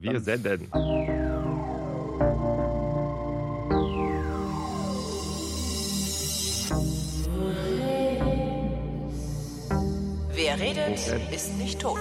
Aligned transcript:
Wir 0.00 0.20
senden. 0.20 0.68
Wer 10.30 10.60
redet, 10.60 11.32
ist 11.32 11.58
nicht 11.58 11.80
tot. 11.80 11.98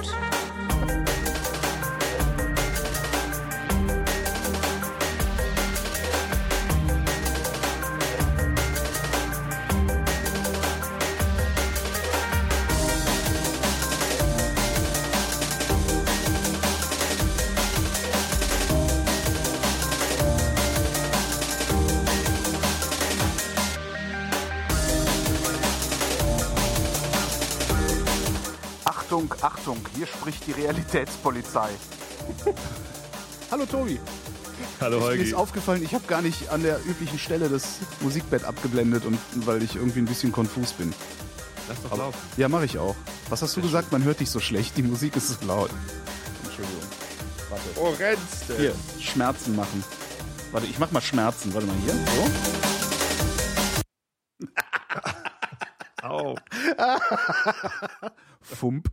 Achtung, 29.41 29.77
hier 29.95 30.07
spricht 30.07 30.47
die 30.47 30.51
Realitätspolizei. 30.51 31.69
Hallo 33.51 33.65
Tobi. 33.65 33.99
Hallo 34.81 34.97
Mir 34.99 35.05
Holgi. 35.05 35.23
ist 35.23 35.33
aufgefallen, 35.35 35.83
ich 35.83 35.93
habe 35.93 36.05
gar 36.07 36.21
nicht 36.23 36.49
an 36.49 36.63
der 36.63 36.79
üblichen 36.85 37.19
Stelle 37.19 37.47
das 37.47 37.77
Musikbett 38.01 38.43
abgeblendet 38.43 39.05
und 39.05 39.19
weil 39.45 39.61
ich 39.61 39.75
irgendwie 39.75 39.99
ein 39.99 40.05
bisschen 40.05 40.31
konfus 40.31 40.73
bin. 40.73 40.93
Lass 41.69 41.81
doch 41.83 41.95
laufen. 41.97 42.17
Ja, 42.37 42.49
mache 42.49 42.65
ich 42.65 42.77
auch. 42.79 42.95
Was 43.29 43.41
hast 43.43 43.55
du 43.55 43.61
gesagt? 43.61 43.91
Man 43.91 44.03
hört 44.03 44.19
dich 44.19 44.29
so 44.31 44.39
schlecht, 44.39 44.75
die 44.77 44.83
Musik 44.83 45.15
ist 45.15 45.27
so 45.27 45.45
laut. 45.45 45.69
Entschuldigung. 46.43 46.81
Warte. 47.49 47.63
Oh, 47.75 47.89
rennst 47.99 48.49
du? 48.49 48.55
Hier, 48.57 48.73
Schmerzen 48.99 49.55
machen. 49.55 49.83
Warte, 50.51 50.65
ich 50.67 50.79
mach 50.79 50.91
mal 50.91 51.01
Schmerzen. 51.01 51.53
Warte 51.53 51.67
mal 51.67 51.75
hier. 51.83 51.93
So. 56.01 56.07
Au. 56.07 56.35
Fump. 58.41 58.87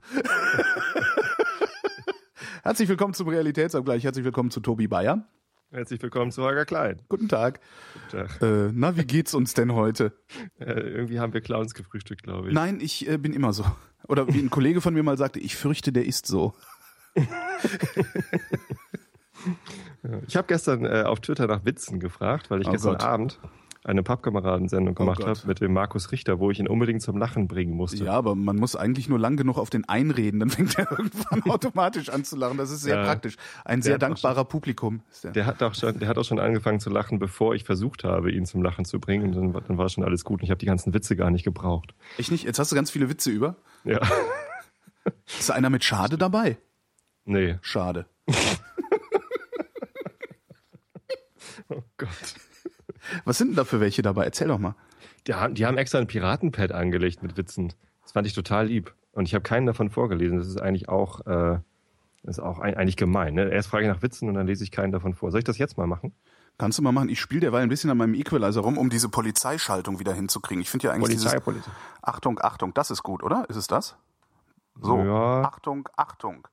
Herzlich 2.63 2.89
willkommen 2.89 3.15
zum 3.15 3.29
Realitätsabgleich. 3.29 4.05
Herzlich 4.05 4.25
willkommen 4.25 4.51
zu 4.51 4.61
Tobi 4.61 4.89
Bayer. 4.89 5.27
Herzlich 5.71 6.01
willkommen 6.03 6.31
zu 6.31 6.43
Holger 6.43 6.65
Klein. 6.65 7.03
Guten 7.09 7.29
Tag. 7.29 7.61
Guten 8.11 8.29
Tag. 8.29 8.43
Äh, 8.43 8.71
na, 8.73 8.97
wie 8.97 9.05
geht's 9.05 9.35
uns 9.35 9.55
denn 9.55 9.73
heute? 9.73 10.13
Äh, 10.59 10.73
irgendwie 10.73 11.19
haben 11.19 11.33
wir 11.35 11.41
Clowns 11.41 11.75
gefrühstückt, 11.75 12.23
glaube 12.23 12.49
ich. 12.49 12.55
Nein, 12.55 12.79
ich 12.81 13.09
äh, 13.09 13.19
bin 13.19 13.33
immer 13.33 13.53
so. 13.53 13.65
Oder 14.07 14.33
wie 14.33 14.39
ein 14.39 14.51
Kollege 14.51 14.81
von 14.81 14.95
mir 14.95 15.03
mal 15.03 15.19
sagte, 15.19 15.41
ich 15.41 15.57
fürchte, 15.57 15.93
der 15.93 16.07
ist 16.07 16.27
so. 16.27 16.55
Ich 20.27 20.37
habe 20.37 20.47
gestern 20.47 20.87
äh, 20.87 21.03
auf 21.03 21.21
Twitter 21.21 21.47
nach 21.47 21.67
Witzen 21.67 22.01
gefragt, 22.01 22.51
weil 22.51 22.63
ich 22.63 22.69
Oh 22.69 22.73
gestern 22.73 22.93
Gott. 22.93 23.03
Abend 23.03 23.41
eine 23.85 24.03
Pappkameradensendung 24.03 24.95
gemacht 24.95 25.19
Gott. 25.21 25.29
habe 25.29 25.41
mit 25.47 25.61
dem 25.61 25.73
Markus 25.75 26.11
Richter, 26.11 26.39
wo 26.39 26.51
ich 26.51 26.59
ihn 26.59 26.67
unbedingt 26.69 27.03
zum 27.03 27.19
Lachen 27.19 27.49
bringen 27.49 27.75
musste. 27.75 28.05
Ja, 28.05 28.13
aber 28.13 28.35
man 28.35 28.57
muss 28.57 28.75
eigentlich 28.77 29.09
nur 29.11 29.19
lang 29.19 29.37
genug 29.37 29.59
auf 29.59 29.69
den 29.69 29.87
einreden, 29.89 30.41
dann 30.41 30.49
fängt 30.51 30.79
er 30.79 30.91
irgendwann 30.99 31.43
automatisch 31.51 32.09
an 32.09 32.25
zu 32.25 32.37
lachen. 32.37 32.57
Das 32.57 32.71
ist 32.71 32.81
sehr 32.81 32.97
Ja. 32.97 33.05
praktisch. 33.05 33.37
Ein 33.65 33.83
sehr 33.83 33.99
dankbarer 33.99 34.45
Publikum. 34.47 35.03
Ist 35.11 35.25
der. 35.25 35.33
Der 35.33 35.47
hat 35.47 35.63
auch 35.63 35.75
schon, 35.75 35.99
der 35.99 36.09
hat 36.09 36.17
auch 36.17 36.25
schon 36.25 36.39
angefangen 36.41 36.81
zu 36.81 36.89
lachen, 36.89 37.19
bevor 37.19 37.55
ich 37.55 37.65
versucht 37.65 38.05
habe, 38.05 38.33
ihn 38.33 38.47
zum 38.47 38.63
Lachen 38.63 38.87
zu 38.87 38.99
bringen. 39.01 39.27
Und 39.29 39.35
dann, 39.37 39.55
war- 39.55 39.61
dann 39.61 39.77
war 39.79 39.89
schon 39.91 40.03
alles 40.03 40.25
gut. 40.25 40.41
Und 40.41 40.45
ich 40.45 40.51
habe 40.51 40.59
die 40.59 40.67
ganzen 40.67 40.95
Witze 40.95 41.15
gar 41.15 41.31
nicht 41.31 41.45
gebraucht. 41.45 41.95
Ich 42.17 42.31
nicht. 42.31 42.45
Jetzt 42.45 42.59
hast 42.59 42.73
du 42.73 42.77
ganz 42.77 42.91
viele 42.91 43.11
Witze 43.11 43.31
über. 43.31 43.57
Ja. 43.85 44.01
Ist 45.39 45.51
da 45.51 45.55
einer 45.55 45.69
mit 45.69 45.85
Schade 45.85 46.17
dabei? 46.17 46.57
Nee. 47.27 47.59
Schade. 47.61 48.07
Oh 51.69 51.83
Gott. 51.97 52.09
Was 53.25 53.39
sind 53.39 53.49
denn 53.49 53.57
da 53.57 53.65
für 53.65 53.81
welche 53.81 54.03
dabei? 54.03 54.25
Erzähl 54.25 54.49
doch 54.49 54.59
mal. 54.59 54.75
Die 55.27 55.35
haben, 55.35 55.55
die 55.55 55.67
haben 55.67 55.79
extra 55.79 55.99
ein 55.99 56.07
Piratenpad 56.07 56.73
angelegt 56.73 57.23
mit 57.23 57.37
Witzen. 57.37 57.73
Das 58.03 58.13
fand 58.13 58.27
ich 58.27 58.33
total 58.35 58.67
lieb. 58.67 58.95
Und 59.13 59.27
ich 59.27 59.35
habe 59.35 59.43
keinen 59.43 59.67
davon 59.67 59.91
vorgelesen. 59.91 60.39
Das 60.39 60.49
ist 60.49 60.61
eigentlich 60.61 60.89
auch, 60.89 61.27
äh, 61.27 61.59
ist 62.25 62.41
auch 62.41 62.59
ein, 62.59 62.75
eigentlich 62.75 62.97
gemein. 62.97 63.35
Ne? 63.35 63.49
Erst 63.51 63.69
frage 63.69 63.85
ich 63.85 63.93
nach 63.93 64.03
Witzen 64.03 64.29
und 64.29 64.35
dann 64.35 64.47
lese 64.47 64.65
ich 64.65 64.71
keinen 64.71 64.93
davon 64.93 65.15
vor. 65.15 65.31
Soll 65.31 65.39
ich 65.39 65.45
das 65.45 65.59
jetzt 65.59 65.77
mal 65.77 65.87
machen? 65.87 66.15
Kannst 66.59 66.79
du 66.79 66.83
mal 66.83 66.93
machen? 66.93 67.09
Ich 67.09 67.21
spiele 67.21 67.41
derweil 67.41 67.63
ein 67.63 67.69
bisschen 67.69 67.91
an 67.91 67.97
meinem 67.97 68.15
Equalizer 68.15 68.61
rum, 68.61 68.79
um 68.79 68.89
diese 68.89 69.09
Polizeischaltung 69.09 69.99
wieder 69.99 70.13
hinzukriegen. 70.13 70.63
Ich 70.63 70.71
finde 70.71 70.87
ja 70.87 70.93
eigentlich 70.93 71.17
Polizei, 71.17 71.31
dieses 71.31 71.45
Polizei. 71.45 71.71
Achtung, 72.03 72.39
Achtung, 72.41 72.73
das 72.75 72.91
ist 72.91 73.03
gut, 73.03 73.23
oder? 73.23 73.45
Ist 73.49 73.57
es 73.57 73.67
das? 73.67 73.97
So, 74.81 74.99
Ja. 74.99 75.43
Achtung, 75.43 75.89
Achtung. 75.97 76.47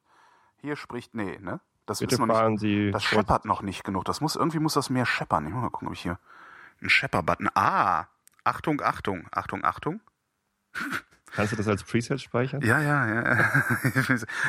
Hier 0.57 0.75
spricht, 0.75 1.13
nee, 1.15 1.37
ne? 1.39 1.59
Das 1.85 1.99
Bitte 1.99 2.15
ist 2.15 2.19
noch 2.19 2.27
fahren 2.27 2.53
nicht, 2.53 2.61
Sie 2.61 2.91
das 2.91 3.03
scheppert 3.03 3.45
noch 3.45 3.61
nicht 3.63 3.83
genug. 3.83 4.05
Das 4.05 4.21
muss, 4.21 4.35
irgendwie 4.35 4.59
muss 4.59 4.75
das 4.75 4.89
mehr 4.89 5.05
scheppern. 5.05 5.45
Ich 5.45 5.53
muss 5.53 5.61
mal 5.61 5.69
gucken, 5.69 5.87
ob 5.87 5.93
ich 5.93 6.01
hier 6.01 6.19
einen 6.81 6.89
Schepper-Button, 6.89 7.49
ah, 7.55 8.07
Achtung, 8.43 8.81
Achtung, 8.81 9.27
Achtung, 9.31 9.63
Achtung. 9.63 10.01
Kannst 11.31 11.53
du 11.53 11.55
das 11.55 11.67
als 11.67 11.83
Preset 11.83 12.19
speichern? 12.19 12.61
Ja, 12.61 12.81
ja, 12.81 13.07
ja. 13.07 13.63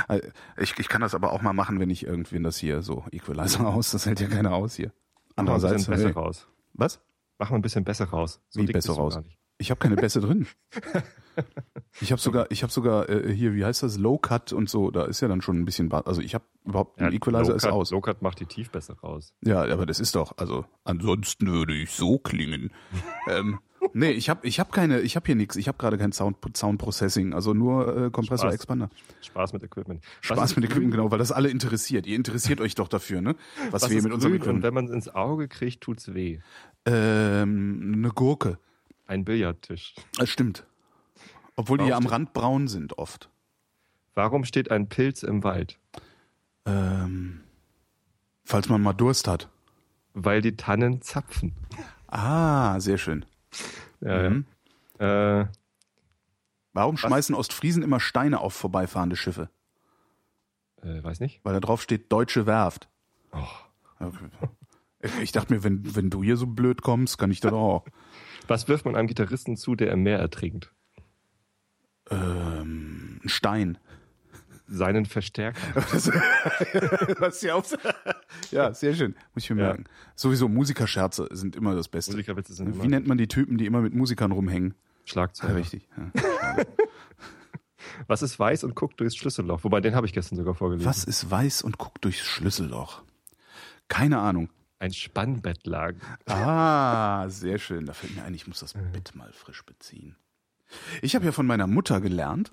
Ich, 0.57 0.77
ich 0.79 0.89
kann 0.89 1.01
das 1.01 1.15
aber 1.15 1.33
auch 1.33 1.41
mal 1.41 1.53
machen, 1.53 1.79
wenn 1.79 1.91
ich 1.91 2.05
irgendwie 2.05 2.43
das 2.43 2.57
hier 2.57 2.83
so 2.83 3.07
Equalizer 3.13 3.67
aus, 3.67 3.93
das 3.93 4.07
hält 4.07 4.21
ja 4.21 4.27
keiner 4.27 4.53
aus 4.53 4.75
hier. 4.75 4.89
Mach 4.89 5.45
mal 5.45 5.53
ein 5.53 5.55
Andererseits, 5.55 5.87
bisschen 5.87 5.95
besser 5.95 6.05
hey. 6.07 6.13
raus. 6.13 6.49
was? 6.73 7.01
Mach 7.39 7.51
mal 7.51 7.57
ein 7.57 7.63
bisschen 7.63 7.85
besser 7.85 8.07
raus. 8.07 8.41
So 8.51 8.61
Wie 8.61 8.67
besser 8.67 8.95
raus? 8.95 9.21
Ich 9.63 9.71
habe 9.71 9.79
keine 9.79 9.95
Bässe 9.97 10.21
drin. 10.21 10.47
Ich 12.01 12.11
habe 12.11 12.21
sogar, 12.21 12.51
ich 12.51 12.63
habe 12.63 12.73
sogar 12.73 13.09
äh, 13.09 13.33
hier, 13.33 13.55
wie 13.55 13.65
heißt 13.65 13.83
das, 13.83 13.97
Low 13.97 14.19
Cut 14.19 14.53
und 14.53 14.69
so. 14.69 14.91
Da 14.91 15.05
ist 15.05 15.21
ja 15.21 15.29
dann 15.29 15.41
schon 15.41 15.57
ein 15.59 15.65
bisschen, 15.65 15.91
also 15.93 16.21
ich 16.21 16.35
habe 16.35 16.45
überhaupt 16.65 17.01
ein 17.01 17.13
Equalizer 17.13 17.55
ist 17.55 17.65
aus. 17.67 17.91
Low-Cut 17.91 18.23
macht 18.23 18.41
die 18.41 18.47
tief 18.47 18.71
besser 18.71 18.95
raus. 18.95 19.33
Ja, 19.43 19.63
aber 19.63 19.87
das 19.87 20.01
ist 20.01 20.15
doch, 20.15 20.37
also 20.37 20.65
ansonsten 20.85 21.47
würde 21.47 21.75
ich 21.75 21.91
so 21.91 22.19
klingen. 22.19 22.71
ähm, 23.29 23.61
nee, 23.93 24.11
ich 24.11 24.29
habe, 24.29 24.47
ich 24.47 24.61
habe 24.61 24.71
keine, 24.73 25.01
ich 25.01 25.17
habe 25.17 25.27
hier 25.27 25.37
nichts. 25.37 25.57
Ich 25.57 25.69
habe 25.69 25.79
gerade 25.79 25.97
kein 25.97 26.13
Sound, 26.13 26.37
Sound 26.57 26.79
Processing, 26.79 27.33
also 27.33 27.55
nur 27.55 27.89
äh, 27.89 28.11
Kompressor, 28.11 28.49
Spaß. 28.49 28.55
Expander. 28.55 28.91
Spaß 29.21 29.53
mit 29.53 29.63
Equipment. 29.63 30.03
Was 30.03 30.27
Spaß 30.27 30.51
ist 30.51 30.57
mit 30.57 30.65
Equipment, 30.67 30.93
genau, 30.93 31.11
weil 31.11 31.19
das 31.19 31.33
alle 31.33 31.49
interessiert. 31.51 32.07
Ihr 32.07 32.17
interessiert 32.17 32.61
euch 32.61 32.75
doch 32.75 32.89
dafür, 32.89 33.21
ne? 33.21 33.37
Was, 33.71 33.83
Was 33.83 33.91
wir 33.91 34.03
mit 34.03 34.13
unserem 34.13 34.33
grün? 34.33 34.41
Und 34.41 34.43
Equipment. 34.43 34.65
wenn 34.65 34.75
man 34.75 34.85
es 34.87 34.91
ins 34.91 35.09
Auge 35.15 35.49
kriegt, 35.49 35.81
tut's 35.83 36.15
weh. 36.15 36.41
Ähm, 36.85 37.93
eine 37.97 38.11
Gurke. 38.11 38.59
Ein 39.13 39.27
Billardtisch. 39.27 39.95
Das 40.17 40.31
stimmt. 40.31 40.65
Obwohl 41.55 41.77
die 41.77 41.85
ja 41.85 41.97
am 41.99 42.05
Warum 42.05 42.13
Rand 42.15 42.33
braun 42.33 42.67
sind 42.67 42.97
oft. 42.97 43.29
Warum 44.15 44.45
steht 44.47 44.71
ein 44.71 44.89
Pilz 44.89 45.23
im 45.23 45.45
Wald? 45.45 45.79
Ähm, 46.65 47.43
falls 48.43 48.71
man 48.71 48.81
mal 48.81 48.95
Durst 48.95 49.29
hat. 49.29 49.51
Weil 50.15 50.41
die 50.41 50.57
Tannen 50.57 51.03
zapfen. 51.03 51.53
Ah, 52.07 52.81
sehr 52.81 52.97
schön. 52.97 53.27
Ja, 54.01 54.31
Mhm. 54.31 54.47
ja. 54.99 55.41
Äh, 55.43 55.47
Warum 56.73 56.97
schmeißen 56.97 57.35
Ostfriesen 57.35 57.83
immer 57.83 58.01
Steine 58.01 58.41
auf 58.41 58.55
vorbeifahrende 58.55 59.17
Schiffe? 59.17 59.51
äh, 60.83 61.03
weiß 61.05 61.21
nicht. 61.21 61.41
Weil 61.45 61.53
da 61.53 61.61
drauf 61.61 61.83
steht 61.83 62.11
Deutsche 62.11 62.47
Werft. 62.47 62.89
Oh. 63.33 64.09
Ich 65.21 65.33
dachte 65.33 65.53
mir, 65.53 65.63
wenn, 65.65 65.95
wenn 65.97 66.09
du 66.09 66.23
hier 66.23 66.37
so 66.39 66.47
blöd 66.47 66.81
kommst, 66.81 67.19
kann 67.19 67.31
ich 67.31 67.41
das 67.41 67.53
auch. 67.53 67.85
Was 68.49 68.69
wirft 68.69 68.85
man 68.85 68.97
einem 68.97 69.09
Gitarristen 69.09 69.57
zu, 69.57 69.75
der 69.77 69.93
im 69.93 70.03
Meer 70.03 70.19
ertrinkt? 70.19 70.73
Ähm, 72.11 73.21
ein 73.25 73.29
Stein. 73.29 73.79
Seinen 74.69 75.05
Verstärker. 75.07 75.61
Was 77.21 77.43
ja, 77.43 77.55
auf, 77.55 77.77
ja, 78.51 78.73
sehr 78.73 78.95
schön. 78.95 79.15
Muss 79.35 79.45
ich 79.45 79.51
mir 79.51 79.61
Ja. 79.61 79.67
merken. 79.69 79.85
Sowieso 80.15 80.49
Musikerscherze 80.49 81.29
sind 81.33 81.57
immer 81.57 81.75
das 81.75 81.89
Beste. 81.89 82.13
Musikerwitze 82.13 82.55
sind 82.55 82.69
Wie 82.75 82.81
immer 82.81 82.89
nennt 82.89 83.07
man 83.07 83.19
die 83.19 83.29
Typen, 83.29 83.59
die 83.59 83.67
immer 83.67 83.83
mit 83.83 83.95
Musikern 83.95 84.33
rumhängen? 84.33 84.71
Ja, 84.71 85.13
Schlagzeuger. 85.13 85.57
richtig. 85.57 85.89
Ja. 85.97 86.57
Was 88.07 88.23
ist 88.23 88.39
weiß 88.39 88.65
und 88.65 88.75
guckt 88.75 88.99
durchs 89.01 89.17
Schlüsselloch? 89.17 89.65
Wobei, 89.65 89.81
den 89.81 89.95
habe 89.95 90.07
ich 90.07 90.13
gestern 90.13 90.37
sogar 90.37 90.55
vorgelesen. 90.55 90.89
Was 90.89 91.05
ist 91.05 91.31
weiß 91.31 91.63
und 91.63 91.79
guckt 91.79 92.05
durchs 92.05 92.21
Schlüsselloch? 92.21 93.03
Keine 93.89 94.19
Ahnung. 94.21 94.49
Ein 94.83 94.93
Spannbettlagen. 94.93 96.01
Ah, 96.27 97.29
sehr 97.29 97.59
schön. 97.59 97.87
Da 97.87 97.93
fällt 97.93 98.17
mir 98.17 98.25
ein, 98.25 98.35
ich 98.35 98.49
muss 98.49 98.59
das 98.59 98.75
Bett 98.75 99.15
mal 99.15 99.33
frisch 99.33 99.65
beziehen. 99.65 100.17
Ich 101.03 101.15
habe 101.15 101.25
ja 101.25 101.31
von 101.31 101.47
meiner 101.47 101.69
Mutter 101.69 102.01
gelernt. 102.01 102.53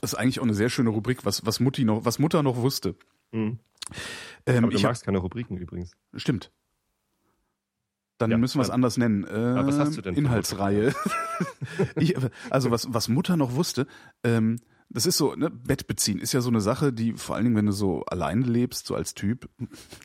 Das 0.00 0.14
ist 0.14 0.18
eigentlich 0.18 0.40
auch 0.40 0.44
eine 0.44 0.54
sehr 0.54 0.68
schöne 0.68 0.90
Rubrik, 0.90 1.24
was, 1.24 1.46
was, 1.46 1.60
Mutti 1.60 1.84
noch, 1.84 2.04
was 2.04 2.18
Mutter 2.18 2.42
noch 2.42 2.56
wusste. 2.56 2.96
Mhm. 3.30 3.60
Ähm, 4.46 4.68
du 4.68 4.76
ich 4.76 4.82
hab, 4.82 4.90
magst 4.90 5.04
keine 5.04 5.18
Rubriken 5.18 5.56
übrigens. 5.56 5.92
stimmt. 6.16 6.50
Dann 8.18 8.32
Ja, 8.32 8.36
müssen 8.36 8.58
wir 8.58 8.62
es 8.62 8.70
anders 8.70 8.96
nennen. 8.96 9.22
Äh, 9.22 9.64
was 9.64 9.78
hast 9.78 9.96
du 9.96 10.02
denn 10.02 10.14
für 10.14 10.20
Inhaltsreihe. 10.22 10.92
ich, 11.94 12.16
also 12.50 12.72
was, 12.72 12.92
was 12.92 13.06
Mutter 13.06 13.36
noch 13.36 13.54
wusste, 13.54 13.86
ähm, 14.24 14.58
das 14.94 15.06
ist 15.06 15.16
so, 15.16 15.34
ne, 15.34 15.50
Bett 15.50 15.86
beziehen 15.86 16.18
ist 16.18 16.32
ja 16.32 16.40
so 16.40 16.48
eine 16.48 16.60
Sache, 16.60 16.92
die 16.92 17.14
vor 17.14 17.34
allen 17.34 17.44
Dingen, 17.44 17.56
wenn 17.56 17.66
du 17.66 17.72
so 17.72 18.04
alleine 18.04 18.46
lebst, 18.46 18.86
so 18.86 18.94
als 18.94 19.14
Typ, 19.14 19.48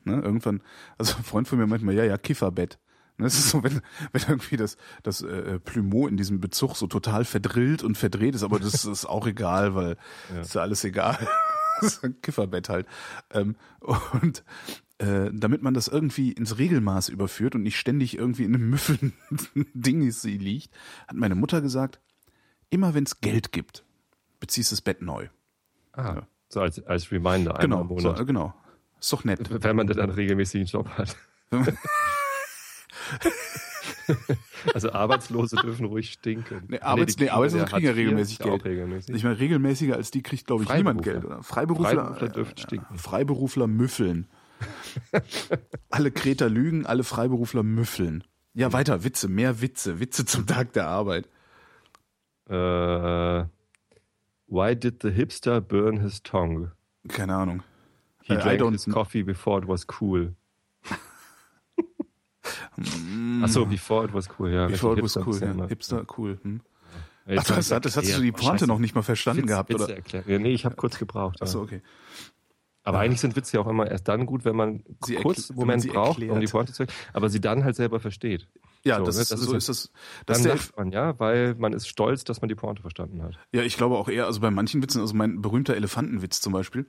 ne, 0.04 0.20
irgendwann, 0.20 0.62
also 0.98 1.16
ein 1.16 1.24
Freund 1.24 1.48
von 1.48 1.60
mir 1.60 1.68
meint 1.68 1.84
mal, 1.84 1.94
ja, 1.94 2.04
ja, 2.04 2.18
Kifferbett. 2.18 2.80
Ne, 3.18 3.28
Es 3.28 3.38
ist 3.38 3.50
so, 3.50 3.64
wenn, 3.64 3.82
wenn 4.12 4.22
irgendwie 4.28 4.58
das, 4.58 4.78
das 5.04 5.22
äh, 5.22 5.60
Plumeau 5.60 6.08
in 6.08 6.18
diesem 6.18 6.42
Bezug 6.42 6.76
so 6.76 6.88
total 6.88 7.24
verdrillt 7.24 7.84
und 7.84 7.98
verdreht 7.98 8.34
ist, 8.34 8.44
aber 8.44 8.60
das 8.60 8.86
ist 8.86 9.06
auch 9.06 9.28
egal, 9.28 9.76
weil 9.76 9.98
ist 10.42 10.56
ja 10.56 10.62
alles 10.62 10.84
egal. 10.84 11.28
so 11.82 12.08
ein 12.08 12.20
Kifferbett 12.22 12.68
halt. 12.68 12.88
Ähm, 13.30 13.56
und 13.80 14.44
äh, 14.98 15.30
damit 15.32 15.62
man 15.62 15.76
das 15.76 15.88
irgendwie 15.88 16.32
ins 16.32 16.58
Regelmaß 16.58 17.10
überführt 17.10 17.54
und 17.54 17.62
nicht 17.62 17.78
ständig 17.78 18.18
irgendwie 18.18 18.44
in 18.44 18.56
einem 18.56 18.70
Müffeln 18.72 19.14
Ding 19.74 20.10
sie 20.12 20.38
liegt, 20.38 20.74
hat 21.08 21.16
meine 21.16 21.36
Mutter 21.36 21.62
gesagt, 21.62 22.02
immer 22.72 22.96
wenn 22.96 23.04
es 23.04 23.22
Geld 23.22 23.52
gibt, 23.52 23.86
beziehst 24.40 24.72
du 24.72 24.76
das 24.76 24.82
Bett 24.82 25.02
neu. 25.02 25.28
Ah, 25.94 26.16
ja. 26.16 26.28
so 26.50 26.62
als, 26.62 26.84
als 26.86 27.12
Reminder 27.12 27.60
einmal 27.60 27.62
Genau, 27.62 27.82
im 27.82 27.88
so, 27.90 28.08
Monat. 28.08 28.20
äh, 28.20 28.26
genau. 28.26 28.54
Ist 29.00 29.14
doch 29.14 29.24
nett. 29.24 29.40
Wenn 29.64 29.76
man 29.76 29.88
dann 29.88 30.00
einen 30.00 30.12
regelmäßigen 30.12 30.68
Job 30.68 30.90
hat. 30.90 31.16
also 34.74 34.92
Arbeitslose 34.92 35.56
dürfen 35.58 35.86
ruhig 35.86 36.12
stinken. 36.12 36.64
Nee, 36.68 36.80
Arbeits- 36.80 37.18
nee, 37.18 37.30
Arbeitslose 37.30 37.66
kriegen 37.66 37.86
ja 37.86 37.92
regelmäßig 37.94 38.40
Geld. 38.40 38.66
Regelmäßig. 38.66 39.16
Ich 39.16 39.24
meine, 39.24 39.40
regelmäßiger 39.40 39.96
als 39.96 40.12
die 40.12 40.22
kriegt, 40.22 40.48
glaube 40.48 40.64
ich, 40.64 40.74
niemand. 40.74 41.02
Geld. 41.04 41.26
Oder? 41.26 41.44
Freiberufler, 41.44 41.90
Freiberufler 41.90 42.30
dürfen 42.30 42.58
äh, 42.58 42.62
stinken. 42.62 42.98
Freiberufler 42.98 43.68
müffeln. 43.68 44.28
alle 45.90 46.12
Kreter 46.12 46.50
lügen, 46.50 46.86
alle 46.86 47.04
Freiberufler 47.04 47.64
müffeln. 47.64 48.24
Ja, 48.54 48.74
weiter, 48.74 49.04
Witze, 49.04 49.30
mehr 49.30 49.62
Witze, 49.62 50.00
Witze 50.00 50.26
zum 50.26 50.46
Tag 50.46 50.74
der 50.74 50.88
Arbeit. 50.88 51.30
Äh, 52.50 53.46
why 54.50 54.76
did 54.76 55.02
the 55.02 55.10
hipster 55.10 55.62
burn 55.62 56.02
his 56.02 56.22
tongue? 56.22 56.72
Keine 57.08 57.36
Ahnung. 57.36 57.64
He 58.24 58.34
I 58.34 58.58
drank 58.58 58.74
his 58.74 58.86
coffee 58.86 59.24
before 59.24 59.60
it 59.60 59.68
was 59.68 59.86
cool. 60.00 60.36
Achso, 63.44 63.66
before 63.66 64.06
it 64.06 64.14
was 64.14 64.28
cool, 64.38 64.50
ja. 64.50 64.68
Before 64.68 64.98
it 64.98 65.04
was 65.04 65.18
cool, 65.18 65.40
ja 65.40 65.54
ja. 65.54 65.68
Hipster, 65.68 66.06
cool. 66.18 66.40
Hm. 66.42 66.62
Ja, 67.26 67.38
Ach, 67.40 67.44
das, 67.44 67.70
das, 67.70 67.82
das 67.82 67.98
hast 67.98 68.18
du 68.18 68.22
die 68.22 68.32
Pointe 68.32 68.66
noch 68.66 68.80
nicht 68.80 68.96
mal 68.96 69.04
verstanden 69.04 69.44
Witz, 69.44 69.50
gehabt, 69.50 69.70
Witze 69.70 69.84
oder? 69.84 69.96
erklären. 69.96 70.26
Ja, 70.28 70.40
nee, 70.40 70.54
ich 70.54 70.66
habe 70.66 70.76
kurz 70.76 70.98
gebraucht. 70.98 71.42
Achso, 71.42 71.60
ja. 71.60 71.64
okay. 71.64 71.82
Aber 72.84 73.00
eigentlich 73.00 73.20
sind 73.20 73.36
Witze 73.36 73.58
ja 73.58 73.62
auch 73.62 73.68
immer 73.68 73.90
erst 73.90 74.08
dann 74.08 74.26
gut, 74.26 74.46
wenn 74.46 74.56
man 74.56 74.84
Sie 75.06 75.16
kurz 75.16 75.52
einen 75.52 75.60
Moment 75.60 75.88
braucht, 75.88 76.18
um 76.18 76.24
erklärt. 76.24 76.44
die 76.44 76.52
Pointe 76.52 76.74
zu 76.74 76.86
aber 77.14 77.30
sie 77.30 77.40
dann 77.40 77.64
halt 77.64 77.76
selber 77.76 78.00
versteht. 78.00 78.48
Ja, 78.86 78.98
So, 79.00 79.06
das, 79.06 79.16
ne, 79.18 79.22
ist, 79.24 79.32
das 79.32 79.40
ist 79.42 79.46
so 79.48 79.52
ja- 79.52 79.58
ist 79.58 79.70
das. 79.70 79.92
das 80.26 80.42
Dann 80.42 80.52
ist 80.52 80.58
lacht 80.68 80.78
man, 80.78 80.92
ja, 80.92 81.20
weil 81.20 81.56
man 81.56 81.74
ist 81.74 81.88
stolz, 81.88 82.24
dass 82.24 82.42
man 82.42 82.48
die 82.50 82.56
Pointe 82.56 82.82
verstanden 82.82 83.22
hat. 83.24 83.38
ja, 83.52 83.62
ich 83.64 83.76
glaube 83.78 83.98
auch 83.98 84.08
eher, 84.10 84.26
also 84.26 84.40
bei 84.40 84.52
manchen 84.52 84.82
Witzen, 84.82 85.02
also 85.02 85.14
mein 85.14 85.42
berühmter 85.42 85.76
Elefantenwitz 85.76 86.40
zum 86.42 86.54
Beispiel, 86.54 86.86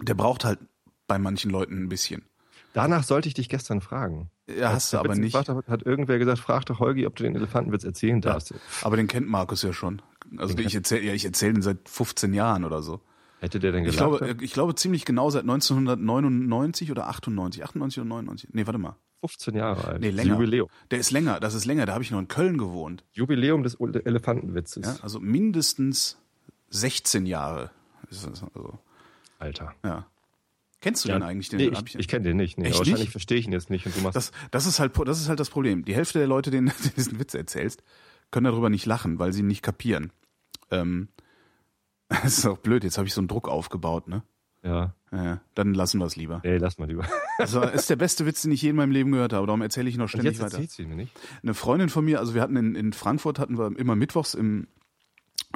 der 0.00 0.14
braucht 0.14 0.44
halt 0.44 0.58
bei 1.06 1.18
manchen 1.18 1.50
Leuten 1.50 1.82
ein 1.84 1.88
bisschen. 1.88 2.24
Danach 2.72 3.04
sollte 3.04 3.26
ich 3.28 3.34
dich 3.34 3.48
gestern 3.48 3.80
fragen. 3.80 4.30
Ja, 4.48 4.70
hast 4.72 4.92
du 4.92 4.98
aber 4.98 5.10
Witz 5.10 5.18
nicht. 5.18 5.34
hat, 5.34 5.48
hat 5.48 5.82
irgendwer 5.86 6.18
gesagt, 6.18 6.38
frag 6.38 6.66
doch 6.66 6.78
Holgi, 6.78 7.06
ob 7.06 7.16
du 7.16 7.22
den 7.24 7.34
Elefantenwitz 7.34 7.84
erzählen 7.84 8.20
darfst. 8.20 8.52
Aber 8.82 8.96
den 8.96 9.06
kennt 9.08 9.26
Markus 9.28 9.62
ja 9.62 9.72
schon. 9.72 10.02
Also 10.36 10.54
Den 10.54 10.66
ich 10.66 10.74
erzähle 10.74 11.02
ja, 11.02 11.14
ich 11.14 11.24
erzähle 11.24 11.54
den 11.54 11.62
seit 11.62 11.88
15 11.88 12.34
Jahren 12.34 12.64
oder 12.64 12.82
so. 12.82 13.00
Hätte 13.40 13.58
der 13.60 13.72
denn 13.72 13.84
Ich 13.86 13.96
gelacht? 13.96 14.18
glaube, 14.20 14.44
ich 14.44 14.52
glaube 14.52 14.74
ziemlich 14.74 15.04
genau 15.06 15.30
seit 15.30 15.42
1999 15.42 16.90
oder 16.90 17.08
98. 17.08 17.64
98 17.64 18.00
oder 18.00 18.08
99. 18.08 18.50
Nee, 18.52 18.66
warte 18.66 18.78
mal. 18.78 18.96
15 19.20 19.54
Jahre 19.56 19.88
alt. 19.88 20.00
Nee, 20.00 20.10
länger. 20.10 20.34
Jubiläum. 20.34 20.68
Der 20.90 20.98
ist 20.98 21.10
länger, 21.10 21.40
das 21.40 21.54
ist 21.54 21.64
länger. 21.64 21.86
Da 21.86 21.94
habe 21.94 22.04
ich 22.04 22.10
noch 22.10 22.18
in 22.18 22.28
Köln 22.28 22.58
gewohnt. 22.58 23.04
Jubiläum 23.12 23.62
des 23.62 23.76
Ele- 23.80 24.04
Elefantenwitzes. 24.04 24.86
Ja, 24.86 24.96
also 25.02 25.20
mindestens 25.20 26.18
16 26.70 27.26
Jahre. 27.26 27.70
Also, 28.08 28.78
Alter. 29.38 29.74
ja. 29.84 30.06
Kennst 30.80 31.04
du 31.04 31.08
Ja, 31.08 31.18
den 31.18 31.22
eigentlich? 31.22 31.48
Den 31.48 31.58
nee, 31.58 31.68
ich, 31.86 31.94
ich 31.98 32.06
kenne 32.08 32.24
den 32.24 32.36
nicht. 32.36 32.58
Nee, 32.58 32.68
Echt 32.68 32.78
wahrscheinlich 32.78 33.10
verstehe 33.10 33.38
ich 33.38 33.46
ihn 33.46 33.52
jetzt 33.52 33.70
nicht. 33.70 33.86
Und 33.86 33.96
du 33.96 34.00
machst 34.02 34.14
das, 34.16 34.30
das, 34.50 34.66
ist 34.66 34.78
halt, 34.78 34.92
das 35.06 35.20
ist 35.20 35.28
halt 35.28 35.40
das 35.40 35.50
Problem. 35.50 35.84
Die 35.84 35.94
Hälfte 35.94 36.18
der 36.18 36.28
Leute, 36.28 36.50
denen 36.50 36.66
du 36.82 36.88
diesen 36.90 37.18
Witz 37.18 37.34
erzählst, 37.34 37.82
können 38.30 38.44
darüber 38.44 38.68
nicht 38.70 38.86
lachen, 38.86 39.18
weil 39.18 39.32
sie 39.32 39.40
ihn 39.40 39.46
nicht 39.46 39.62
kapieren. 39.62 40.12
Ähm, 40.70 41.08
das 42.08 42.38
ist 42.38 42.46
auch 42.46 42.58
blöd. 42.58 42.84
Jetzt 42.84 42.98
habe 42.98 43.08
ich 43.08 43.14
so 43.14 43.20
einen 43.20 43.28
Druck 43.28 43.48
aufgebaut, 43.48 44.06
ne? 44.06 44.22
Ja. 44.66 44.92
Ja, 45.12 45.40
dann 45.54 45.72
lassen 45.72 45.98
wir 46.00 46.04
es 46.06 46.16
lieber. 46.16 46.40
Nee, 46.44 46.58
lass 46.58 46.78
mal 46.78 46.86
lieber. 46.88 47.06
Also 47.38 47.62
ist 47.62 47.88
der 47.90 47.96
beste 47.96 48.26
Witz, 48.26 48.42
den 48.42 48.50
ich 48.52 48.60
je 48.62 48.70
in 48.70 48.76
meinem 48.76 48.90
Leben 48.90 49.12
gehört 49.12 49.32
habe. 49.34 49.46
Darum 49.46 49.60
erzähle 49.62 49.88
ich 49.90 49.96
noch 49.98 50.08
ständig 50.08 50.32
jetzt 50.32 50.40
weiter. 50.40 50.54
erzählt 50.54 50.70
sie 50.70 50.84
mir 50.86 50.96
nicht. 50.96 51.12
Eine 51.42 51.52
Freundin 51.54 51.88
von 51.90 52.04
mir, 52.04 52.18
also 52.18 52.34
wir 52.34 52.40
hatten 52.42 52.56
in, 52.56 52.74
in 52.74 52.92
Frankfurt 52.94 53.38
hatten 53.38 53.56
wir 53.58 53.78
immer 53.78 53.94
mittwochs 53.94 54.34
im 54.34 54.66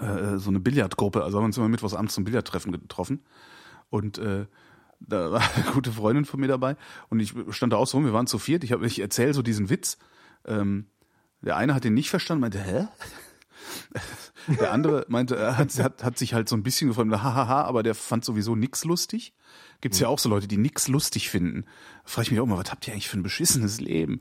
äh, 0.00 0.36
so 0.36 0.50
eine 0.50 0.60
Billardgruppe, 0.60 1.24
also 1.24 1.36
haben 1.38 1.42
wir 1.44 1.46
uns 1.46 1.56
immer 1.58 1.68
mittwochs 1.68 1.94
abends 1.94 2.14
zum 2.14 2.24
Billardtreffen 2.24 2.70
getroffen 2.72 3.22
und 3.88 4.18
äh, 4.18 4.46
da 5.00 5.32
war 5.32 5.40
eine 5.56 5.64
gute 5.72 5.90
Freundin 5.92 6.26
von 6.26 6.38
mir 6.40 6.48
dabei 6.48 6.76
und 7.08 7.20
ich 7.20 7.34
stand 7.50 7.72
da 7.72 7.76
auch 7.78 7.86
so 7.86 7.96
rum, 7.96 8.04
wir 8.06 8.12
waren 8.12 8.26
zu 8.26 8.38
viert, 8.38 8.62
ich, 8.62 8.72
hab- 8.72 8.82
ich 8.82 9.00
erzähle 9.00 9.32
so 9.34 9.40
diesen 9.42 9.68
Witz. 9.70 9.96
Ähm, 10.46 10.86
der 11.42 11.56
eine 11.56 11.74
hat 11.74 11.84
den 11.84 11.94
nicht 11.94 12.10
verstanden, 12.10 12.42
meinte, 12.42 12.60
hä? 12.60 12.88
Der 14.46 14.72
andere 14.72 15.04
meinte, 15.08 15.36
er 15.36 15.58
hat, 15.58 15.78
hat, 15.78 16.02
hat 16.02 16.18
sich 16.18 16.34
halt 16.34 16.48
so 16.48 16.56
ein 16.56 16.62
bisschen 16.62 16.88
gefreut, 16.88 17.10
hahaha, 17.10 17.62
aber 17.62 17.82
der 17.82 17.94
fand 17.94 18.24
sowieso 18.24 18.56
nix 18.56 18.84
lustig. 18.84 19.34
Gibt's 19.80 19.98
ja 19.98 20.08
auch 20.08 20.18
so 20.18 20.28
Leute, 20.28 20.48
die 20.48 20.58
nix 20.58 20.88
lustig 20.88 21.30
finden. 21.30 21.64
Frage 22.04 22.26
ich 22.26 22.30
mich 22.30 22.40
auch 22.40 22.46
mal, 22.46 22.58
was 22.58 22.70
habt 22.70 22.86
ihr 22.86 22.92
eigentlich 22.92 23.08
für 23.08 23.18
ein 23.18 23.22
beschissenes 23.22 23.80
Leben? 23.80 24.20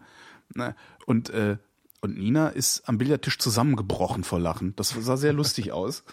Na, 0.53 0.75
und, 1.05 1.29
äh, 1.29 1.57
und 2.01 2.17
Nina 2.17 2.47
ist 2.47 2.87
am 2.87 2.97
Billardtisch 2.97 3.39
zusammengebrochen 3.39 4.23
vor 4.23 4.39
Lachen. 4.39 4.73
Das 4.77 4.89
sah 4.89 5.17
sehr 5.17 5.33
lustig 5.33 5.71
aus. 5.73 6.03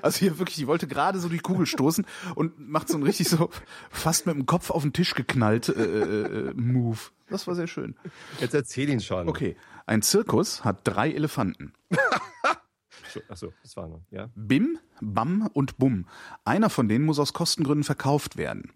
Also 0.00 0.18
hier 0.20 0.38
wirklich, 0.38 0.56
die 0.56 0.66
wollte 0.66 0.86
gerade 0.86 1.18
so 1.18 1.28
die 1.28 1.38
Kugel 1.38 1.66
stoßen 1.66 2.06
und 2.34 2.58
macht 2.58 2.88
so 2.88 2.94
einen 2.94 3.02
richtig 3.02 3.28
so 3.28 3.50
fast 3.90 4.26
mit 4.26 4.34
dem 4.34 4.46
Kopf 4.46 4.70
auf 4.70 4.82
den 4.82 4.92
Tisch 4.92 5.14
geknallt 5.14 5.68
äh, 5.68 5.72
äh, 5.72 6.48
äh, 6.48 6.54
Move. 6.54 6.98
Das 7.28 7.46
war 7.46 7.54
sehr 7.54 7.66
schön. 7.66 7.96
Jetzt 8.40 8.54
erzähl 8.54 8.88
ihn 8.88 9.00
schon. 9.00 9.28
Okay, 9.28 9.56
ein 9.86 10.02
Zirkus 10.02 10.64
hat 10.64 10.80
drei 10.84 11.10
Elefanten. 11.12 11.72
Achso, 13.28 13.52
das 13.62 13.76
war 13.76 13.88
noch. 13.88 14.02
Ja. 14.10 14.30
Bim, 14.34 14.78
Bam 15.00 15.46
und 15.52 15.76
Bum. 15.76 16.08
Einer 16.44 16.70
von 16.70 16.88
denen 16.88 17.04
muss 17.04 17.18
aus 17.18 17.32
Kostengründen 17.34 17.84
verkauft 17.84 18.36
werden. 18.36 18.72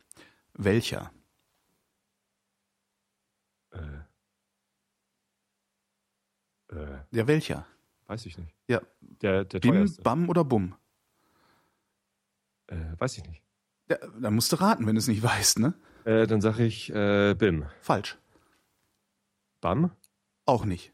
Welcher? 0.53 1.11
Äh. 3.71 3.79
Äh, 6.71 6.99
Ja, 7.13 7.27
welcher? 7.27 7.67
weiß 8.09 8.27
ich 8.27 8.39
nicht. 8.39 8.55
Ja, 8.69 8.81
Der, 9.01 9.45
der 9.45 9.59
Bim, 9.61 9.73
teuerste. 9.75 10.03
Bam 10.03 10.29
oder 10.29 10.45
Bum? 10.45 10.75
Äh, 12.69 12.77
weiß 12.99 13.19
ich 13.19 13.25
nicht. 13.27 13.43
Ja, 13.89 13.97
da 14.21 14.31
musst 14.31 14.53
du 14.53 14.57
raten, 14.61 14.87
wenn 14.87 14.95
du 14.97 14.99
es 14.99 15.09
nicht 15.09 15.23
weißt, 15.23 15.59
ne? 15.61 15.75
Äh, 16.05 16.27
dann 16.27 16.41
sage 16.41 16.65
ich 16.65 16.91
äh, 16.93 17.35
Bim. 17.35 17.65
Falsch. 17.81 18.19
Bam? 19.61 19.91
Auch 20.45 20.65
nicht. 20.65 20.93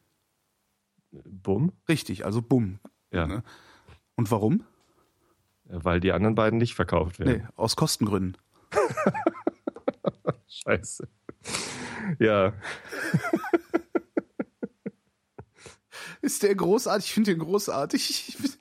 Bum? 1.12 1.72
Richtig, 1.88 2.24
also 2.24 2.42
Bum. 2.42 2.78
Ja. 3.10 3.26
Ne? 3.26 3.42
Und 4.16 4.30
warum? 4.30 4.64
Weil 5.64 6.00
die 6.00 6.12
anderen 6.12 6.34
beiden 6.34 6.58
nicht 6.58 6.74
verkauft 6.74 7.18
werden. 7.18 7.42
Nee, 7.42 7.48
aus 7.56 7.76
Kostengründen. 7.76 8.36
Scheiße. 10.48 11.08
Ja. 12.18 12.52
Ist 16.20 16.42
der 16.42 16.54
großartig? 16.54 17.06
Ich 17.06 17.12
finde 17.12 17.32
den 17.32 17.40
großartig. 17.40 18.36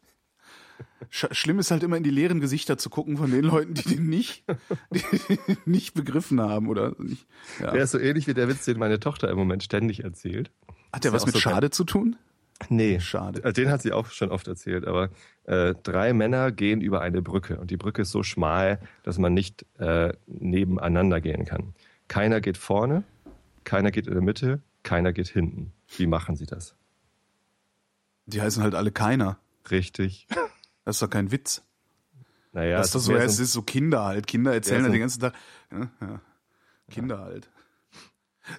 Sch 1.09 1.27
Schlimm 1.31 1.59
ist 1.59 1.71
halt 1.71 1.83
immer 1.83 1.97
in 1.97 2.03
die 2.03 2.09
leeren 2.09 2.39
Gesichter 2.39 2.77
zu 2.77 2.89
gucken 2.89 3.17
von 3.17 3.29
den 3.29 3.43
Leuten, 3.43 3.73
die 3.73 3.83
den 3.83 4.07
nicht, 4.07 4.45
die 4.91 5.19
den 5.27 5.57
nicht 5.65 5.93
begriffen 5.93 6.39
haben 6.39 6.69
oder 6.69 6.95
nicht. 6.99 7.27
Ja. 7.59 7.71
Der 7.71 7.83
ist 7.83 7.91
so 7.91 7.99
ähnlich 7.99 8.27
wie 8.27 8.33
der 8.33 8.47
Witz, 8.47 8.63
den 8.63 8.79
meine 8.79 8.97
Tochter 8.99 9.29
im 9.29 9.37
Moment 9.37 9.61
ständig 9.61 10.05
erzählt. 10.05 10.51
Hat 10.93 11.03
der 11.03 11.09
ist 11.09 11.15
was 11.15 11.23
auch 11.23 11.25
mit 11.25 11.35
so 11.35 11.41
Schade 11.41 11.69
zu 11.69 11.83
tun? 11.83 12.15
Nee, 12.69 12.99
Schade. 13.01 13.43
Äh, 13.43 13.53
Den 13.53 13.69
hat 13.69 13.81
sie 13.81 13.91
auch 13.93 14.07
schon 14.07 14.29
oft 14.29 14.47
erzählt, 14.47 14.85
aber 14.85 15.09
äh, 15.45 15.73
drei 15.83 16.13
Männer 16.13 16.51
gehen 16.51 16.81
über 16.81 17.01
eine 17.01 17.21
Brücke 17.21 17.59
und 17.59 17.71
die 17.71 17.77
Brücke 17.77 18.03
ist 18.03 18.11
so 18.11 18.23
schmal, 18.23 18.79
dass 19.03 19.17
man 19.17 19.33
nicht 19.33 19.65
äh, 19.79 20.13
nebeneinander 20.27 21.21
gehen 21.21 21.45
kann. 21.45 21.73
Keiner 22.07 22.41
geht 22.41 22.57
vorne, 22.57 23.03
keiner 23.63 23.91
geht 23.91 24.07
in 24.07 24.13
der 24.13 24.23
Mitte, 24.23 24.61
keiner 24.83 25.13
geht 25.13 25.27
hinten. 25.27 25.71
Wie 25.97 26.07
machen 26.07 26.35
sie 26.35 26.45
das? 26.45 26.75
Die 28.25 28.41
heißen 28.41 28.63
halt 28.63 28.75
alle 28.75 28.91
keiner. 28.91 29.37
Richtig. 29.69 30.27
Das 30.83 30.95
ist 30.95 31.03
doch 31.03 31.11
kein 31.11 31.31
Witz. 31.31 31.61
Naja, 32.53 32.77
das 32.77 32.87
ist 32.87 32.95
doch 32.95 32.99
so, 33.01 33.13
es 33.15 33.39
ist 33.39 33.53
so 33.53 33.61
Kinder 33.61 34.03
halt. 34.03 34.25
Kinder 34.25 34.51
erzählen 34.51 34.79
Ja, 34.79 34.83
halt 34.85 34.93
den 34.95 34.99
ganzen 35.01 35.19
Tag. 35.21 35.33
Ja, 35.71 35.91
ja. 36.01 36.21
Kinder 36.89 37.19
halt. 37.19 37.51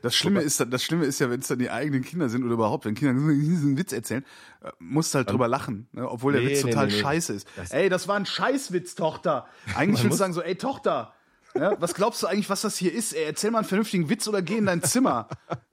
Das 0.01 0.15
Schlimme 0.17 0.41
ist, 0.41 0.65
das 0.69 0.83
Schlimme 0.83 1.05
ist 1.05 1.19
ja, 1.19 1.29
wenn 1.31 1.41
es 1.41 1.49
dann 1.49 1.59
die 1.59 1.71
eigenen 1.71 2.03
Kinder 2.03 2.29
sind 2.29 2.45
oder 2.45 2.55
überhaupt, 2.55 2.85
wenn 2.85 2.95
Kinder 2.95 3.13
diesen 3.33 3.77
Witz 3.77 3.93
erzählen, 3.93 4.25
äh, 4.63 4.71
musst 4.79 5.13
du 5.13 5.19
halt 5.19 5.31
drüber 5.31 5.49
lachen, 5.49 5.89
ne? 5.93 6.09
obwohl 6.09 6.33
der 6.33 6.43
Nee, 6.43 6.51
Witz 6.51 6.65
nee, 6.65 6.71
total 6.71 6.87
nee, 6.87 6.93
scheiße 7.01 7.33
ist. 7.35 7.49
Das- 7.57 7.71
ey, 7.73 7.89
das 7.89 8.09
war 8.09 8.17
ein 8.17 8.27
Scheißwitz, 8.27 8.95
Tochter. 8.95 9.47
Eigentlich 9.77 10.03
willst 10.03 10.15
du 10.15 10.19
sagen 10.19 10.33
so, 10.33 10.43
ey, 10.43 10.57
Tochter, 10.57 11.13
ja, 11.55 11.79
was 11.81 11.93
glaubst 11.93 12.23
du 12.23 12.27
eigentlich, 12.29 12.49
was 12.49 12.63
das 12.63 12.79
hier 12.79 12.95
ist? 12.95 13.13
Ey, 13.13 13.25
erzähl 13.25 13.51
mal 13.51 13.59
einen 13.59 13.69
vernünftigen 13.69 14.09
Witz 14.09 14.27
oder 14.27 14.41
geh 14.41 14.57
in 14.57 14.65
dein 14.65 14.83
Zimmer. 14.83 15.29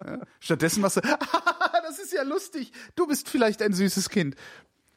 Ja? 0.06 0.20
Stattdessen 0.42 0.82
machst 0.82 0.98
du, 0.98 1.02
das 1.88 2.00
ist 2.00 2.12
ja 2.12 2.24
lustig, 2.24 2.74
du 2.98 3.08
bist 3.08 3.30
vielleicht 3.30 3.62
ein 3.62 3.72
süßes 3.72 4.10
Kind. 4.10 4.36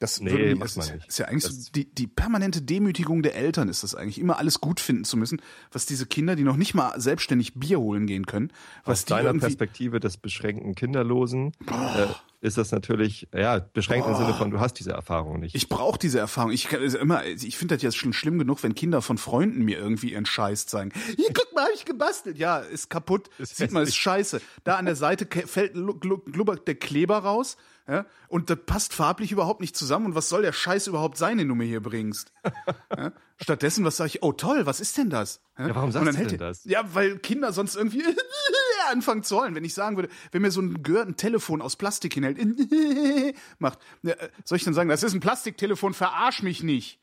Das 0.02 0.20
Nee, 0.20 0.32
würde- 0.32 0.56
macht 0.56 0.76
man 0.76 0.86
ist, 0.86 0.94
nicht. 0.94 1.06
ist 1.08 1.18
ja 1.20 1.26
eigentlich 1.26 1.44
so 1.44 1.70
die, 1.72 1.84
die 1.94 2.08
permanente 2.08 2.60
Demütigung 2.60 3.22
der 3.22 3.36
Eltern 3.36 3.68
ist 3.68 3.84
das 3.84 3.94
eigentlich, 3.94 4.18
immer 4.18 4.36
alles 4.38 4.60
gut 4.60 4.80
finden 4.80 5.04
zu 5.04 5.16
müssen, 5.16 5.40
was 5.70 5.86
diese 5.86 6.06
Kinder, 6.06 6.34
die 6.34 6.42
noch 6.42 6.56
nicht 6.56 6.74
mal 6.74 7.00
selbstständig 7.00 7.54
Bier 7.54 7.78
holen 7.78 8.08
gehen 8.08 8.26
können, 8.26 8.52
was 8.84 8.98
Aus 9.00 9.04
die 9.04 9.10
deiner 9.10 9.32
Perspektive 9.34 10.00
des 10.00 10.16
beschränkten 10.16 10.74
Kinderlosen 10.74 11.52
äh, 11.68 12.06
ist 12.40 12.58
das 12.58 12.72
natürlich, 12.72 13.28
ja, 13.32 13.60
beschränkt 13.60 14.08
im 14.08 14.16
Sinne 14.16 14.34
von, 14.34 14.50
du 14.50 14.58
hast 14.58 14.74
diese 14.74 14.90
Erfahrung 14.90 15.38
nicht. 15.38 15.54
ich 15.54 15.68
brauche 15.68 16.00
diese 16.00 16.18
Erfahrung. 16.18 16.50
Ich 16.50 16.64
kann 16.68 16.80
also 16.80 16.98
immer, 16.98 17.24
ich 17.24 17.56
finde 17.56 17.76
das 17.76 17.82
jetzt 17.84 17.96
schon 17.96 18.12
schlimm 18.12 18.40
genug, 18.40 18.60
wenn 18.64 18.74
Kinder 18.74 19.00
von 19.02 19.18
Freunden 19.18 19.64
mir 19.64 19.78
irgendwie 19.78 20.10
ihren 20.14 20.26
Scheiß 20.26 20.66
zeigen. 20.66 20.90
Hier, 21.16 21.28
guck 21.32 21.54
mal, 21.54 21.62
hab 21.66 21.70
ich 21.76 21.84
gebastelt. 21.84 22.38
Ja, 22.38 22.58
ist 22.58 22.90
kaputt. 22.90 23.30
Sieht 23.38 23.70
man, 23.70 23.84
ist 23.84 23.94
scheiße. 23.94 24.40
Da 24.64 24.74
an 24.74 24.86
der 24.86 24.96
Seite 24.96 25.28
fällt 25.46 25.76
lu- 25.76 25.94
glu- 25.94 26.28
glubbert 26.28 26.66
der 26.66 26.74
Kleber 26.74 27.18
raus. 27.18 27.56
Ja, 27.88 28.06
und 28.28 28.48
das 28.48 28.58
passt 28.64 28.94
farblich 28.94 29.32
überhaupt 29.32 29.60
nicht 29.60 29.76
zusammen. 29.76 30.06
Und 30.06 30.14
was 30.14 30.28
soll 30.28 30.42
der 30.42 30.52
Scheiß 30.52 30.86
überhaupt 30.86 31.18
sein, 31.18 31.38
den 31.38 31.48
du 31.48 31.54
mir 31.54 31.64
hier 31.64 31.82
bringst? 31.82 32.32
Ja? 32.96 33.12
Stattdessen, 33.40 33.84
was 33.84 33.96
sage 33.96 34.08
ich? 34.08 34.22
Oh 34.22 34.32
toll, 34.32 34.66
was 34.66 34.78
ist 34.78 34.98
denn 34.98 35.08
das? 35.10 35.40
Ja, 35.58 35.74
warum 35.74 35.84
Und 35.84 35.92
sagst 35.92 36.18
du 36.18 36.26
denn 36.26 36.38
das? 36.38 36.64
Ja, 36.64 36.94
weil 36.94 37.18
Kinder 37.18 37.52
sonst 37.52 37.74
irgendwie 37.74 38.04
anfangen 38.90 39.22
zu 39.24 39.36
heulen. 39.38 39.54
Wenn 39.54 39.64
ich 39.64 39.74
sagen 39.74 39.96
würde, 39.96 40.10
wenn 40.30 40.42
mir 40.42 40.50
so 40.50 40.60
ein 40.60 40.82
Gehör 40.82 41.02
ein 41.02 41.16
Telefon 41.16 41.62
aus 41.62 41.76
Plastik 41.76 42.14
hinhält, 42.14 42.38
macht, 43.58 43.78
ja, 44.02 44.12
äh, 44.12 44.28
soll 44.44 44.56
ich 44.56 44.64
dann 44.64 44.74
sagen, 44.74 44.90
das 44.90 45.02
ist 45.02 45.14
ein 45.14 45.20
Plastiktelefon, 45.20 45.94
verarsch 45.94 46.42
mich 46.42 46.62
nicht. 46.62 47.00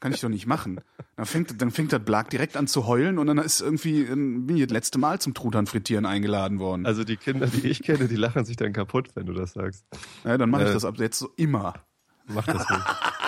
Kann 0.00 0.12
ich 0.12 0.20
doch 0.20 0.28
nicht 0.28 0.46
machen. 0.46 0.80
Dann 1.16 1.26
fängt, 1.26 1.60
dann 1.60 1.70
fängt 1.70 1.92
das 1.92 2.04
Blag 2.04 2.30
direkt 2.30 2.56
an 2.56 2.68
zu 2.68 2.86
heulen 2.86 3.18
und 3.18 3.26
dann 3.26 3.38
ist 3.38 3.60
irgendwie, 3.60 4.02
ähm, 4.02 4.46
bin 4.46 4.56
ich 4.56 4.62
das 4.64 4.72
letzte 4.72 4.98
Mal 4.98 5.20
zum 5.20 5.34
Truthahn 5.34 5.66
frittieren 5.66 6.06
eingeladen 6.06 6.60
worden. 6.60 6.86
also 6.86 7.02
die 7.04 7.16
Kinder, 7.16 7.46
die 7.46 7.66
ich 7.66 7.82
kenne, 7.82 8.06
die 8.06 8.16
lachen 8.16 8.44
sich 8.44 8.56
dann 8.56 8.72
kaputt, 8.72 9.08
wenn 9.14 9.26
du 9.26 9.32
das 9.32 9.54
sagst. 9.54 9.84
Ja, 10.24 10.38
dann 10.38 10.50
mache 10.50 10.64
ich 10.64 10.70
äh, 10.70 10.74
das 10.74 10.84
ab 10.84 10.98
jetzt 10.98 11.18
so 11.18 11.30
immer. 11.36 11.74
Mach 12.26 12.46
das 12.46 12.68
nicht. 12.68 12.84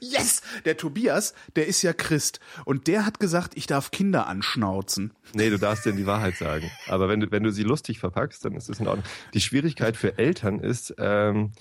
Yes! 0.00 0.42
Der 0.64 0.76
Tobias, 0.76 1.34
der 1.56 1.66
ist 1.66 1.82
ja 1.82 1.92
Christ 1.92 2.40
und 2.64 2.86
der 2.86 3.06
hat 3.06 3.20
gesagt, 3.20 3.56
ich 3.56 3.66
darf 3.66 3.90
Kinder 3.90 4.26
anschnauzen. 4.26 5.12
Nee, 5.34 5.50
du 5.50 5.58
darfst 5.58 5.86
denen 5.86 5.96
die 5.96 6.06
Wahrheit 6.06 6.36
sagen. 6.36 6.70
Aber 6.88 7.08
wenn 7.08 7.20
du, 7.20 7.30
wenn 7.30 7.42
du 7.42 7.52
sie 7.52 7.62
lustig 7.62 7.98
verpackst, 8.00 8.44
dann 8.44 8.54
ist 8.54 8.68
es 8.68 8.80
in 8.80 8.88
Ordnung. 8.88 9.04
Die 9.34 9.40
Schwierigkeit 9.40 9.96
für 9.96 10.18
Eltern 10.18 10.58
ist, 10.58 10.94
ähm, 10.98 11.52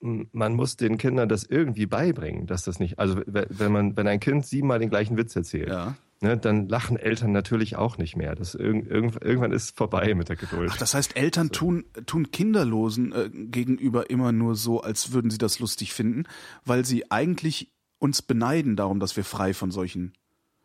man 0.00 0.54
muss 0.54 0.76
den 0.76 0.96
Kindern 0.98 1.28
das 1.28 1.44
irgendwie 1.44 1.86
beibringen, 1.86 2.46
dass 2.46 2.64
das 2.64 2.80
nicht, 2.80 2.98
also 2.98 3.18
we- 3.26 3.46
wenn 3.50 3.70
man, 3.72 3.96
wenn 3.96 4.06
ein 4.06 4.20
Kind 4.20 4.46
siebenmal 4.46 4.78
den 4.78 4.88
gleichen 4.90 5.16
Witz 5.16 5.36
erzählt, 5.36 5.68
Ja. 5.68 5.94
ne, 6.22 6.38
dann 6.38 6.68
lachen 6.68 6.96
Eltern 6.96 7.32
natürlich 7.32 7.76
auch 7.76 7.98
nicht 7.98 8.16
mehr. 8.16 8.34
Das 8.34 8.54
irgend, 8.54 8.90
irgendwann 8.90 9.52
ist 9.52 9.76
vorbei 9.76 10.14
mit 10.14 10.28
der 10.30 10.36
Geduld. 10.36 10.70
Ach, 10.72 10.78
das 10.78 10.94
heißt, 10.94 11.16
Eltern 11.16 11.50
tun, 11.50 11.84
tun 12.06 12.30
Kinderlosen 12.30 13.12
äh, 13.12 13.28
gegenüber 13.30 14.08
immer 14.08 14.32
nur 14.32 14.54
so, 14.54 14.80
als 14.80 15.12
würden 15.12 15.30
sie 15.30 15.38
das 15.38 15.58
lustig 15.58 15.92
finden, 15.92 16.24
weil 16.64 16.84
sie 16.86 17.10
eigentlich 17.10 17.70
uns 17.98 18.22
beneiden 18.22 18.76
darum, 18.76 19.00
dass 19.00 19.16
wir 19.16 19.24
frei 19.24 19.52
von 19.52 19.70
solchen 19.70 20.14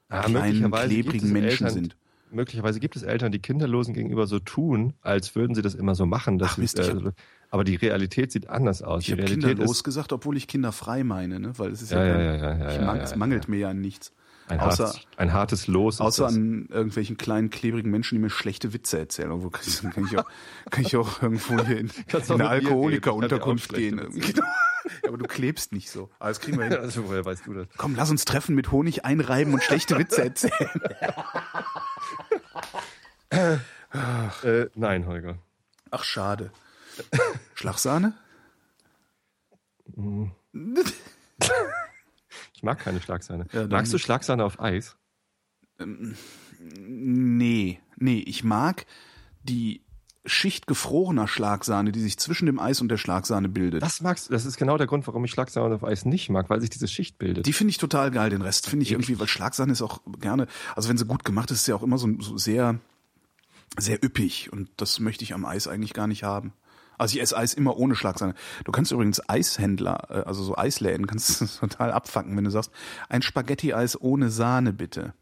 Ah, 0.08 0.22
kleinen, 0.22 0.72
klebrigen 0.72 1.34
Menschen 1.34 1.66
Eltern, 1.66 1.70
sind. 1.72 1.98
Möglicherweise 2.32 2.80
gibt 2.80 2.96
es 2.96 3.04
Eltern, 3.04 3.32
die 3.32 3.40
Kinderlosen 3.40 3.94
gegenüber 3.94 4.28
so 4.28 4.40
tun, 4.40 4.94
als 5.02 5.36
würden 5.36 5.56
sie 5.56 5.62
das 5.62 5.74
immer 5.74 5.96
so 5.96 6.06
machen. 6.06 6.38
Dass 6.38 6.52
Ach, 6.54 6.58
Mist, 6.58 6.78
sie, 6.78 6.84
äh, 6.92 7.12
aber 7.52 7.64
die 7.64 7.76
Realität 7.76 8.32
sieht 8.32 8.50
anders 8.50 8.82
aus. 8.82 9.04
Ich 9.04 9.12
habe 9.12 9.24
kinderlos 9.24 9.72
ist 9.78 9.84
gesagt, 9.84 10.12
obwohl 10.14 10.38
ich 10.38 10.48
kinderfrei 10.48 11.04
meine, 11.04 11.40
ne? 11.40 11.54
weil 11.58 11.72
es 11.72 11.82
ist 11.82 11.92
Ja, 11.92 12.04
ja, 12.06 12.20
ja, 12.22 12.38
kein, 12.38 12.60
ja, 12.60 12.66
ja, 12.68 12.72
ja, 12.80 12.82
mang, 12.86 12.98
ja, 12.98 13.04
es 13.04 13.16
mangelt 13.16 13.48
mir 13.50 13.58
ja 13.58 13.70
an 13.70 13.82
nichts. 13.82 14.12
ein, 14.48 14.60
außer- 14.60 14.62
hartes, 14.86 15.00
ein 15.18 15.34
hartes 15.34 15.68
Los. 15.68 16.02
Außer 16.02 16.28
an 16.28 16.68
irgendwelchen 16.70 17.18
kleinen, 17.18 17.50
klebrigen 17.50 17.90
Menschen, 17.92 18.16
die 18.16 18.22
mir 18.22 18.30
schlechte 18.30 18.74
Witze 18.74 19.00
erzählen. 19.00 19.30
Irgendwo 19.30 19.50
kann 19.50 19.64
ich, 19.66 19.82
kann 19.82 20.06
ich, 20.06 20.18
auch, 20.18 20.26
kann 20.70 20.84
ich 20.86 20.96
auch 20.98 21.22
irgendwo 21.22 21.64
hier 21.66 21.80
in, 21.80 21.90
in 22.12 22.32
eine 22.32 22.50
Alkoholikerunterkunft 22.50 23.74
gehen. 23.74 24.02
Genau. 24.86 25.08
Aber 25.08 25.18
du 25.18 25.26
klebst 25.26 25.72
nicht 25.72 25.90
so. 25.90 26.12
Aber 26.20 26.30
das 26.30 26.40
kriegen 26.40 26.60
wir 26.60 26.66
hin. 26.66 26.74
Also, 26.80 27.08
woher 27.08 27.26
weißt 27.26 27.48
du 27.48 27.56
das? 27.56 27.68
Komm, 27.76 27.96
lass 27.96 28.12
uns 28.12 28.24
treffen 28.24 28.54
mit 28.54 28.72
Honig 28.72 29.04
einreiben 29.04 29.52
und 29.54 29.64
schlechte 29.64 29.98
Witze 29.98 30.24
erzählen. 30.26 30.70
Äh, 34.44 34.68
nein, 34.76 35.08
Holger. 35.08 35.38
Ach, 35.92 36.04
schade. 36.04 36.52
Schlagsahne? 37.56 38.14
Ich 42.54 42.64
mag 42.64 42.80
keine 42.80 43.02
Schlagsahne. 43.02 43.48
Ja, 43.52 43.68
Magst 43.68 43.94
du. 43.94 43.98
Schlagsahne 43.98 44.44
auf 44.44 44.60
Eis? 44.60 44.96
Nee, 46.60 47.80
nee, 47.98 48.20
ich 48.26 48.44
mag 48.44 48.86
die 49.44 49.84
Schicht 50.26 50.66
gefrorener 50.66 51.28
Schlagsahne, 51.28 51.92
die 51.92 52.00
sich 52.00 52.18
zwischen 52.18 52.48
dem 52.48 52.60
Eis 52.60 52.82
und 52.82 52.88
der 52.90 52.98
Schlagsahne 52.98 53.50
bildet. 53.50 53.84
Das 53.84 54.02
magst. 54.02 54.32
Das 54.32 54.46
ist 54.46 54.58
genau 54.58 54.78
der 54.78 54.88
Grund, 54.88 55.06
warum 55.06 55.24
ich 55.26 55.32
Schlagsahne 55.32 55.76
auf 55.76 55.84
Eis 55.84 56.06
nicht 56.06 56.30
mag, 56.30 56.50
weil 56.50 56.62
sich 56.62 56.72
diese 56.72 56.88
Schicht 56.88 57.20
bildet. 57.20 57.46
Die 57.46 57.54
finde 57.54 57.72
ich 57.72 57.78
total 57.78 58.10
geil. 58.10 58.32
Den 58.32 58.42
Rest 58.42 58.68
finde 58.68 58.84
ich 58.84 58.92
irgendwie, 58.92 59.20
weil 59.20 59.28
Schlagsahne 59.28 59.72
ist 59.72 59.82
auch 59.84 60.02
gerne, 60.20 60.48
also 60.76 60.90
wenn 60.90 60.98
sie 60.98 61.06
gut 61.06 61.26
gemacht 61.26 61.52
ist, 61.52 61.60
ist 61.60 61.66
sie 61.66 61.74
auch 61.74 61.84
immer 61.84 61.98
so, 62.00 62.10
so 62.20 62.38
sehr, 62.38 62.80
sehr 63.78 64.04
üppig. 64.04 64.52
Und 64.52 64.70
das 64.78 65.00
möchte 65.00 65.24
ich 65.24 65.34
am 65.34 65.46
Eis 65.46 65.68
eigentlich 65.68 65.94
gar 65.94 66.08
nicht 66.08 66.24
haben. 66.24 66.54
Also 66.98 67.16
ich 67.16 67.22
esse 67.22 67.38
Eis 67.38 67.54
immer 67.54 67.78
ohne 67.78 67.96
Schlagsahne. 67.96 68.36
Du 68.64 68.72
kannst 68.72 68.92
übrigens 68.92 69.22
Eishändler, 69.30 70.08
äh, 70.10 70.28
also 70.28 70.44
so 70.44 70.58
Eisläden, 70.58 71.08
kannst 71.08 71.42
du 71.42 71.46
total 71.60 71.92
abfacken, 71.92 72.36
wenn 72.36 72.44
du 72.44 72.52
sagst, 72.52 72.72
ein 73.10 73.22
Spaghetti-Eis 73.22 74.00
ohne 74.00 74.30
Sahne 74.30 74.74
bitte. 74.74 75.14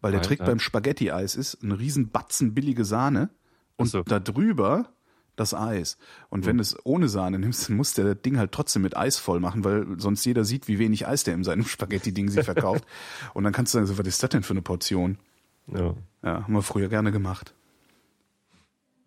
Weil 0.00 0.12
der 0.12 0.20
Weil, 0.20 0.26
Trick 0.26 0.44
beim 0.44 0.60
Spaghetti-Eis 0.60 1.34
ist, 1.34 1.62
ein 1.62 1.72
riesen 1.72 2.10
Batzen 2.10 2.54
billige 2.54 2.84
Sahne 2.84 3.30
und 3.76 3.86
so. 3.86 4.02
da 4.02 4.20
drüber 4.20 4.90
das 5.36 5.54
Eis. 5.54 5.96
Und 6.28 6.46
wenn 6.46 6.58
du 6.58 6.62
es 6.62 6.76
ohne 6.84 7.08
Sahne 7.08 7.38
nimmst, 7.38 7.68
dann 7.68 7.76
muss 7.76 7.94
der 7.94 8.04
das 8.04 8.22
Ding 8.22 8.38
halt 8.38 8.52
trotzdem 8.52 8.82
mit 8.82 8.96
Eis 8.96 9.16
voll 9.16 9.40
machen, 9.40 9.64
weil 9.64 9.98
sonst 9.98 10.24
jeder 10.24 10.44
sieht, 10.44 10.68
wie 10.68 10.78
wenig 10.78 11.06
Eis 11.06 11.24
der 11.24 11.34
in 11.34 11.44
seinem 11.44 11.64
Spaghetti-Ding 11.66 12.28
sich 12.28 12.44
verkauft. 12.44 12.84
und 13.32 13.44
dann 13.44 13.52
kannst 13.52 13.74
du 13.74 13.78
sagen, 13.78 13.86
so, 13.86 13.98
was 13.98 14.06
ist 14.06 14.22
das 14.22 14.30
denn 14.30 14.42
für 14.42 14.52
eine 14.52 14.62
Portion? 14.62 15.18
Ja. 15.66 15.94
Ja, 16.22 16.42
haben 16.44 16.52
wir 16.52 16.62
früher 16.62 16.88
gerne 16.88 17.10
gemacht. 17.10 17.54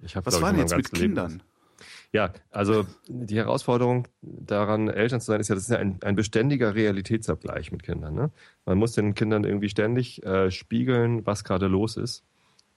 Ich 0.01 0.15
hab, 0.15 0.25
Was 0.25 0.41
war 0.41 0.51
denn 0.51 0.61
jetzt 0.61 0.75
mit 0.75 0.91
Leben- 0.93 1.15
Kindern? 1.15 1.43
Ja, 2.13 2.31
also 2.51 2.85
die 3.07 3.35
Herausforderung 3.35 4.07
daran, 4.21 4.87
Eltern 4.87 5.19
zu 5.19 5.27
sein, 5.27 5.41
ist 5.41 5.49
ja, 5.49 5.55
das 5.55 5.65
ist 5.65 5.69
ja 5.69 5.77
ein, 5.77 5.99
ein 6.01 6.15
beständiger 6.15 6.73
Realitätsabgleich 6.73 7.71
mit 7.71 7.83
Kindern. 7.83 8.15
Ne? 8.15 8.31
Man 8.65 8.77
muss 8.77 8.93
den 8.93 9.13
Kindern 9.13 9.43
irgendwie 9.43 9.69
ständig 9.69 10.25
äh, 10.25 10.49
spiegeln, 10.49 11.25
was 11.25 11.43
gerade 11.43 11.67
los 11.67 11.97
ist, 11.97 12.23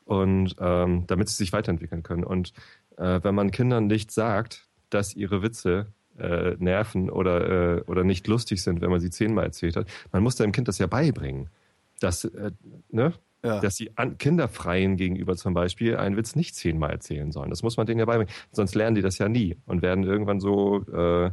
und 0.04 0.56
ähm, 0.58 1.04
damit 1.06 1.28
sie 1.28 1.36
sich 1.36 1.52
weiterentwickeln 1.52 2.02
können. 2.02 2.24
Und 2.24 2.52
äh, 2.96 3.20
wenn 3.22 3.34
man 3.34 3.52
Kindern 3.52 3.86
nicht 3.86 4.10
sagt, 4.10 4.66
dass 4.90 5.14
ihre 5.14 5.42
Witze 5.42 5.86
äh, 6.18 6.56
nerven 6.58 7.08
oder, 7.08 7.78
äh, 7.78 7.80
oder 7.82 8.02
nicht 8.02 8.26
lustig 8.26 8.62
sind, 8.62 8.80
wenn 8.80 8.90
man 8.90 9.00
sie 9.00 9.10
zehnmal 9.10 9.44
erzählt 9.44 9.76
hat, 9.76 9.86
man 10.12 10.22
muss 10.22 10.34
dem 10.34 10.52
Kind 10.52 10.66
das 10.66 10.78
ja 10.78 10.88
beibringen. 10.88 11.48
Dass, 12.00 12.24
äh, 12.24 12.50
ne? 12.90 13.12
Ja. 13.42 13.60
dass 13.60 13.76
sie 13.76 13.90
an 13.96 14.18
Kinderfreien 14.18 14.96
gegenüber 14.96 15.34
zum 15.34 15.54
Beispiel 15.54 15.96
einen 15.96 16.16
Witz 16.16 16.36
nicht 16.36 16.54
zehnmal 16.54 16.90
erzählen 16.90 17.32
sollen. 17.32 17.48
Das 17.48 17.62
muss 17.62 17.78
man 17.78 17.86
denen 17.86 17.98
ja 17.98 18.04
beibringen. 18.04 18.32
Sonst 18.52 18.74
lernen 18.74 18.96
die 18.96 19.02
das 19.02 19.16
ja 19.16 19.30
nie 19.30 19.56
und 19.64 19.80
werden 19.80 20.04
irgendwann 20.04 20.40
so 20.40 20.84
äh, 20.92 21.30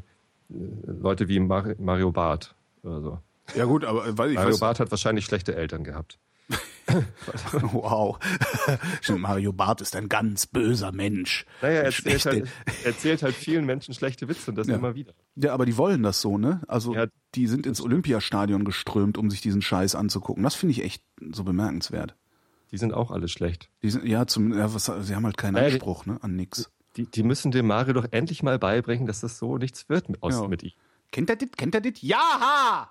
Leute 0.49 1.27
wie 1.27 1.39
Mar 1.39 1.75
Mario 1.77 2.11
Barth 2.11 2.55
oder 2.83 3.01
so. 3.01 3.19
Ja 3.55 3.65
gut, 3.65 3.83
aber 3.83 4.07
äh, 4.07 4.17
weil 4.17 4.29
ich 4.29 4.35
Mario 4.35 4.51
weiß, 4.51 4.59
Barth 4.59 4.79
hat 4.79 4.91
wahrscheinlich 4.91 5.25
schlechte 5.25 5.55
Eltern 5.55 5.83
gehabt. 5.83 6.19
wow. 7.74 8.17
Mario 9.17 9.53
Barth 9.53 9.82
ist 9.82 9.96
ein 9.96 10.10
ganz 10.10 10.46
böser 10.48 10.91
Mensch. 10.91 11.46
Naja, 11.62 11.75
er 11.79 11.84
erzählt 11.86 12.25
halt, 12.25 12.48
erzählt 12.84 13.24
halt 13.24 13.36
vielen 13.36 13.65
Menschen 13.65 13.94
schlechte 13.94 14.27
Witze 14.27 14.51
und 14.51 14.56
das 14.58 14.67
Ja. 14.67 14.75
immer 14.75 14.96
wieder. 14.96 15.13
Ja, 15.36 15.53
aber 15.53 15.65
die 15.65 15.77
wollen 15.77 16.03
das 16.03 16.22
so, 16.22 16.38
ne? 16.38 16.62
Also 16.67 16.94
Ja. 16.96 17.08
die 17.36 17.48
sind 17.48 17.65
ins 17.65 17.82
Olympiastadion 17.82 18.63
geströmt, 18.65 19.17
um 19.17 19.29
sich 19.29 19.41
diesen 19.41 19.62
Scheiß 19.62 19.96
anzugucken. 19.96 20.44
Das 20.44 20.56
finde 20.56 20.72
ich 20.72 20.84
echt 20.84 21.03
so 21.32 21.44
bemerkenswert. 21.44 22.15
Die 22.72 22.77
sind 22.77 22.94
auch 22.94 23.12
alle 23.12 23.27
schlecht. 23.27 23.70
Die 23.82 23.89
sind, 23.89 24.06
ja, 24.06 24.27
zum, 24.27 24.53
ja, 24.58 24.74
was, 24.74 24.86
sie 25.01 25.15
haben 25.15 25.25
halt 25.25 25.38
keinen 25.38 25.53
Naja, 25.53 25.67
Anspruch, 25.74 26.06
ne, 26.06 26.17
an 26.22 26.36
nix. 26.36 26.70
Die, 26.98 27.06
die 27.06 27.24
müssen 27.24 27.51
dem 27.51 27.67
Mario 27.67 27.94
doch 27.94 28.08
endlich 28.12 28.44
mal 28.44 28.60
beibringen, 28.60 29.06
dass 29.08 29.22
das 29.22 29.38
so 29.38 29.58
nichts 29.58 29.88
wird 29.88 30.10
mit, 30.10 30.22
aus, 30.24 30.34
Ja. 30.34 30.48
mit 30.48 30.63
ihm. 30.63 30.72
Kennt 31.12 31.29
er 31.29 31.36
dit? 31.38 31.56
Kennt 31.58 31.74
er 31.75 31.82
dit? 31.82 32.01
Ja! 32.01 32.89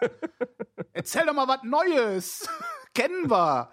Erzähl 0.92 1.26
doch 1.26 1.34
mal 1.34 1.48
was 1.48 1.62
Neues. 1.62 2.48
Kennen 2.94 3.30
wir. 3.30 3.70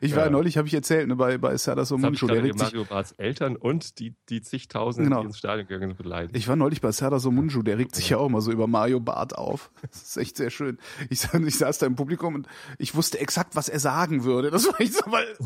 Ich 0.00 0.16
war 0.16 0.24
Ja. 0.24 0.30
neulich, 0.30 0.56
habe 0.56 0.66
ich 0.66 0.72
erzählt, 0.74 1.08
ne, 1.08 1.16
bei, 1.16 1.36
bei 1.36 1.54
ich 1.54 1.60
Somuncu, 1.62 2.26
der 2.26 2.42
regt 2.42 2.58
sich, 2.58 2.68
Mario 2.68 2.84
Barths 2.84 3.12
Eltern 3.12 3.54
und 3.56 3.98
die, 3.98 4.14
die 4.30 4.40
zigtausende, 4.40 5.08
Genau. 5.10 5.20
die 5.20 5.26
ins 5.26 5.38
Stadion 5.38 5.66
gegangen 5.66 5.90
sind, 5.90 5.98
beleidigt. 6.02 6.34
ich 6.36 6.48
war 6.48 6.56
neulich 6.56 6.80
bei 6.80 6.90
Serdar 6.90 7.20
Somuncu, 7.20 7.62
der 7.62 7.76
regt 7.76 7.94
sich 7.94 8.08
ja 8.08 8.16
auch 8.16 8.26
immer 8.26 8.40
so 8.40 8.50
über 8.50 8.66
Mario 8.66 8.98
Barth 9.00 9.34
auf. 9.36 9.70
Das 9.82 10.02
ist 10.02 10.16
echt 10.16 10.36
sehr 10.38 10.48
schön. 10.50 10.78
Ich, 11.10 11.28
ich 11.34 11.58
saß 11.58 11.78
da 11.78 11.86
im 11.86 11.96
Publikum 11.96 12.34
und 12.34 12.48
ich 12.78 12.94
wusste 12.94 13.18
exakt, 13.18 13.56
was 13.56 13.68
er 13.68 13.78
sagen 13.78 14.24
würde. 14.24 14.50
Das 14.50 14.66
war 14.66 14.80
echt 14.80 14.94
so, 14.94 15.02
weil 15.12 15.36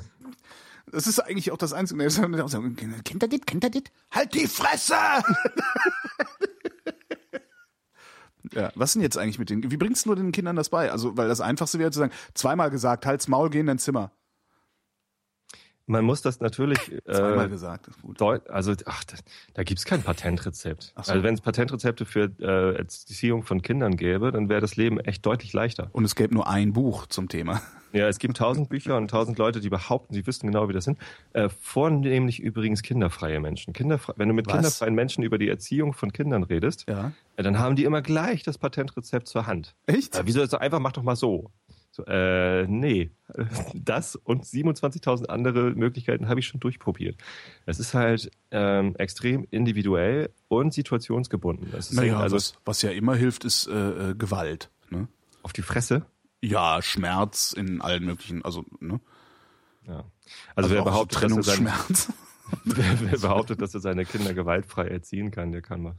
das 0.92 1.06
ist 1.08 1.18
eigentlich 1.18 1.50
auch 1.50 1.58
das 1.58 1.72
Einzige. 1.72 2.02
Er 2.04 2.10
sagt, 2.10 2.24
Kennt 3.04 3.22
er 3.22 3.28
dit? 3.28 3.46
Kennt 3.46 3.64
er 3.64 3.70
dit? 3.70 3.90
Halt 4.12 4.34
die 4.34 4.46
Fresse! 4.46 4.94
Ja, 8.58 8.72
was 8.74 8.94
denn 8.94 9.02
jetzt 9.02 9.16
eigentlich 9.16 9.38
mit 9.38 9.50
den, 9.50 9.70
wie 9.70 9.76
bringst 9.76 10.04
du 10.06 10.14
den 10.16 10.32
Kindern 10.32 10.56
das 10.56 10.68
bei? 10.68 10.90
Also, 10.90 11.16
weil 11.16 11.28
das 11.28 11.40
Einfachste 11.40 11.78
wäre 11.78 11.92
zu 11.92 12.00
sagen, 12.00 12.12
zweimal 12.34 12.70
gesagt, 12.70 13.06
halt's 13.06 13.28
Maul, 13.28 13.50
geh 13.50 13.60
in 13.60 13.66
dein 13.66 13.78
Zimmer. 13.78 14.10
Man 15.88 16.04
muss 16.04 16.22
das 16.22 16.40
natürlich. 16.40 16.78
Zweimal 17.04 17.46
Äh, 17.46 17.48
gesagt, 17.48 17.88
ist 17.88 18.00
gut. 18.02 18.20
also, 18.22 18.72
ach, 18.86 19.04
da, 19.04 19.16
da 19.54 19.62
gibt's 19.64 19.84
kein 19.84 20.02
Patentrezept. 20.02 20.82
So. 20.84 20.92
Also 21.12 21.22
wenn 21.22 21.34
es 21.34 21.40
Patentrezepte 21.40 22.04
für 22.04 22.30
äh, 22.40 22.76
Erziehung 22.76 23.42
von 23.42 23.62
Kindern 23.62 23.96
gäbe, 23.96 24.30
dann 24.30 24.48
wäre 24.48 24.60
das 24.60 24.76
Leben 24.76 25.00
echt 25.00 25.26
deutlich 25.26 25.52
leichter. 25.52 25.88
Und 25.92 26.04
es 26.04 26.14
gäbe 26.14 26.34
nur 26.34 26.48
ein 26.48 26.72
Buch 26.72 27.06
zum 27.06 27.28
Thema. 27.28 27.60
Ja, 27.92 28.06
es 28.06 28.18
gibt 28.18 28.36
tausend 28.36 28.68
Bücher 28.68 28.98
und 28.98 29.08
tausend 29.10 29.38
Leute, 29.38 29.60
die 29.60 29.70
behaupten, 29.70 30.12
sie 30.12 30.26
wüssten 30.26 30.46
genau, 30.48 30.68
wie 30.68 30.74
das 30.74 30.84
sind. 30.84 30.98
Äh, 31.32 31.48
vornehmlich 31.48 32.38
übrigens 32.40 32.82
kinderfreie 32.82 33.40
Menschen. 33.40 33.72
Kinderfre 33.72 34.12
wenn 34.18 34.28
du 34.28 34.34
mit 34.34 34.46
Was? 34.46 34.54
kinderfreien 34.56 34.94
Menschen 34.94 35.24
über 35.24 35.38
die 35.38 35.48
Erziehung 35.48 35.94
von 35.94 36.12
Kindern 36.12 36.42
redest, 36.42 36.84
Ja. 36.88 37.12
äh, 37.36 37.42
dann 37.42 37.58
haben 37.58 37.76
die 37.76 37.84
immer 37.84 38.02
gleich 38.02 38.42
das 38.42 38.58
Patentrezept 38.58 39.26
zur 39.26 39.46
Hand. 39.46 39.74
Echt? 39.86 40.16
Äh, 40.16 40.22
wieso 40.26 40.44
so 40.44 40.58
einfach, 40.58 40.80
mach 40.80 40.92
doch 40.92 41.02
mal 41.02 41.16
so. 41.16 41.50
Äh, 42.06 42.66
nee, 42.66 43.10
das 43.74 44.16
und 44.16 44.44
27.000 44.44 45.26
andere 45.26 45.72
Möglichkeiten 45.72 46.28
habe 46.28 46.40
ich 46.40 46.46
schon 46.46 46.60
durchprobiert. 46.60 47.16
Es 47.66 47.80
ist 47.80 47.94
halt 47.94 48.30
ähm, 48.50 48.94
extrem 48.96 49.46
individuell 49.50 50.30
und 50.48 50.72
situationsgebunden. 50.72 51.72
Naja, 51.92 52.18
also 52.18 52.36
was, 52.36 52.54
was 52.64 52.82
ja 52.82 52.90
immer 52.90 53.16
hilft, 53.16 53.44
ist 53.44 53.66
äh, 53.66 54.10
äh, 54.10 54.14
Gewalt. 54.14 54.70
Ne? 54.90 55.08
auf 55.48 55.52
die 55.54 55.62
Fresse. 55.62 56.04
Ja, 56.42 56.82
Schmerz 56.82 57.52
in 57.52 57.80
allen 57.80 58.04
möglichen, 58.04 58.44
also, 58.44 58.64
ne? 58.80 59.00
Ja. 59.86 60.04
Also, 60.54 60.70
wer, 60.70 60.82
auch 60.82 60.84
so 60.84 60.90
behauptet, 60.90 61.22
dass 61.22 61.32
er 61.32 61.42
seine, 61.42 61.70
Trennungsschmerz. 61.70 62.12
wer, 62.64 63.00
wer 63.00 63.18
behauptet, 63.18 63.62
dass 63.62 63.74
er 63.74 63.80
seine 63.80 64.04
Kinder 64.04 64.34
gewaltfrei 64.34 64.88
erziehen 64.88 65.30
kann, 65.30 65.52
der 65.52 65.62
kann 65.62 65.82
mal, 65.82 65.96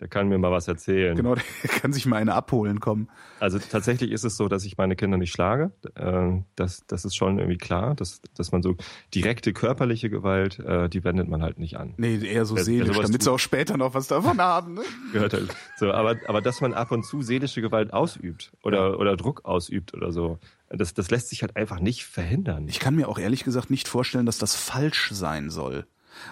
der 0.00 0.08
kann 0.08 0.28
mir 0.28 0.38
mal 0.38 0.50
was 0.50 0.68
erzählen. 0.68 1.16
genau, 1.16 1.34
der 1.62 1.70
kann 1.70 1.92
sich 1.92 2.06
mal 2.06 2.16
eine 2.16 2.34
abholen 2.34 2.80
kommen. 2.80 3.08
Also 3.40 3.58
tatsächlich 3.58 4.10
ist 4.10 4.24
es 4.24 4.36
so, 4.36 4.48
dass 4.48 4.64
ich 4.64 4.76
meine 4.76 4.96
Kinder 4.96 5.16
nicht 5.16 5.32
schlage. 5.32 5.72
Äh, 5.94 6.42
das, 6.54 6.84
das 6.86 7.04
ist 7.04 7.16
schon 7.16 7.38
irgendwie 7.38 7.58
klar, 7.58 7.94
dass, 7.94 8.20
dass 8.34 8.52
man 8.52 8.62
so 8.62 8.76
direkte 9.14 9.52
körperliche 9.52 10.10
Gewalt, 10.10 10.58
äh, 10.58 10.88
die 10.88 11.02
wendet 11.04 11.28
man 11.28 11.42
halt 11.42 11.58
nicht 11.58 11.76
an. 11.78 11.94
Nee, 11.96 12.18
eher 12.18 12.44
so 12.44 12.56
seelisch, 12.56 12.94
sowas 12.94 13.06
damit 13.06 13.22
sie 13.22 13.30
auch 13.30 13.38
später 13.38 13.76
noch 13.76 13.94
was 13.94 14.08
davon 14.08 14.38
haben. 14.38 14.74
Ne? 14.74 14.82
Gehört 15.12 15.32
halt. 15.32 15.54
So, 15.76 15.92
aber, 15.92 16.16
aber 16.26 16.42
dass 16.42 16.60
man 16.60 16.74
ab 16.74 16.92
und 16.92 17.04
zu 17.04 17.22
seelische 17.22 17.62
Gewalt 17.62 17.92
ausübt 17.92 18.52
oder, 18.62 18.98
oder 18.98 19.16
Druck 19.16 19.44
ausübt 19.44 19.94
oder 19.94 20.12
so, 20.12 20.38
das, 20.68 20.94
das 20.94 21.10
lässt 21.10 21.28
sich 21.28 21.42
halt 21.42 21.56
einfach 21.56 21.80
nicht 21.80 22.04
verhindern. 22.04 22.68
Ich 22.68 22.80
kann 22.80 22.96
mir 22.96 23.08
auch 23.08 23.18
ehrlich 23.18 23.44
gesagt 23.44 23.70
nicht 23.70 23.88
vorstellen, 23.88 24.26
dass 24.26 24.38
das 24.38 24.56
falsch 24.56 25.10
sein 25.12 25.50
soll. 25.50 25.86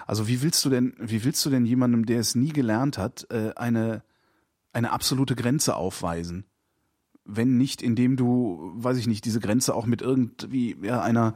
Also 0.07 0.27
wie 0.27 0.41
willst 0.41 0.63
du 0.65 0.69
denn, 0.69 0.95
wie 0.99 1.23
willst 1.23 1.45
du 1.45 1.49
denn 1.49 1.65
jemandem, 1.65 2.05
der 2.05 2.19
es 2.19 2.35
nie 2.35 2.53
gelernt 2.53 2.97
hat, 2.97 3.27
äh, 3.29 3.51
eine, 3.55 4.03
eine 4.73 4.91
absolute 4.91 5.35
Grenze 5.35 5.75
aufweisen? 5.75 6.45
Wenn 7.23 7.57
nicht, 7.57 7.81
indem 7.81 8.17
du, 8.17 8.71
weiß 8.75 8.97
ich 8.97 9.07
nicht, 9.07 9.25
diese 9.25 9.39
Grenze 9.39 9.73
auch 9.73 9.85
mit 9.85 10.01
irgendwie 10.01 10.77
ja, 10.81 11.01
einer 11.01 11.35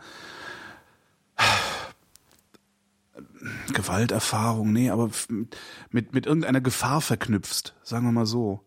Gewalterfahrung, 3.74 4.72
nee, 4.72 4.90
aber 4.90 5.10
mit, 5.90 6.14
mit 6.14 6.26
irgendeiner 6.26 6.62
Gefahr 6.62 7.02
verknüpfst, 7.02 7.76
sagen 7.84 8.06
wir 8.06 8.12
mal 8.12 8.26
so. 8.26 8.66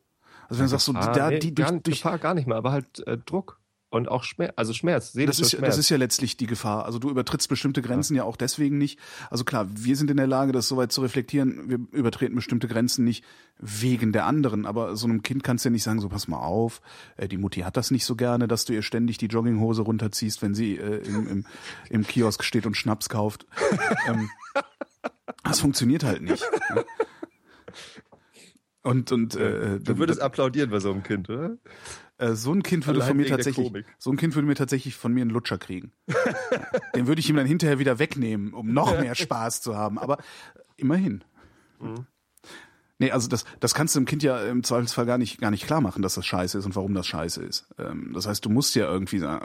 Also 0.48 0.58
wenn 0.58 0.66
du 0.66 0.70
sagst, 0.70 0.86
so, 0.86 0.92
da, 0.92 1.30
nee, 1.30 1.38
die, 1.38 1.54
durch, 1.54 1.70
durch, 1.70 2.02
Gefahr 2.02 2.18
gar 2.18 2.34
nicht 2.34 2.46
mehr, 2.46 2.56
aber 2.56 2.72
halt 2.72 3.06
äh, 3.06 3.18
Druck 3.18 3.61
und 3.92 4.08
auch 4.08 4.24
Schmerz, 4.24 4.54
also 4.56 4.72
Schmerz, 4.72 5.06
Das 5.08 5.12
seelischer 5.12 5.42
ist, 5.42 5.52
ja- 5.52 5.58
Schmerz. 5.58 5.72
das 5.76 5.78
ist 5.84 5.88
ja 5.90 5.96
letztlich 5.98 6.36
die 6.38 6.46
Gefahr. 6.46 6.86
Also 6.86 6.98
du 6.98 7.10
übertrittst 7.10 7.48
bestimmte 7.48 7.82
Grenzen 7.82 8.16
ja. 8.16 8.24
auch 8.24 8.36
deswegen 8.36 8.78
nicht. 8.78 8.98
Also 9.30 9.44
klar, 9.44 9.66
wir 9.70 9.96
sind 9.96 10.10
in 10.10 10.16
der 10.16 10.26
Lage, 10.26 10.52
das 10.52 10.66
soweit 10.66 10.92
zu 10.92 11.02
reflektieren. 11.02 11.68
Wir 11.68 11.78
übertreten 11.92 12.34
bestimmte 12.34 12.68
Grenzen 12.68 13.04
nicht 13.04 13.22
wegen 13.58 14.12
der 14.12 14.24
anderen. 14.24 14.64
Aber 14.64 14.96
so 14.96 15.06
einem 15.06 15.22
Kind 15.22 15.44
kannst 15.44 15.64
du 15.64 15.68
ja 15.68 15.72
nicht 15.72 15.82
sagen, 15.82 16.00
so 16.00 16.08
pass 16.08 16.26
mal 16.26 16.38
auf, 16.38 16.80
äh, 17.18 17.28
die 17.28 17.36
Mutti 17.36 17.60
hat 17.60 17.76
das 17.76 17.90
nicht 17.90 18.06
so 18.06 18.16
gerne, 18.16 18.48
dass 18.48 18.64
du 18.64 18.72
ihr 18.72 18.82
ständig 18.82 19.18
die 19.18 19.26
Jogginghose 19.26 19.82
runterziehst, 19.82 20.40
wenn 20.40 20.54
sie 20.54 20.78
äh, 20.78 21.06
im, 21.06 21.28
im, 21.28 21.46
im 21.90 22.06
Kiosk 22.06 22.44
steht 22.44 22.64
und 22.64 22.78
Schnaps 22.78 23.10
kauft. 23.10 23.44
ähm, 24.08 24.30
das 25.44 25.60
funktioniert 25.60 26.02
halt 26.02 26.22
nicht. 26.22 26.42
ne? 26.74 26.84
Und, 28.84 29.12
und 29.12 29.36
äh, 29.36 29.78
du 29.78 29.98
würdest 29.98 30.20
applaudieren 30.20 30.70
bei 30.70 30.80
so 30.80 30.90
einem 30.90 31.02
Kind, 31.04 31.30
oder? 31.30 31.56
Äh, 32.22 32.34
so 32.36 32.52
ein 32.52 32.62
Kind 32.62 32.86
würde 32.86 33.00
Allein 33.00 33.08
von 33.08 33.16
mir 33.16 33.26
tatsächlich, 33.26 33.84
so 33.98 34.10
ein 34.10 34.16
Kind 34.16 34.34
würde 34.34 34.46
mir 34.46 34.54
tatsächlich 34.54 34.94
von 34.94 35.12
mir 35.12 35.22
einen 35.22 35.30
Lutscher 35.30 35.58
kriegen. 35.58 35.92
Den 36.94 37.06
würde 37.06 37.20
ich 37.20 37.28
ihm 37.28 37.36
dann 37.36 37.46
hinterher 37.46 37.78
wieder 37.78 37.98
wegnehmen, 37.98 38.54
um 38.54 38.72
noch 38.72 38.98
mehr 38.98 39.14
Spaß 39.14 39.60
zu 39.60 39.76
haben. 39.76 39.98
Aber 39.98 40.18
immerhin. 40.76 41.24
Mhm. 41.80 42.06
Nee, 42.98 43.10
also 43.10 43.28
das, 43.28 43.44
das 43.58 43.74
kannst 43.74 43.96
du 43.96 44.00
dem 44.00 44.06
Kind 44.06 44.22
ja 44.22 44.40
im 44.44 44.62
Zweifelsfall 44.62 45.06
gar 45.06 45.18
nicht, 45.18 45.40
gar 45.40 45.50
nicht 45.50 45.66
klar 45.66 45.80
machen, 45.80 46.02
dass 46.02 46.14
das 46.14 46.24
scheiße 46.24 46.58
ist 46.58 46.66
und 46.66 46.76
warum 46.76 46.94
das 46.94 47.08
scheiße 47.08 47.42
ist. 47.42 47.66
Ähm, 47.78 48.12
das 48.14 48.28
heißt, 48.28 48.44
du 48.44 48.50
musst 48.50 48.76
ja 48.76 48.86
irgendwie 48.86 49.16
äh, 49.16 49.40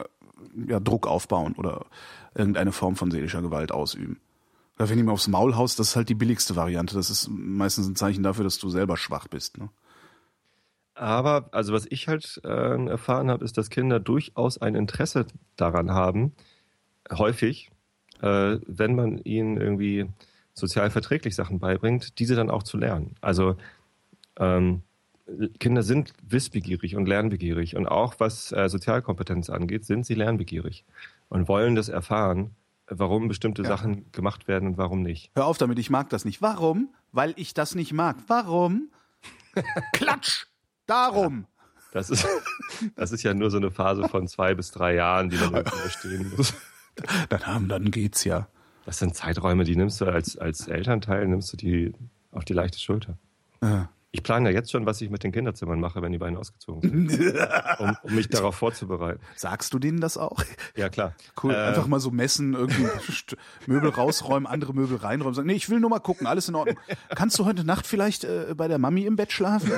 ja, 0.67 0.79
Druck 0.79 1.07
aufbauen 1.07 1.55
oder 1.55 1.87
irgendeine 2.35 2.71
Form 2.71 2.95
von 2.95 3.09
seelischer 3.09 3.41
Gewalt 3.41 3.71
ausüben. 3.71 4.19
Oder 4.77 4.89
wenn 4.89 4.97
du 4.97 5.05
ihm 5.05 5.09
aufs 5.09 5.27
Maul 5.27 5.55
haust, 5.55 5.79
das 5.79 5.89
ist 5.89 5.95
halt 5.95 6.09
die 6.09 6.15
billigste 6.15 6.55
Variante. 6.55 6.93
Das 6.93 7.09
ist 7.09 7.29
meistens 7.29 7.87
ein 7.87 7.95
Zeichen 7.95 8.21
dafür, 8.21 8.43
dass 8.43 8.59
du 8.59 8.69
selber 8.69 8.95
schwach 8.95 9.27
bist. 9.27 9.57
Ne? 9.57 9.69
Aber, 10.97 11.49
also 11.51 11.73
was 11.73 11.85
ich 11.89 12.07
halt 12.07 12.41
äh, 12.43 12.85
erfahren 12.87 13.29
habe, 13.29 13.45
ist, 13.45 13.57
dass 13.57 13.69
Kinder 13.69 13.99
durchaus 13.99 14.57
ein 14.57 14.73
Interesse 14.73 15.27
daran 15.55 15.91
haben, 15.91 16.33
häufig, 17.11 17.69
äh, 18.21 18.57
wenn 18.65 18.95
man 18.95 19.19
ihnen 19.19 19.57
irgendwie 19.57 20.07
sozial 20.55 20.89
verträglich 20.89 21.35
Sachen 21.35 21.59
beibringt, 21.59 22.17
diese 22.17 22.35
dann 22.35 22.49
auch 22.49 22.63
zu 22.63 22.77
lernen. 22.77 23.15
Also 23.21 23.57
ähm, 24.37 24.81
Kinder 25.59 25.83
sind 25.83 26.13
wissbegierig 26.27 26.95
und 26.95 27.05
lernbegierig 27.05 27.75
und 27.75 27.85
auch 27.87 28.15
was 28.17 28.51
äh, 28.51 28.67
Sozialkompetenz 28.67 29.51
angeht, 29.51 29.85
sind 29.85 30.05
sie 30.05 30.15
lernbegierig 30.15 30.83
und 31.29 31.47
wollen 31.47 31.75
das 31.75 31.89
erfahren, 31.89 32.55
warum 32.87 33.27
bestimmte 33.27 33.61
Ja. 33.61 33.67
Sachen 33.67 34.11
gemacht 34.13 34.47
werden 34.47 34.69
und 34.69 34.77
warum 34.77 35.03
nicht. 35.03 35.29
Hör 35.35 35.45
auf 35.45 35.59
damit, 35.59 35.77
ich 35.77 35.91
mag 35.91 36.09
das 36.09 36.25
nicht. 36.25 36.41
Warum? 36.41 36.89
Weil 37.11 37.33
ich 37.35 37.53
das 37.53 37.75
nicht 37.75 37.93
mag. 37.93 38.15
Warum? 38.27 38.89
Klatsch! 39.93 40.47
Darum! 40.87 41.45
Das 41.91 42.09
ist, 42.09 42.27
das 42.95 43.11
ist 43.11 43.23
ja 43.23 43.33
nur 43.33 43.51
so 43.51 43.57
eine 43.57 43.71
Phase 43.71 44.07
von 44.07 44.27
zwei 44.27 44.55
bis 44.55 44.71
drei 44.71 44.95
Jahren, 44.95 45.29
die 45.29 45.37
man 45.37 45.49
überstehen 45.49 46.33
muss. 46.35 46.53
Dann, 47.29 47.45
haben, 47.45 47.67
dann 47.69 47.91
geht's 47.91 48.23
ja. 48.23 48.47
Das 48.85 48.97
sind 48.97 49.13
Zeiträume, 49.15 49.65
die 49.65 49.75
nimmst 49.75 50.01
du 50.01 50.05
als, 50.05 50.35
als 50.35 50.67
Elternteil, 50.67 51.27
nimmst 51.27 51.53
du 51.53 51.57
die 51.57 51.93
auf 52.31 52.43
die 52.43 52.53
leichte 52.53 52.79
Schulter. 52.79 53.19
Ja. 53.61 53.89
Ich 54.11 54.23
plane 54.23 54.49
ja 54.49 54.55
jetzt 54.55 54.71
schon, 54.71 54.87
was 54.87 54.99
ich 55.01 55.11
mit 55.11 55.23
den 55.23 55.31
Kinderzimmern 55.31 55.79
mache, 55.79 56.01
wenn 56.01 56.11
die 56.11 56.17
beiden 56.17 56.37
ausgezogen 56.37 57.07
sind, 57.07 57.35
um, 57.79 57.95
um 58.01 58.15
mich 58.15 58.29
darauf 58.29 58.55
vorzubereiten. 58.55 59.19
Sagst 59.35 59.73
du 59.75 59.79
denen 59.79 60.01
das 60.01 60.17
auch? 60.17 60.43
Ja, 60.75 60.89
klar. 60.89 61.13
Cool. 61.43 61.53
Äh, 61.53 61.57
Einfach 61.57 61.85
mal 61.85 61.99
so 61.99 62.09
messen, 62.09 62.55
irgendwie 62.55 62.87
Möbel 63.67 63.91
rausräumen, 63.91 64.47
andere 64.47 64.73
Möbel 64.73 64.97
reinräumen. 64.97 65.35
Sagen, 65.35 65.47
nee, 65.47 65.53
ich 65.53 65.69
will 65.69 65.79
nur 65.79 65.91
mal 65.91 65.99
gucken, 65.99 66.25
alles 66.25 66.49
in 66.49 66.55
Ordnung. 66.55 66.79
Kannst 67.09 67.37
du 67.37 67.45
heute 67.45 67.63
Nacht 67.63 67.85
vielleicht 67.85 68.23
äh, 68.23 68.55
bei 68.55 68.67
der 68.67 68.79
Mami 68.79 69.05
im 69.05 69.17
Bett 69.17 69.31
schlafen? 69.31 69.71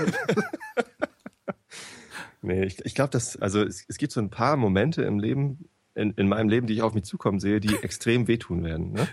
Nee, 2.42 2.64
ich, 2.66 2.84
ich 2.86 2.96
glaube, 2.96 3.10
dass, 3.12 3.36
also 3.38 3.62
es, 3.62 3.84
es 3.88 3.98
gibt 3.98 4.14
so 4.14 4.20
ein 4.22 4.30
paar 4.30 4.56
Momente 4.58 5.02
im 5.04 5.20
Leben, 5.20 5.68
in, 5.96 6.12
in 6.12 6.30
meinem 6.30 6.48
Leben, 6.50 6.68
die 6.68 6.74
ich 6.76 6.82
auf 6.82 6.94
mich 6.94 7.04
zukommen 7.04 7.40
sehe, 7.40 7.60
die 7.60 7.76
extrem 7.84 8.28
wehtun 8.28 8.64
werden. 8.64 8.94
Ne? 8.94 9.08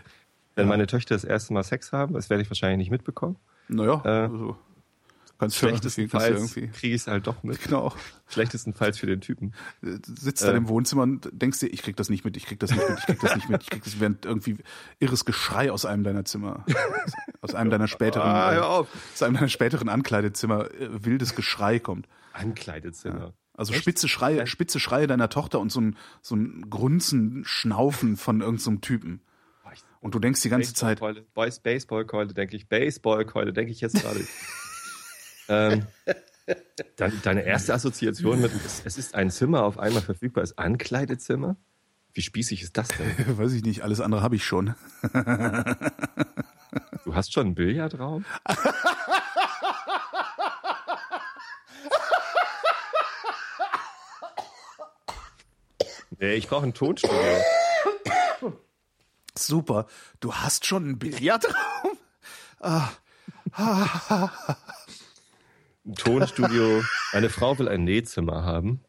Wenn 0.55 0.69
meine 0.69 0.87
Töchter 0.87 1.15
das 1.15 1.25
erste 1.25 1.53
Mal 1.53 1.65
Sex 1.65 1.93
haben, 1.93 2.15
das 2.15 2.31
werde 2.31 2.43
ich 2.43 2.51
wahrscheinlich 2.51 2.79
nicht 2.79 2.91
mitbekommen. 2.91 3.37
Naja, 3.69 4.01
Äh, 4.05 4.09
also, 4.09 4.57
kannst 5.39 5.57
du 5.61 5.67
Schlechtestenfalls 5.67 6.55
irgendwie. 6.55 6.69
kriege 6.69 6.95
ich 6.95 7.03
es 7.03 7.09
halt 7.09 7.27
doch 7.27 7.43
mit. 7.43 7.61
Genau. 7.63 7.93
Schlechtestenfalls 8.29 8.97
für 8.99 9.07
den 9.07 9.21
Typen. 9.21 9.53
Du 9.83 9.99
sitzt 10.19 10.45
dann 10.45 10.55
Äh. 10.55 10.59
im 10.59 10.69
Wohnzimmer 10.69 11.03
und 11.03 11.29
denkst 11.33 11.59
dir, 11.61 11.67
ich 11.67 11.83
krieg 11.83 11.97
das 11.97 12.09
nicht 12.09 12.25
mit, 12.25 12.37
ich 12.37 12.47
krieg 12.47 12.59
das 12.61 12.71
nicht 12.71 12.89
mit, 12.89 12.99
ich 13.01 13.07
krieg 13.07 13.21
das 13.21 13.35
nicht 13.37 13.49
mit, 13.51 13.63
ich 13.65 13.71
krieg 13.71 13.85
das 13.85 14.01
während 14.01 14.25
irgendwie 14.25 14.57
irres 15.01 15.25
Geschrei 15.25 15.71
aus 15.73 15.85
einem 15.85 16.05
deiner 16.05 16.25
Zimmer. 16.25 16.65
Aus 17.43 17.55
einem 17.55 17.71
deiner 17.71 17.89
späteren, 17.89 18.31
Ah, 18.31 18.57
aus 18.79 19.23
einem 19.23 19.35
deiner 19.35 19.49
späteren 19.49 19.89
Ankleidezimmer 19.89 20.71
äh, 20.71 21.05
wildes 21.05 21.35
Geschrei 21.35 21.81
kommt. 21.81 22.07
Ankleidezimmer. 22.37 23.35
Also 23.55 23.73
Echt? 23.73 23.83
spitze 23.83 24.09
Schreie, 24.09 24.39
Ja. 24.39 24.47
spitze 24.47 24.79
Schreie 24.79 25.07
deiner 25.07 25.29
Tochter 25.29 25.61
und 25.61 25.73
so 25.73 25.81
ein, 25.81 25.97
so 26.21 26.37
ein 26.37 26.69
Grunzen, 26.69 27.43
Schnaufen 27.45 28.17
von 28.17 28.41
irgendeinem 28.41 28.77
so 28.77 28.81
Typen. 28.81 29.23
Und 30.01 30.15
du 30.15 30.19
denkst 30.21 30.43
die 30.43 30.51
ganze 30.51 30.73
Zeit, 30.73 31.01
Baseballkeule, 31.01 31.27
Boys, 31.35 31.59
Baseballkeule, 31.59 32.35
denke 32.35 32.57
ich. 32.57 32.69
Baseballkeule, 32.69 33.53
denke 33.53 33.73
ich 33.73 33.81
jetzt 33.81 34.01
gerade. 34.01 34.21
ähm, 35.49 35.87
dann, 36.97 37.13
deine 37.23 37.43
erste 37.43 37.75
Assoziation 37.75 38.41
mit, 38.41 38.53
es, 38.65 38.83
es 38.85 38.99
ist 38.99 39.15
ein 39.17 39.31
Zimmer 39.31 39.65
auf 39.65 39.79
einmal 39.79 40.03
verfügbar, 40.03 40.45
ist 40.45 40.59
Ankleidezimmer? 40.59 41.57
Wie 42.13 42.23
spießig 42.23 42.63
ist 42.63 42.77
das 42.77 42.89
denn? 42.89 43.15
weiß 43.39 43.53
ich 43.53 43.65
nicht, 43.65 43.83
alles 43.83 44.01
andere 44.01 44.23
habe 44.23 44.37
ich 44.37 44.45
schon. 44.45 44.75
Du 47.05 47.15
hast 47.15 47.33
schon 47.33 47.47
einen 47.47 47.55
Billardraum? 47.57 48.25
Nee, 56.19 56.35
ich 56.35 56.49
brauche 56.49 56.65
ein 56.65 56.75
Tonstudio. 56.75 57.17
Super. 59.39 59.87
Du 60.21 60.35
hast 60.35 60.65
schon 60.67 60.85
einen 60.85 60.99
Billardraum? 60.99 61.99
Ein 62.61 62.89
Tonstudio. 65.95 66.83
Meine 67.13 67.29
Frau 67.29 67.59
will 67.59 67.69
ein 67.69 67.85
Nähzimmer 67.85 68.45
haben. 68.45 68.83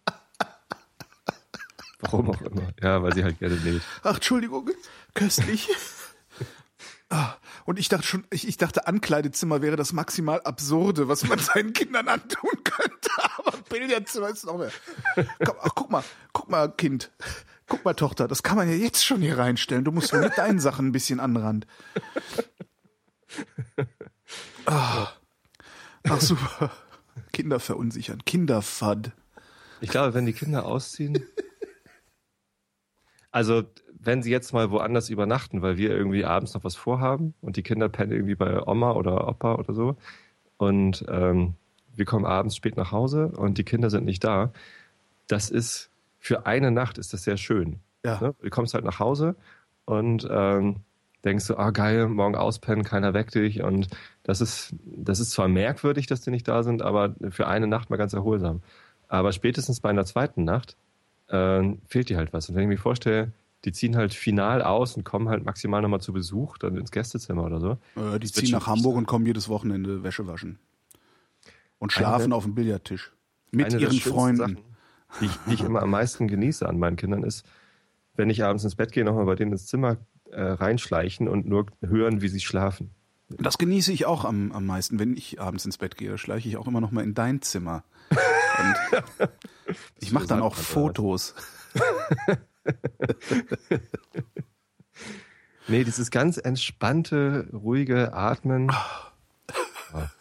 Warum 1.99 2.29
auch 2.29 2.41
immer. 2.41 2.71
Ja, 2.81 3.03
weil 3.03 3.13
sie 3.13 3.23
halt 3.23 3.39
gerne 3.39 3.55
näht. 3.55 3.81
Ach, 4.03 4.15
Entschuldigung, 4.15 4.69
köstlich. 5.13 5.67
Ah, 7.09 7.35
und 7.65 7.79
ich 7.79 7.87
dachte 7.87 8.05
schon, 8.05 8.27
ich, 8.31 8.47
ich 8.47 8.57
dachte, 8.57 8.85
Ankleidezimmer 8.85 9.61
wäre 9.61 9.77
das 9.77 9.93
maximal 9.93 10.41
Absurde, 10.41 11.07
was 11.07 11.25
man 11.27 11.39
seinen 11.39 11.73
Kindern 11.73 12.07
antun 12.07 12.63
könnte. 12.63 13.09
Aber 13.37 13.57
Billardzimmer 13.69 14.29
ist 14.29 14.45
noch 14.45 14.57
mehr. 14.57 14.71
Komm, 15.45 15.55
ach, 15.61 15.71
guck 15.73 15.89
mal, 15.89 16.03
guck 16.33 16.49
mal, 16.49 16.69
Kind. 16.71 17.11
Guck 17.67 17.85
mal, 17.85 17.93
Tochter, 17.93 18.27
das 18.27 18.43
kann 18.43 18.57
man 18.57 18.69
ja 18.69 18.75
jetzt 18.75 19.05
schon 19.05 19.21
hier 19.21 19.37
reinstellen. 19.37 19.83
Du 19.83 19.91
musst 19.91 20.13
nur 20.13 20.21
mit 20.21 20.37
deinen 20.37 20.59
Sachen 20.59 20.87
ein 20.87 20.91
bisschen 20.91 21.19
an 21.19 21.33
den 21.33 21.43
Rand. 21.43 21.67
Ah. 24.65 25.07
Ach 26.03 26.21
super. 26.21 26.71
Kinder 27.33 27.59
verunsichern. 27.59 28.23
Kinderfad. 28.25 29.11
Ich 29.81 29.89
glaube, 29.89 30.13
wenn 30.13 30.25
die 30.25 30.33
Kinder 30.33 30.65
ausziehen. 30.65 31.25
Also, 33.31 33.63
wenn 33.99 34.21
sie 34.21 34.31
jetzt 34.31 34.53
mal 34.53 34.71
woanders 34.71 35.09
übernachten, 35.09 35.61
weil 35.61 35.77
wir 35.77 35.91
irgendwie 35.91 36.25
abends 36.25 36.53
noch 36.53 36.63
was 36.63 36.75
vorhaben 36.75 37.33
und 37.41 37.57
die 37.57 37.63
Kinder 37.63 37.89
pennen 37.89 38.11
irgendwie 38.11 38.35
bei 38.35 38.65
Oma 38.65 38.91
oder 38.91 39.27
Opa 39.27 39.55
oder 39.55 39.73
so 39.73 39.95
und 40.57 41.05
ähm, 41.09 41.55
wir 41.95 42.05
kommen 42.05 42.25
abends 42.25 42.55
spät 42.55 42.77
nach 42.77 42.91
Hause 42.91 43.27
und 43.29 43.57
die 43.57 43.63
Kinder 43.63 43.89
sind 43.89 44.05
nicht 44.05 44.23
da, 44.23 44.51
das 45.27 45.49
ist 45.49 45.89
für 46.19 46.45
eine 46.45 46.71
Nacht 46.71 46.97
ist 46.97 47.13
das 47.13 47.23
sehr 47.23 47.37
schön. 47.37 47.79
Ja. 48.05 48.19
Ne? 48.21 48.35
Du 48.41 48.49
kommst 48.49 48.73
halt 48.73 48.85
nach 48.85 48.99
Hause 48.99 49.35
und 49.85 50.27
ähm, 50.29 50.77
denkst 51.23 51.47
du, 51.47 51.57
ah 51.57 51.71
geil, 51.71 52.07
morgen 52.07 52.35
auspennen, 52.35 52.83
keiner 52.83 53.13
weckt 53.13 53.35
dich 53.35 53.61
und 53.61 53.87
das 54.23 54.41
ist, 54.41 54.75
das 54.83 55.19
ist 55.19 55.31
zwar 55.31 55.47
merkwürdig, 55.47 56.07
dass 56.07 56.21
die 56.21 56.31
nicht 56.31 56.47
da 56.47 56.63
sind, 56.63 56.81
aber 56.81 57.15
für 57.29 57.47
eine 57.47 57.67
Nacht 57.67 57.89
mal 57.89 57.97
ganz 57.97 58.13
erholsam. 58.13 58.61
Aber 59.07 59.31
spätestens 59.31 59.79
bei 59.79 59.89
einer 59.89 60.05
zweiten 60.05 60.43
Nacht 60.43 60.75
äh, 61.29 61.73
fehlt 61.87 62.09
dir 62.09 62.17
halt 62.17 62.33
was. 62.33 62.49
Und 62.49 62.55
wenn 62.55 62.63
ich 62.63 62.69
mir 62.69 62.77
vorstelle, 62.77 63.31
die 63.65 63.71
ziehen 63.71 63.95
halt 63.95 64.13
final 64.13 64.61
aus 64.61 64.95
und 64.95 65.03
kommen 65.03 65.29
halt 65.29 65.43
maximal 65.45 65.81
nochmal 65.81 66.01
zu 66.01 66.13
Besuch, 66.13 66.57
dann 66.57 66.75
ins 66.77 66.91
Gästezimmer 66.91 67.43
oder 67.43 67.59
so. 67.59 67.71
Äh, 67.95 68.19
die 68.19 68.27
Das 68.27 68.33
ziehen 68.33 68.51
nach 68.51 68.67
Hamburg 68.67 68.95
und 68.95 69.07
kommen 69.07 69.25
jedes 69.25 69.49
Wochenende 69.49 70.03
Wäsche 70.03 70.27
waschen. 70.27 70.59
Und 71.79 71.91
schlafen 71.91 72.25
Eine- 72.25 72.35
auf 72.35 72.43
dem 72.43 72.55
Billardtisch. 72.55 73.11
Mit 73.51 73.73
ihren 73.73 73.99
Freunden. 73.99 74.37
Sachen, 74.37 74.57
die 75.21 75.25
ich, 75.25 75.31
die 75.47 75.53
ich 75.53 75.61
immer 75.61 75.81
am 75.81 75.89
meisten 75.91 76.27
genieße 76.27 76.67
an 76.67 76.77
meinen 76.79 76.97
Kindern, 76.97 77.23
ist, 77.23 77.45
wenn 78.15 78.29
ich 78.29 78.43
abends 78.43 78.63
ins 78.63 78.75
Bett 78.75 78.91
gehe, 78.91 79.05
nochmal 79.05 79.25
bei 79.25 79.35
denen 79.35 79.53
ins 79.53 79.67
Zimmer 79.67 79.97
äh, 80.31 80.41
reinschleichen 80.41 81.27
und 81.27 81.47
nur 81.47 81.67
hören, 81.81 82.21
wie 82.21 82.27
sie 82.27 82.41
schlafen. 82.41 82.91
Das 83.29 83.57
genieße 83.57 83.91
ich 83.91 84.05
auch 84.05 84.25
am, 84.25 84.51
am 84.51 84.65
meisten, 84.65 84.99
wenn 84.99 85.15
ich 85.15 85.39
abends 85.41 85.65
ins 85.65 85.77
Bett 85.77 85.97
gehe. 85.97 86.17
Schleiche 86.17 86.47
ich 86.49 86.57
auch 86.57 86.67
immer 86.67 86.81
noch 86.81 86.91
mal 86.91 87.03
in 87.03 87.13
dein 87.13 87.41
Zimmer. 87.41 87.83
Und 88.09 89.29
ich 89.99 90.11
mache 90.11 90.27
dann 90.27 90.41
auch 90.41 90.55
Fotos. 90.55 91.35
Nee, 95.67 95.83
dieses 95.83 96.11
ganz 96.11 96.37
entspannte, 96.37 97.49
ruhige 97.51 98.13
Atmen. 98.13 98.71
Ja. 99.93 100.11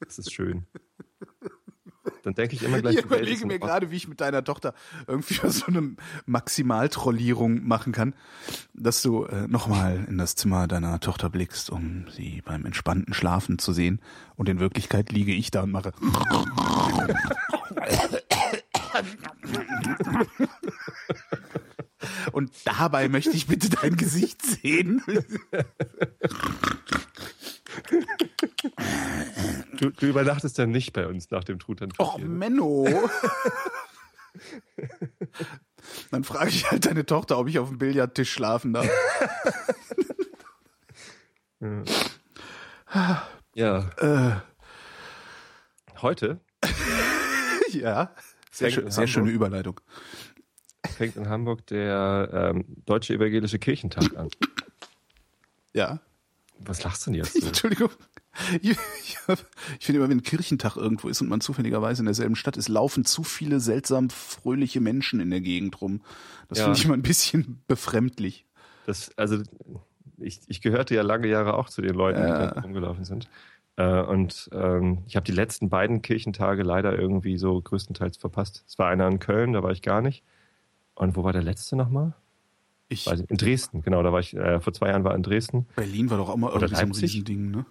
Das 0.00 0.18
ist 0.18 0.32
schön. 0.32 0.66
Dann 2.22 2.34
denke 2.34 2.54
ich 2.54 2.62
immer 2.62 2.82
gleich, 2.82 2.96
Ich 2.96 3.04
überlege 3.04 3.46
mir 3.46 3.58
gerade, 3.58 3.90
wie 3.90 3.96
ich 3.96 4.06
mit 4.06 4.20
deiner 4.20 4.44
Tochter 4.44 4.74
irgendwie 5.06 5.48
so 5.48 5.64
eine 5.66 5.96
Maximaltrollierung 6.26 7.66
machen 7.66 7.92
kann, 7.92 8.14
dass 8.74 9.00
du 9.00 9.24
äh, 9.24 9.48
nochmal 9.48 10.04
in 10.08 10.18
das 10.18 10.34
Zimmer 10.34 10.68
deiner 10.68 11.00
Tochter 11.00 11.30
blickst, 11.30 11.70
um 11.70 12.06
sie 12.10 12.42
beim 12.42 12.66
entspannten 12.66 13.14
Schlafen 13.14 13.58
zu 13.58 13.72
sehen. 13.72 14.00
Und 14.36 14.50
in 14.50 14.60
Wirklichkeit 14.60 15.12
liege 15.12 15.32
ich 15.32 15.50
da 15.50 15.62
und 15.62 15.70
mache. 15.70 15.92
Und 22.32 22.50
dabei 22.64 23.08
möchte 23.08 23.30
ich 23.30 23.46
bitte 23.46 23.68
dein 23.68 23.96
Gesicht 23.96 24.42
sehen. 24.42 25.02
Du, 29.78 29.90
du 29.90 30.06
übernachtest 30.06 30.58
dann 30.58 30.70
nicht 30.70 30.92
bei 30.92 31.06
uns 31.06 31.30
nach 31.30 31.44
dem 31.44 31.58
Truthahn. 31.58 31.92
Och, 31.98 32.18
Menno. 32.18 32.88
Dann 36.10 36.24
frage 36.24 36.50
ich 36.50 36.70
halt 36.70 36.86
deine 36.86 37.06
Tochter, 37.06 37.38
ob 37.38 37.48
ich 37.48 37.58
auf 37.58 37.68
dem 37.68 37.78
Billardtisch 37.78 38.32
schlafen 38.32 38.72
darf. 38.72 38.88
Ja. 43.54 43.90
Äh, 43.98 44.40
Heute 46.02 46.40
ja. 47.72 48.14
Sehr, 48.60 48.70
schön, 48.70 48.90
sehr 48.90 49.06
schöne 49.06 49.30
Überleitung. 49.30 49.80
fängt 50.96 51.16
in 51.16 51.28
Hamburg 51.28 51.66
der 51.66 52.52
ähm, 52.54 52.64
Deutsche 52.86 53.14
Evangelische 53.14 53.58
Kirchentag 53.58 54.16
an. 54.16 54.28
Ja. 55.72 56.00
Was 56.58 56.82
lachst 56.82 57.06
du 57.06 57.10
denn 57.10 57.18
jetzt 57.20 57.32
so? 57.40 57.46
Entschuldigung. 57.46 57.90
Ich, 58.62 58.70
ich, 59.02 59.18
hab- 59.26 59.44
ich 59.78 59.86
finde 59.86 60.00
immer, 60.00 60.08
wenn 60.08 60.22
Kirchentag 60.22 60.76
irgendwo 60.76 61.08
ist 61.08 61.20
und 61.20 61.28
man 61.28 61.40
zufälligerweise 61.40 62.02
in 62.02 62.06
derselben 62.06 62.36
Stadt 62.36 62.56
ist, 62.56 62.68
laufen 62.68 63.04
zu 63.04 63.22
viele 63.24 63.60
seltsam 63.60 64.08
fröhliche 64.10 64.80
Menschen 64.80 65.20
in 65.20 65.30
der 65.30 65.40
Gegend 65.40 65.80
rum. 65.80 66.02
Das 66.48 66.58
Ja. 66.58 66.64
finde 66.64 66.78
ich 66.78 66.84
immer 66.84 66.94
ein 66.94 67.02
bisschen 67.02 67.62
befremdlich. 67.66 68.46
Das, 68.86 69.10
also 69.16 69.42
ich, 70.18 70.40
ich 70.46 70.60
gehörte 70.60 70.94
ja 70.94 71.02
lange 71.02 71.28
Jahre 71.28 71.54
auch 71.54 71.68
zu 71.70 71.82
den 71.82 71.94
Leuten, 71.94 72.20
die 72.22 72.28
Ja. 72.28 72.46
da 72.52 72.60
rumgelaufen 72.60 73.04
sind. 73.04 73.28
Äh, 73.80 74.02
und 74.02 74.50
ähm, 74.52 74.98
ich 75.06 75.16
habe 75.16 75.24
die 75.24 75.32
letzten 75.32 75.70
beiden 75.70 76.02
Kirchentage 76.02 76.62
leider 76.62 76.98
irgendwie 76.98 77.38
so 77.38 77.58
größtenteils 77.62 78.18
verpasst. 78.18 78.62
Es 78.68 78.78
war 78.78 78.88
einer 78.88 79.08
in 79.08 79.20
Köln, 79.20 79.54
da 79.54 79.62
war 79.62 79.70
ich 79.70 79.80
gar 79.80 80.02
nicht. 80.02 80.22
Und 80.94 81.16
wo 81.16 81.24
war 81.24 81.32
der 81.32 81.42
letzte 81.42 81.76
nochmal? 81.76 82.12
Ich, 82.88 83.06
Weiß 83.06 83.20
ich, 83.20 83.30
in 83.30 83.38
Dresden, 83.38 83.80
genau, 83.80 84.02
da 84.02 84.12
war 84.12 84.20
ich, 84.20 84.36
äh, 84.36 84.60
vor 84.60 84.74
zwei 84.74 84.88
Jahren 84.88 85.04
war 85.04 85.14
in 85.14 85.22
Dresden, 85.22 85.66
Berlin 85.76 86.10
war 86.10 86.18
doch 86.18 86.28
auch 86.28 86.36
mal 86.36 86.48
Oder 86.52 86.66
irgendwie 86.66 86.76
so 86.76 86.82
ein? 86.82 86.92
Riesending, 86.92 87.50
ne? 87.52 87.64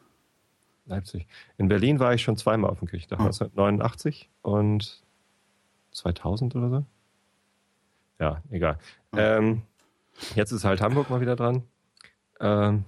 Leipzig. 0.85 1.27
In 1.57 1.67
Berlin 1.67 1.99
war 1.99 2.15
ich 2.15 2.23
schon 2.23 2.37
zweimal 2.37 2.71
auf 2.71 2.79
dem 2.79 2.87
Kirchentag, 2.87 3.19
Ah. 3.19 3.25
1989 3.25 4.29
und 4.41 5.03
2000 5.91 6.55
oder 6.55 6.69
so. 6.69 6.85
Ja, 8.19 8.41
egal. 8.49 8.79
Ah. 9.11 9.17
Ähm, 9.37 9.61
jetzt 10.33 10.51
ist 10.53 10.63
halt 10.63 10.81
Hamburg 10.81 11.11
mal 11.11 11.21
wieder 11.21 11.35
dran. 11.35 11.63
Ähm, 12.39 12.85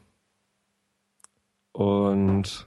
und 1.73 2.65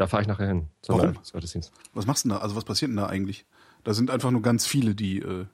da 0.00 0.06
fahre 0.06 0.22
ich 0.22 0.28
nachher 0.28 0.46
hin. 0.46 0.66
Zum 0.80 0.94
Warum? 0.94 1.08
Eröffnungsgottesdienst. 1.08 1.72
Was 1.92 2.06
machst 2.06 2.24
du 2.24 2.30
denn 2.30 2.38
da? 2.38 2.42
Also 2.42 2.56
was 2.56 2.64
passiert 2.64 2.88
denn 2.88 2.96
da 2.96 3.06
eigentlich? 3.06 3.44
Da 3.84 3.92
sind 3.92 4.10
einfach 4.10 4.30
nur 4.30 4.40
ganz 4.40 4.66
viele, 4.66 4.94
die 4.94 5.18
äh, 5.18 5.44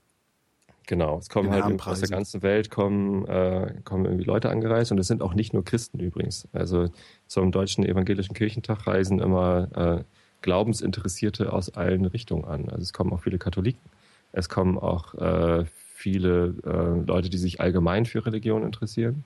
Genau, 0.87 1.19
es 1.19 1.29
kommen 1.29 1.51
halt 1.51 1.85
aus 1.85 1.99
der 1.99 2.09
ganzen 2.09 2.43
Welt 2.43 2.71
kommen, 2.71 3.27
äh, 3.27 3.75
kommen 3.83 4.05
irgendwie 4.05 4.23
Leute 4.23 4.49
angereist 4.51 4.93
und 4.93 4.99
es 4.99 5.09
sind 5.09 5.21
auch 5.21 5.35
nicht 5.35 5.53
nur 5.53 5.65
Christen 5.65 5.99
übrigens. 5.99 6.47
Also 6.53 6.91
zum 7.27 7.51
Deutschen 7.51 7.85
Evangelischen 7.85 8.35
Kirchentag 8.35 8.87
reisen 8.87 9.19
immer 9.19 9.69
äh, 9.75 10.05
Glaubensinteressierte 10.43 11.53
aus 11.53 11.75
allen 11.75 12.05
Richtungen 12.05 12.45
an. 12.45 12.69
Also 12.69 12.83
es 12.83 12.93
kommen 12.93 13.13
auch 13.13 13.23
viele 13.23 13.39
Katholiken, 13.39 13.83
es 14.31 14.49
kommen 14.49 14.79
auch 14.79 15.15
äh, 15.15 15.65
viele 15.93 16.55
äh, 16.65 17.05
Leute, 17.05 17.31
die 17.31 17.39
sich 17.39 17.61
allgemein 17.61 18.07
für 18.07 18.25
Religion 18.25 18.63
interessieren. 18.63 19.25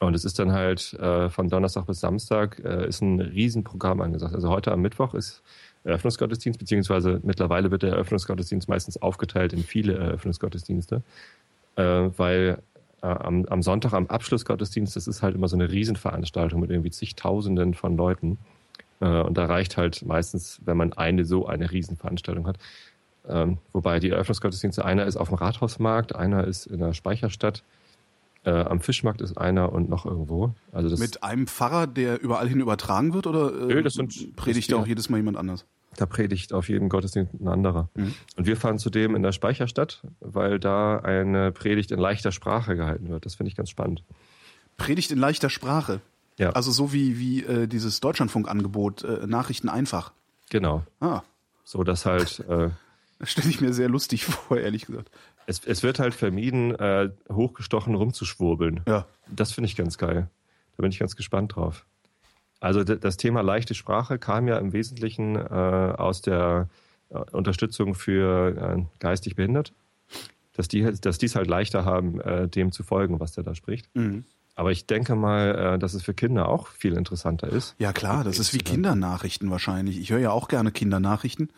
Und 0.00 0.14
es 0.14 0.24
ist 0.24 0.38
dann 0.38 0.52
halt 0.52 0.94
äh, 0.94 1.28
von 1.28 1.48
Donnerstag 1.48 1.86
bis 1.86 2.00
Samstag 2.00 2.58
äh, 2.64 2.88
ist 2.88 3.02
ein 3.02 3.20
Riesenprogramm 3.20 4.00
angesagt. 4.00 4.34
Also 4.34 4.48
heute 4.48 4.72
am 4.72 4.80
Mittwoch 4.80 5.12
ist 5.12 5.42
Eröffnungsgottesdienst, 5.84 6.58
beziehungsweise 6.58 7.20
mittlerweile 7.22 7.70
wird 7.70 7.82
der 7.82 7.90
Eröffnungsgottesdienst 7.90 8.68
meistens 8.68 9.00
aufgeteilt 9.00 9.52
in 9.52 9.62
viele 9.62 9.94
Eröffnungsgottesdienste, 9.94 11.02
äh, 11.76 11.82
weil 11.82 12.62
äh, 13.02 13.06
am, 13.06 13.44
am 13.44 13.62
Sonntag, 13.62 13.92
am 13.92 14.06
Abschlussgottesdienst, 14.06 14.96
das 14.96 15.06
ist 15.06 15.22
halt 15.22 15.34
immer 15.34 15.48
so 15.48 15.56
eine 15.56 15.70
Riesenveranstaltung 15.70 16.60
mit 16.60 16.70
irgendwie 16.70 16.90
zigtausenden 16.90 17.74
von 17.74 17.96
Leuten. 17.96 18.38
Äh, 19.00 19.20
und 19.20 19.36
da 19.36 19.44
reicht 19.44 19.76
halt 19.76 20.04
meistens, 20.04 20.60
wenn 20.64 20.78
man 20.78 20.94
eine 20.94 21.26
so 21.26 21.46
eine 21.46 21.70
Riesenveranstaltung 21.70 22.46
hat. 22.46 22.56
Ähm, 23.28 23.58
wobei 23.72 24.00
die 24.00 24.10
Eröffnungsgottesdienste, 24.10 24.82
einer 24.82 25.04
ist 25.04 25.16
auf 25.16 25.28
dem 25.28 25.36
Rathausmarkt, 25.36 26.14
einer 26.14 26.44
ist 26.44 26.66
in 26.66 26.80
der 26.80 26.94
Speicherstadt, 26.94 27.62
äh, 28.44 28.50
am 28.50 28.80
Fischmarkt 28.80 29.20
ist 29.20 29.36
einer 29.36 29.72
und 29.72 29.88
noch 29.88 30.06
irgendwo. 30.06 30.54
Also 30.72 30.88
das, 30.88 30.98
mit 30.98 31.22
einem 31.22 31.46
Pfarrer, 31.46 31.86
der 31.86 32.20
überall 32.22 32.48
hin 32.48 32.60
übertragen 32.60 33.12
wird, 33.14 33.26
oder 33.26 33.52
äh, 33.52 33.66
Nö, 33.74 33.82
das 33.82 33.94
sind- 33.94 34.34
predigt 34.36 34.70
das- 34.70 34.76
da 34.76 34.82
auch 34.82 34.86
jedes 34.86 35.08
Mal 35.10 35.18
jemand 35.18 35.36
anders? 35.36 35.64
Da 35.96 36.06
predigt 36.06 36.52
auf 36.52 36.68
jedem 36.68 36.88
Gottesdienst 36.88 37.34
ein 37.34 37.48
anderer. 37.48 37.88
Mhm. 37.94 38.14
Und 38.36 38.46
wir 38.46 38.56
fahren 38.56 38.78
zudem 38.78 39.16
in 39.16 39.22
der 39.22 39.32
Speicherstadt, 39.32 40.02
weil 40.20 40.60
da 40.60 40.98
eine 41.00 41.50
Predigt 41.50 41.90
in 41.90 41.98
leichter 41.98 42.30
Sprache 42.30 42.76
gehalten 42.76 43.08
wird. 43.08 43.26
Das 43.26 43.34
finde 43.34 43.48
ich 43.50 43.56
ganz 43.56 43.70
spannend. 43.70 44.04
Predigt 44.76 45.10
in 45.10 45.18
leichter 45.18 45.50
Sprache. 45.50 46.00
Ja. 46.38 46.50
Also 46.50 46.70
so 46.70 46.92
wie, 46.92 47.18
wie 47.18 47.42
äh, 47.42 47.66
dieses 47.66 48.00
Deutschlandfunkangebot, 48.00 49.02
äh, 49.04 49.26
Nachrichten 49.26 49.68
einfach. 49.68 50.12
Genau. 50.48 50.84
Ah, 51.00 51.22
So 51.64 51.82
dass 51.84 52.06
halt, 52.06 52.40
äh, 52.48 52.70
das 53.18 53.30
stelle 53.32 53.50
ich 53.50 53.60
mir 53.60 53.72
sehr 53.74 53.88
lustig 53.88 54.24
vor, 54.26 54.58
ehrlich 54.58 54.86
gesagt. 54.86 55.10
Es, 55.50 55.64
es 55.66 55.82
wird 55.82 55.98
halt 55.98 56.14
vermieden, 56.14 56.74
äh, 56.76 57.10
hochgestochen 57.30 57.94
rumzuschwurbeln. 57.94 58.82
Ja. 58.86 59.06
Das 59.28 59.52
finde 59.52 59.66
ich 59.66 59.76
ganz 59.76 59.98
geil. 59.98 60.30
Da 60.76 60.82
bin 60.82 60.92
ich 60.92 61.00
ganz 61.00 61.16
gespannt 61.16 61.56
drauf. 61.56 61.86
Also 62.60 62.84
das 62.84 63.16
Thema 63.16 63.42
leichte 63.42 63.74
Sprache 63.74 64.18
kam 64.18 64.46
ja 64.46 64.58
im 64.58 64.72
Wesentlichen 64.72 65.34
äh, 65.34 65.38
aus 65.38 66.22
der 66.22 66.68
äh, 67.08 67.18
Unterstützung 67.32 67.94
für 67.94 68.76
äh, 68.78 68.82
geistig 68.98 69.34
behindert. 69.34 69.72
dass 70.52 70.68
die, 70.68 70.82
dass 71.00 71.18
die 71.18 71.26
es 71.26 71.36
halt 71.36 71.48
leichter 71.48 71.84
haben, 71.84 72.20
äh, 72.20 72.48
dem 72.48 72.70
zu 72.70 72.82
folgen, 72.82 73.18
was 73.18 73.32
der 73.32 73.44
da 73.44 73.54
spricht. 73.54 73.88
Mhm. 73.94 74.24
Aber 74.54 74.72
ich 74.72 74.86
denke 74.86 75.14
mal, 75.14 75.74
äh, 75.74 75.78
dass 75.78 75.94
es 75.94 76.02
für 76.02 76.12
Kinder 76.12 76.48
auch 76.48 76.68
viel 76.68 76.92
interessanter 76.92 77.48
ist. 77.48 77.74
Ja 77.78 77.92
klar, 77.92 78.24
das 78.24 78.38
ist 78.38 78.52
wie 78.52 78.58
Kindernachrichten 78.58 79.50
wahrscheinlich. 79.50 79.98
Ich 79.98 80.10
höre 80.10 80.18
ja 80.18 80.30
auch 80.32 80.48
gerne 80.48 80.70
Kindernachrichten, 80.70 81.50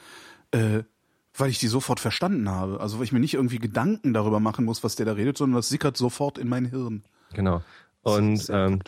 äh, 0.52 0.84
weil 1.34 1.50
ich 1.50 1.58
die 1.58 1.68
sofort 1.68 2.00
verstanden 2.00 2.50
habe. 2.50 2.80
Also 2.80 2.98
weil 2.98 3.04
ich 3.04 3.12
mir 3.12 3.20
nicht 3.20 3.34
irgendwie 3.34 3.58
Gedanken 3.58 4.12
darüber 4.12 4.40
machen 4.40 4.64
muss, 4.64 4.84
was 4.84 4.96
der 4.96 5.06
da 5.06 5.12
redet, 5.12 5.38
sondern 5.38 5.56
das 5.56 5.68
sickert 5.68 5.96
sofort 5.96 6.38
in 6.38 6.48
mein 6.48 6.66
Hirn. 6.66 7.02
Genau. 7.34 7.62
Und 8.02 8.48
ähm, 8.50 8.80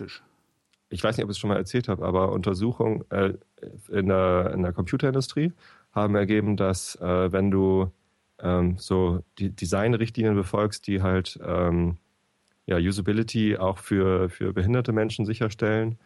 ich 0.90 1.02
weiß 1.02 1.16
nicht, 1.16 1.24
ob 1.24 1.30
ich 1.30 1.36
es 1.36 1.38
schon 1.38 1.48
mal 1.48 1.56
erzählt 1.56 1.88
habe, 1.88 2.04
aber 2.04 2.32
Untersuchungen 2.32 3.04
äh, 3.10 3.34
in, 3.88 4.08
der, 4.08 4.52
in 4.54 4.62
der 4.62 4.72
Computerindustrie 4.72 5.52
haben 5.92 6.14
ergeben, 6.16 6.56
dass 6.56 6.96
äh, 6.96 7.32
wenn 7.32 7.50
du 7.50 7.90
ähm, 8.40 8.76
so 8.78 9.22
die 9.38 9.50
Designrichtlinien 9.50 10.34
befolgst, 10.34 10.86
die 10.86 11.02
halt 11.02 11.38
ähm, 11.44 11.96
ja, 12.66 12.76
Usability 12.76 13.56
auch 13.56 13.78
für, 13.78 14.28
für 14.28 14.52
behinderte 14.52 14.92
Menschen 14.92 15.24
sicherstellen, 15.24 15.98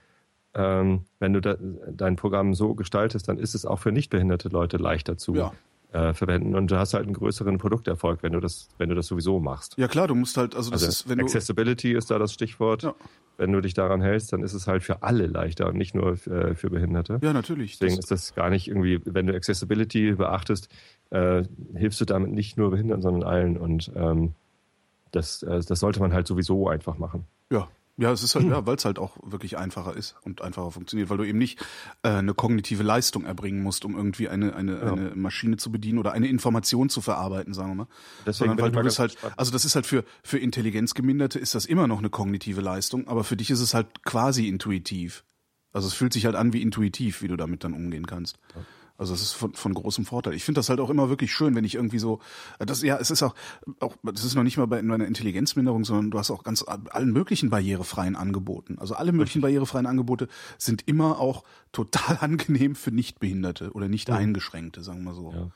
ähm, 0.54 1.04
wenn 1.18 1.32
du 1.32 1.40
da, 1.40 1.56
dein 1.90 2.16
Programm 2.16 2.54
so 2.54 2.74
gestaltest, 2.74 3.28
dann 3.28 3.38
ist 3.38 3.54
es 3.54 3.64
auch 3.64 3.78
für 3.78 3.92
nichtbehinderte 3.92 4.48
Leute 4.48 4.76
leichter 4.76 5.16
zu 5.16 5.34
ja 5.34 5.52
äh, 5.92 6.12
verwenden 6.12 6.54
und 6.54 6.70
du 6.70 6.78
hast 6.78 6.94
halt 6.94 7.04
einen 7.04 7.14
größeren 7.14 7.58
Produkterfolg, 7.58 8.22
wenn 8.22 8.32
du 8.32 8.40
das, 8.40 8.68
wenn 8.78 8.88
du 8.88 8.94
das 8.94 9.06
sowieso 9.06 9.40
machst. 9.40 9.76
Ja 9.78 9.88
klar, 9.88 10.06
du 10.06 10.14
musst 10.14 10.36
halt, 10.36 10.54
also 10.54 10.70
das 10.70 10.82
also 10.82 10.90
ist, 10.90 11.08
wenn 11.08 11.20
Accessibility 11.20 11.92
ist 11.92 12.10
da 12.10 12.18
das 12.18 12.32
Stichwort. 12.32 12.82
Ja. 12.82 12.94
Wenn 13.38 13.52
du 13.52 13.60
dich 13.60 13.72
daran 13.72 14.02
hältst, 14.02 14.32
dann 14.32 14.42
ist 14.42 14.52
es 14.52 14.66
halt 14.66 14.82
für 14.82 15.02
alle 15.02 15.26
leichter 15.26 15.68
und 15.68 15.76
nicht 15.76 15.94
nur 15.94 16.16
für, 16.16 16.56
für 16.56 16.70
Behinderte. 16.70 17.20
Ja, 17.22 17.32
natürlich. 17.32 17.78
Deswegen 17.78 17.96
das 17.96 18.06
ist 18.06 18.10
das 18.10 18.34
gar 18.34 18.50
nicht 18.50 18.66
irgendwie, 18.66 19.00
wenn 19.04 19.28
du 19.28 19.34
Accessibility 19.34 20.12
beachtest, 20.12 20.68
äh, 21.10 21.44
hilfst 21.74 22.00
du 22.00 22.04
damit 22.04 22.32
nicht 22.32 22.58
nur 22.58 22.70
Behinderten, 22.70 23.02
sondern 23.02 23.22
allen 23.22 23.56
und 23.56 23.92
ähm, 23.94 24.34
das, 25.12 25.42
äh, 25.42 25.60
das 25.66 25.80
sollte 25.80 26.00
man 26.00 26.12
halt 26.12 26.26
sowieso 26.26 26.68
einfach 26.68 26.98
machen. 26.98 27.24
Ja, 27.50 27.68
ja, 27.98 28.12
es 28.12 28.22
ist 28.22 28.36
halt, 28.36 28.46
ja, 28.46 28.64
weil 28.64 28.76
es 28.76 28.84
halt 28.84 28.98
auch 29.00 29.16
wirklich 29.24 29.58
einfacher 29.58 29.96
ist 29.96 30.14
und 30.22 30.40
einfacher 30.40 30.70
funktioniert, 30.70 31.10
weil 31.10 31.16
du 31.16 31.24
eben 31.24 31.38
nicht 31.38 31.60
äh, 32.02 32.10
eine 32.10 32.32
kognitive 32.32 32.84
Leistung 32.84 33.24
erbringen 33.24 33.60
musst, 33.62 33.84
um 33.84 33.96
irgendwie 33.96 34.28
eine, 34.28 34.54
eine, 34.54 34.78
ja. 34.78 34.92
eine 34.92 35.16
Maschine 35.16 35.56
zu 35.56 35.72
bedienen 35.72 35.98
oder 35.98 36.12
eine 36.12 36.28
Information 36.28 36.90
zu 36.90 37.00
verarbeiten, 37.00 37.54
sagen 37.54 37.70
wir 37.70 37.74
mal. 37.74 37.88
Deswegen 38.24 38.50
Sondern, 38.50 38.66
weil 38.66 38.72
du 38.72 38.82
das 38.82 39.00
halt, 39.00 39.16
also 39.36 39.50
das 39.50 39.64
ist 39.64 39.74
halt 39.74 39.84
für, 39.84 40.04
für 40.22 40.38
Intelligenzgeminderte 40.38 41.40
ist 41.40 41.56
das 41.56 41.66
immer 41.66 41.88
noch 41.88 41.98
eine 41.98 42.08
kognitive 42.08 42.60
Leistung, 42.60 43.08
aber 43.08 43.24
für 43.24 43.36
dich 43.36 43.50
ist 43.50 43.60
es 43.60 43.74
halt 43.74 44.04
quasi 44.04 44.46
intuitiv. 44.46 45.24
Also 45.72 45.88
es 45.88 45.94
fühlt 45.94 46.12
sich 46.12 46.24
halt 46.24 46.36
an 46.36 46.52
wie 46.52 46.62
intuitiv, 46.62 47.20
wie 47.20 47.28
du 47.28 47.36
damit 47.36 47.64
dann 47.64 47.74
umgehen 47.74 48.06
kannst. 48.06 48.38
Ja. 48.54 48.62
Also 48.98 49.12
das 49.12 49.22
ist 49.22 49.32
von, 49.32 49.54
von 49.54 49.72
großem 49.72 50.04
Vorteil. 50.04 50.34
Ich 50.34 50.44
finde 50.44 50.58
das 50.58 50.68
halt 50.68 50.80
auch 50.80 50.90
immer 50.90 51.08
wirklich 51.08 51.32
schön, 51.32 51.54
wenn 51.54 51.64
ich 51.64 51.76
irgendwie 51.76 52.00
so, 52.00 52.18
das 52.58 52.82
ja, 52.82 52.98
es 52.98 53.12
ist 53.12 53.22
auch, 53.22 53.34
auch 53.78 53.94
das 54.02 54.24
ist 54.24 54.34
noch 54.34 54.42
nicht 54.42 54.56
mal 54.56 54.66
bei 54.66 54.80
einer 54.80 55.06
Intelligenzminderung, 55.06 55.84
sondern 55.84 56.10
du 56.10 56.18
hast 56.18 56.32
auch 56.32 56.42
ganz 56.42 56.64
allen 56.66 57.12
möglichen 57.12 57.48
barrierefreien 57.48 58.16
Angeboten. 58.16 58.76
Also 58.78 58.94
alle 58.94 59.12
möglichen 59.12 59.40
barrierefreien 59.40 59.86
Angebote 59.86 60.26
sind 60.58 60.82
immer 60.86 61.20
auch 61.20 61.44
total 61.70 62.18
angenehm 62.20 62.74
für 62.74 62.90
Nichtbehinderte 62.90 63.70
oder 63.72 63.88
nicht 63.88 64.10
eingeschränkte, 64.10 64.82
sagen 64.82 65.04
wir 65.04 65.14
so. 65.14 65.32
Ja. 65.32 65.50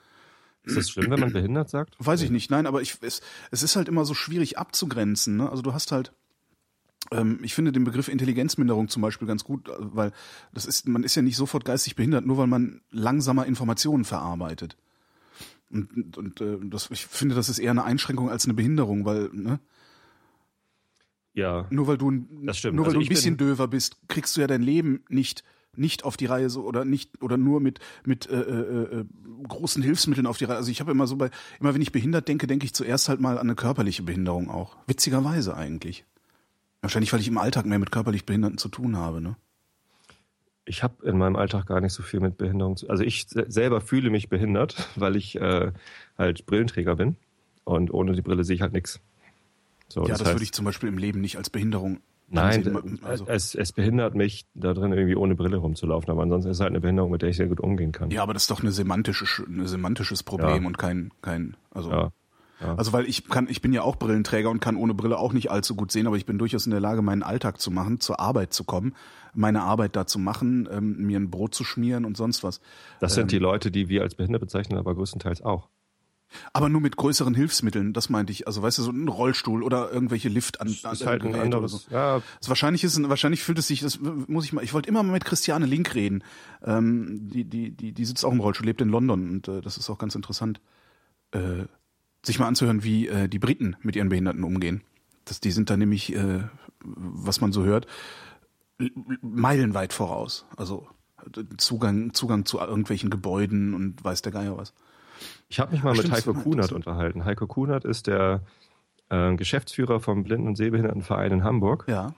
Ist 0.64 0.76
das 0.76 0.90
schlimm, 0.90 1.10
wenn 1.10 1.18
man 1.18 1.32
behindert 1.32 1.68
sagt? 1.68 1.96
Weiß 1.98 2.22
ich 2.22 2.30
nicht, 2.30 2.48
nein, 2.48 2.66
aber 2.66 2.82
ich, 2.82 2.98
es, 3.02 3.20
es 3.50 3.64
ist 3.64 3.74
halt 3.74 3.88
immer 3.88 4.04
so 4.04 4.14
schwierig 4.14 4.58
abzugrenzen. 4.58 5.36
Ne? 5.36 5.50
Also 5.50 5.62
du 5.62 5.74
hast 5.74 5.90
halt, 5.90 6.12
ich 7.42 7.54
finde 7.54 7.72
den 7.72 7.84
Begriff 7.84 8.08
Intelligenzminderung 8.08 8.88
zum 8.88 9.02
Beispiel 9.02 9.28
ganz 9.28 9.44
gut, 9.44 9.68
äh, 9.68 9.72
weil 9.78 10.12
das 10.52 10.66
ist, 10.66 10.88
man 10.88 11.04
ist 11.04 11.14
ja 11.14 11.22
nicht 11.22 11.36
sofort 11.36 11.64
geistig 11.64 11.96
behindert, 11.96 12.26
nur 12.26 12.38
weil 12.38 12.46
man 12.46 12.80
langsamer 12.90 13.46
Informationen 13.46 14.04
verarbeitet. 14.04 14.76
Und, 15.70 16.16
und 16.16 16.40
äh, 16.40 16.58
das, 16.62 16.90
ich 16.90 17.06
finde, 17.06 17.34
das 17.34 17.48
ist 17.48 17.58
eher 17.58 17.70
eine 17.70 17.84
Einschränkung 17.84 18.28
als 18.30 18.44
eine 18.44 18.54
Behinderung, 18.54 19.04
weil, 19.04 19.30
ne? 19.32 19.58
Ja. 21.34 21.66
Nur 21.70 21.86
weil 21.86 21.96
du, 21.96 22.26
das 22.44 22.58
stimmt. 22.58 22.76
Nur 22.76 22.84
weil 22.84 22.90
also 22.90 23.00
du 23.00 23.06
ein 23.06 23.08
bisschen 23.08 23.38
döver 23.38 23.68
bist, 23.68 23.96
kriegst 24.08 24.36
du 24.36 24.42
ja 24.42 24.46
dein 24.46 24.62
Leben 24.62 25.04
nicht 25.08 25.44
nicht 25.74 26.04
auf 26.04 26.18
die 26.18 26.26
Reihe 26.26 26.50
so 26.50 26.64
oder 26.64 26.84
nicht 26.84 27.22
oder 27.22 27.38
nur 27.38 27.58
mit 27.60 27.78
mit 28.04 28.28
äh, 28.28 28.38
äh, 28.38 29.00
äh 29.00 29.04
großen 29.48 29.82
Hilfsmitteln 29.82 30.26
auf 30.26 30.36
die 30.36 30.44
Reihe. 30.44 30.56
Also 30.56 30.70
ich 30.70 30.80
habe 30.80 30.90
immer 30.90 31.06
so 31.06 31.16
bei 31.16 31.30
immer 31.60 31.74
wenn 31.74 31.80
ich 31.80 31.92
behindert 31.92 32.28
denke, 32.28 32.46
denke 32.46 32.66
ich 32.66 32.74
zuerst 32.74 33.08
halt 33.08 33.20
mal 33.20 33.38
an 33.38 33.46
eine 33.46 33.54
körperliche 33.54 34.02
Behinderung 34.02 34.50
auch. 34.50 34.76
Witzigerweise 34.86 35.56
eigentlich. 35.56 36.04
Wahrscheinlich, 36.82 37.12
weil 37.12 37.20
ich 37.20 37.28
im 37.28 37.38
Alltag 37.38 37.64
mehr 37.64 37.78
mit 37.78 37.92
körperlich 37.92 38.26
Behinderten 38.26 38.58
zu 38.58 38.68
tun 38.68 38.96
habe, 38.96 39.20
ne? 39.20 39.36
Ich 40.64 40.82
habe 40.82 41.04
in 41.04 41.18
meinem 41.18 41.36
Alltag 41.36 41.66
gar 41.66 41.80
nicht 41.80 41.92
so 41.92 42.02
viel 42.02 42.20
mit 42.20 42.36
Behinderung 42.36 42.76
zu 42.76 42.88
Also 42.88 43.02
ich 43.02 43.26
selber 43.28 43.80
fühle 43.80 44.10
mich 44.10 44.28
behindert, 44.28 44.88
weil 44.96 45.16
ich 45.16 45.36
äh, 45.36 45.72
halt 46.18 46.46
Brillenträger 46.46 46.96
bin 46.96 47.16
und 47.64 47.92
ohne 47.92 48.12
die 48.12 48.22
Brille 48.22 48.44
sehe 48.44 48.56
ich 48.56 48.62
halt 48.62 48.72
nichts. 48.72 49.00
So, 49.88 50.02
ja, 50.02 50.08
das, 50.08 50.18
das 50.18 50.28
heißt, 50.28 50.36
würde 50.36 50.44
ich 50.44 50.52
zum 50.52 50.64
Beispiel 50.64 50.88
im 50.88 50.98
Leben 50.98 51.20
nicht 51.20 51.36
als 51.36 51.50
Behinderung 51.50 52.00
Nein, 52.32 52.98
also. 53.02 53.26
es, 53.26 53.54
es 53.54 53.72
behindert 53.72 54.14
mich, 54.14 54.46
da 54.54 54.72
drin 54.72 54.92
irgendwie 54.92 55.16
ohne 55.16 55.34
Brille 55.34 55.58
rumzulaufen, 55.58 56.10
aber 56.10 56.22
ansonsten 56.22 56.50
ist 56.50 56.56
es 56.56 56.60
halt 56.60 56.70
eine 56.70 56.80
Behinderung, 56.80 57.10
mit 57.10 57.20
der 57.20 57.28
ich 57.28 57.36
sehr 57.36 57.46
gut 57.46 57.60
umgehen 57.60 57.92
kann. 57.92 58.10
Ja, 58.10 58.22
aber 58.22 58.32
das 58.32 58.44
ist 58.44 58.50
doch 58.50 58.62
eine 58.62 58.72
semantische, 58.72 59.42
ein 59.42 59.66
semantisches 59.66 60.22
Problem 60.22 60.62
ja. 60.62 60.66
und 60.66 60.78
kein, 60.78 61.10
kein, 61.20 61.56
also. 61.70 61.90
Ja. 61.90 62.12
Ja. 62.62 62.74
Also 62.76 62.92
weil 62.92 63.06
ich 63.06 63.28
kann, 63.28 63.48
ich 63.48 63.60
bin 63.60 63.72
ja 63.72 63.82
auch 63.82 63.96
Brillenträger 63.96 64.50
und 64.50 64.60
kann 64.60 64.76
ohne 64.76 64.94
Brille 64.94 65.18
auch 65.18 65.32
nicht 65.32 65.50
allzu 65.50 65.74
gut 65.74 65.90
sehen, 65.92 66.06
aber 66.06 66.16
ich 66.16 66.26
bin 66.26 66.38
durchaus 66.38 66.66
in 66.66 66.70
der 66.70 66.80
Lage, 66.80 67.02
meinen 67.02 67.22
Alltag 67.22 67.60
zu 67.60 67.70
machen, 67.70 68.00
zur 68.00 68.20
Arbeit 68.20 68.52
zu 68.52 68.64
kommen, 68.64 68.94
meine 69.34 69.62
Arbeit 69.62 69.96
da 69.96 70.06
zu 70.06 70.18
machen, 70.18 70.68
ähm, 70.70 70.96
mir 70.98 71.18
ein 71.18 71.30
Brot 71.30 71.54
zu 71.54 71.64
schmieren 71.64 72.04
und 72.04 72.16
sonst 72.16 72.44
was. 72.44 72.60
Das 73.00 73.14
sind 73.14 73.22
ähm, 73.22 73.28
die 73.28 73.38
Leute, 73.38 73.70
die 73.70 73.88
wir 73.88 74.02
als 74.02 74.14
behindert 74.14 74.40
bezeichnen, 74.40 74.78
aber 74.78 74.94
größtenteils 74.94 75.42
auch. 75.42 75.68
Aber 76.52 76.68
nur 76.68 76.80
mit 76.80 76.96
größeren 76.96 77.34
Hilfsmitteln, 77.34 77.92
das 77.92 78.08
meinte 78.08 78.32
ich. 78.32 78.46
Also 78.46 78.62
weißt 78.62 78.78
du, 78.78 78.82
so 78.82 78.90
ein 78.90 79.08
Rollstuhl 79.08 79.62
oder 79.62 79.92
irgendwelche 79.92 80.28
Lift 80.28 80.60
an, 80.60 80.68
ist 80.68 81.06
halt 81.06 81.22
ein 81.22 81.34
anderes. 81.34 81.72
So. 81.72 81.80
Ja. 81.90 82.14
Also 82.14 82.48
wahrscheinlich 82.48 82.84
ist, 82.84 83.08
wahrscheinlich 83.08 83.42
fühlt 83.42 83.58
es 83.58 83.66
sich, 83.66 83.80
das 83.80 84.00
muss 84.00 84.44
ich 84.44 84.52
mal. 84.52 84.64
Ich 84.64 84.72
wollte 84.72 84.88
immer 84.88 85.02
mal 85.02 85.12
mit 85.12 85.24
Christiane 85.24 85.66
Link 85.66 85.94
reden. 85.94 86.24
Ähm, 86.64 87.28
die, 87.30 87.44
die, 87.44 87.70
die, 87.70 87.92
die 87.92 88.04
sitzt 88.04 88.24
auch 88.24 88.32
im 88.32 88.40
Rollstuhl, 88.40 88.66
lebt 88.66 88.80
in 88.80 88.88
London 88.88 89.28
und 89.28 89.48
äh, 89.48 89.60
das 89.60 89.76
ist 89.76 89.90
auch 89.90 89.98
ganz 89.98 90.14
interessant. 90.14 90.60
Äh, 91.32 91.64
sich 92.24 92.38
mal 92.38 92.46
anzuhören, 92.46 92.84
wie 92.84 93.08
äh, 93.08 93.28
die 93.28 93.38
Briten 93.38 93.76
mit 93.82 93.96
ihren 93.96 94.08
Behinderten 94.08 94.44
umgehen. 94.44 94.82
Das, 95.24 95.40
die 95.40 95.50
sind 95.50 95.70
da 95.70 95.76
nämlich, 95.76 96.14
äh, 96.14 96.44
was 96.84 97.40
man 97.40 97.52
so 97.52 97.64
hört, 97.64 97.86
meilenweit 99.20 99.92
voraus. 99.92 100.46
Also 100.56 100.86
Zugang, 101.56 102.14
Zugang 102.14 102.44
zu 102.44 102.58
irgendwelchen 102.58 103.10
Gebäuden 103.10 103.74
und 103.74 104.02
weiß 104.02 104.22
der 104.22 104.32
Geier 104.32 104.56
was. 104.56 104.74
Ich 105.48 105.60
habe 105.60 105.72
mich 105.72 105.82
mal 105.82 105.94
mit 105.94 106.10
Heiko 106.10 106.34
Kunert 106.34 106.72
unterhalten. 106.72 107.24
Heiko 107.24 107.46
Kunert 107.46 107.84
ist 107.84 108.08
der 108.08 108.42
äh, 109.08 109.34
Geschäftsführer 109.36 110.00
vom 110.00 110.24
Blinden- 110.24 110.48
und 110.48 110.56
Sehbehindertenverein 110.56 111.32
in 111.32 111.44
Hamburg. 111.44 111.84
Ja. 111.86 112.14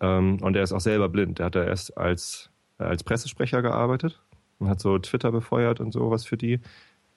Ähm, 0.00 0.38
und 0.42 0.56
er 0.56 0.62
ist 0.62 0.72
auch 0.72 0.80
selber 0.80 1.08
blind. 1.08 1.38
Der 1.38 1.46
hat 1.46 1.54
da 1.54 1.64
erst 1.64 1.96
als, 1.96 2.50
äh, 2.78 2.84
als 2.84 3.04
Pressesprecher 3.04 3.62
gearbeitet 3.62 4.20
und 4.58 4.68
hat 4.68 4.80
so 4.80 4.98
Twitter 4.98 5.32
befeuert 5.32 5.80
und 5.80 5.92
sowas 5.92 6.26
für 6.26 6.36
die. 6.36 6.60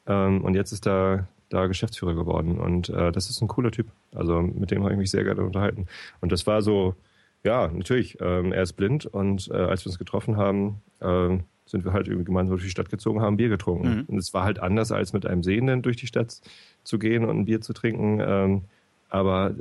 Ähm, 0.06 0.42
und 0.44 0.54
jetzt 0.54 0.72
ist 0.72 0.88
er 0.88 1.28
da 1.50 1.68
Geschäftsführer 1.68 2.16
geworden. 2.16 2.58
Und 2.60 2.90
äh, 2.90 3.12
das 3.12 3.30
ist 3.30 3.42
ein 3.42 3.48
cooler 3.48 3.72
Typ. 3.72 3.88
Also 4.14 4.42
mit 4.42 4.72
dem 4.72 4.84
habe 4.84 4.94
ich 4.94 5.00
mich 5.00 5.12
sehr 5.12 5.24
gerne 5.24 5.44
unterhalten. 5.44 5.88
Und 6.22 6.32
das 6.32 6.48
war 6.48 6.62
so, 6.62 6.96
ja, 7.44 7.68
natürlich, 7.68 8.18
ähm, 8.22 8.52
er 8.52 8.64
ist 8.64 8.74
blind 8.74 9.06
und 9.06 9.50
äh, 9.50 9.56
als 9.56 9.86
wir 9.86 9.92
uns 9.92 10.00
getroffen 10.00 10.38
haben, 10.38 10.82
äh, 11.00 11.38
sind 11.68 11.84
wir 11.84 11.94
halt 11.94 12.08
irgendwie 12.08 12.26
gemeinsam 12.26 12.56
durch 12.56 12.64
die 12.64 12.70
Stadt 12.70 12.90
gezogen, 12.90 13.22
haben 13.22 13.38
Bier 13.38 13.50
getrunken. 13.50 13.98
Mhm. 13.98 14.04
Und 14.08 14.18
es 14.18 14.34
war 14.34 14.44
halt 14.44 14.60
anders, 14.60 14.92
als 14.92 15.14
mit 15.14 15.26
einem 15.26 15.44
Sehenden 15.44 15.82
durch 15.82 15.98
die 15.98 16.08
Stadt 16.08 16.42
zu 16.84 17.00
gehen 17.00 17.26
und 17.26 17.40
ein 17.40 17.46
Bier 17.46 17.62
zu 17.62 17.74
trinken. 17.74 18.20
Ähm, 18.26 18.62
aber 19.10 19.56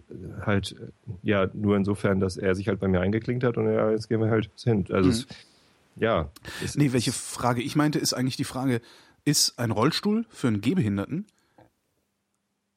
halt, 0.44 0.74
ja, 1.22 1.48
nur 1.52 1.76
insofern, 1.76 2.20
dass 2.20 2.36
er 2.36 2.54
sich 2.54 2.68
halt 2.68 2.80
bei 2.80 2.88
mir 2.88 3.00
eingeklinkt 3.00 3.44
hat 3.44 3.56
und 3.56 3.72
ja, 3.72 3.90
jetzt 3.90 4.08
gehen 4.08 4.20
wir 4.20 4.30
halt 4.30 4.50
hin. 4.62 4.86
Also 4.90 5.08
mhm. 5.08 5.10
es, 5.10 5.26
ja. 5.96 6.30
Es, 6.62 6.76
nee, 6.76 6.92
welche 6.92 7.12
Frage 7.12 7.62
ich 7.62 7.76
meinte, 7.76 7.98
ist 7.98 8.14
eigentlich 8.14 8.36
die 8.36 8.44
Frage, 8.44 8.80
ist 9.24 9.58
ein 9.58 9.70
Rollstuhl 9.70 10.26
für 10.28 10.48
einen 10.48 10.60
Gehbehinderten 10.60 11.26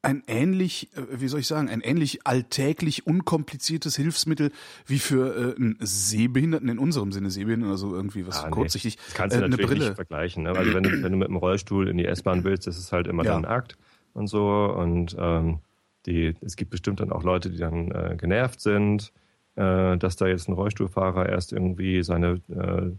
ein 0.01 0.23
ähnlich, 0.27 0.89
äh, 0.95 1.19
wie 1.19 1.27
soll 1.27 1.39
ich 1.39 1.47
sagen, 1.47 1.69
ein 1.69 1.81
ähnlich 1.81 2.25
alltäglich 2.25 3.07
unkompliziertes 3.07 3.95
Hilfsmittel 3.95 4.51
wie 4.85 4.99
für 4.99 5.55
äh, 5.55 5.55
einen 5.55 5.77
Sehbehinderten 5.79 6.69
in 6.69 6.79
unserem 6.79 7.11
Sinne 7.11 7.29
Sehbehinderten, 7.29 7.71
also 7.71 7.95
irgendwie 7.95 8.27
was 8.27 8.43
ah, 8.43 8.49
kurzsichtig. 8.49 8.97
Nee. 8.97 9.03
Das 9.05 9.13
kannst 9.15 9.35
du 9.35 9.39
äh, 9.39 9.47
natürlich 9.47 9.67
Brille. 9.67 9.85
nicht 9.85 9.95
vergleichen, 9.95 10.43
ne? 10.43 10.55
weil 10.55 10.73
wenn 10.73 10.83
du, 10.83 11.03
wenn 11.03 11.11
du 11.11 11.17
mit 11.17 11.27
dem 11.27 11.35
Rollstuhl 11.35 11.87
in 11.87 11.97
die 11.97 12.05
S-Bahn 12.05 12.43
willst, 12.43 12.67
das 12.67 12.77
ist 12.77 12.91
halt 12.91 13.07
immer 13.07 13.23
ja. 13.23 13.33
dann 13.33 13.45
ein 13.45 13.51
Akt 13.51 13.77
und 14.13 14.27
so 14.27 14.73
und 14.77 15.15
ähm, 15.19 15.59
die, 16.05 16.35
es 16.41 16.55
gibt 16.55 16.71
bestimmt 16.71 16.99
dann 16.99 17.11
auch 17.11 17.23
Leute, 17.23 17.49
die 17.49 17.57
dann 17.57 17.91
äh, 17.91 18.15
genervt 18.17 18.61
sind, 18.61 19.11
äh, 19.55 19.97
dass 19.97 20.15
da 20.15 20.27
jetzt 20.27 20.47
ein 20.47 20.53
Rollstuhlfahrer 20.53 21.27
erst 21.27 21.51
irgendwie 21.51 22.01
seine 22.03 22.41
äh, 22.49 22.91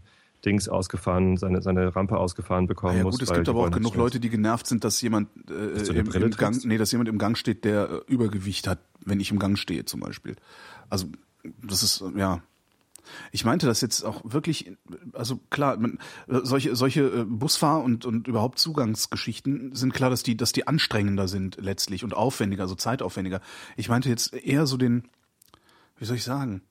Dings 0.45 0.69
ausgefahren, 0.69 1.37
seine, 1.37 1.61
seine 1.61 1.95
Rampe 1.95 2.17
ausgefahren 2.17 2.67
bekommen 2.67 2.97
ja, 2.97 3.03
muss. 3.03 3.19
Gut, 3.19 3.23
es 3.23 3.33
gibt 3.33 3.49
aber 3.49 3.59
auch 3.59 3.71
genug 3.71 3.95
Leute, 3.95 4.19
die 4.19 4.29
genervt 4.29 4.67
sind, 4.67 4.83
dass 4.83 5.01
jemand 5.01 5.29
äh, 5.49 5.81
im, 5.89 6.11
im 6.11 6.31
Gang, 6.31 6.63
nee, 6.65 6.77
dass 6.77 6.91
jemand 6.91 7.09
im 7.09 7.17
Gang 7.17 7.37
steht, 7.37 7.65
der 7.65 7.89
äh, 7.89 8.11
Übergewicht 8.11 8.67
hat, 8.67 8.79
wenn 9.03 9.19
ich 9.19 9.31
im 9.31 9.39
Gang 9.39 9.57
stehe 9.57 9.85
zum 9.85 9.99
Beispiel. 9.99 10.35
Also 10.89 11.07
das 11.61 11.83
ist 11.83 12.03
ja. 12.15 12.41
Ich 13.31 13.43
meinte 13.43 13.65
das 13.65 13.81
jetzt 13.81 14.03
auch 14.03 14.21
wirklich, 14.23 14.71
also 15.13 15.39
klar, 15.49 15.77
man, 15.77 15.97
solche, 16.27 16.75
solche 16.75 17.01
äh, 17.01 17.25
Busfahr- 17.25 17.81
und, 17.81 18.05
und 18.05 18.27
überhaupt 18.27 18.59
Zugangsgeschichten 18.59 19.73
sind 19.73 19.95
klar, 19.95 20.11
dass 20.11 20.21
die, 20.21 20.37
dass 20.37 20.51
die 20.51 20.67
anstrengender 20.67 21.27
sind 21.27 21.57
letztlich 21.59 22.03
und 22.03 22.13
aufwendiger, 22.13 22.63
also 22.63 22.75
zeitaufwendiger. 22.75 23.41
Ich 23.77 23.89
meinte 23.89 24.09
jetzt 24.09 24.33
eher 24.35 24.67
so 24.67 24.77
den, 24.77 25.07
wie 25.97 26.05
soll 26.05 26.17
ich 26.17 26.23
sagen, 26.23 26.61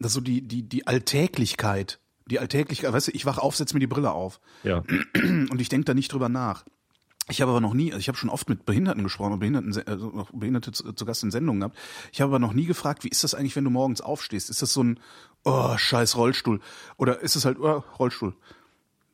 dass 0.00 0.12
so 0.14 0.20
die, 0.20 0.42
die, 0.42 0.62
die 0.68 0.86
Alltäglichkeit, 0.86 2.00
die 2.26 2.38
Alltäglichkeit, 2.40 2.92
weißt 2.92 3.08
du, 3.08 3.12
ich 3.12 3.26
wach 3.26 3.38
auf, 3.38 3.56
setz 3.56 3.74
mir 3.74 3.80
die 3.80 3.86
Brille 3.86 4.12
auf 4.12 4.40
Ja. 4.64 4.82
und 5.14 5.60
ich 5.60 5.68
denke 5.68 5.84
da 5.84 5.94
nicht 5.94 6.12
drüber 6.12 6.28
nach. 6.28 6.64
Ich 7.28 7.40
habe 7.40 7.50
aber 7.52 7.60
noch 7.60 7.74
nie, 7.74 7.92
also 7.92 8.00
ich 8.00 8.08
habe 8.08 8.18
schon 8.18 8.30
oft 8.30 8.48
mit 8.48 8.64
Behinderten 8.64 9.04
gesprochen, 9.04 9.38
Behinderten, 9.38 9.72
also 9.86 10.08
noch 10.10 10.32
Behinderte 10.32 10.72
zu, 10.72 10.92
zu 10.92 11.04
Gast 11.04 11.22
in 11.22 11.30
Sendungen 11.30 11.60
gehabt. 11.60 11.78
Ich 12.12 12.20
habe 12.20 12.30
aber 12.30 12.40
noch 12.40 12.54
nie 12.54 12.64
gefragt, 12.66 13.04
wie 13.04 13.08
ist 13.08 13.22
das 13.22 13.34
eigentlich, 13.34 13.54
wenn 13.54 13.62
du 13.64 13.70
morgens 13.70 14.00
aufstehst? 14.00 14.50
Ist 14.50 14.62
das 14.62 14.72
so 14.72 14.82
ein, 14.82 14.98
oh, 15.44 15.76
scheiß 15.76 16.16
Rollstuhl? 16.16 16.60
Oder 16.96 17.20
ist 17.20 17.36
es 17.36 17.44
halt, 17.44 17.60
oh, 17.60 17.84
Rollstuhl? 18.00 18.34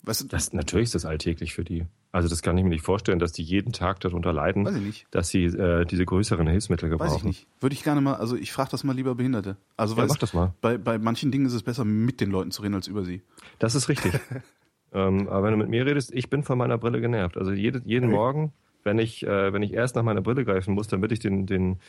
Weißt 0.03 0.22
du, 0.22 0.25
Das, 0.29 0.53
natürlich 0.55 0.85
ist 0.85 0.94
das 0.94 1.05
alltäglich 1.05 1.53
für 1.53 1.64
die. 1.64 1.85
Also 2.16 2.31
das 2.31 2.40
kann 2.40 2.57
ich 2.57 2.64
mir 2.64 2.70
nicht 2.70 2.83
vorstellen, 2.83 3.18
dass 3.18 3.33
die 3.33 3.42
jeden 3.42 3.74
Tag 3.74 4.00
darunter 4.00 4.33
leiden, 4.33 4.64
Weiß 4.64 4.76
ich 4.76 4.83
nicht. 4.83 5.07
dass 5.11 5.29
sie 5.29 5.44
äh, 5.44 5.85
diese 5.85 6.07
größeren 6.07 6.46
Hilfsmittel 6.46 6.88
gebrauchen. 6.88 7.11
weiß 7.11 7.18
ich 7.18 7.24
nicht. 7.24 7.46
Würde 7.61 7.74
ich 7.74 7.85
gerne 7.85 8.00
mal, 8.00 8.14
also 8.14 8.37
ich 8.37 8.52
frage 8.52 8.70
das 8.70 8.85
mal 8.85 8.96
lieber 8.96 9.14
Behinderte. 9.16 9.59
Also 9.76 9.96
Ja, 9.96 10.07
mach 10.07 10.16
das 10.16 10.33
mal. 10.33 10.55
Bei, 10.62 10.79
bei 10.79 10.96
manchen 10.98 11.31
Dingen 11.31 11.44
ist 11.44 11.52
es 11.52 11.62
besser, 11.62 11.85
mit 11.85 12.22
den 12.22 12.31
Leuten 12.31 12.52
zu 12.52 12.62
reden, 12.62 12.74
als 12.74 12.87
über 12.88 13.05
sie. 13.05 13.20
Das 13.59 13.74
ist 13.74 13.90
richtig. 13.90 14.14
ähm, 14.94 15.29
aber 15.29 15.42
wenn 15.44 15.50
du 15.50 15.59
mit 15.59 15.68
mir 15.68 15.85
redest, 15.85 16.11
ich 16.14 16.31
bin 16.31 16.42
von 16.42 16.57
meiner 16.57 16.79
Brille 16.79 17.02
genervt. 17.02 17.37
Also 17.37 17.52
jede, 17.52 17.83
jeden 17.85 18.07
Okay. 18.07 18.14
Morgen, 18.16 18.52
wenn 18.83 18.98
ich, 18.98 19.22
äh, 19.22 19.52
wenn 19.52 19.61
ich 19.62 19.74
erst 19.74 19.94
nach 19.94 20.02
meiner 20.02 20.22
Brille 20.22 20.46
greifen 20.46 20.72
muss, 20.72 20.88
damit 20.88 21.12
ich 21.12 21.18
den, 21.18 21.44
den, 21.44 21.81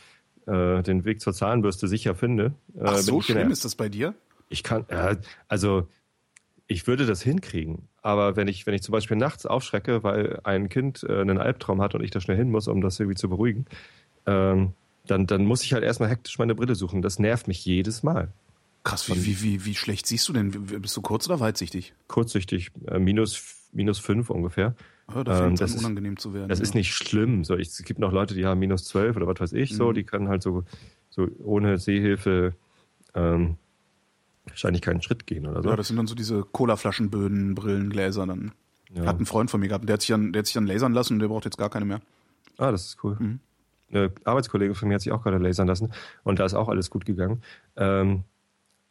äh, 0.46 0.82
den 0.82 1.06
Weg 1.06 1.22
zur 1.22 1.32
Zahnbürste 1.32 1.88
sicher 1.88 2.14
finde, 2.14 2.52
äh, 2.76 2.80
Ach, 2.84 2.96
so 2.98 3.22
schlimm 3.22 3.50
ist 3.50 3.64
das 3.64 3.76
bei 3.76 3.88
dir? 3.88 4.12
Ich 4.50 4.62
kann, 4.62 4.84
also 5.48 5.88
ich 6.68 6.86
würde 6.86 7.06
das 7.06 7.22
hinkriegen. 7.22 7.88
Aber 8.02 8.36
wenn 8.36 8.46
ich, 8.46 8.66
wenn 8.66 8.74
ich 8.74 8.82
zum 8.82 8.92
Beispiel 8.92 9.16
nachts 9.16 9.46
aufschrecke, 9.46 10.02
weil 10.04 10.38
ein 10.44 10.68
Kind 10.68 11.02
äh, 11.08 11.20
einen 11.20 11.38
Albtraum 11.38 11.80
hat 11.80 11.94
und 11.94 12.04
ich 12.04 12.10
da 12.12 12.20
schnell 12.20 12.36
hin 12.36 12.50
muss, 12.50 12.68
um 12.68 12.80
das 12.80 13.00
irgendwie 13.00 13.16
zu 13.16 13.28
beruhigen, 13.28 13.64
ähm, 14.26 14.74
dann, 15.06 15.26
dann 15.26 15.44
muss 15.46 15.62
ich 15.64 15.72
halt 15.72 15.82
erstmal 15.82 16.10
hektisch 16.10 16.38
meine 16.38 16.54
Brille 16.54 16.74
suchen. 16.74 17.00
Das 17.02 17.18
nervt 17.18 17.48
mich 17.48 17.64
jedes 17.64 18.02
Mal. 18.02 18.28
Krass, 18.84 19.08
wie, 19.10 19.24
wie, 19.26 19.42
wie, 19.42 19.64
wie 19.64 19.74
schlecht 19.74 20.06
siehst 20.06 20.28
du 20.28 20.32
denn? 20.32 20.50
Bist 20.50 20.96
du 20.96 21.02
kurz 21.02 21.26
oder 21.26 21.40
weitsichtig? 21.40 21.94
Kurzsichtig, 22.06 22.70
äh, 22.86 22.98
minus, 22.98 23.66
minus 23.72 23.98
fünf 23.98 24.30
ungefähr. 24.30 24.74
Ja, 25.14 25.24
da 25.24 25.32
Ähm, 25.32 25.38
fängt 25.44 25.54
es 25.54 25.60
das 25.60 25.74
ist- 25.74 25.80
unangenehm 25.84 26.16
zu 26.18 26.34
werden. 26.34 26.48
Das 26.48 26.58
ja. 26.58 26.62
ist 26.64 26.74
nicht 26.74 26.92
schlimm. 26.94 27.44
So, 27.44 27.56
ich, 27.56 27.68
es 27.68 27.82
gibt 27.84 27.98
noch 27.98 28.12
Leute, 28.12 28.34
die 28.34 28.44
haben 28.46 28.60
minus 28.60 28.84
zwölf 28.84 29.16
oder 29.16 29.26
was 29.26 29.40
weiß 29.40 29.52
ich 29.54 29.74
so, 29.74 29.88
Mhm. 29.90 29.94
die 29.94 30.04
können 30.04 30.28
halt 30.28 30.42
so, 30.42 30.64
so 31.10 31.26
ohne 31.42 31.78
Sehhilfe 31.78 32.54
ähm, 33.14 33.56
wahrscheinlich 34.50 34.82
keinen 34.82 35.02
Schritt 35.02 35.26
gehen 35.26 35.46
oder 35.46 35.62
so. 35.62 35.68
Ja, 35.70 35.76
das 35.76 35.88
sind 35.88 35.96
dann 35.96 36.06
so 36.06 36.14
diese 36.14 36.42
Colaflaschenböden, 36.42 37.54
Brillen, 37.54 37.90
Gläser 37.90 38.26
dann. 38.26 38.52
Ja. 38.90 39.06
Hat 39.06 39.16
einen 39.16 39.26
Freund 39.26 39.50
von 39.50 39.60
mir 39.60 39.68
gehabt, 39.68 39.88
der 39.88 39.94
hat 39.94 40.00
sich 40.00 40.08
dann, 40.08 40.32
der 40.32 40.40
hat 40.40 40.46
sich 40.46 40.54
dann 40.54 40.66
lasern 40.66 40.92
lassen 40.92 41.14
und 41.14 41.20
der 41.20 41.28
braucht 41.28 41.44
jetzt 41.44 41.58
gar 41.58 41.70
keine 41.70 41.84
mehr. 41.84 42.00
Ah, 42.56 42.70
das 42.70 42.86
ist 42.86 43.04
cool. 43.04 43.16
Mhm. 43.18 43.40
Eine 43.90 44.12
Arbeitskollege 44.24 44.74
von 44.74 44.88
mir 44.88 44.94
hat 44.94 45.02
sich 45.02 45.12
auch 45.12 45.22
gerade 45.22 45.38
lasern 45.38 45.66
lassen 45.66 45.92
und 46.24 46.38
da 46.38 46.44
ist 46.44 46.54
auch 46.54 46.68
alles 46.68 46.90
gut 46.90 47.04
gegangen. 47.04 47.42
Ähm, 47.76 48.24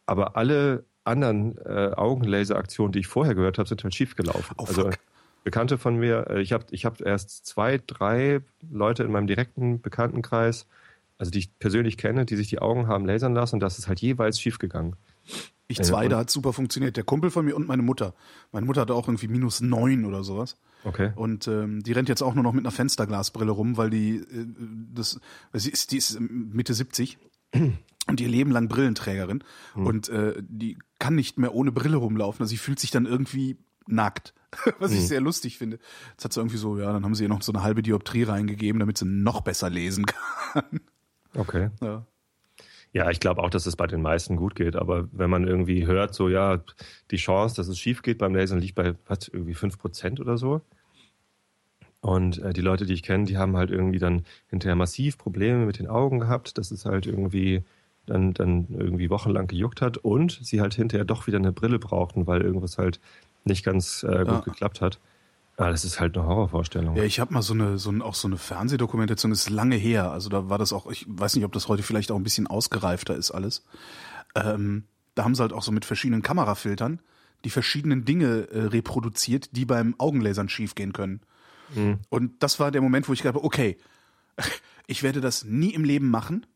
aber 0.06 0.36
alle 0.36 0.84
anderen 1.04 1.58
äh, 1.58 1.92
Augenlaseraktionen, 1.96 2.92
die 2.92 3.00
ich 3.00 3.06
vorher 3.06 3.34
gehört 3.34 3.58
habe, 3.58 3.68
sind 3.68 3.82
halt 3.82 3.94
schief 3.94 4.14
gelaufen. 4.14 4.54
Oh, 4.58 4.64
also. 4.66 4.90
Bekannte 5.44 5.78
von 5.78 5.96
mir, 5.96 6.26
äh, 6.28 6.40
ich 6.42 6.52
habe 6.52 6.66
ich 6.70 6.84
hab 6.84 7.00
erst 7.00 7.46
zwei, 7.46 7.80
drei 7.86 8.40
Leute 8.70 9.04
in 9.04 9.12
meinem 9.12 9.26
direkten 9.26 9.80
Bekanntenkreis, 9.80 10.66
also 11.16 11.30
die 11.30 11.38
ich 11.38 11.58
persönlich 11.58 11.96
kenne, 11.96 12.26
die 12.26 12.36
sich 12.36 12.48
die 12.48 12.58
Augen 12.58 12.86
haben 12.86 13.06
lasern 13.06 13.34
lassen 13.34 13.56
und 13.56 13.60
das 13.60 13.78
ist 13.78 13.88
halt 13.88 14.00
jeweils 14.00 14.40
schief 14.40 14.58
gegangen. 14.58 14.96
Ich 15.70 15.78
Ja, 15.78 15.84
zwei, 15.84 16.04
und- 16.04 16.10
da 16.10 16.18
hat 16.18 16.30
super 16.30 16.52
funktioniert. 16.52 16.96
Der 16.96 17.04
Kumpel 17.04 17.30
von 17.30 17.44
mir 17.44 17.54
und 17.54 17.68
meine 17.68 17.82
Mutter. 17.82 18.14
Meine 18.52 18.64
Mutter 18.66 18.80
hatte 18.82 18.94
auch 18.94 19.06
irgendwie 19.06 19.28
minus 19.28 19.60
neun 19.60 20.04
oder 20.06 20.24
sowas. 20.24 20.56
Okay. 20.84 21.12
Und 21.16 21.46
ähm, 21.48 21.82
die 21.82 21.92
rennt 21.92 22.08
jetzt 22.08 22.22
auch 22.22 22.34
nur 22.34 22.44
noch 22.44 22.52
mit 22.52 22.64
einer 22.64 22.70
Fensterglasbrille 22.70 23.50
rum, 23.50 23.76
weil 23.76 23.90
die 23.90 24.16
äh, 24.16 24.46
das 24.94 25.20
sie 25.52 25.70
ist, 25.70 25.92
die 25.92 25.98
ist 25.98 26.18
Mitte 26.20 26.72
70 26.72 27.18
und 28.06 28.20
ihr 28.20 28.28
Leben 28.28 28.50
lang 28.50 28.68
Brillenträgerin 28.68 29.42
und 29.74 30.08
äh, 30.08 30.34
die 30.40 30.78
kann 30.98 31.14
nicht 31.14 31.38
mehr 31.38 31.54
ohne 31.54 31.72
Brille 31.72 31.96
rumlaufen. 31.96 32.42
Also 32.42 32.50
sie 32.50 32.56
fühlt 32.58 32.78
sich 32.78 32.90
dann 32.90 33.04
irgendwie 33.06 33.58
nackt, 33.86 34.34
was 34.78 34.92
ich 34.92 35.06
sehr 35.08 35.20
lustig 35.20 35.58
finde. 35.58 35.78
Jetzt 36.12 36.24
hat 36.24 36.32
sie 36.32 36.40
irgendwie 36.40 36.56
so, 36.58 36.78
ja, 36.78 36.92
dann 36.92 37.04
haben 37.04 37.14
sie 37.14 37.24
ihr 37.24 37.28
noch 37.28 37.42
so 37.42 37.52
eine 37.52 37.62
halbe 37.62 37.82
Dioptrie 37.82 38.22
reingegeben, 38.22 38.78
damit 38.80 38.96
sie 38.98 39.04
noch 39.06 39.40
besser 39.42 39.68
lesen 39.68 40.06
kann. 40.06 40.80
Okay. 41.34 41.70
ja. 41.82 42.06
Ja, 42.92 43.10
ich 43.10 43.20
glaube 43.20 43.42
auch, 43.42 43.50
dass 43.50 43.66
es 43.66 43.76
bei 43.76 43.86
den 43.86 44.02
meisten 44.02 44.36
gut 44.36 44.54
geht. 44.54 44.76
Aber 44.76 45.08
wenn 45.12 45.30
man 45.30 45.46
irgendwie 45.46 45.86
hört, 45.86 46.14
so 46.14 46.28
ja, 46.28 46.62
die 47.10 47.16
Chance, 47.16 47.56
dass 47.56 47.68
es 47.68 47.78
schief 47.78 48.02
geht 48.02 48.18
beim 48.18 48.34
Lasern, 48.34 48.60
liegt 48.60 48.74
bei 48.76 48.94
was, 49.06 49.28
irgendwie 49.28 49.54
5% 49.54 50.20
oder 50.20 50.38
so. 50.38 50.62
Und 52.00 52.38
äh, 52.38 52.52
die 52.52 52.60
Leute, 52.60 52.86
die 52.86 52.94
ich 52.94 53.02
kenne, 53.02 53.24
die 53.24 53.36
haben 53.38 53.56
halt 53.56 53.70
irgendwie 53.70 53.98
dann 53.98 54.24
hinterher 54.48 54.76
massiv 54.76 55.18
Probleme 55.18 55.66
mit 55.66 55.78
den 55.78 55.88
Augen 55.88 56.20
gehabt, 56.20 56.56
dass 56.58 56.70
es 56.70 56.84
halt 56.84 57.06
irgendwie 57.06 57.62
dann, 58.06 58.34
dann 58.34 58.68
irgendwie 58.70 59.10
wochenlang 59.10 59.46
gejuckt 59.48 59.82
hat 59.82 59.98
und 59.98 60.38
sie 60.42 60.60
halt 60.60 60.74
hinterher 60.74 61.04
doch 61.04 61.26
wieder 61.26 61.38
eine 61.38 61.52
Brille 61.52 61.78
brauchten, 61.78 62.26
weil 62.26 62.42
irgendwas 62.42 62.78
halt 62.78 63.00
nicht 63.44 63.64
ganz 63.64 64.02
äh, 64.04 64.24
gut 64.26 64.44
Ja. 64.44 64.44
geklappt 64.44 64.80
hat. 64.80 65.00
Ah, 65.58 65.70
das 65.70 65.84
ist 65.84 65.98
halt 65.98 66.16
eine 66.16 66.26
Horrorvorstellung. 66.26 66.96
Ja, 66.96 67.02
ich 67.02 67.18
habe 67.18 67.34
mal 67.34 67.42
so 67.42 67.52
eine, 67.52 67.78
so 67.78 67.90
ein, 67.90 68.00
auch 68.00 68.14
so 68.14 68.28
eine 68.28 68.38
Fernsehdokumentation, 68.38 69.30
das 69.30 69.40
ist 69.40 69.50
lange 69.50 69.74
her. 69.76 70.12
Also 70.12 70.28
da 70.28 70.48
war 70.48 70.56
das 70.56 70.72
auch, 70.72 70.88
ich 70.88 71.04
weiß 71.08 71.34
nicht, 71.34 71.44
ob 71.44 71.52
das 71.52 71.66
heute 71.66 71.82
vielleicht 71.82 72.12
auch 72.12 72.16
ein 72.16 72.22
bisschen 72.22 72.46
ausgereifter 72.46 73.16
ist 73.16 73.32
alles. 73.32 73.64
Ähm, 74.36 74.84
da 75.16 75.24
haben 75.24 75.34
sie 75.34 75.42
halt 75.42 75.52
auch 75.52 75.62
so 75.62 75.72
mit 75.72 75.84
verschiedenen 75.84 76.22
Kamerafiltern 76.22 77.00
die 77.44 77.50
verschiedenen 77.50 78.04
Dinge 78.04 78.48
äh, 78.50 78.66
reproduziert, 78.66 79.56
die 79.56 79.64
beim 79.64 79.94
Augenlasern 79.98 80.48
schiefgehen 80.48 80.92
können. 80.92 81.20
Und 82.08 82.42
das 82.42 82.58
war 82.60 82.70
der 82.70 82.80
Moment, 82.80 83.08
wo 83.08 83.12
ich 83.12 83.26
habe, 83.26 83.44
okay, 83.44 83.76
ich 84.86 85.02
werde 85.02 85.20
das 85.20 85.44
nie 85.44 85.74
im 85.74 85.84
Leben 85.84 86.08
machen, 86.08 86.46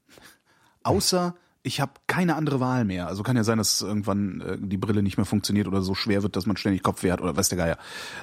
außer 0.84 1.34
ich 1.62 1.81
habe 1.81 1.92
keine 2.07 2.37
andere 2.37 2.61
Wahl 2.61 2.85
mehr. 2.85 3.07
Also 3.07 3.22
kann 3.22 3.37
ja 3.37 3.44
sein, 3.44 3.59
dass 3.59 3.81
irgendwann 3.81 4.40
äh, 4.40 4.59
die 4.61 4.77
Brille 4.77 5.03
nicht 5.03 5.16
mehr 5.16 5.27
funktioniert 5.27 5.68
oder 5.68 5.83
so 5.83 5.94
schwer 5.94 6.22
wird, 6.22 6.37
dass 6.37 6.46
man 6.46 6.57
ständig 6.57 6.83
Kopfweh 6.83 7.12
hat 7.12 7.20
oder 7.20 7.37
weiß 7.37 7.48
der 7.48 7.59
Geier. 7.59 7.79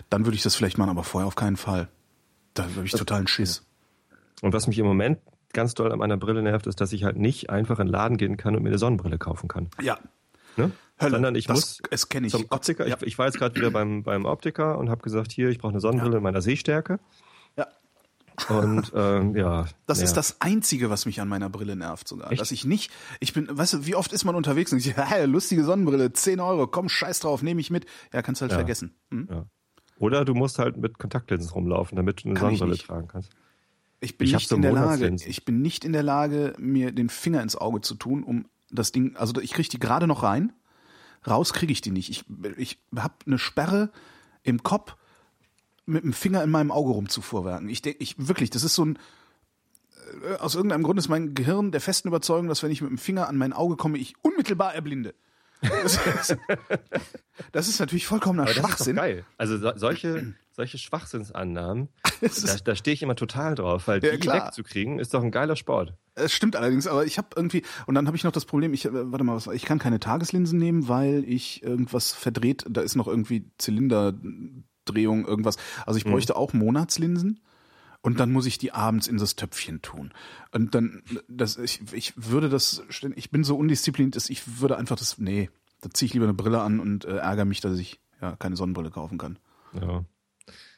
Dann 0.10 0.26
würde 0.26 0.36
ich 0.36 0.44
das 0.44 0.56
vielleicht 0.56 0.78
machen, 0.78 0.90
aber 0.90 1.04
vorher 1.04 1.28
auf 1.28 1.36
keinen 1.36 1.58
Fall. 1.58 1.88
Da 2.54 2.64
habe 2.64 2.86
ich 2.86 2.92
totalen 2.92 3.28
Schiss. 3.28 3.66
Und 4.42 4.54
was 4.54 4.68
mich 4.68 4.78
im 4.80 4.86
Moment 4.86 5.20
ganz 5.54 5.74
doll 5.74 5.92
an 5.92 6.00
meiner 6.00 6.18
Brille 6.18 6.42
nervt, 6.42 6.68
ist, 6.68 6.82
dass 6.82 6.94
ich 6.94 7.04
halt 7.04 7.18
nicht 7.18 7.50
einfach 7.50 7.80
in 7.80 7.88
den 7.88 7.92
Laden 7.92 8.18
gehen 8.18 8.38
kann 8.38 8.56
und 8.56 8.64
mir 8.64 8.70
eine 8.70 8.78
Sonnenbrille 8.78 9.18
kaufen 9.18 9.48
kann. 9.48 9.70
Ja, 9.82 9.98
Ne? 10.60 10.72
Hölle. 11.00 11.12
Sondern 11.12 11.36
ich 11.36 11.48
das, 11.48 11.56
muss 11.56 11.82
es 11.90 12.10
kenne 12.10 12.28
ich. 12.28 12.34
zum 12.34 12.46
Optiker. 12.50 12.86
Ja. 12.88 12.98
Ich, 12.98 13.08
ich 13.08 13.18
war 13.18 13.26
jetzt 13.28 13.38
gerade 13.38 13.56
wieder 13.56 13.72
beim, 13.72 14.04
beim 14.04 14.26
Optiker 14.26 14.78
und 14.78 14.90
habe 14.90 15.02
gesagt, 15.02 15.32
hier, 15.32 15.50
ich 15.50 15.58
brauche 15.58 15.72
eine 15.72 15.80
Sonnenbrille 15.80 16.18
in 16.18 16.24
meiner 16.24 16.42
Sehstärke. 16.42 17.00
Und 18.48 18.92
ähm, 18.96 19.36
ja. 19.36 19.66
Das 19.86 20.00
ja. 20.00 20.06
ist 20.06 20.14
das 20.14 20.40
Einzige, 20.42 20.90
was 20.90 21.06
mich 21.06 21.20
an 21.22 21.28
meiner 21.28 21.50
Brille 21.50 21.76
nervt 21.76 22.08
sogar. 22.08 22.32
Echt? 22.32 22.42
Dass 22.42 22.52
ich 22.52 22.66
nicht, 22.66 22.92
ich 23.20 23.34
bin, 23.34 23.48
weißt 23.52 23.74
du, 23.74 23.86
wie 23.86 23.96
oft 23.96 24.14
ist 24.14 24.24
man 24.24 24.36
unterwegs 24.36 24.72
und 24.72 24.80
ich 24.80 24.96
hey, 24.98 25.26
lustige 25.26 25.64
Sonnenbrille, 25.64 26.14
10 26.14 26.40
Euro, 26.40 26.68
komm, 26.68 26.90
scheiß 26.90 27.20
drauf, 27.20 27.42
nehme 27.42 27.62
ich 27.62 27.70
mit. 27.70 27.86
Ja, 28.14 28.22
kannst 28.22 28.42
halt 28.42 28.52
Ja. 28.52 28.58
vergessen. 28.58 28.96
Hm? 29.12 29.28
Ja. 29.30 29.46
Oder 29.98 30.24
du 30.24 30.34
musst 30.34 30.60
halt 30.60 30.78
mit 30.78 30.98
Kontaktlinsen 30.98 31.52
rumlaufen, 31.52 31.96
damit 31.96 32.24
du 32.24 32.30
eine 32.30 32.40
Kann 32.40 32.56
Sonnenbrille 32.56 32.78
tragen 32.78 33.08
kannst. 33.08 33.32
Ich 34.00 34.18
bin 34.18 34.28
Ich 34.28 34.34
nicht 34.34 34.48
so 34.48 34.56
in 34.56 34.62
der 34.62 34.72
Lage, 34.72 35.14
ich 35.26 35.44
bin 35.44 35.62
nicht 35.62 35.84
in 35.84 35.92
der 35.92 36.04
Lage, 36.04 36.54
mir 36.58 36.94
den 36.94 37.10
Finger 37.10 37.42
ins 37.42 37.58
Auge 37.58 37.82
zu 37.82 37.96
tun, 37.96 38.24
um 38.24 38.46
das 38.72 38.92
Ding, 38.94 39.18
also 39.18 39.40
ich 39.42 39.52
kriege 39.52 39.68
die 39.68 39.80
gerade 39.80 40.08
noch 40.08 40.24
rein, 40.24 40.54
raus 41.28 41.54
kriege 41.54 41.74
ich 41.74 41.82
die 41.82 41.92
nicht. 41.92 42.10
Ich, 42.10 42.24
ich 42.58 42.80
habe 42.96 43.16
eine 43.26 43.38
Sperre 43.38 43.92
im 44.44 44.64
Kopf, 44.64 44.96
mit 45.90 46.04
dem 46.04 46.14
Finger 46.14 46.44
in 46.44 46.50
meinem 46.52 46.72
Auge 46.72 46.92
rumzufuhrwerken. 46.92 47.68
Ich 47.70 47.82
denke, 47.82 48.02
ich 48.02 48.16
wirklich, 48.18 48.50
das 48.50 48.64
ist 48.64 48.76
so 48.76 48.86
ein, 48.86 49.00
äh, 50.30 50.36
aus 50.36 50.56
irgendeinem 50.56 50.84
Grund 50.84 51.00
ist 51.00 51.10
mein 51.10 51.34
Gehirn 51.34 51.72
der 51.72 51.82
festen 51.82 52.08
Überzeugung, 52.08 52.48
dass 52.48 52.64
wenn 52.64 52.72
ich 52.72 52.82
mit 52.82 52.90
dem 52.90 52.98
Finger 52.98 53.28
an 53.28 53.38
mein 53.38 53.54
Auge 53.54 53.76
komme, 53.76 53.98
ich 53.98 54.14
unmittelbar 54.22 54.74
erblinde. 54.76 55.14
Das 55.62 55.98
ist, 56.30 56.38
das 57.52 57.68
ist 57.68 57.80
natürlich 57.80 58.08
vollkommener 58.08 58.44
Aber 58.44 58.54
das 58.54 58.58
ist 58.58 58.64
doch 58.64 58.70
Schwachsinn. 58.78 58.96
geil. 58.96 59.26
Also 59.38 59.58
so, 59.58 59.72
solche, 59.76 60.34
solche 60.52 60.78
Schwachsinnsannahmen, 60.78 61.90
Das 62.22 62.42
da, 62.44 62.54
ist- 62.54 62.64
da 62.68 62.76
stehe 62.76 62.94
ich 62.94 63.04
immer 63.04 63.16
total 63.18 63.56
drauf, 63.56 63.88
weil 63.90 64.02
Ja, 64.04 64.12
die 64.12 64.20
klar. 64.20 64.46
wegzukriegen, 64.46 65.00
ist 65.00 65.14
doch 65.14 65.22
ein 65.22 65.32
geiler 65.32 65.58
Sport. 65.58 65.94
Es 66.16 66.32
stimmt 66.34 66.56
allerdings, 66.56 66.88
aber 66.88 67.06
ich 67.06 67.18
habe 67.18 67.30
irgendwie 67.36 67.64
und 67.88 67.96
dann 67.96 68.08
habe 68.08 68.16
ich 68.16 68.24
noch 68.24 68.32
das 68.32 68.46
Problem, 68.46 68.74
ich 68.74 68.86
äh, 68.86 68.90
warte 69.12 69.24
mal, 69.26 69.36
was 69.36 69.48
war- 69.48 69.54
ich 69.54 69.66
kann 69.66 69.80
keine 69.80 70.00
Tageslinsen 70.00 70.58
nehmen, 70.58 70.88
weil 70.88 71.24
ich 71.28 71.62
irgendwas 71.62 72.14
verdreht, 72.14 72.66
da 72.70 72.80
ist 72.80 72.96
noch 72.96 73.08
irgendwie 73.08 73.46
Zylinderdrehung 74.90 75.26
irgendwas. 75.26 75.58
Also 75.86 75.98
ich 75.98 76.06
bräuchte 76.06 76.36
auch 76.36 76.54
Monatslinsen 76.54 77.40
und 78.02 78.20
dann 78.20 78.32
muss 78.32 78.46
ich 78.46 78.58
die 78.58 78.72
abends 78.72 79.08
in 79.08 79.18
das 79.18 79.36
Töpfchen 79.36 79.82
tun. 79.82 80.12
Und 80.52 80.76
dann 80.76 81.04
das 81.28 81.58
ich 81.58 81.82
ich 81.94 82.14
würde 82.16 82.50
das 82.50 82.84
ich 83.16 83.32
bin 83.32 83.44
so 83.44 83.58
undiszipliniert, 83.58 84.16
dass 84.16 84.30
ich 84.30 84.60
würde 84.60 84.78
einfach 84.78 84.98
das 84.98 85.18
nee, 85.18 85.50
da 85.82 85.90
ziehe 85.90 86.08
ich 86.08 86.14
lieber 86.14 86.26
eine 86.26 86.34
Brille 86.34 86.62
an 86.62 86.80
und 86.80 87.06
äh, 87.06 87.18
ärgere 87.18 87.46
mich, 87.46 87.62
dass 87.62 87.78
ich 87.78 88.00
ja 88.22 88.36
keine 88.36 88.56
Sonnenbrille 88.56 88.92
kaufen 88.92 89.18
kann. 89.18 89.38
Ja. 89.80 90.04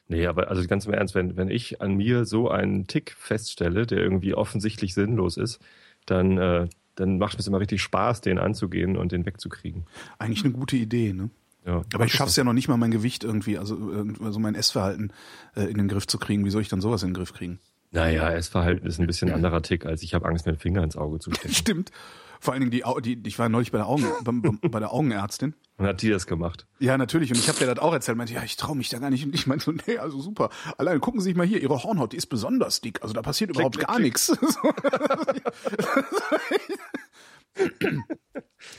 Nee, 0.08 0.28
aber 0.28 0.50
also 0.50 0.66
ganz 0.68 0.86
im 0.86 0.94
Ernst, 0.94 1.16
wenn, 1.16 1.38
wenn 1.38 1.50
ich 1.50 1.82
an 1.82 1.96
mir 1.96 2.26
so 2.26 2.50
einen 2.50 2.86
Tick 2.86 3.16
feststelle, 3.18 3.86
der 3.86 4.00
irgendwie 4.00 4.34
offensichtlich 4.34 4.94
sinnlos 4.94 5.38
ist, 5.38 5.62
dann, 6.06 6.38
äh, 6.38 6.68
dann 6.96 7.18
macht 7.18 7.40
es 7.40 7.48
immer 7.48 7.62
richtig 7.62 7.82
Spaß, 7.82 8.20
den 8.20 8.38
anzugehen 8.38 8.98
und 8.98 9.14
den 9.14 9.26
wegzukriegen. 9.26 9.86
Eigentlich 10.20 10.44
eine 10.44 10.52
gute 10.52 10.76
Idee, 10.76 11.14
ne? 11.14 11.30
Ja. 11.66 11.84
Aber 11.94 12.06
ich 12.06 12.14
schaff's 12.14 12.36
ja 12.36 12.44
noch 12.44 12.54
nicht 12.54 12.68
mal 12.68 12.78
mein 12.78 12.92
Gewicht 12.92 13.24
irgendwie, 13.24 13.58
also, 13.58 13.78
also 14.24 14.40
mein 14.40 14.56
Essverhalten 14.56 15.14
äh, 15.56 15.64
in 15.64 15.78
den 15.78 15.88
Griff 15.88 16.08
zu 16.08 16.18
kriegen. 16.18 16.46
Wie 16.46 16.50
soll 16.50 16.62
ich 16.62 16.70
dann 16.70 16.82
sowas 16.82 17.04
in 17.04 17.10
den 17.10 17.14
Griff 17.16 17.34
kriegen? 17.34 17.60
Naja, 17.92 18.30
Essverhalten 18.32 18.88
ist 18.88 19.00
ein 19.00 19.08
bisschen 19.08 19.32
anderer 19.32 19.62
Tick, 19.62 19.86
als 19.86 20.02
ich 20.02 20.14
habe 20.14 20.28
Angst, 20.28 20.46
mir 20.46 20.54
den 20.54 20.60
Finger 20.60 20.84
ins 20.84 20.96
Auge 20.96 21.20
zu 21.20 21.32
stecken. 21.34 21.54
Stimmt. 21.54 21.92
Vor 22.40 22.54
allen 22.54 22.62
Dingen 22.62 22.72
die, 22.72 22.86
Au- 22.86 23.00
die 23.00 23.22
ich 23.28 23.38
war 23.38 23.50
neulich 23.50 23.72
bei 23.72 23.78
der 23.78 23.86
Augen, 23.88 24.06
beim- 24.24 24.42
bei 24.42 24.80
der 24.80 24.92
Augenärztin. 24.92 25.54
Und 25.78 25.86
hat 25.86 26.02
die 26.02 26.10
das 26.10 26.26
gemacht? 26.26 26.66
Ja, 26.80 26.98
natürlich. 26.98 27.30
Und 27.32 27.38
ich 27.38 27.48
habe 27.48 27.60
dir 27.60 27.68
das 27.68 27.78
auch 27.78 27.94
erzählt. 27.94 28.18
Meinte, 28.18 28.34
ja, 28.34 28.42
ich 28.44 28.56
traue 28.56 28.76
mich 28.76 28.90
da 28.90 28.98
gar 28.98 29.12
nicht. 29.12 29.24
Und 29.26 29.36
ich 29.36 29.46
meinte 29.46 29.66
so, 29.66 29.72
nee, 29.72 29.98
also 30.00 30.20
super. 30.20 30.50
Allein 30.80 31.00
gucken 31.02 31.20
Sie 31.22 31.26
sich 31.26 31.36
mal 31.36 31.46
hier, 31.46 31.62
Ihre 31.62 31.84
Hornhaut, 31.84 32.14
die 32.14 32.18
ist 32.18 32.28
besonders 32.28 32.82
dick. 32.82 33.02
Also 33.04 33.14
da 33.14 33.22
passiert 33.22 33.52
überhaupt 33.52 33.76
klick, 33.78 33.88
gar 33.88 33.98
klick. 33.98 34.06
nichts. 34.14 34.30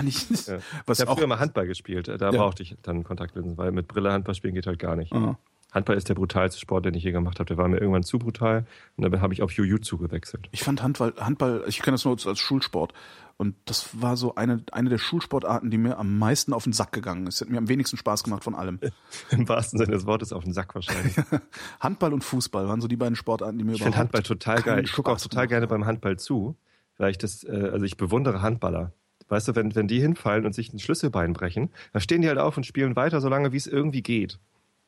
Nicht, 0.02 0.48
Ja. 0.48 0.58
Was 0.86 1.00
ich 1.00 1.06
habe 1.06 1.18
früher 1.18 1.26
mal 1.26 1.40
Handball 1.40 1.66
gespielt. 1.66 2.08
Da 2.08 2.30
brauchte 2.30 2.62
ich 2.62 2.76
dann 2.82 3.04
Kontaktlinsen, 3.04 3.58
weil 3.58 3.72
mit 3.72 3.88
Brille 3.88 4.12
Handball 4.12 4.34
spielen 4.34 4.54
geht 4.54 4.66
halt 4.66 4.78
gar 4.78 4.96
nicht. 4.96 5.12
Ah. 5.12 5.38
Handball 5.72 5.96
ist 5.96 6.08
der 6.08 6.14
brutalste 6.14 6.60
Sport, 6.60 6.84
den 6.84 6.94
ich 6.94 7.02
je 7.02 7.12
gemacht 7.12 7.38
habe. 7.38 7.48
Der 7.48 7.56
war 7.56 7.66
mir 7.66 7.78
irgendwann 7.78 8.02
zu 8.02 8.18
brutal 8.18 8.66
und 8.96 9.04
dann 9.04 9.20
habe 9.20 9.32
ich 9.32 9.42
auf 9.42 9.52
Jiu-Jitsu 9.52 9.96
gewechselt. 9.96 10.48
Ich 10.52 10.62
fand 10.62 10.82
Handball, 10.82 11.14
Handball, 11.18 11.64
ich 11.66 11.80
kenne 11.80 11.94
das 11.94 12.04
nur 12.04 12.16
als, 12.26 12.38
Schulsport. 12.38 12.92
Und 13.38 13.56
das 13.64 14.00
war 14.00 14.18
so 14.18 14.34
eine, 14.34 14.62
eine 14.70 14.90
der 14.90 14.98
Schulsportarten, 14.98 15.70
die 15.70 15.78
mir 15.78 15.98
am 15.98 16.18
meisten 16.18 16.52
auf 16.52 16.64
den 16.64 16.74
Sack 16.74 16.92
gegangen 16.92 17.26
ist. 17.26 17.40
Hat 17.40 17.48
mir 17.48 17.56
am 17.56 17.68
wenigsten 17.68 17.96
Spaß 17.96 18.22
gemacht 18.22 18.44
von 18.44 18.54
allem. 18.54 18.78
Im 19.30 19.48
wahrsten 19.48 19.78
Sinne 19.78 19.92
des 19.92 20.06
Wortes 20.06 20.32
auf 20.32 20.44
den 20.44 20.52
Sack 20.52 20.74
wahrscheinlich. 20.74 21.16
Handball 21.80 22.12
und 22.12 22.22
Fußball 22.22 22.68
waren 22.68 22.82
so 22.82 22.86
die 22.88 22.96
beiden 22.96 23.16
Sportarten, 23.16 23.58
die 23.58 23.64
mir 23.64 23.72
Ich 23.72 23.78
finde 23.78 23.96
überhaupt 23.96 24.14
Handball 24.14 24.22
total 24.22 24.62
geil. 24.62 24.84
Ich 24.84 24.92
gucke 24.92 25.10
auch 25.10 25.20
total 25.20 25.48
gerne 25.48 25.66
beim 25.66 25.86
Handball 25.86 26.18
zu, 26.18 26.54
weil 27.02 27.10
ich 27.10 27.18
das, 27.18 27.44
äh, 27.44 27.70
also 27.72 27.84
ich 27.84 27.98
bewundere 27.98 28.40
Handballer. 28.40 28.92
Weißt 29.28 29.48
du, 29.48 29.56
wenn, 29.56 29.74
wenn 29.74 29.88
die 29.88 30.00
hinfallen 30.00 30.46
und 30.46 30.54
sich 30.54 30.72
ein 30.72 30.78
Schlüsselbein 30.78 31.32
brechen, 31.32 31.70
dann 31.92 32.00
stehen 32.00 32.22
die 32.22 32.28
halt 32.28 32.38
auf 32.38 32.56
und 32.56 32.64
spielen 32.64 32.96
weiter, 32.96 33.20
solange 33.20 33.52
wie 33.52 33.56
es 33.56 33.66
irgendwie 33.66 34.02
geht. 34.02 34.38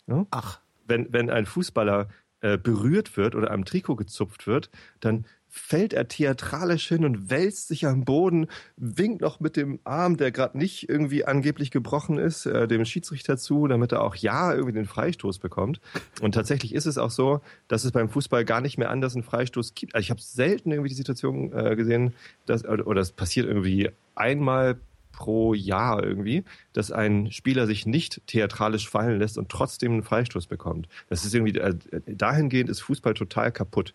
Ja? 0.06 0.26
Ach, 0.30 0.60
wenn, 0.86 1.12
wenn 1.12 1.28
ein 1.28 1.46
Fußballer 1.46 2.08
äh, 2.40 2.56
berührt 2.56 3.16
wird 3.16 3.34
oder 3.34 3.50
am 3.50 3.64
Trikot 3.64 3.96
gezupft 3.96 4.46
wird, 4.46 4.70
dann 5.00 5.26
fällt 5.56 5.92
er 5.92 6.08
theatralisch 6.08 6.88
hin 6.88 7.04
und 7.04 7.30
wälzt 7.30 7.68
sich 7.68 7.86
am 7.86 8.04
Boden, 8.04 8.48
winkt 8.76 9.20
noch 9.20 9.38
mit 9.38 9.56
dem 9.56 9.78
Arm, 9.84 10.16
der 10.16 10.32
gerade 10.32 10.58
nicht 10.58 10.88
irgendwie 10.88 11.24
angeblich 11.24 11.70
gebrochen 11.70 12.18
ist, 12.18 12.44
äh, 12.44 12.66
dem 12.66 12.84
Schiedsrichter 12.84 13.38
zu, 13.38 13.68
damit 13.68 13.92
er 13.92 14.02
auch 14.02 14.16
ja 14.16 14.52
irgendwie 14.52 14.72
den 14.72 14.84
Freistoß 14.84 15.38
bekommt. 15.38 15.80
Und 16.20 16.32
tatsächlich 16.32 16.74
ist 16.74 16.86
es 16.86 16.98
auch 16.98 17.12
so, 17.12 17.40
dass 17.68 17.84
es 17.84 17.92
beim 17.92 18.08
Fußball 18.08 18.44
gar 18.44 18.60
nicht 18.60 18.78
mehr 18.78 18.90
anders 18.90 19.14
einen 19.14 19.22
Freistoß 19.22 19.76
gibt. 19.76 19.94
Also 19.94 20.02
ich 20.02 20.10
habe 20.10 20.20
selten 20.20 20.72
irgendwie 20.72 20.88
die 20.88 20.96
Situation 20.96 21.52
äh, 21.52 21.76
gesehen, 21.76 22.14
dass, 22.46 22.64
oder, 22.64 23.00
es 23.00 23.12
passiert 23.12 23.46
irgendwie 23.46 23.90
einmal 24.16 24.76
pro 25.12 25.54
Jahr 25.54 26.02
irgendwie, 26.02 26.42
dass 26.72 26.90
ein 26.90 27.30
Spieler 27.30 27.68
sich 27.68 27.86
nicht 27.86 28.22
theatralisch 28.26 28.88
fallen 28.88 29.20
lässt 29.20 29.38
und 29.38 29.50
trotzdem 29.50 29.92
einen 29.92 30.02
Freistoß 30.02 30.48
bekommt. 30.48 30.88
Das 31.08 31.24
ist 31.24 31.32
irgendwie, 31.32 31.56
äh, 31.56 31.76
dahingehend 32.08 32.68
ist 32.68 32.80
Fußball 32.80 33.14
total 33.14 33.52
kaputt. 33.52 33.94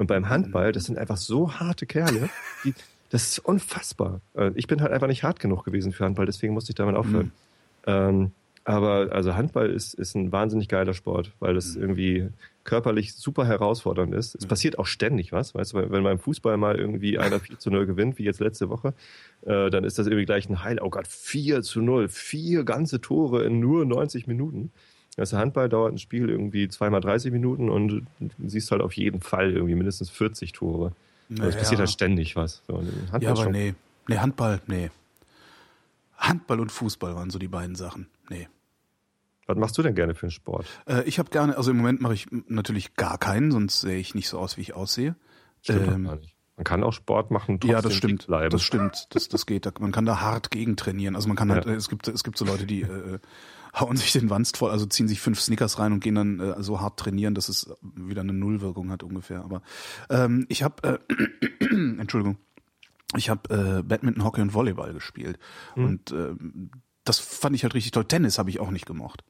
Und 0.00 0.06
beim 0.06 0.30
Handball, 0.30 0.72
das 0.72 0.84
sind 0.84 0.96
einfach 0.96 1.18
so 1.18 1.52
harte 1.60 1.84
Kerle, 1.84 2.30
die, 2.64 2.72
das 3.10 3.32
ist 3.32 3.38
unfassbar. 3.40 4.22
Äh, 4.34 4.50
Ich 4.54 4.66
bin 4.66 4.80
halt 4.80 4.92
einfach 4.92 5.08
nicht 5.08 5.22
hart 5.24 5.40
genug 5.40 5.62
gewesen 5.62 5.92
für 5.92 6.06
Handball, 6.06 6.24
deswegen 6.24 6.54
musste 6.54 6.70
ich 6.70 6.76
damit 6.76 6.96
aufhören. 6.96 7.32
Ähm, 7.86 8.32
aber 8.64 9.10
also 9.12 9.34
Handball 9.34 9.68
ist, 9.70 9.92
ist 9.92 10.14
ein 10.14 10.32
wahnsinnig 10.32 10.68
geiler 10.68 10.94
Sport, 10.94 11.32
weil 11.38 11.54
es 11.56 11.76
irgendwie 11.76 12.28
körperlich 12.64 13.14
super 13.14 13.44
herausfordernd 13.46 14.14
ist. 14.14 14.36
Es 14.36 14.46
passiert 14.46 14.78
auch 14.78 14.86
ständig 14.86 15.32
was, 15.32 15.54
weißt 15.54 15.74
du, 15.74 15.76
wenn 15.78 15.90
wenn 15.92 16.02
beim 16.02 16.18
Fußball 16.18 16.56
mal 16.56 16.76
irgendwie 16.78 17.18
einer 17.18 17.40
4 17.46 17.58
zu 17.58 17.70
0 17.70 17.84
gewinnt, 17.84 18.16
wie 18.18 18.24
jetzt 18.24 18.40
letzte 18.40 18.70
Woche, 18.70 18.94
äh, 19.42 19.68
dann 19.68 19.84
ist 19.84 19.98
das 19.98 20.06
irgendwie 20.06 20.24
gleich 20.24 20.48
ein 20.48 20.64
Heil. 20.64 20.78
Oh 20.80 20.88
Gott, 20.88 21.08
4 21.08 21.60
zu 21.62 21.82
0, 21.82 22.08
vier 22.08 22.64
ganze 22.64 23.02
Tore 23.02 23.44
in 23.44 23.60
nur 23.60 23.84
90 23.84 24.26
Minuten. 24.26 24.72
Das 25.20 25.34
Handball 25.34 25.68
dauert 25.68 25.92
ein 25.92 25.98
Spiel 25.98 26.30
irgendwie 26.30 26.66
zweimal 26.68 27.02
30 27.02 27.30
Minuten 27.30 27.68
und 27.68 28.06
du 28.20 28.30
siehst 28.48 28.70
halt 28.70 28.80
auf 28.80 28.94
jeden 28.94 29.20
Fall 29.20 29.52
irgendwie 29.52 29.74
mindestens 29.74 30.08
40 30.08 30.52
Tore. 30.52 30.92
Also 31.28 31.34
es 31.34 31.38
Naja. 31.40 31.58
passiert 31.58 31.78
halt 31.80 31.90
ständig 31.90 32.36
was. 32.36 32.62
So, 32.66 32.78
Handball 32.78 33.22
ja, 33.22 33.30
aber 33.32 33.42
schon- 33.42 33.52
nee. 33.52 33.74
Nee, 34.08 34.16
Handball, 34.16 34.62
nee. 34.66 34.88
Handball 36.16 36.60
und 36.60 36.72
Fußball 36.72 37.14
waren 37.14 37.28
so 37.28 37.38
die 37.38 37.48
beiden 37.48 37.74
Sachen. 37.76 38.06
Nee. 38.30 38.48
Was 39.46 39.58
machst 39.58 39.76
du 39.76 39.82
denn 39.82 39.94
gerne 39.94 40.14
für 40.14 40.24
einen 40.24 40.30
Sport? 40.30 40.66
Äh, 40.86 41.02
ich 41.04 41.18
habe 41.18 41.28
gerne, 41.30 41.56
also 41.56 41.70
im 41.70 41.76
Moment 41.76 42.00
mache 42.00 42.14
ich 42.14 42.26
natürlich 42.48 42.94
gar 42.94 43.18
keinen, 43.18 43.50
sonst 43.50 43.80
sehe 43.82 43.98
ich 43.98 44.14
nicht 44.14 44.28
so 44.28 44.38
aus, 44.38 44.56
wie 44.56 44.62
ich 44.62 44.74
aussehe. 44.74 45.16
Stimmt 45.62 45.86
Ähm, 45.88 46.04
gar 46.04 46.16
nicht. 46.16 46.34
Man 46.56 46.64
kann 46.64 46.82
auch 46.82 46.92
Sport 46.92 47.30
machen, 47.30 47.60
trotzdem 47.60 47.70
ja, 47.72 47.82
das 47.82 47.94
stimmt. 47.94 48.26
bleiben. 48.26 48.50
Das 48.50 48.62
stimmt. 48.62 49.06
Das, 49.10 49.28
das 49.28 49.44
geht. 49.46 49.66
Da- 49.66 49.72
Man 49.80 49.92
kann 49.92 50.06
da 50.06 50.20
hart 50.20 50.50
gegen 50.50 50.76
trainieren. 50.76 51.14
Also 51.14 51.28
man 51.28 51.36
kann 51.36 51.50
halt, 51.52 51.66
Ja. 51.66 51.72
äh, 51.72 51.74
es 51.74 51.88
gibt, 51.90 52.08
es 52.08 52.22
gibt 52.24 52.38
so 52.38 52.44
Leute, 52.44 52.64
die 52.66 52.82
äh, 52.82 53.18
hauen 53.78 53.96
sich 53.96 54.12
den 54.12 54.30
Wanst 54.30 54.56
voll, 54.56 54.70
also 54.70 54.86
ziehen 54.86 55.08
sich 55.08 55.20
fünf 55.20 55.40
Snickers 55.40 55.78
rein 55.78 55.92
und 55.92 56.00
gehen 56.00 56.14
dann 56.14 56.40
äh, 56.40 56.62
so 56.62 56.80
hart 56.80 56.98
trainieren, 56.98 57.34
dass 57.34 57.48
es 57.48 57.72
wieder 57.82 58.22
eine 58.22 58.32
Nullwirkung 58.32 58.90
hat 58.90 59.02
ungefähr. 59.02 59.42
Aber 59.42 59.62
ähm, 60.08 60.46
ich 60.48 60.62
habe, 60.62 61.00
äh, 61.08 61.64
Entschuldigung, 61.98 62.36
ich 63.16 63.28
habe 63.30 63.78
äh, 63.78 63.82
Badminton, 63.82 64.24
Hockey 64.24 64.40
und 64.40 64.54
Volleyball 64.54 64.92
gespielt 64.92 65.38
Hm. 65.74 65.84
und 65.84 66.12
ähm, 66.12 66.70
das 67.04 67.18
fand 67.18 67.56
ich 67.56 67.62
halt 67.62 67.74
richtig 67.74 67.92
toll. 67.92 68.04
Tennis 68.04 68.38
habe 68.38 68.50
ich 68.50 68.60
auch 68.60 68.70
nicht 68.70 68.86
gemocht. 68.86 69.24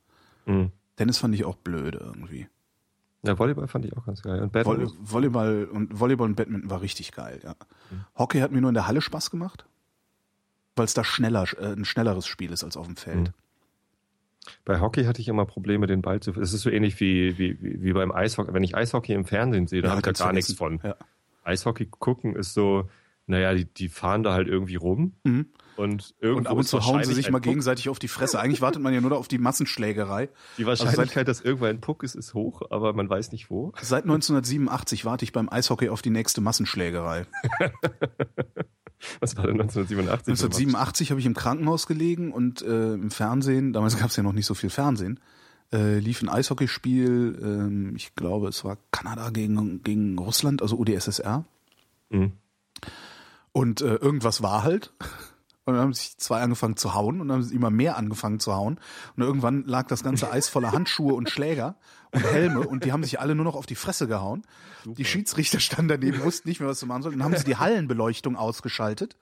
Mhm. 0.44 0.72
Tennis 0.96 1.18
fand 1.18 1.34
ich 1.34 1.44
auch 1.44 1.56
blöde 1.56 1.98
irgendwie. 1.98 2.48
Ja, 3.22 3.38
Volleyball 3.38 3.68
fand 3.68 3.84
ich 3.84 3.96
auch 3.96 4.04
ganz 4.04 4.22
geil. 4.22 4.42
Und 4.42 4.52
Badminton? 4.52 4.92
Volleyball 5.00 5.64
und 5.66 5.98
Volleyball 5.98 6.26
und 6.28 6.34
Badminton 6.36 6.70
war 6.70 6.80
richtig 6.80 7.12
geil, 7.12 7.40
ja. 7.44 7.54
Hockey 8.16 8.40
hat 8.40 8.50
mir 8.50 8.60
nur 8.60 8.70
in 8.70 8.74
der 8.74 8.86
Halle 8.86 9.00
Spaß 9.00 9.30
gemacht, 9.30 9.66
weil 10.76 10.84
es 10.86 10.94
da 10.94 11.04
schneller 11.04 11.46
äh, 11.58 11.72
ein 11.72 11.84
schnelleres 11.84 12.26
Spiel 12.26 12.50
ist 12.52 12.64
als 12.64 12.76
auf 12.76 12.86
dem 12.86 12.96
Feld. 12.96 13.32
Bei 14.64 14.80
Hockey 14.80 15.04
hatte 15.04 15.20
ich 15.20 15.28
immer 15.28 15.44
Probleme, 15.46 15.86
den 15.86 16.02
Ball 16.02 16.20
zu. 16.20 16.30
Es 16.40 16.52
ist 16.52 16.62
so 16.62 16.70
ähnlich 16.70 16.98
wie, 17.00 17.38
wie, 17.38 17.56
wie 17.60 17.92
beim 17.92 18.10
Eishockey. 18.12 18.52
Wenn 18.54 18.64
ich 18.64 18.74
Eishockey 18.74 19.12
im 19.12 19.24
Fernsehen 19.24 19.66
sehe, 19.66 19.82
da 19.82 19.90
habe 19.90 19.98
ich 20.00 20.04
da 20.04 20.12
gar 20.12 20.32
nichts 20.32 20.52
von. 20.54 20.80
Ja. 20.82 20.96
Eishockey 21.44 21.86
gucken 21.86 22.34
ist 22.36 22.54
so, 22.54 22.88
naja, 23.26 23.54
die, 23.54 23.64
die 23.66 23.88
fahren 23.88 24.22
da 24.22 24.32
halt 24.32 24.48
irgendwie 24.48 24.76
rum 24.76 25.12
Mhm. 25.24 25.46
und 25.76 26.14
Und 26.20 26.46
ab 26.48 26.56
und 26.56 26.64
zu 26.66 26.84
hauen 26.84 27.04
sie 27.04 27.14
sich 27.14 27.30
mal 27.30 27.38
Puck. 27.38 27.44
gegenseitig 27.44 27.88
auf 27.88 27.98
die 27.98 28.08
Fresse. 28.08 28.40
Eigentlich 28.40 28.60
wartet 28.60 28.82
man 28.82 28.92
ja 28.92 29.00
nur 29.00 29.16
auf 29.16 29.28
die 29.28 29.38
Massenschlägerei. 29.38 30.28
Die 30.58 30.64
Also 30.64 30.84
Wahrscheinlichkeit, 30.84 31.28
dass 31.28 31.40
irgendwann 31.40 31.70
ein 31.70 31.80
Puck 31.80 32.02
ist, 32.02 32.14
ist 32.16 32.34
hoch, 32.34 32.62
aber 32.70 32.92
man 32.92 33.08
weiß 33.08 33.30
nicht 33.32 33.50
wo. 33.50 33.72
Seit 33.80 34.02
1987 34.04 35.04
warte 35.04 35.24
ich 35.24 35.32
beim 35.32 35.48
Eishockey 35.48 35.88
auf 35.90 36.02
die 36.02 36.10
nächste 36.10 36.40
Massenschlägerei. 36.40 37.26
Was 39.20 39.36
war 39.36 39.46
denn 39.46 39.60
1987? 39.60 40.28
1987 40.28 41.10
habe 41.10 41.20
ich 41.20 41.26
im 41.26 41.34
Krankenhaus 41.34 41.86
gelegen 41.86 42.32
und 42.32 42.62
äh, 42.62 42.94
im 42.94 43.10
Fernsehen, 43.10 43.72
damals 43.72 43.98
gab 43.98 44.10
es 44.10 44.16
ja 44.16 44.22
noch 44.22 44.32
nicht 44.32 44.46
so 44.46 44.54
viel 44.54 44.70
Fernsehen, 44.70 45.20
äh, 45.72 45.98
lief 45.98 46.22
ein 46.22 46.28
Eishockeyspiel, 46.28 47.38
ähm, 47.42 47.96
ich 47.96 48.14
glaube, 48.14 48.48
es 48.48 48.64
war 48.64 48.78
Kanada 48.90 49.30
gegen, 49.30 49.82
gegen 49.82 50.18
Russland, 50.18 50.62
also 50.62 50.76
UdSSR. 50.76 51.44
Mhm. 52.10 52.32
Und 53.52 53.80
äh, 53.80 53.96
irgendwas 53.96 54.42
war 54.42 54.62
halt. 54.62 54.92
Und 55.64 55.74
dann 55.74 55.82
haben 55.82 55.92
sich 55.92 56.16
zwei 56.16 56.40
angefangen 56.40 56.76
zu 56.76 56.94
hauen 56.94 57.20
und 57.20 57.28
dann 57.28 57.38
haben 57.38 57.44
sie 57.44 57.54
immer 57.54 57.70
mehr 57.70 57.96
angefangen 57.96 58.40
zu 58.40 58.54
hauen. 58.54 58.80
Und 59.16 59.22
irgendwann 59.22 59.64
lag 59.64 59.86
das 59.86 60.02
ganze 60.02 60.30
Eis 60.32 60.48
voller 60.48 60.72
Handschuhe 60.72 61.14
und 61.14 61.30
Schläger 61.30 61.76
und 62.12 62.24
Helme 62.24 62.60
und 62.66 62.84
die 62.84 62.92
haben 62.92 63.04
sich 63.04 63.20
alle 63.20 63.34
nur 63.34 63.44
noch 63.44 63.54
auf 63.54 63.66
die 63.66 63.74
Fresse 63.74 64.08
gehauen. 64.08 64.42
Die 64.84 65.04
Schiedsrichter 65.04 65.60
standen 65.60 65.88
daneben, 65.88 66.22
wussten 66.22 66.48
nicht 66.48 66.60
mehr, 66.60 66.68
was 66.68 66.80
sie 66.80 66.86
machen 66.86 67.02
sollten. 67.02 67.18
Dann 67.18 67.24
haben 67.24 67.36
sie 67.36 67.44
die 67.44 67.56
Hallenbeleuchtung 67.56 68.36
ausgeschaltet. 68.36 69.16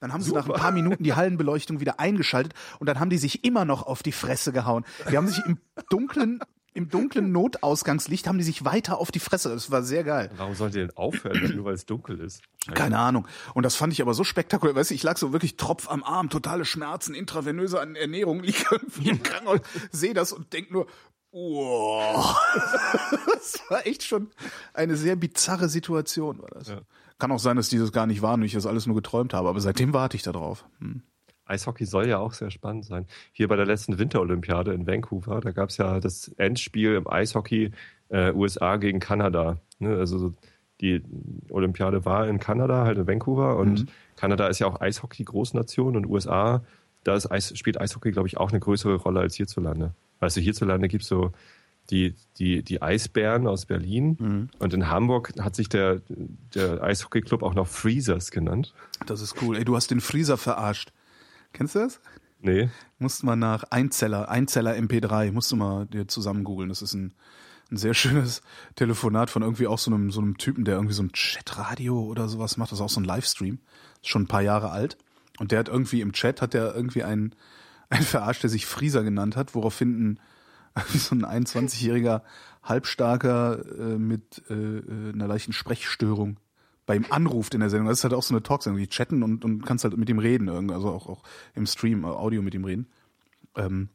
Dann 0.00 0.12
haben 0.12 0.22
sie 0.22 0.32
nach 0.32 0.48
ein 0.48 0.54
paar 0.54 0.72
Minuten 0.72 1.04
die 1.04 1.14
Hallenbeleuchtung 1.14 1.78
wieder 1.78 2.00
eingeschaltet 2.00 2.54
und 2.80 2.88
dann 2.88 2.98
haben 2.98 3.10
die 3.10 3.18
sich 3.18 3.44
immer 3.44 3.64
noch 3.64 3.84
auf 3.84 4.02
die 4.02 4.10
Fresse 4.10 4.52
gehauen. 4.52 4.84
Die 5.10 5.16
haben 5.16 5.28
sich 5.28 5.40
im 5.46 5.58
dunklen, 5.90 6.40
im 6.74 6.88
dunklen 6.88 7.30
Notausgangslicht 7.30 8.26
haben 8.26 8.38
die 8.38 8.44
sich 8.44 8.64
weiter 8.64 8.98
auf 8.98 9.12
die 9.12 9.20
Fresse. 9.20 9.50
Das 9.50 9.70
war 9.70 9.84
sehr 9.84 10.02
geil. 10.02 10.30
Warum 10.36 10.56
sollt 10.56 10.74
ihr 10.74 10.86
denn 10.86 10.96
aufhören, 10.96 11.54
nur 11.54 11.66
weil 11.66 11.74
es 11.74 11.86
dunkel 11.86 12.18
ist? 12.18 12.42
Keine 12.74 12.98
Ahnung. 12.98 13.28
Und 13.54 13.62
das 13.64 13.76
fand 13.76 13.92
ich 13.92 14.02
aber 14.02 14.14
so 14.14 14.24
spektakulär. 14.24 14.74
Weißt 14.74 14.90
du, 14.90 14.94
ich 14.94 15.04
lag 15.04 15.18
so 15.18 15.32
wirklich 15.32 15.56
Tropf 15.56 15.88
am 15.88 16.02
Arm, 16.02 16.30
totale 16.30 16.64
Schmerzen, 16.64 17.14
intravenöse 17.14 17.78
Ernährung, 17.78 18.42
liege 18.42 18.64
irgendwie 18.72 19.10
im 19.10 19.22
Krankenhaus, 19.22 19.60
sehe 19.92 20.14
das 20.14 20.32
und 20.32 20.52
denk 20.52 20.72
nur, 20.72 20.88
wow. 21.32 22.38
das 23.34 23.60
war 23.68 23.86
echt 23.86 24.04
schon 24.04 24.30
eine 24.74 24.96
sehr 24.96 25.16
bizarre 25.16 25.68
Situation, 25.68 26.40
war 26.40 26.50
das. 26.50 26.68
Ja. 26.68 26.80
Kann 27.18 27.32
auch 27.32 27.38
sein, 27.38 27.56
dass 27.56 27.68
dieses 27.68 27.92
gar 27.92 28.06
nicht 28.06 28.22
war 28.22 28.34
und 28.34 28.42
ich 28.42 28.52
das 28.52 28.66
alles 28.66 28.86
nur 28.86 28.96
geträumt 28.96 29.34
habe, 29.34 29.48
aber 29.48 29.60
seitdem 29.60 29.92
warte 29.92 30.16
ich 30.16 30.22
da 30.22 30.32
drauf. 30.32 30.64
Hm. 30.80 31.02
Eishockey 31.44 31.84
soll 31.84 32.08
ja 32.08 32.18
auch 32.18 32.32
sehr 32.32 32.50
spannend 32.50 32.84
sein. 32.84 33.06
Hier 33.32 33.48
bei 33.48 33.56
der 33.56 33.66
letzten 33.66 33.98
Winterolympiade 33.98 34.72
in 34.72 34.86
Vancouver, 34.86 35.40
da 35.40 35.50
gab 35.50 35.70
es 35.70 35.76
ja 35.76 36.00
das 36.00 36.28
Endspiel 36.36 36.94
im 36.94 37.08
Eishockey 37.08 37.72
äh, 38.08 38.32
USA 38.32 38.76
gegen 38.76 39.00
Kanada. 39.00 39.58
Ne? 39.78 39.96
Also 39.96 40.18
so 40.18 40.34
die 40.80 41.02
Olympiade 41.50 42.04
war 42.04 42.26
in 42.28 42.38
Kanada, 42.38 42.84
halt 42.84 42.98
in 42.98 43.06
Vancouver 43.06 43.56
und 43.56 43.86
Kanada 44.16 44.48
ist 44.48 44.58
ja 44.58 44.66
auch 44.66 44.80
Eishockey-Großnation 44.80 45.96
und 45.96 46.06
USA, 46.06 46.64
da 47.04 47.14
ist 47.14 47.30
Eis, 47.30 47.56
spielt 47.56 47.80
Eishockey, 47.80 48.10
glaube 48.10 48.28
ich, 48.28 48.36
auch 48.36 48.50
eine 48.50 48.60
größere 48.60 48.96
Rolle 48.96 49.20
als 49.20 49.34
hierzulande. 49.34 49.94
Weißt 50.22 50.36
du, 50.36 50.40
hierzulande 50.40 50.86
gibt 50.86 51.02
es 51.02 51.08
so 51.08 51.32
die, 51.90 52.14
die, 52.38 52.62
die 52.62 52.80
Eisbären 52.80 53.48
aus 53.48 53.66
Berlin. 53.66 54.16
Mhm. 54.20 54.50
Und 54.60 54.72
in 54.72 54.88
Hamburg 54.88 55.32
hat 55.40 55.56
sich 55.56 55.68
der, 55.68 56.00
der 56.54 56.80
Eishockeyclub 56.80 57.42
auch 57.42 57.54
noch 57.54 57.66
Freezers 57.66 58.30
genannt. 58.30 58.72
Das 59.04 59.20
ist 59.20 59.42
cool. 59.42 59.56
Ey, 59.56 59.64
du 59.64 59.74
hast 59.74 59.90
den 59.90 60.00
Freezer 60.00 60.36
verarscht. 60.36 60.92
Kennst 61.52 61.74
du 61.74 61.80
das? 61.80 62.00
Nee. 62.40 62.70
Musst 63.00 63.24
mal 63.24 63.34
nach 63.34 63.64
Einzeller, 63.70 64.28
Einzeller 64.28 64.76
MP3, 64.76 65.32
musst 65.32 65.50
du 65.50 65.56
mal 65.56 65.86
dir 65.86 66.06
zusammen 66.06 66.44
googeln. 66.44 66.68
Das 66.68 66.82
ist 66.82 66.94
ein, 66.94 67.14
ein 67.72 67.76
sehr 67.76 67.94
schönes 67.94 68.42
Telefonat 68.76 69.28
von 69.28 69.42
irgendwie 69.42 69.66
auch 69.66 69.78
so 69.78 69.90
einem, 69.90 70.12
so 70.12 70.20
einem 70.20 70.38
Typen, 70.38 70.64
der 70.64 70.76
irgendwie 70.76 70.94
so 70.94 71.02
ein 71.02 71.10
Chatradio 71.12 72.00
oder 72.00 72.28
sowas 72.28 72.56
macht. 72.58 72.70
Das 72.70 72.78
ist 72.78 72.84
auch 72.84 72.90
so 72.90 73.00
ein 73.00 73.04
Livestream. 73.04 73.58
Ist 74.02 74.08
schon 74.08 74.22
ein 74.22 74.28
paar 74.28 74.42
Jahre 74.42 74.70
alt. 74.70 74.98
Und 75.40 75.50
der 75.50 75.58
hat 75.58 75.68
irgendwie 75.68 76.00
im 76.00 76.12
Chat, 76.12 76.40
hat 76.40 76.54
der 76.54 76.76
irgendwie 76.76 77.02
einen, 77.02 77.34
einen 77.92 78.04
verarscht, 78.04 78.42
der 78.42 78.50
sich 78.50 78.66
Freezer 78.66 79.02
genannt 79.02 79.36
hat, 79.36 79.54
woraufhin 79.54 80.12
ein, 80.12 80.20
so 80.94 81.14
ein 81.14 81.24
21-jähriger 81.24 82.22
Halbstarker 82.62 83.64
äh, 83.78 83.98
mit 83.98 84.42
äh, 84.48 84.54
äh, 84.54 85.12
einer 85.12 85.26
leichten 85.26 85.52
Sprechstörung 85.52 86.38
bei 86.86 86.96
ihm 86.96 87.06
anruft 87.10 87.54
in 87.54 87.60
der 87.60 87.70
Sendung. 87.70 87.88
Das 87.88 87.98
ist 87.98 88.04
halt 88.04 88.14
auch 88.14 88.22
so 88.22 88.34
eine 88.34 88.42
Talksendung, 88.42 88.80
die 88.80 88.88
chatten 88.88 89.22
und, 89.22 89.44
und 89.44 89.64
kannst 89.64 89.84
halt 89.84 89.96
mit 89.96 90.08
ihm 90.08 90.18
reden, 90.18 90.48
also 90.70 90.88
auch, 90.88 91.08
auch 91.08 91.22
im 91.54 91.66
Stream, 91.66 92.04
äh, 92.04 92.08
Audio 92.08 92.42
mit 92.42 92.54
ihm 92.54 92.64
reden. 92.64 92.88
Ähm, 93.56 93.88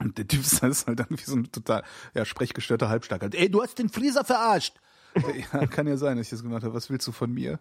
und 0.00 0.18
der 0.18 0.26
Typ 0.26 0.40
ist 0.62 0.62
halt 0.62 1.00
irgendwie 1.00 1.24
so 1.24 1.36
ein 1.36 1.50
total 1.52 1.84
ja, 2.14 2.24
sprechgestörter 2.24 2.88
Halbstarker. 2.88 3.30
Ey, 3.32 3.50
du 3.50 3.62
hast 3.62 3.78
den 3.78 3.88
Freezer 3.88 4.24
verarscht. 4.24 4.80
ja, 5.52 5.66
kann 5.66 5.86
ja 5.86 5.96
sein, 5.96 6.16
dass 6.16 6.26
ich 6.26 6.30
das 6.30 6.42
gemacht 6.42 6.62
habe. 6.62 6.74
Was 6.74 6.90
willst 6.90 7.06
du 7.06 7.12
von 7.12 7.32
mir? 7.32 7.58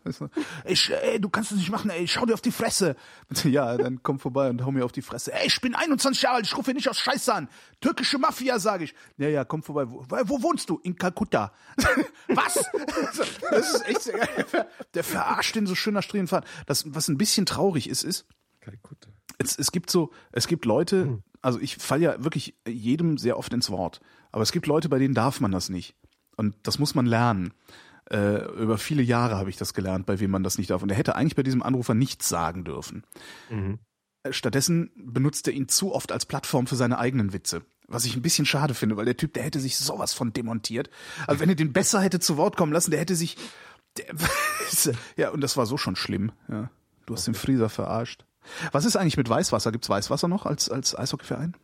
Ey, 0.64 0.78
ey, 1.02 1.20
du 1.20 1.30
kannst 1.30 1.52
das 1.52 1.58
nicht 1.58 1.72
machen, 1.72 1.90
ey, 1.90 2.08
schau 2.08 2.26
dir 2.26 2.34
auf 2.34 2.42
die 2.42 2.52
Fresse. 2.52 2.96
Ja, 3.50 3.78
dann 3.78 4.04
komm 4.04 4.20
vorbei 4.20 4.50
und 4.50 4.64
hau 4.64 4.72
mir 4.72 4.86
auf 4.86 4.92
die 4.92 5.02
Fresse. 5.02 5.34
Ey, 5.34 5.48
ich 5.48 5.60
bin 5.62 5.74
21 5.74 6.22
Jahre 6.22 6.36
alt, 6.38 6.46
ich 6.46 6.56
rufe 6.56 6.74
nicht 6.74 6.90
aus 6.90 7.00
Scheiße 7.00 7.34
an. 7.34 7.50
Türkische 7.82 8.18
Mafia, 8.18 8.60
sage 8.60 8.84
ich. 8.84 8.94
Ja, 9.18 9.30
ja, 9.30 9.46
komm 9.46 9.64
vorbei. 9.64 9.90
Wo, 9.90 10.06
wo 10.26 10.44
wohnst 10.44 10.70
du? 10.70 10.80
In 10.84 10.96
Kalkutta. 10.96 11.54
was? 12.28 12.70
Das 13.50 13.74
ist 13.74 13.88
echt 13.88 14.02
sehr 14.02 14.20
geil. 14.20 14.68
Der 14.94 15.04
verarscht 15.04 15.56
den 15.56 15.66
so 15.66 15.76
schöner 15.76 16.02
Strähnenfahrt. 16.02 16.46
Das, 16.68 16.94
was 16.94 17.08
ein 17.08 17.18
bisschen 17.18 17.46
traurig 17.46 17.90
ist, 17.90 18.04
ist, 18.04 18.26
Kalkutta. 18.60 19.10
es, 19.38 19.58
es 19.58 19.72
gibt 19.72 19.90
so, 19.90 20.12
es 20.32 20.48
gibt 20.48 20.66
Leute, 20.66 21.24
also 21.42 21.60
ich 21.60 21.78
falle 21.78 22.04
ja 22.04 22.24
wirklich 22.24 22.56
jedem 22.68 23.18
sehr 23.18 23.38
oft 23.38 23.54
ins 23.54 23.70
Wort, 23.70 24.02
aber 24.32 24.44
es 24.44 24.52
gibt 24.52 24.68
Leute, 24.68 24.90
bei 24.90 25.00
denen 25.00 25.14
darf 25.14 25.40
man 25.40 25.52
das 25.52 25.70
nicht. 25.70 25.96
Und 26.40 26.56
das 26.64 26.80
muss 26.80 26.96
man 26.96 27.06
lernen. 27.06 27.54
Äh, 28.10 28.46
über 28.54 28.78
viele 28.78 29.04
Jahre 29.04 29.36
habe 29.36 29.50
ich 29.50 29.58
das 29.58 29.74
gelernt, 29.74 30.06
bei 30.06 30.22
wem 30.22 30.32
man 30.32 30.42
das 30.42 30.58
nicht 30.58 30.70
darf. 30.70 30.82
Und 30.82 30.90
er 30.90 30.96
hätte 30.96 31.18
eigentlich 31.18 31.36
bei 31.36 31.44
diesem 31.44 31.62
Anrufer 31.62 31.94
nichts 31.94 32.30
sagen 32.30 32.64
dürfen. 32.64 33.04
Mhm. 33.50 33.80
Äh, 34.24 34.32
Stattdessen 34.32 34.90
benutzt 34.96 35.48
er 35.48 35.54
ihn 35.54 35.68
zu 35.68 35.94
oft 35.94 36.14
als 36.14 36.26
Plattform 36.26 36.66
für 36.66 36.78
seine 36.78 36.98
eigenen 36.98 37.34
Witze. 37.34 37.62
Was 37.90 38.06
ich 38.06 38.16
ein 38.16 38.22
bisschen 38.22 38.46
schade 38.46 38.74
finde, 38.74 38.96
weil 38.96 39.04
der 39.04 39.18
Typ, 39.18 39.34
der 39.34 39.44
hätte 39.44 39.60
sich 39.60 39.76
sowas 39.76 40.14
von 40.14 40.32
demontiert. 40.32 40.90
Also 41.28 41.42
wenn 41.42 41.50
er 41.50 41.56
den 41.56 41.74
besser 41.74 42.00
hätte 42.00 42.22
zu 42.22 42.38
Wort 42.38 42.56
kommen 42.56 42.72
lassen, 42.72 42.92
der 42.92 43.02
hätte 43.02 43.18
sich. 43.18 43.36
Der, 43.98 44.06
ja, 45.18 45.32
und 45.32 45.42
das 45.42 45.58
war 45.58 45.66
so 45.66 45.76
schon 45.76 45.98
schlimm. 45.98 46.32
Ja. 46.48 46.72
Du 47.06 47.16
hast 47.16 47.28
den 47.28 47.36
Frieser 47.36 47.68
verarscht. 47.68 48.24
Was 48.72 48.86
ist 48.86 48.96
eigentlich 48.96 49.18
mit 49.18 49.28
Weißwasser? 49.28 49.74
Gibt's 49.74 49.90
Weißwasser 49.90 50.30
noch 50.30 50.46
als, 50.46 50.70
als 50.70 50.98
Eishockeyverein? 50.98 51.58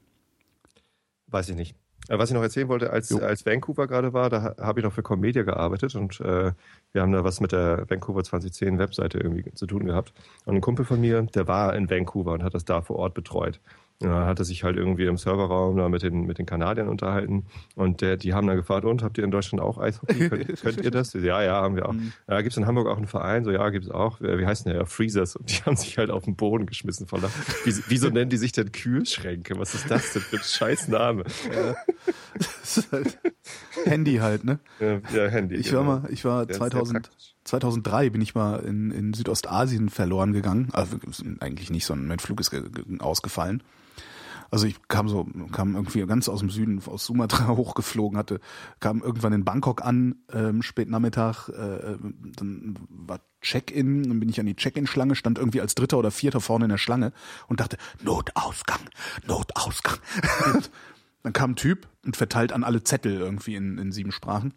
Weiß 1.28 1.47
ich 1.47 1.55
nicht. 1.55 1.76
Äh, 2.10 2.18
Was 2.20 2.30
ich 2.30 2.36
noch 2.36 2.41
erzählen 2.43 2.68
wollte, 2.68 2.91
als, 2.91 3.10
Jo. 3.10 3.20
als 3.20 3.45
Vancouver 3.45 3.88
gerade 3.88 4.14
war, 4.14 4.30
da 4.30 4.41
ha- 4.43 4.56
habe 4.60 4.80
ich 4.80 4.84
noch 4.86 4.93
für 4.93 5.03
Comedia 5.03 5.43
gearbeitet 5.43 5.95
und 5.95 6.20
äh, 6.22 6.51
wir 6.93 7.01
haben 7.01 7.12
da 7.12 7.24
was 7.24 7.41
mit 7.41 7.51
der 7.51 7.89
Vancouver 7.89 8.24
2010 8.24 8.78
Webseite 8.80 9.18
irgendwie 9.18 9.51
zu 9.53 9.66
tun 9.66 9.86
gehabt. 9.86 10.14
Und 10.45 10.56
ein 10.56 10.62
Kumpel 10.62 10.86
von 10.86 10.99
mir, 11.01 11.22
der 11.24 11.47
war 11.47 11.76
in 11.76 11.89
Vancouver 11.89 12.34
und 12.34 12.43
hat 12.43 12.53
das 12.53 12.66
da 12.66 12.82
vor 12.82 12.97
Ort 12.97 13.14
betreut. 13.14 13.60
Ja, 14.03 14.25
hat 14.27 14.39
er 14.39 14.45
sich 14.45 14.65
halt 14.65 14.75
irgendwie 14.75 15.05
im 15.05 15.15
Serverraum 15.15 15.77
da 15.77 15.87
mit 15.87 16.03
den, 16.03 16.25
mit 16.25 16.37
den 16.37 16.45
Kanadiern 16.45 16.89
unterhalten 16.89 17.45
und 17.75 18.01
der, 18.01 18.17
die 18.17 18.33
haben 18.33 18.45
dann 18.45 18.57
gefragt, 18.57 18.83
und 18.83 19.01
habt 19.01 19.17
ihr 19.17 19.23
in 19.23 19.31
Deutschland 19.31 19.61
auch 19.63 19.77
Eishockey? 19.77 20.27
Könnt, 20.27 20.47
könnt 20.61 20.81
ihr 20.83 20.91
das? 20.91 21.13
Ja, 21.13 21.41
ja, 21.41 21.61
haben 21.61 21.77
wir 21.77 21.87
auch. 21.87 21.95
Ja, 22.27 22.41
gibt 22.41 22.51
es 22.51 22.57
in 22.57 22.67
Hamburg 22.67 22.87
auch 22.87 22.97
einen 22.97 23.07
Verein? 23.07 23.45
So, 23.45 23.51
ja, 23.51 23.69
gibt 23.69 23.85
es 23.85 23.91
auch. 23.91 24.19
Wie 24.19 24.45
heißt 24.45 24.65
denn 24.65 24.73
der? 24.73 24.81
Ja, 24.81 24.85
Freezers. 24.85 25.37
Und 25.37 25.49
die 25.49 25.55
haben 25.65 25.77
sich 25.77 25.97
halt 25.97 26.11
auf 26.11 26.25
den 26.25 26.35
Boden 26.35 26.65
geschmissen 26.65 27.07
voller. 27.07 27.29
Wie, 27.63 27.73
wieso 27.87 28.09
nennen 28.09 28.29
die 28.29 28.35
sich 28.35 28.51
denn 28.51 28.73
Kühlschränke? 28.73 29.57
Was 29.57 29.73
ist 29.73 29.89
das 29.89 30.11
denn 30.11 30.21
für 30.23 30.35
ein 30.37 30.43
scheiß 30.43 30.89
Name? 30.89 31.23
Das 32.37 32.77
ist 32.77 32.91
halt 32.91 33.17
Handy 33.85 34.17
halt, 34.17 34.43
ne? 34.43 34.59
Ja, 34.81 34.99
ja 35.15 35.27
Handy. 35.29 35.55
Ich 35.55 35.69
genau. 35.69 35.85
war 35.85 36.01
mal, 36.01 36.09
ich 36.11 36.25
war 36.25 36.45
Der 36.45 36.55
ist 36.55 36.61
sehr 36.61 36.69
2000, 36.69 37.03
praktisch. 37.03 37.35
2003 37.45 38.09
bin 38.09 38.21
ich 38.21 38.35
mal 38.35 38.57
in, 38.57 38.91
in 38.91 39.13
Südostasien 39.13 39.87
verloren 39.89 40.33
gegangen. 40.33 40.67
Also 40.73 40.97
eigentlich 41.39 41.69
nicht, 41.69 41.85
sondern 41.85 42.07
mein 42.07 42.19
Flug 42.19 42.41
ist 42.41 42.51
ge- 42.51 42.69
ge- 42.69 42.99
ausgefallen. 42.99 43.63
Also 44.51 44.67
ich 44.67 44.87
kam 44.87 45.09
so, 45.09 45.27
kam 45.51 45.75
irgendwie 45.75 46.05
ganz 46.05 46.29
aus 46.29 46.39
dem 46.39 46.49
Süden, 46.49 46.81
aus 46.85 47.05
Sumatra 47.05 47.47
hochgeflogen, 47.55 48.17
hatte, 48.17 48.39
kam 48.79 49.01
irgendwann 49.01 49.33
in 49.33 49.45
Bangkok 49.45 49.83
an, 49.83 50.15
ähm, 50.31 50.61
spät 50.61 50.89
Nachmittag, 50.89 51.49
äh, 51.49 51.97
dann 52.35 52.75
war 52.89 53.21
Check-in, 53.41 54.03
dann 54.03 54.19
bin 54.19 54.29
ich 54.29 54.39
an 54.39 54.45
die 54.45 54.55
Check-in-Schlange, 54.55 55.15
stand 55.15 55.37
irgendwie 55.37 55.61
als 55.61 55.75
Dritter 55.75 55.97
oder 55.97 56.11
Vierter 56.11 56.41
vorne 56.41 56.65
in 56.65 56.69
der 56.69 56.77
Schlange 56.77 57.13
und 57.47 57.59
dachte, 57.59 57.77
Notausgang, 58.01 58.79
Notausgang. 59.27 59.97
dann 61.23 61.33
kam 61.33 61.51
ein 61.51 61.55
Typ 61.55 61.87
und 62.03 62.17
verteilt 62.17 62.53
an 62.53 62.63
alle 62.63 62.83
Zettel 62.83 63.19
irgendwie 63.19 63.55
in, 63.55 63.77
in 63.77 63.91
sieben 63.91 64.11
Sprachen. 64.11 64.53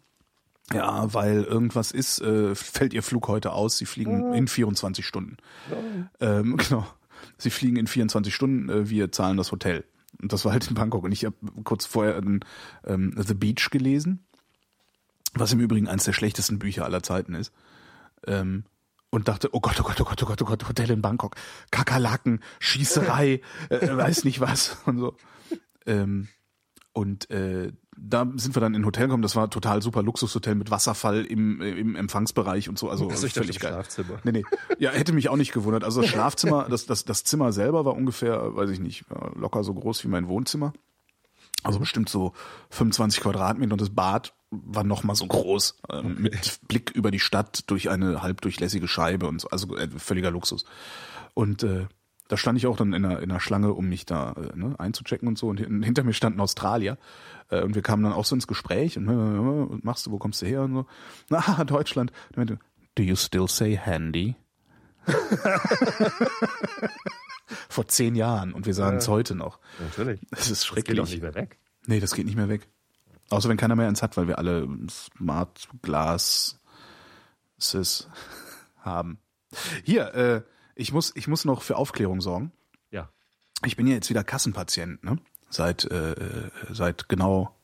Ja, 0.73 1.13
weil 1.13 1.43
irgendwas 1.43 1.91
ist, 1.91 2.21
äh, 2.21 2.53
fällt 2.53 2.93
ihr 2.93 3.01
Flug 3.01 3.27
heute 3.27 3.53
aus, 3.53 3.77
sie 3.77 3.85
fliegen 3.85 4.33
in 4.33 4.47
24 4.47 5.05
Stunden. 5.05 5.37
Ähm, 6.19 6.57
genau. 6.69 6.85
Sie 7.37 7.49
fliegen 7.49 7.77
in 7.77 7.87
24 7.87 8.33
Stunden, 8.33 8.69
äh, 8.69 8.89
wir 8.89 9.11
zahlen 9.11 9.37
das 9.37 9.51
Hotel. 9.51 9.85
Und 10.21 10.33
das 10.33 10.45
war 10.45 10.51
halt 10.51 10.67
in 10.67 10.75
Bangkok. 10.75 11.03
Und 11.03 11.11
ich 11.11 11.25
habe 11.25 11.35
kurz 11.63 11.85
vorher 11.85 12.17
ein, 12.17 12.41
ähm, 12.85 13.13
The 13.17 13.33
Beach 13.33 13.69
gelesen, 13.71 14.25
was 15.33 15.53
im 15.53 15.59
Übrigen 15.59 15.87
eines 15.87 16.05
der 16.05 16.13
schlechtesten 16.13 16.59
Bücher 16.59 16.85
aller 16.85 17.03
Zeiten 17.03 17.33
ist. 17.33 17.53
Ähm, 18.27 18.63
und 19.11 19.27
dachte, 19.27 19.49
oh 19.53 19.59
Gott, 19.59 19.79
oh 19.79 19.83
Gott, 19.83 19.99
oh 20.01 20.05
Gott, 20.05 20.21
oh 20.21 20.25
Gott, 20.25 20.41
oh 20.41 20.45
Gott, 20.45 20.67
Hotel 20.67 20.91
in 20.91 21.01
Bangkok, 21.01 21.35
Kakerlaken, 21.71 22.41
Schießerei, 22.59 23.41
äh, 23.69 23.97
weiß 23.97 24.23
nicht 24.23 24.39
was 24.39 24.77
und 24.85 24.99
so. 24.99 25.15
Ähm, 25.85 26.27
und 26.93 27.29
äh, 27.31 27.71
da 28.01 28.27
sind 28.35 28.55
wir 28.55 28.61
dann 28.61 28.73
in 28.73 28.81
ein 28.81 28.85
Hotel 28.85 29.07
gekommen. 29.07 29.23
Das 29.23 29.35
war 29.35 29.49
total 29.49 29.81
super 29.81 30.01
Luxushotel 30.03 30.55
mit 30.55 30.71
Wasserfall 30.71 31.25
im, 31.25 31.61
äh, 31.61 31.71
im 31.71 31.95
Empfangsbereich 31.95 32.69
und 32.69 32.79
so. 32.79 32.89
Also 32.89 33.09
ich 33.11 33.33
dachte, 33.33 33.41
völlig 33.41 33.59
geil. 33.59 33.73
Schlafzimmer. 33.73 34.19
Nee, 34.23 34.31
nee. 34.31 34.43
Ja, 34.77 34.91
hätte 34.91 35.13
mich 35.13 35.29
auch 35.29 35.35
nicht 35.35 35.51
gewundert. 35.51 35.83
Also 35.83 36.01
das 36.01 36.09
Schlafzimmer, 36.09 36.67
das, 36.69 36.85
das, 36.85 37.05
das 37.05 37.23
Zimmer 37.23 37.51
selber 37.51 37.85
war 37.85 37.95
ungefähr, 37.95 38.55
weiß 38.55 38.69
ich 38.69 38.79
nicht, 38.79 39.05
ja, 39.09 39.31
locker 39.35 39.63
so 39.63 39.73
groß 39.73 40.03
wie 40.03 40.07
mein 40.07 40.27
Wohnzimmer. 40.27 40.73
Also 41.63 41.79
bestimmt 41.79 42.09
so 42.09 42.33
25 42.69 43.19
Quadratmeter 43.19 43.73
und 43.73 43.81
das 43.81 43.89
Bad 43.89 44.33
war 44.49 44.83
noch 44.83 45.03
mal 45.03 45.15
so 45.15 45.27
groß, 45.27 45.81
ähm, 45.91 46.15
mit 46.19 46.59
Blick 46.67 46.91
über 46.91 47.11
die 47.11 47.19
Stadt 47.19 47.69
durch 47.69 47.89
eine 47.89 48.21
halbdurchlässige 48.21 48.87
Scheibe 48.87 49.27
und 49.27 49.41
so. 49.41 49.49
Also 49.49 49.75
äh, 49.75 49.89
völliger 49.97 50.31
Luxus. 50.31 50.65
Und 51.33 51.63
äh, 51.63 51.87
da 52.29 52.37
stand 52.37 52.57
ich 52.57 52.65
auch 52.67 52.77
dann 52.77 52.93
in 52.93 53.03
einer, 53.03 53.19
in 53.21 53.29
einer 53.29 53.41
Schlange, 53.41 53.73
um 53.73 53.89
mich 53.89 54.05
da 54.05 54.31
äh, 54.33 54.55
ne, 54.55 54.75
einzuchecken 54.79 55.27
und 55.27 55.37
so. 55.37 55.47
Und 55.49 55.59
hin- 55.59 55.83
hinter 55.83 56.03
mir 56.03 56.13
stand 56.13 56.37
ein 56.37 56.39
Australier. 56.39 56.97
Äh, 57.49 57.63
und 57.63 57.75
wir 57.75 57.81
kamen 57.81 58.03
dann 58.03 58.13
auch 58.13 58.23
so 58.23 58.35
ins 58.35 58.47
Gespräch. 58.47 58.97
Und, 58.97 59.09
äh, 59.09 59.73
was 59.75 59.83
machst 59.83 60.05
du, 60.05 60.11
wo 60.11 60.17
kommst 60.19 60.41
du 60.41 60.45
her? 60.45 60.61
Und 60.61 60.73
so. 60.73 60.85
Na, 61.29 61.63
Deutschland. 61.65 62.11
Und 62.29 62.35
er 62.35 62.37
meinte, 62.39 62.59
Do 62.95 63.03
you 63.03 63.15
still 63.17 63.47
say 63.49 63.75
handy? 63.77 64.35
Vor 67.69 67.87
zehn 67.87 68.15
Jahren. 68.15 68.53
Und 68.53 68.65
wir 68.65 68.73
sagen 68.73 68.97
es 68.97 69.07
heute 69.07 69.35
noch. 69.35 69.59
Natürlich. 69.79 70.21
Das 70.31 70.41
ist 70.41 70.49
Das 70.51 70.59
geht 70.61 70.67
schrecklich. 70.85 70.99
auch 71.01 71.07
nicht 71.09 71.21
mehr 71.21 71.35
weg. 71.35 71.57
Nee, 71.87 71.99
das 71.99 72.13
geht 72.13 72.25
nicht 72.25 72.35
mehr 72.35 72.49
weg. 72.49 72.67
Außer 73.29 73.49
wenn 73.49 73.57
keiner 73.57 73.75
mehr 73.75 73.87
eins 73.87 74.01
hat, 74.01 74.17
weil 74.17 74.27
wir 74.27 74.37
alle 74.37 74.67
Smart 74.89 75.67
Glass 75.81 76.59
Sys 77.57 78.07
haben. 78.81 79.19
Hier, 79.83 80.13
äh, 80.13 80.41
ich 80.79 80.93
muss, 80.93 81.11
ich 81.15 81.27
muss 81.27 81.45
noch 81.45 81.61
für 81.61 81.75
Aufklärung 81.75 82.21
sorgen. 82.21 82.51
Ja. 82.91 83.09
Ich 83.65 83.75
bin 83.75 83.87
ja 83.87 83.93
jetzt 83.93 84.09
wieder 84.09 84.23
Kassenpatient, 84.23 85.03
ne? 85.03 85.17
Seit, 85.49 85.83
äh, 85.85 86.11
äh, 86.11 86.51
seit 86.71 87.09
genau 87.09 87.55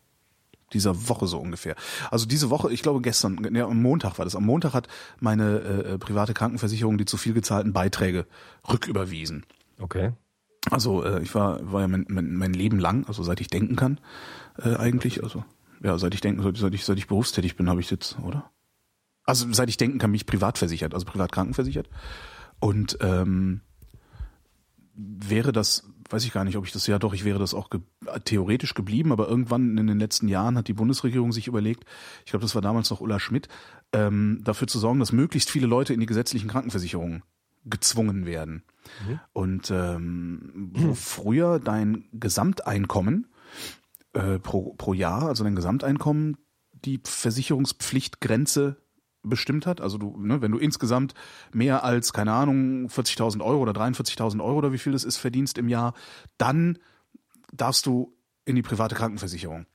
dieser 0.74 1.08
Woche 1.08 1.28
so 1.28 1.40
ungefähr. 1.40 1.76
Also 2.10 2.26
diese 2.26 2.50
Woche, 2.50 2.74
ich 2.74 2.82
glaube 2.82 3.02
gestern, 3.02 3.56
ja, 3.56 3.68
am 3.68 3.82
Montag 3.82 4.18
war 4.18 4.26
das. 4.26 4.36
Am 4.36 4.46
Montag 4.46 4.74
hat 4.74 4.88
meine 5.20 5.60
äh, 5.60 5.98
private 5.98 6.34
Krankenversicherung 6.34 6.98
die 6.98 7.06
zu 7.06 7.18
viel 7.18 7.34
gezahlten 7.34 7.74
Beiträge 7.74 8.26
rücküberwiesen. 8.68 9.46
Okay. 9.80 10.14
Also 10.72 11.04
äh, 11.04 11.22
ich 11.22 11.36
war, 11.36 11.72
war 11.72 11.82
ja 11.82 11.88
mein, 11.88 12.06
mein, 12.10 12.36
mein 12.36 12.54
Leben 12.54 12.80
lang, 12.80 13.06
also 13.08 13.22
seit 13.22 13.40
ich 13.40 13.48
denken 13.48 13.76
kann, 13.76 14.00
äh, 14.58 14.76
eigentlich, 14.76 15.24
also 15.24 15.46
ja, 15.84 15.98
seit 16.00 16.16
ich 16.16 16.22
denken, 16.22 16.42
seit, 16.42 16.58
seit 16.58 16.74
ich, 16.74 16.84
seit 16.84 16.98
ich 16.98 17.08
berufstätig 17.08 17.56
bin, 17.56 17.70
habe 17.70 17.80
ich 17.80 17.92
jetzt, 17.92 18.18
oder? 18.20 18.50
Also 19.24 19.46
seit 19.54 19.70
ich 19.70 19.78
denken 19.78 20.00
kann, 20.00 20.12
mich 20.12 20.26
privat 20.26 20.58
versichert, 20.58 20.96
also 20.96 21.06
privat 21.06 21.32
krankenversichert. 21.32 21.88
Und 22.60 22.98
ähm, 23.02 23.62
wäre 24.96 25.52
das, 25.52 25.90
weiß 26.10 26.24
ich 26.24 26.32
gar 26.32 26.44
nicht, 26.44 26.58
ob 26.58 26.66
ich 26.66 26.72
das, 26.72 26.88
ja 26.88 27.00
doch, 27.00 27.14
ich 27.14 27.26
wäre 27.26 27.40
das 27.40 27.54
auch 27.54 27.70
ge 27.70 27.82
theoretisch 28.24 28.74
geblieben, 28.74 29.12
aber 29.12 29.28
irgendwann 29.28 29.78
in 29.78 29.88
den 29.88 30.00
letzten 30.00 30.28
Jahren 30.28 30.58
hat 30.58 30.68
die 30.68 30.74
Bundesregierung 30.74 31.32
sich 31.32 31.48
überlegt, 31.48 31.86
ich 32.24 32.32
glaube, 32.32 32.44
das 32.44 32.56
war 32.56 32.62
damals 32.62 32.90
noch 32.90 33.02
Ulla 33.02 33.20
Schmidt, 33.20 33.50
ähm, 33.94 34.42
dafür 34.44 34.68
zu 34.68 34.80
sorgen, 34.80 35.00
dass 35.00 35.12
möglichst 35.12 35.50
viele 35.50 35.68
Leute 35.68 35.94
in 35.94 36.00
die 36.00 36.06
gesetzlichen 36.06 36.50
Krankenversicherungen 36.50 37.24
gezwungen 37.66 38.26
werden. 38.26 38.64
Und 39.34 39.72
ähm, 39.72 40.70
wo 40.74 40.94
früher 40.94 41.60
dein 41.60 42.06
Gesamteinkommen 42.14 43.28
äh, 44.14 44.40
pro, 44.40 44.74
pro 44.74 44.94
Jahr, 44.94 45.24
also 45.24 45.44
dein 45.44 45.56
Gesamteinkommen, 45.56 46.38
die 46.74 47.02
Versicherungspflichtgrenze 47.04 48.78
bestimmt 49.30 49.66
hat. 49.66 49.82
Also 49.82 49.98
du, 49.98 50.16
ne, 50.18 50.42
wenn 50.42 50.52
du 50.52 50.58
insgesamt 50.58 51.14
mehr 51.54 51.84
als, 51.84 52.14
keine 52.14 52.34
Ahnung, 52.34 52.88
40.000 52.88 53.44
Euro 53.44 53.62
oder 53.62 53.74
43.000 53.74 54.44
Euro 54.44 54.58
oder 54.58 54.72
wie 54.72 54.78
viel 54.78 54.94
das 54.94 55.04
ist, 55.04 55.18
verdienst 55.18 55.58
im 55.58 55.70
Jahr, 55.70 55.94
dann 56.38 56.80
darfst 57.52 57.86
du 57.86 58.14
in 58.46 58.56
die 58.56 58.62
private 58.62 58.96
Krankenversicherung. 58.96 59.66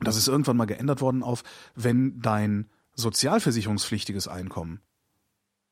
Das 0.00 0.16
ist 0.16 0.28
irgendwann 0.28 0.56
mal 0.56 0.66
geändert 0.66 1.00
worden 1.00 1.22
auf, 1.22 1.44
wenn 1.74 2.20
dein 2.20 2.68
sozialversicherungspflichtiges 2.94 4.28
Einkommen 4.28 4.80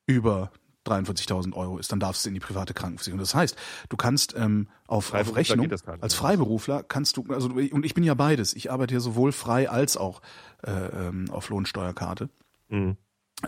über 0.06 0.52
43.000 0.86 1.54
Euro 1.54 1.78
ist, 1.78 1.92
dann 1.92 2.00
darfst 2.00 2.24
du 2.24 2.28
in 2.28 2.34
die 2.34 2.40
private 2.40 2.74
Krankenversicherung. 2.74 3.20
Das 3.20 3.34
heißt, 3.34 3.56
du 3.88 3.96
kannst 3.96 4.34
ähm, 4.36 4.68
auf, 4.86 5.14
auf 5.14 5.36
Rechnung 5.36 5.70
als 6.00 6.14
Freiberufler 6.14 6.82
kannst 6.82 7.16
du 7.16 7.24
also 7.28 7.50
und 7.50 7.86
ich 7.86 7.94
bin 7.94 8.04
ja 8.04 8.14
beides. 8.14 8.54
Ich 8.54 8.70
arbeite 8.70 8.94
ja 8.94 9.00
sowohl 9.00 9.32
frei 9.32 9.70
als 9.70 9.96
auch 9.96 10.22
äh, 10.64 10.70
ähm, 10.70 11.30
auf 11.30 11.48
Lohnsteuerkarte. 11.50 12.30
Mhm. 12.72 12.96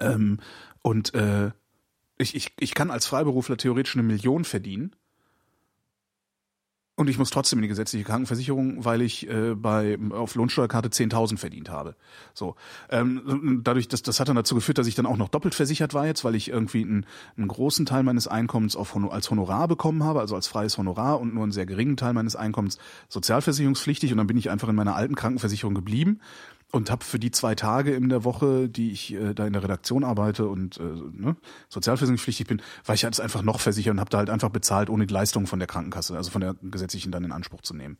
Ähm, 0.01 0.39
und 0.83 1.15
äh, 1.15 1.51
ich, 2.19 2.35
ich, 2.35 2.53
ich 2.59 2.75
kann 2.75 2.91
als 2.91 3.07
Freiberufler 3.07 3.57
theoretisch 3.57 3.97
eine 3.97 4.05
Million 4.05 4.45
verdienen 4.45 4.95
und 6.97 7.11
ich 7.11 7.19
muss 7.19 7.31
trotzdem 7.31 7.59
in 7.59 7.63
die 7.63 7.69
gesetzliche 7.69 8.05
Krankenversicherung, 8.05 8.85
weil 8.85 9.03
ich 9.03 9.29
äh, 9.29 9.55
bei 9.57 9.99
auf 10.11 10.37
Lohnsteuerkarte 10.37 10.91
10.000 10.91 11.39
verdient 11.39 11.69
habe. 11.69 11.97
So, 12.35 12.55
ähm, 12.89 13.63
dadurch, 13.65 13.89
dass 13.89 14.03
das 14.03 14.21
hat 14.21 14.29
dann 14.29 14.37
dazu 14.37 14.55
geführt, 14.55 14.79
dass 14.79 14.87
ich 14.87 14.95
dann 14.95 15.07
auch 15.07 15.17
noch 15.17 15.29
doppelt 15.29 15.57
versichert 15.57 15.93
war 15.93 16.07
jetzt, 16.07 16.23
weil 16.23 16.37
ich 16.37 16.51
irgendwie 16.51 16.83
einen, 16.83 17.05
einen 17.37 17.49
großen 17.49 17.85
Teil 17.85 18.05
meines 18.05 18.29
Einkommens 18.29 18.77
auf 18.77 18.95
Honor, 18.95 19.13
als 19.13 19.29
Honorar 19.29 19.67
bekommen 19.67 20.05
habe, 20.05 20.21
also 20.21 20.37
als 20.37 20.47
freies 20.47 20.79
Honorar 20.79 21.21
und 21.21 21.35
nur 21.35 21.43
einen 21.43 21.53
sehr 21.53 21.67
geringen 21.67 21.97
Teil 21.97 22.13
meines 22.13 22.37
Einkommens 22.37 22.79
sozialversicherungspflichtig. 23.09 24.13
Und 24.13 24.19
dann 24.19 24.29
bin 24.29 24.37
ich 24.37 24.51
einfach 24.51 24.69
in 24.69 24.77
meiner 24.77 24.95
alten 24.95 25.17
Krankenversicherung 25.17 25.75
geblieben 25.75 26.21
und 26.75 26.91
habe 26.91 27.05
für 27.05 27.21
die 27.21 27.31
zwei 27.31 27.55
Tage 27.55 27.95
in 27.95 28.09
der 28.09 28.25
Woche, 28.25 28.69
die 28.69 28.91
ich 28.91 29.15
äh, 29.15 29.33
da 29.33 29.47
in 29.47 29.53
der 29.53 29.63
Redaktion 29.63 30.03
arbeite 30.03 30.49
und 30.49 30.79
äh, 30.79 30.83
ne, 30.83 31.37
sozialversicherungspflichtig 31.69 32.49
bin, 32.49 32.63
war 32.85 32.97
ich 32.97 33.05
halt 33.05 33.19
einfach 33.21 33.43
noch 33.43 33.61
versichert 33.61 33.93
und 33.93 34.01
habe 34.01 34.11
da 34.11 34.19
halt 34.19 34.29
einfach 34.29 34.51
bezahlt, 34.51 34.91
ohne 34.91 35.07
die 35.07 35.15
Leistung 35.15 35.47
von 35.47 35.61
der 35.61 35.69
Krankenkasse, 35.69 36.17
also 36.17 36.33
von 36.33 36.41
der 36.41 36.57
gesetzlichen 36.63 37.13
dann 37.13 37.23
in 37.23 37.31
Anspruch 37.31 37.63
zu 37.63 37.75
nehmen. 37.75 37.97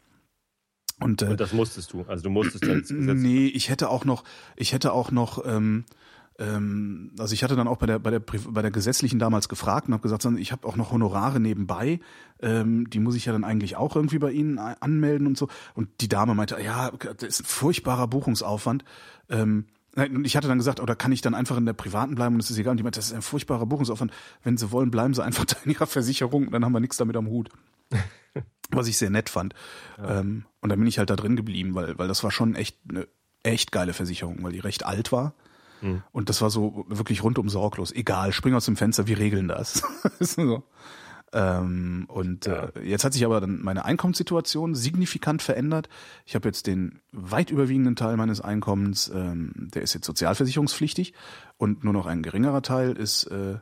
Und, 1.01 1.23
äh, 1.23 1.27
und 1.27 1.41
das 1.41 1.53
musstest 1.53 1.93
du, 1.93 2.03
also 2.03 2.25
du 2.25 2.31
musstest 2.31 2.65
dann 2.65 2.83
Nee, 3.23 3.47
ich 3.47 3.69
hätte 3.69 3.91
auch 3.91 4.05
noch, 4.05 4.25
ich 4.57 4.73
hätte 4.73 4.93
auch 4.93 5.13
noch 5.13 5.45
ähm, 5.47 5.85
ähm, 6.39 7.13
also 7.19 7.33
ich 7.33 7.45
hatte 7.45 7.55
dann 7.55 7.69
auch 7.69 7.77
bei 7.79 7.87
der 7.87 7.99
bei 7.99 8.11
der 8.11 8.21
bei 8.21 8.63
der 8.63 8.71
gesetzlichen 8.71 9.19
damals 9.19 9.49
gefragt 9.49 9.87
und 9.87 9.95
habe 9.95 10.03
gesagt, 10.03 10.27
ich 10.39 10.53
habe 10.53 10.67
auch 10.67 10.77
noch 10.77 10.91
Honorare 10.91 11.39
nebenbei, 11.39 12.01
ähm, 12.41 12.91
die 12.91 12.99
muss 12.99 13.15
ich 13.15 13.27
ja 13.27 13.33
dann 13.33 13.45
eigentlich 13.45 13.77
auch 13.77 13.95
irgendwie 13.95 14.19
bei 14.19 14.33
Ihnen 14.33 14.59
anmelden 14.59 15.27
und 15.27 15.39
so. 15.39 15.49
Und 15.75 15.89
die 16.01 16.09
Dame 16.09 16.35
meinte, 16.35 16.61
ja, 16.61 16.91
das 16.91 17.23
ist 17.23 17.41
ein 17.43 17.47
furchtbarer 17.47 18.09
Buchungsaufwand. 18.09 18.85
Ähm, 19.29 19.67
und 19.97 20.25
ich 20.25 20.37
hatte 20.37 20.49
dann 20.49 20.59
gesagt, 20.59 20.81
oder 20.81 20.97
kann 20.97 21.13
ich 21.13 21.21
dann 21.21 21.35
einfach 21.35 21.57
in 21.57 21.67
der 21.67 21.73
privaten 21.73 22.17
bleiben 22.17 22.35
und 22.35 22.43
es 22.43 22.51
ist 22.51 22.59
egal. 22.59 22.73
Und 22.73 22.79
die 22.79 22.83
meinte, 22.83 22.99
das 22.99 23.07
ist 23.07 23.15
ein 23.15 23.23
furchtbarer 23.23 23.67
Buchungsaufwand. 23.67 24.13
Wenn 24.43 24.57
Sie 24.57 24.73
wollen, 24.73 24.91
bleiben 24.91 25.15
Sie 25.15 25.23
einfach 25.23 25.45
in 25.65 25.71
Ihrer 25.71 25.87
Versicherung, 25.87 26.51
dann 26.51 26.65
haben 26.65 26.73
wir 26.73 26.81
nichts 26.81 26.97
damit 26.97 27.17
am 27.17 27.29
Hut. 27.29 27.51
Was 28.71 28.89
ich 28.89 28.99
sehr 28.99 29.11
nett 29.11 29.29
fand. 29.29 29.55
Ja. 29.99 30.21
Ähm, 30.21 30.47
und 30.61 30.71
dann 30.71 30.81
bin 30.81 30.89
ich 30.89 30.99
halt 30.99 31.11
da 31.11 31.17
drin 31.17 31.37
geblieben, 31.37 31.75
weil, 31.75 31.97
weil 31.97 32.09
das 32.09 32.25
war 32.25 32.33
schon 32.33 32.57
echt 32.57 32.79
eine 32.89 33.07
echt 33.45 33.71
geile 33.71 33.93
Versicherung, 33.93 34.43
weil 34.43 34.53
die 34.53 34.59
recht 34.59 34.85
alt 34.85 35.13
war. 35.13 35.35
Mhm. 35.85 36.03
Und 36.13 36.29
das 36.31 36.41
war 36.41 36.51
so 36.51 36.87
wirklich 36.89 37.23
rundum 37.23 37.49
sorglos. 37.49 37.93
Egal, 37.93 38.33
spring 38.33 38.55
aus 38.55 38.65
dem 38.65 38.77
Fenster, 38.77 39.07
wir 39.07 39.19
regeln 39.19 39.49
das. 39.49 39.83
so. 40.21 40.65
ähm, 41.33 42.07
und 42.09 42.47
ja. 42.47 42.71
äh, 42.75 42.89
jetzt 42.89 43.05
hat 43.05 43.13
sich 43.13 43.25
aber 43.25 43.41
dann 43.41 43.61
meine 43.63 43.85
Einkommenssituation 43.85 44.75
signifikant 44.75 45.43
verändert. 45.43 45.89
Ich 46.25 46.35
habe 46.35 46.49
jetzt 46.49 46.67
den 46.67 47.01
weit 47.13 47.51
überwiegenden 47.51 47.97
Teil 47.97 48.17
meines 48.17 48.41
Einkommens, 48.41 49.11
ähm, 49.15 49.53
der 49.57 49.83
ist 49.83 49.93
jetzt 49.93 50.07
sozialversicherungspflichtig 50.07 51.13
und 51.59 51.85
nur 51.85 51.93
noch 51.93 52.07
ein 52.07 52.23
geringerer 52.23 52.63
Teil 52.63 52.93
ist 52.93 53.25
äh, 53.25 53.59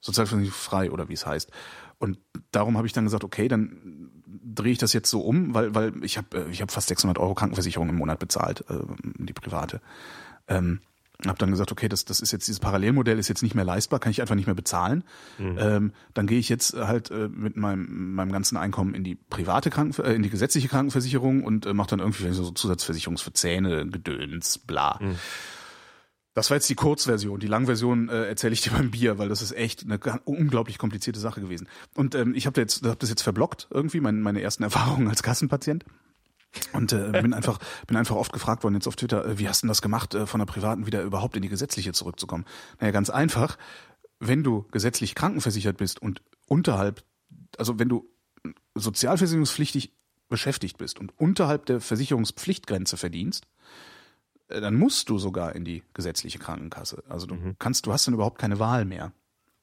sozialversicherungsfrei 0.00 0.92
oder 0.92 1.08
wie 1.08 1.14
es 1.14 1.26
heißt. 1.26 1.50
Und 1.98 2.18
darum 2.52 2.76
habe 2.76 2.86
ich 2.86 2.92
dann 2.92 3.04
gesagt, 3.04 3.24
okay, 3.24 3.48
dann 3.48 4.12
drehe 4.26 4.72
ich 4.72 4.78
das 4.78 4.92
jetzt 4.92 5.10
so 5.10 5.22
um, 5.22 5.54
weil 5.54 5.74
weil 5.74 6.04
ich 6.04 6.16
habe 6.18 6.36
äh, 6.36 6.50
ich 6.50 6.60
habe 6.60 6.70
fast 6.70 6.88
600 6.88 7.18
Euro 7.18 7.34
Krankenversicherung 7.34 7.88
im 7.88 7.96
Monat 7.96 8.20
bezahlt, 8.20 8.64
äh, 8.68 8.78
die 9.02 9.32
private. 9.32 9.80
Ähm, 10.46 10.80
habe 11.24 11.38
dann 11.38 11.50
gesagt, 11.50 11.72
okay, 11.72 11.88
das, 11.88 12.04
das 12.04 12.20
ist 12.20 12.32
jetzt 12.32 12.46
dieses 12.46 12.60
Parallelmodell 12.60 13.18
ist 13.18 13.28
jetzt 13.28 13.42
nicht 13.42 13.54
mehr 13.54 13.64
leistbar, 13.64 14.00
kann 14.00 14.10
ich 14.10 14.20
einfach 14.20 14.34
nicht 14.34 14.46
mehr 14.46 14.54
bezahlen. 14.54 15.04
Mhm. 15.38 15.58
Ähm, 15.58 15.92
dann 16.14 16.26
gehe 16.26 16.38
ich 16.38 16.48
jetzt 16.48 16.74
halt 16.74 17.10
äh, 17.10 17.28
mit 17.28 17.56
meinem, 17.56 18.14
meinem 18.14 18.32
ganzen 18.32 18.56
Einkommen 18.56 18.94
in 18.94 19.02
die 19.02 19.14
private 19.14 19.70
Kranken, 19.70 20.02
äh, 20.02 20.12
in 20.12 20.22
die 20.22 20.30
gesetzliche 20.30 20.68
Krankenversicherung 20.68 21.42
und 21.42 21.66
äh, 21.66 21.72
mache 21.72 21.90
dann 21.90 22.00
irgendwie 22.00 22.30
so 22.32 22.50
Zusatzversicherungs 22.50 23.22
für 23.22 23.32
Zähne, 23.32 23.86
Gedöns, 23.86 24.58
bla. 24.58 24.98
Mhm. 25.00 25.16
Das 26.34 26.50
war 26.50 26.58
jetzt 26.58 26.68
die 26.68 26.74
Kurzversion. 26.74 27.40
Die 27.40 27.46
Langversion 27.46 28.10
äh, 28.10 28.26
erzähle 28.26 28.52
ich 28.52 28.60
dir 28.60 28.70
beim 28.76 28.90
Bier, 28.90 29.16
weil 29.16 29.30
das 29.30 29.40
ist 29.40 29.52
echt 29.52 29.84
eine 29.84 29.98
unglaublich 30.24 30.76
komplizierte 30.76 31.18
Sache 31.18 31.40
gewesen. 31.40 31.66
Und 31.94 32.14
ähm, 32.14 32.34
ich 32.34 32.46
habe 32.46 32.60
jetzt, 32.60 32.84
hab 32.84 32.98
das 32.98 33.08
jetzt 33.08 33.22
verblockt 33.22 33.68
irgendwie, 33.70 34.00
mein, 34.00 34.20
meine 34.20 34.42
ersten 34.42 34.62
Erfahrungen 34.64 35.08
als 35.08 35.22
Kassenpatient. 35.22 35.84
Und 36.72 36.92
äh, 36.92 37.20
bin 37.22 37.34
einfach 37.34 37.58
bin 37.86 37.96
einfach 37.96 38.16
oft 38.16 38.32
gefragt 38.32 38.62
worden 38.62 38.74
jetzt 38.74 38.86
auf 38.86 38.96
Twitter, 38.96 39.24
äh, 39.24 39.38
wie 39.38 39.48
hast 39.48 39.62
du 39.62 39.66
das 39.66 39.82
gemacht, 39.82 40.14
äh, 40.14 40.26
von 40.26 40.38
der 40.38 40.46
privaten 40.46 40.86
wieder 40.86 41.02
überhaupt 41.02 41.36
in 41.36 41.42
die 41.42 41.48
gesetzliche 41.48 41.92
zurückzukommen? 41.92 42.44
Naja, 42.80 42.92
ganz 42.92 43.10
einfach. 43.10 43.56
Wenn 44.18 44.42
du 44.42 44.66
gesetzlich 44.70 45.14
krankenversichert 45.14 45.76
bist 45.76 46.00
und 46.00 46.22
unterhalb, 46.46 47.04
also 47.58 47.78
wenn 47.78 47.88
du 47.88 48.08
sozialversicherungspflichtig 48.74 49.92
beschäftigt 50.28 50.78
bist 50.78 50.98
und 50.98 51.18
unterhalb 51.18 51.66
der 51.66 51.80
Versicherungspflichtgrenze 51.80 52.96
verdienst, 52.96 53.46
äh, 54.48 54.60
dann 54.60 54.76
musst 54.76 55.08
du 55.08 55.18
sogar 55.18 55.54
in 55.54 55.64
die 55.64 55.82
gesetzliche 55.94 56.38
Krankenkasse. 56.38 57.02
Also 57.08 57.26
du 57.26 57.34
mhm. 57.34 57.56
kannst, 57.58 57.86
du 57.86 57.92
hast 57.92 58.06
dann 58.06 58.14
überhaupt 58.14 58.38
keine 58.38 58.58
Wahl 58.58 58.84
mehr. 58.84 59.12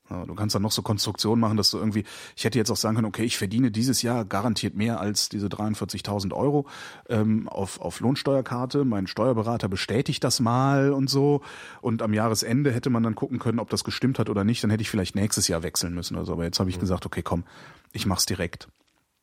Du 0.09 0.35
kannst 0.35 0.53
dann 0.53 0.61
noch 0.61 0.71
so 0.71 0.81
Konstruktionen 0.81 1.39
machen, 1.39 1.55
dass 1.55 1.71
du 1.71 1.77
irgendwie, 1.77 2.03
ich 2.35 2.43
hätte 2.43 2.57
jetzt 2.57 2.69
auch 2.69 2.77
sagen 2.77 2.95
können, 2.95 3.07
okay, 3.07 3.23
ich 3.23 3.37
verdiene 3.37 3.71
dieses 3.71 4.01
Jahr 4.01 4.25
garantiert 4.25 4.75
mehr 4.75 4.99
als 4.99 5.29
diese 5.29 5.47
43.000 5.47 6.33
Euro 6.33 6.67
ähm, 7.07 7.47
auf, 7.47 7.79
auf 7.79 8.01
Lohnsteuerkarte. 8.01 8.83
Mein 8.83 9.07
Steuerberater 9.07 9.69
bestätigt 9.69 10.23
das 10.23 10.41
mal 10.41 10.91
und 10.91 11.09
so. 11.09 11.41
Und 11.81 12.01
am 12.01 12.13
Jahresende 12.13 12.71
hätte 12.73 12.89
man 12.89 13.01
dann 13.01 13.15
gucken 13.15 13.39
können, 13.39 13.59
ob 13.59 13.69
das 13.69 13.85
gestimmt 13.85 14.19
hat 14.19 14.29
oder 14.29 14.43
nicht. 14.43 14.61
Dann 14.63 14.69
hätte 14.71 14.81
ich 14.81 14.89
vielleicht 14.89 15.15
nächstes 15.15 15.47
Jahr 15.47 15.63
wechseln 15.63 15.93
müssen 15.93 16.15
oder 16.17 16.25
so. 16.25 16.33
Aber 16.33 16.43
jetzt 16.43 16.59
habe 16.59 16.69
ich 16.69 16.75
mhm. 16.75 16.81
gesagt, 16.81 17.05
okay, 17.05 17.21
komm, 17.21 17.45
ich 17.93 18.05
mach's 18.05 18.25
direkt. 18.25 18.67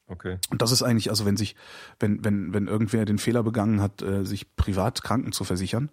Okay. 0.09 0.39
Und 0.51 0.63
das 0.63 0.73
ist 0.73 0.83
eigentlich, 0.83 1.11
also 1.11 1.27
wenn 1.27 1.37
sich, 1.37 1.57
wenn, 2.01 2.25
wenn, 2.25 2.53
wenn 2.55 2.67
irgendwer 2.67 3.05
den 3.05 3.19
Fehler 3.19 3.43
begangen 3.43 3.81
hat, 3.81 4.03
äh, 4.03 4.25
sich 4.25 4.57
privat 4.57 5.03
Kranken 5.03 5.33
zu 5.33 5.45
versichern, 5.45 5.91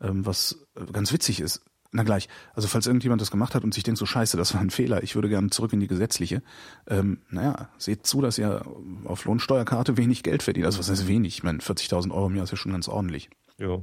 ähm, 0.00 0.24
was 0.24 0.66
ganz 0.92 1.12
witzig 1.12 1.40
ist, 1.40 1.62
na 1.94 2.02
gleich, 2.02 2.28
also 2.54 2.66
falls 2.66 2.86
irgendjemand 2.86 3.22
das 3.22 3.30
gemacht 3.30 3.54
hat 3.54 3.62
und 3.62 3.72
sich 3.72 3.84
denkt, 3.84 3.98
so 3.98 4.04
scheiße, 4.04 4.36
das 4.36 4.52
war 4.52 4.60
ein 4.60 4.70
Fehler, 4.70 5.02
ich 5.04 5.14
würde 5.14 5.28
gerne 5.28 5.50
zurück 5.50 5.72
in 5.72 5.80
die 5.80 5.86
gesetzliche, 5.86 6.42
ähm, 6.88 7.18
naja, 7.30 7.68
seht 7.78 8.04
zu, 8.04 8.20
dass 8.20 8.36
ihr 8.36 8.66
auf 9.04 9.24
Lohnsteuerkarte 9.24 9.96
wenig 9.96 10.24
Geld 10.24 10.42
verdient. 10.42 10.66
Also 10.66 10.80
was 10.80 10.90
heißt 10.90 11.06
wenig? 11.06 11.36
Ich 11.36 11.42
meine, 11.44 11.60
40.000 11.60 12.10
Euro 12.10 12.26
im 12.26 12.34
Jahr 12.34 12.44
ist 12.44 12.50
ja 12.50 12.56
schon 12.56 12.72
ganz 12.72 12.88
ordentlich. 12.88 13.30
Ja. 13.58 13.80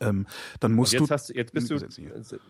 Ähm, 0.00 0.26
dann 0.60 0.72
musst 0.72 0.94
jetzt 0.94 1.02
du. 1.02 1.10
Hast, 1.10 1.28
jetzt 1.28 1.52
bist 1.52 1.70
du 1.70 1.78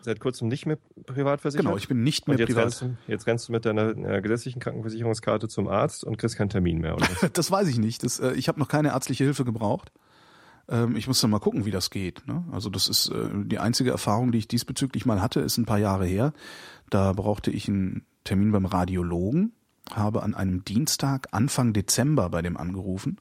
seit 0.01 0.19
kurzem 0.19 0.47
nicht 0.47 0.65
mehr 0.65 0.77
privat 1.05 1.41
versichert. 1.41 1.65
Genau, 1.65 1.77
ich 1.77 1.87
bin 1.87 2.03
nicht 2.03 2.27
mehr 2.27 2.37
jetzt 2.37 2.47
privat. 2.47 2.63
Rennst 2.63 2.81
du, 2.81 2.97
jetzt 3.07 3.27
rennst 3.27 3.47
du 3.47 3.51
mit 3.51 3.65
deiner 3.65 3.89
äh, 3.89 4.21
gesetzlichen 4.21 4.59
Krankenversicherungskarte 4.59 5.47
zum 5.47 5.67
Arzt 5.67 6.03
und 6.03 6.17
kriegst 6.17 6.37
keinen 6.37 6.49
Termin 6.49 6.79
mehr, 6.79 6.95
oder? 6.95 7.07
das 7.33 7.51
weiß 7.51 7.67
ich 7.67 7.77
nicht. 7.77 8.03
Das, 8.03 8.19
äh, 8.19 8.33
ich 8.33 8.47
habe 8.47 8.59
noch 8.59 8.69
keine 8.69 8.89
ärztliche 8.89 9.25
Hilfe 9.25 9.45
gebraucht. 9.45 9.91
Ähm, 10.69 10.95
ich 10.95 11.07
muss 11.07 11.21
dann 11.21 11.31
mal 11.31 11.39
gucken, 11.39 11.65
wie 11.65 11.71
das 11.71 11.89
geht. 11.89 12.27
Ne? 12.27 12.43
Also 12.51 12.69
das 12.69 12.87
ist 12.87 13.09
äh, 13.09 13.29
die 13.33 13.59
einzige 13.59 13.91
Erfahrung, 13.91 14.31
die 14.31 14.39
ich 14.39 14.47
diesbezüglich 14.47 15.05
mal 15.05 15.21
hatte, 15.21 15.39
ist 15.39 15.57
ein 15.57 15.65
paar 15.65 15.79
Jahre 15.79 16.05
her. 16.05 16.33
Da 16.89 17.13
brauchte 17.13 17.51
ich 17.51 17.67
einen 17.67 18.05
Termin 18.23 18.51
beim 18.51 18.65
Radiologen, 18.65 19.53
habe 19.93 20.23
an 20.23 20.35
einem 20.35 20.63
Dienstag 20.65 21.27
Anfang 21.31 21.73
Dezember 21.73 22.29
bei 22.29 22.41
dem 22.41 22.57
angerufen. 22.57 23.17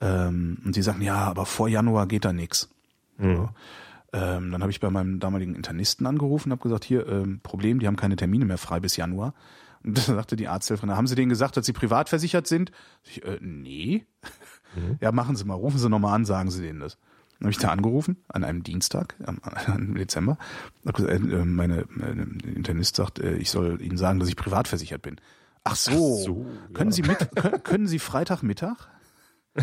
Ähm, 0.00 0.58
und 0.64 0.76
die 0.76 0.82
sagten, 0.82 1.02
ja, 1.02 1.16
aber 1.16 1.46
vor 1.46 1.68
Januar 1.68 2.06
geht 2.06 2.24
da 2.24 2.32
nichts. 2.32 2.68
Mhm. 3.18 3.48
Ähm, 4.12 4.52
dann 4.52 4.62
habe 4.62 4.70
ich 4.70 4.80
bei 4.80 4.90
meinem 4.90 5.20
damaligen 5.20 5.54
Internisten 5.54 6.06
angerufen, 6.06 6.52
habe 6.52 6.62
gesagt, 6.62 6.84
hier, 6.84 7.06
ähm, 7.08 7.40
Problem, 7.42 7.80
die 7.80 7.86
haben 7.86 7.96
keine 7.96 8.16
Termine 8.16 8.44
mehr 8.44 8.58
frei 8.58 8.80
bis 8.80 8.96
Januar. 8.96 9.34
Und 9.82 9.98
dann 10.08 10.16
sagte 10.16 10.36
die 10.36 10.48
Arzthelferin, 10.48 10.96
haben 10.96 11.06
Sie 11.06 11.14
denen 11.14 11.28
gesagt, 11.28 11.56
dass 11.56 11.66
Sie 11.66 11.72
privat 11.72 12.08
versichert 12.08 12.46
sind? 12.46 12.72
Ich, 13.04 13.24
äh, 13.24 13.38
nee. 13.40 14.06
Mhm. 14.76 14.98
Ja, 15.00 15.12
machen 15.12 15.36
Sie 15.36 15.44
mal, 15.44 15.54
rufen 15.54 15.78
Sie 15.78 15.88
nochmal 15.88 16.14
an, 16.14 16.24
sagen 16.24 16.50
Sie 16.50 16.62
denen 16.62 16.80
das. 16.80 16.98
Dann 17.38 17.46
habe 17.46 17.50
ich 17.50 17.58
da 17.58 17.68
angerufen, 17.68 18.16
an 18.28 18.44
einem 18.44 18.62
Dienstag, 18.62 19.14
am, 19.24 19.40
am 19.66 19.94
Dezember. 19.94 20.38
Gesagt, 20.84 21.10
äh, 21.10 21.44
meine, 21.44 21.84
meine 21.90 22.22
Internist 22.44 22.96
sagt, 22.96 23.18
äh, 23.18 23.36
ich 23.36 23.50
soll 23.50 23.80
Ihnen 23.82 23.98
sagen, 23.98 24.18
dass 24.18 24.28
ich 24.28 24.36
privat 24.36 24.68
versichert 24.68 25.02
bin. 25.02 25.16
Ach 25.64 25.76
so, 25.76 26.18
Ach 26.18 26.24
so 26.24 26.46
können, 26.72 26.90
ja. 26.90 26.94
Sie 26.94 27.02
mit, 27.02 27.34
können, 27.34 27.62
können 27.62 27.86
Sie 27.88 27.98
Freitagmittag? 27.98 28.88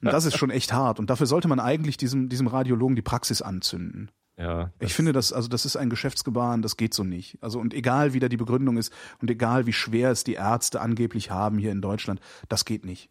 Und 0.00 0.12
das 0.12 0.24
ist 0.24 0.36
schon 0.36 0.50
echt 0.50 0.72
hart. 0.72 0.98
Und 0.98 1.10
dafür 1.10 1.26
sollte 1.26 1.48
man 1.48 1.58
eigentlich 1.58 1.96
diesem, 1.96 2.28
diesem 2.28 2.46
Radiologen 2.46 2.94
die 2.94 3.02
Praxis 3.02 3.42
anzünden. 3.42 4.10
Ja. 4.36 4.70
Ich 4.78 4.94
finde 4.94 5.12
das, 5.12 5.32
also 5.32 5.48
das 5.48 5.64
ist 5.64 5.76
ein 5.76 5.90
Geschäftsgebaren, 5.90 6.62
das 6.62 6.76
geht 6.76 6.94
so 6.94 7.02
nicht. 7.02 7.38
Also 7.42 7.58
und 7.58 7.74
egal 7.74 8.12
wie 8.12 8.20
da 8.20 8.28
die 8.28 8.36
Begründung 8.36 8.76
ist 8.76 8.92
und 9.20 9.28
egal 9.30 9.66
wie 9.66 9.72
schwer 9.72 10.12
es 10.12 10.22
die 10.22 10.34
Ärzte 10.34 10.80
angeblich 10.80 11.32
haben 11.32 11.58
hier 11.58 11.72
in 11.72 11.82
Deutschland, 11.82 12.20
das 12.48 12.64
geht 12.64 12.84
nicht. 12.84 13.10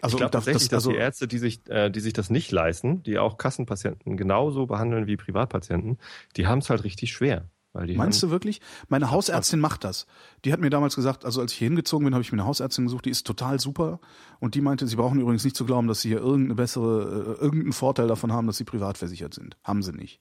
Also 0.00 0.16
ich 0.16 0.18
glaube 0.18 0.30
tatsächlich, 0.30 0.68
das, 0.68 0.84
also, 0.84 0.90
dass 0.90 0.96
die 0.96 1.02
Ärzte, 1.02 1.28
die 1.28 1.38
sich, 1.38 1.68
äh, 1.68 1.90
die 1.90 2.00
sich 2.00 2.12
das 2.12 2.30
nicht 2.30 2.50
leisten, 2.52 3.02
die 3.02 3.18
auch 3.18 3.38
Kassenpatienten 3.38 4.16
genauso 4.16 4.66
behandeln 4.66 5.06
wie 5.06 5.16
Privatpatienten, 5.16 5.98
die 6.36 6.46
haben 6.46 6.58
es 6.58 6.70
halt 6.70 6.84
richtig 6.84 7.12
schwer. 7.12 7.48
Meinst 7.74 8.22
du 8.22 8.30
wirklich? 8.30 8.60
Meine 8.88 9.10
Hausärztin 9.10 9.58
macht 9.58 9.84
das. 9.84 10.06
Die 10.44 10.52
hat 10.52 10.60
mir 10.60 10.68
damals 10.68 10.94
gesagt, 10.94 11.24
also 11.24 11.40
als 11.40 11.52
ich 11.52 11.58
hier 11.58 11.68
hingezogen 11.68 12.04
bin, 12.04 12.12
habe 12.12 12.22
ich 12.22 12.30
mir 12.30 12.36
eine 12.36 12.46
Hausärztin 12.46 12.84
gesucht, 12.84 13.06
die 13.06 13.10
ist 13.10 13.26
total 13.26 13.60
super. 13.60 13.98
Und 14.40 14.54
die 14.54 14.60
meinte, 14.60 14.86
sie 14.86 14.96
brauchen 14.96 15.18
übrigens 15.18 15.42
nicht 15.42 15.56
zu 15.56 15.64
glauben, 15.64 15.88
dass 15.88 16.02
sie 16.02 16.08
hier 16.08 16.18
irgendeine 16.18 16.54
bessere, 16.54 17.36
äh, 17.38 17.42
irgendeinen 17.42 17.72
Vorteil 17.72 18.08
davon 18.08 18.30
haben, 18.30 18.46
dass 18.46 18.58
sie 18.58 18.64
privat 18.64 18.98
versichert 18.98 19.32
sind. 19.32 19.56
Haben 19.64 19.82
sie 19.82 19.92
nicht. 19.92 20.20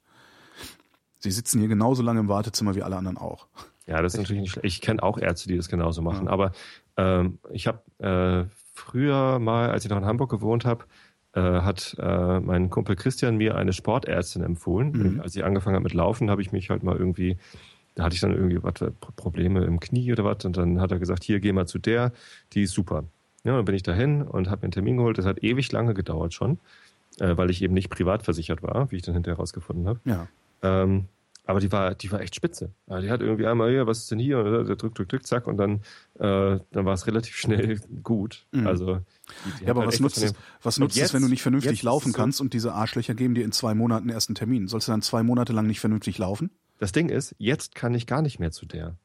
Sie 1.19 1.29
sitzen 1.29 1.59
hier 1.59 1.67
genauso 1.67 2.03
lange 2.03 2.21
im 2.21 2.29
Wartezimmer 2.29 2.73
wie 2.75 2.83
alle 2.83 2.95
anderen 2.95 3.17
auch. 3.17 3.47
Ja, 3.85 4.01
das 4.01 4.13
ist 4.13 4.19
natürlich 4.19 4.43
nicht 4.43 4.51
schlecht. 4.51 4.65
Ich 4.65 4.79
kenne 4.79 5.03
auch 5.03 5.17
Ärzte, 5.17 5.49
die 5.49 5.57
das 5.57 5.67
genauso 5.67 6.01
machen. 6.01 6.27
Ja. 6.27 6.31
Aber 6.31 6.53
ähm, 6.95 7.39
ich 7.51 7.67
habe 7.67 7.81
äh, 7.99 8.45
früher 8.82 9.39
mal, 9.39 9.69
als 9.69 9.86
ich 9.86 9.91
noch 9.91 9.97
in 9.97 10.05
Hamburg 10.05 10.29
gewohnt 10.29 10.65
habe, 10.65 10.86
äh, 11.34 11.41
hat 11.41 11.95
äh, 11.99 12.39
mein 12.39 12.69
Kumpel 12.69 12.95
Christian 12.95 13.38
mir 13.38 13.55
eine 13.55 13.73
Sportärztin 13.73 14.43
empfohlen. 14.43 14.91
Mhm. 14.91 15.21
Als 15.21 15.36
ich 15.36 15.43
angefangen 15.43 15.75
habe 15.75 15.84
mit 15.84 15.93
Laufen, 15.93 16.29
habe 16.29 16.41
ich 16.41 16.51
mich 16.51 16.69
halt 16.69 16.84
mal 16.84 16.97
irgendwie, 16.97 17.38
da 17.95 18.03
hatte 18.03 18.15
ich 18.15 18.21
dann 18.21 18.34
irgendwie 18.34 18.61
was, 18.61 18.73
Probleme 19.15 19.63
im 19.63 19.79
Knie 19.79 20.11
oder 20.11 20.25
was 20.25 20.43
und 20.43 20.57
dann 20.57 20.82
hat 20.82 20.91
er 20.91 20.99
gesagt, 20.99 21.23
hier 21.23 21.39
geh 21.39 21.53
mal 21.53 21.67
zu 21.67 21.79
der, 21.79 22.11
die 22.53 22.63
ist 22.63 22.73
super. 22.73 23.05
Ja, 23.43 23.55
dann 23.55 23.65
bin 23.65 23.75
ich 23.75 23.84
dahin 23.84 24.23
und 24.23 24.49
habe 24.49 24.59
mir 24.59 24.63
einen 24.65 24.71
Termin 24.71 24.97
geholt. 24.97 25.17
Das 25.17 25.25
hat 25.25 25.43
ewig 25.43 25.71
lange 25.71 25.93
gedauert 25.93 26.34
schon, 26.34 26.59
äh, 27.19 27.38
weil 27.38 27.49
ich 27.49 27.61
eben 27.61 27.73
nicht 27.73 27.89
privat 27.89 28.23
versichert 28.23 28.61
war, 28.61 28.91
wie 28.91 28.97
ich 28.97 29.01
dann 29.03 29.13
hinterher 29.13 29.38
herausgefunden 29.38 29.88
habe. 29.88 29.99
Ja. 30.05 30.27
Ähm, 30.61 31.05
aber 31.43 31.59
die 31.59 31.71
war, 31.71 31.95
die 31.95 32.11
war 32.11 32.21
echt 32.21 32.35
spitze. 32.35 32.73
Also 32.87 33.05
die 33.05 33.11
hat 33.11 33.21
irgendwie 33.21 33.47
einmal 33.47 33.71
hier, 33.71 33.87
was 33.87 33.99
ist 33.99 34.11
denn 34.11 34.19
hier? 34.19 34.39
Und 34.39 34.67
der 34.67 34.75
drückt, 34.75 34.97
drückt, 34.97 35.11
drückt, 35.11 35.27
zack, 35.27 35.47
und 35.47 35.57
dann, 35.57 35.81
äh, 36.19 36.59
dann 36.71 36.85
war 36.85 36.93
es 36.93 37.07
relativ 37.07 37.35
schnell 37.35 37.79
gut. 38.03 38.45
Mhm. 38.51 38.67
Also 38.67 38.95
die, 39.45 39.59
die 39.59 39.65
ja, 39.65 39.71
aber 39.71 39.81
halt 39.81 39.93
was 39.93 39.99
nutzt, 39.99 40.21
es, 40.21 40.33
was 40.61 40.77
nutzt 40.77 40.97
es, 40.97 41.13
wenn 41.13 41.23
du 41.23 41.27
nicht 41.27 41.41
vernünftig 41.41 41.81
laufen 41.81 42.13
kannst 42.13 42.37
so 42.37 42.43
und 42.43 42.53
diese 42.53 42.73
Arschlöcher 42.73 43.15
geben 43.15 43.33
dir 43.33 43.43
in 43.43 43.51
zwei 43.51 43.73
Monaten 43.73 44.09
erst 44.09 44.29
einen 44.29 44.35
Termin? 44.35 44.67
Sollst 44.67 44.87
du 44.87 44.91
dann 44.91 45.01
zwei 45.01 45.23
Monate 45.23 45.51
lang 45.51 45.65
nicht 45.65 45.79
vernünftig 45.79 46.17
laufen? 46.19 46.51
Das 46.77 46.91
Ding 46.91 47.09
ist, 47.09 47.35
jetzt 47.37 47.75
kann 47.75 47.93
ich 47.95 48.05
gar 48.05 48.21
nicht 48.21 48.39
mehr 48.39 48.51
zu 48.51 48.65
der. 48.65 48.97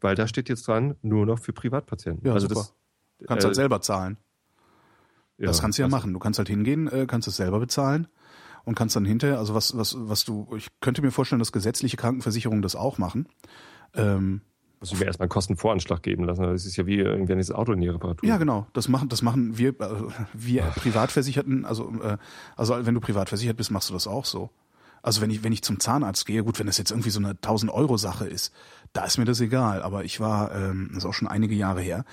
Weil 0.00 0.16
da 0.16 0.26
steht 0.26 0.48
jetzt 0.48 0.66
dran, 0.66 0.96
nur 1.02 1.26
noch 1.26 1.38
für 1.38 1.52
Privatpatienten. 1.52 2.26
Ja, 2.26 2.34
also 2.34 2.48
super. 2.48 2.60
Das, 2.60 2.74
du 3.18 3.26
kannst 3.26 3.30
halt 3.30 3.42
äh, 3.42 3.46
halt 3.46 3.56
selber 3.56 3.80
zahlen. 3.80 4.16
Ja, 5.38 5.46
das 5.46 5.60
kannst 5.60 5.78
du 5.78 5.82
ja 5.82 5.88
machen. 5.88 6.12
Du 6.12 6.18
kannst 6.18 6.38
halt 6.38 6.48
hingehen, 6.48 6.88
äh, 6.88 7.06
kannst 7.06 7.28
es 7.28 7.36
selber 7.36 7.60
bezahlen 7.60 8.08
und 8.64 8.74
kannst 8.74 8.96
dann 8.96 9.04
hinterher, 9.04 9.38
also 9.38 9.54
was, 9.54 9.76
was, 9.76 9.96
was 9.98 10.24
du, 10.24 10.48
ich 10.56 10.68
könnte 10.80 11.02
mir 11.02 11.10
vorstellen, 11.10 11.38
dass 11.38 11.52
gesetzliche 11.52 11.96
Krankenversicherungen 11.96 12.62
das 12.62 12.76
auch 12.76 12.98
machen. 12.98 13.28
Ähm, 13.94 14.42
muss 14.80 14.92
ich 14.92 14.98
mir 14.98 15.04
erstmal 15.04 15.26
einen 15.26 15.30
Kostenvoranschlag 15.30 16.02
geben 16.02 16.24
lassen. 16.24 16.42
Das 16.42 16.64
ist 16.64 16.76
ja 16.76 16.86
wie 16.86 16.96
irgendwie 16.96 17.34
das 17.34 17.50
Auto 17.50 17.72
in 17.72 17.80
die 17.80 17.88
Reparatur. 17.88 18.26
Ja, 18.26 18.38
genau. 18.38 18.66
Das 18.72 18.88
machen, 18.88 19.10
das 19.10 19.20
machen 19.20 19.58
wir, 19.58 19.78
äh, 19.78 19.90
wir 20.32 20.62
Privatversicherten. 20.62 21.66
Also, 21.66 21.92
äh, 22.02 22.16
also 22.56 22.86
wenn 22.86 22.94
du 22.94 23.00
privat 23.00 23.28
versichert 23.28 23.58
bist, 23.58 23.70
machst 23.70 23.90
du 23.90 23.94
das 23.94 24.06
auch 24.06 24.24
so. 24.24 24.50
Also 25.02 25.20
wenn 25.20 25.30
ich, 25.30 25.44
wenn 25.44 25.52
ich 25.52 25.62
zum 25.62 25.80
Zahnarzt 25.80 26.24
gehe, 26.26 26.42
gut, 26.44 26.58
wenn 26.58 26.66
das 26.66 26.78
jetzt 26.78 26.90
irgendwie 26.90 27.10
so 27.10 27.20
eine 27.20 27.30
1000 27.30 27.72
Euro 27.72 27.98
Sache 27.98 28.26
ist, 28.26 28.52
da 28.92 29.04
ist 29.04 29.18
mir 29.18 29.26
das 29.26 29.40
egal. 29.40 29.82
Aber 29.82 30.04
ich 30.04 30.18
war, 30.18 30.54
ähm, 30.54 30.88
das 30.88 31.04
ist 31.04 31.08
auch 31.08 31.14
schon 31.14 31.28
einige 31.28 31.54
Jahre 31.54 31.82
her, 31.82 32.04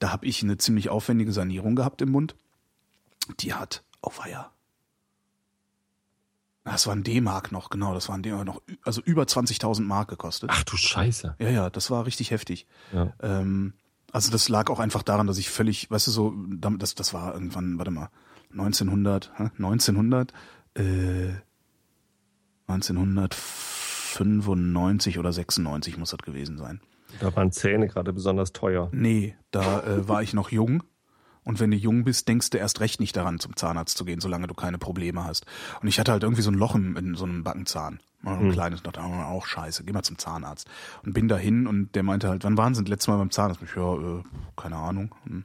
da 0.00 0.12
habe 0.12 0.26
ich 0.26 0.42
eine 0.42 0.56
ziemlich 0.56 0.88
aufwendige 0.88 1.32
Sanierung 1.32 1.76
gehabt 1.76 2.02
im 2.02 2.10
Mund. 2.10 2.36
Die 3.40 3.54
hat, 3.54 3.84
oh 4.02 4.12
weia, 4.18 4.50
das 6.72 6.86
waren 6.86 7.02
D-Mark 7.02 7.52
noch, 7.52 7.70
genau, 7.70 7.94
das 7.94 8.08
waren 8.08 8.22
D-Mark 8.22 8.44
noch, 8.44 8.60
also 8.82 9.00
über 9.02 9.22
20.000 9.22 9.82
Mark 9.82 10.08
gekostet. 10.08 10.50
Ach 10.52 10.64
du 10.64 10.76
Scheiße. 10.76 11.36
Ja, 11.38 11.48
ja, 11.48 11.70
das 11.70 11.90
war 11.90 12.04
richtig 12.06 12.32
heftig. 12.32 12.66
Ja. 12.92 13.12
Ähm, 13.22 13.74
also 14.12 14.32
das 14.32 14.48
lag 14.48 14.70
auch 14.70 14.80
einfach 14.80 15.02
daran, 15.02 15.26
dass 15.26 15.38
ich 15.38 15.48
völlig, 15.48 15.90
weißt 15.90 16.08
du 16.08 16.10
so, 16.10 16.34
das, 16.48 16.94
das 16.94 17.14
war 17.14 17.32
irgendwann, 17.34 17.78
warte 17.78 17.90
mal, 17.90 18.10
1900, 18.52 19.32
1900, 19.38 20.32
äh, 20.74 21.30
1995 22.66 25.18
oder 25.18 25.32
96 25.32 25.96
muss 25.98 26.10
das 26.10 26.18
gewesen 26.18 26.58
sein. 26.58 26.80
Da 27.20 27.34
waren 27.36 27.52
Zähne 27.52 27.86
gerade 27.86 28.12
besonders 28.12 28.52
teuer. 28.52 28.88
Nee, 28.92 29.36
da 29.52 29.82
äh, 29.82 30.08
war 30.08 30.22
ich 30.22 30.34
noch 30.34 30.50
jung 30.50 30.82
und 31.46 31.60
wenn 31.60 31.70
du 31.70 31.76
jung 31.76 32.02
bist, 32.02 32.26
denkst 32.26 32.50
du 32.50 32.58
erst 32.58 32.80
recht 32.80 32.98
nicht 32.98 33.16
daran, 33.16 33.38
zum 33.38 33.54
Zahnarzt 33.54 33.96
zu 33.96 34.04
gehen, 34.04 34.20
solange 34.20 34.48
du 34.48 34.54
keine 34.54 34.78
Probleme 34.78 35.24
hast. 35.24 35.46
Und 35.80 35.86
ich 35.86 36.00
hatte 36.00 36.10
halt 36.10 36.24
irgendwie 36.24 36.42
so 36.42 36.50
ein 36.50 36.56
Loch 36.56 36.74
in, 36.74 36.96
in 36.96 37.14
so 37.14 37.24
einem 37.24 37.44
Backenzahn. 37.44 38.00
Ein 38.24 38.40
hm. 38.40 38.52
kleines, 38.52 38.82
dachte 38.82 39.00
auch 39.00 39.46
scheiße, 39.46 39.84
geh 39.84 39.92
mal 39.92 40.02
zum 40.02 40.18
Zahnarzt. 40.18 40.68
Und 41.04 41.12
bin 41.12 41.28
dahin 41.28 41.68
und 41.68 41.94
der 41.94 42.02
meinte 42.02 42.28
halt, 42.28 42.42
wann 42.42 42.58
waren 42.58 42.74
sie 42.74 42.82
letztes 42.82 43.06
Mal 43.06 43.18
beim 43.18 43.30
Zahnarzt? 43.30 43.62
Ich, 43.62 43.76
ja, 43.76 43.94
äh, 43.94 44.22
keine 44.56 44.74
Ahnung. 44.74 45.14
Und 45.24 45.44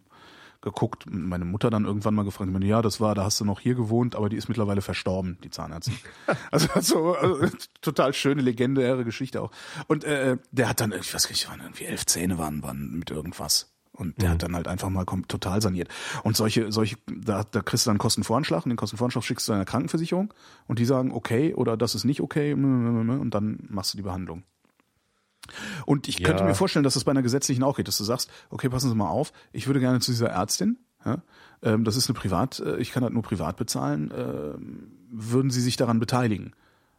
geguckt, 0.62 1.06
meine 1.08 1.46
Mutter 1.46 1.70
dann 1.70 1.86
irgendwann 1.86 2.16
mal 2.16 2.24
gefragt, 2.24 2.48
ich 2.50 2.54
meine, 2.54 2.66
ja, 2.66 2.82
das 2.82 3.00
war, 3.00 3.14
da 3.14 3.24
hast 3.24 3.40
du 3.40 3.46
noch 3.46 3.60
hier 3.60 3.76
gewohnt, 3.76 4.16
aber 4.16 4.30
die 4.30 4.38
ist 4.38 4.48
mittlerweile 4.48 4.82
verstorben, 4.82 5.38
die 5.44 5.52
Zahnärztin. 5.52 5.98
also, 6.52 6.68
also, 6.74 7.16
also 7.16 7.48
total 7.82 8.14
schöne, 8.14 8.42
legendäre 8.42 9.04
Geschichte 9.04 9.42
auch. 9.42 9.52
Und 9.88 10.04
äh, 10.04 10.38
der 10.50 10.70
hat 10.70 10.82
dann, 10.82 10.94
ich 10.94 11.14
weiß 11.14 11.30
nicht, 11.30 11.48
waren 11.48 11.62
irgendwie 11.62 11.86
elf 11.86 12.08
Zähne 12.08 12.40
waren, 12.40 12.64
waren 12.64 12.98
mit 12.98 13.12
irgendwas. 13.12 13.72
Und 13.94 14.22
der 14.22 14.30
mhm. 14.30 14.34
hat 14.34 14.44
dann 14.44 14.56
halt 14.56 14.68
einfach 14.68 14.90
mal 14.90 15.06
total 15.28 15.62
saniert. 15.62 15.90
Und 16.24 16.38
solche, 16.38 16.72
solche, 16.72 16.98
da, 17.08 17.44
da 17.44 17.62
kriegst 17.62 17.86
du 17.86 17.90
dann 17.90 17.98
Kostenvoranschlag 17.98 18.66
und 18.66 18.70
den 18.70 18.78
Kostenvoranschlag 18.78 19.24
schickst 19.24 19.48
du 19.48 19.52
deiner 19.52 19.66
Krankenversicherung 19.66 20.34
und 20.68 20.80
die 20.80 20.86
sagen, 20.86 21.12
okay, 21.12 21.54
oder 21.54 21.76
das 21.78 21.94
ist 21.94 22.06
nicht 22.06 22.22
okay, 22.22 22.54
und 22.54 23.30
dann 23.32 23.68
machst 23.70 23.94
du 23.94 23.98
die 23.98 24.04
Behandlung. 24.04 24.44
Und 25.86 26.08
ich 26.08 26.20
ja. 26.20 26.28
könnte 26.28 26.44
mir 26.44 26.56
vorstellen, 26.56 26.84
dass 26.84 26.94
das 26.94 27.04
bei 27.04 27.12
einer 27.12 27.22
gesetzlichen 27.22 27.64
auch 27.64 27.76
geht, 27.76 27.88
dass 27.88 27.98
du 27.98 28.04
sagst, 28.04 28.32
okay, 28.50 28.70
passen 28.70 28.90
Sie 28.90 28.96
mal 28.96 29.10
auf, 29.10 29.34
ich 29.52 29.68
würde 29.68 29.80
gerne 29.80 30.00
zu 30.00 30.12
dieser 30.12 30.30
Ärztin, 30.30 30.78
ja, 31.06 31.22
ähm, 31.62 31.84
das 31.84 31.96
ist 31.96 32.10
eine 32.10 32.18
Privat, 32.18 32.60
äh, 32.60 32.78
ich 32.78 32.92
kann 32.92 33.04
halt 33.04 33.14
nur 33.14 33.24
privat 33.24 33.58
bezahlen, 33.58 34.12
äh, 34.12 34.54
würden 35.12 35.52
Sie 35.52 35.62
sich 35.62 35.78
daran 35.78 36.00
beteiligen? 36.00 36.54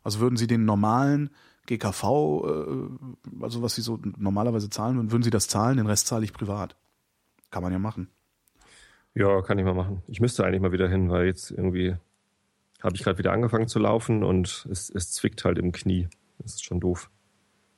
Also 0.05 0.21
würden 0.21 0.37
Sie 0.37 0.47
den 0.47 0.65
normalen 0.65 1.31
GKV, 1.67 2.03
äh, 2.05 3.43
also 3.43 3.63
was 3.63 3.75
Sie 3.75 3.83
so 3.83 3.99
normalerweise 4.19 4.69
zahlen 4.71 4.97
würden, 4.97 5.13
würden 5.13 5.23
Sie 5.23 5.31
das 5.31 5.49
zahlen, 5.49 5.77
den 5.77 5.87
Rest 5.87 6.09
zahle 6.09 6.25
ich 6.25 6.33
privat? 6.33 6.77
Kann 7.53 7.63
man 7.63 7.71
ja 7.71 7.79
machen. 7.79 8.09
Ja, 9.15 9.43
kann 9.43 9.59
ich 9.59 9.65
mal 9.65 9.75
machen. 9.75 10.03
Ich 10.09 10.21
müsste 10.21 10.45
eigentlich 10.45 10.63
mal 10.63 10.73
wieder 10.73 10.89
hin, 10.89 11.11
weil 11.11 11.27
jetzt 11.27 11.51
irgendwie 11.51 11.95
habe 12.83 12.97
ich 12.97 13.05
gerade 13.05 13.19
wieder 13.19 13.31
angefangen 13.31 13.69
zu 13.69 13.79
laufen 13.79 14.25
und 14.25 14.67
es, 14.71 14.91
es 14.91 15.13
zwickt 15.13 15.45
halt 15.45 15.59
im 15.59 15.71
Knie. 15.71 16.09
Das 16.39 16.55
ist 16.55 16.65
schon 16.65 16.81
doof. 16.81 17.11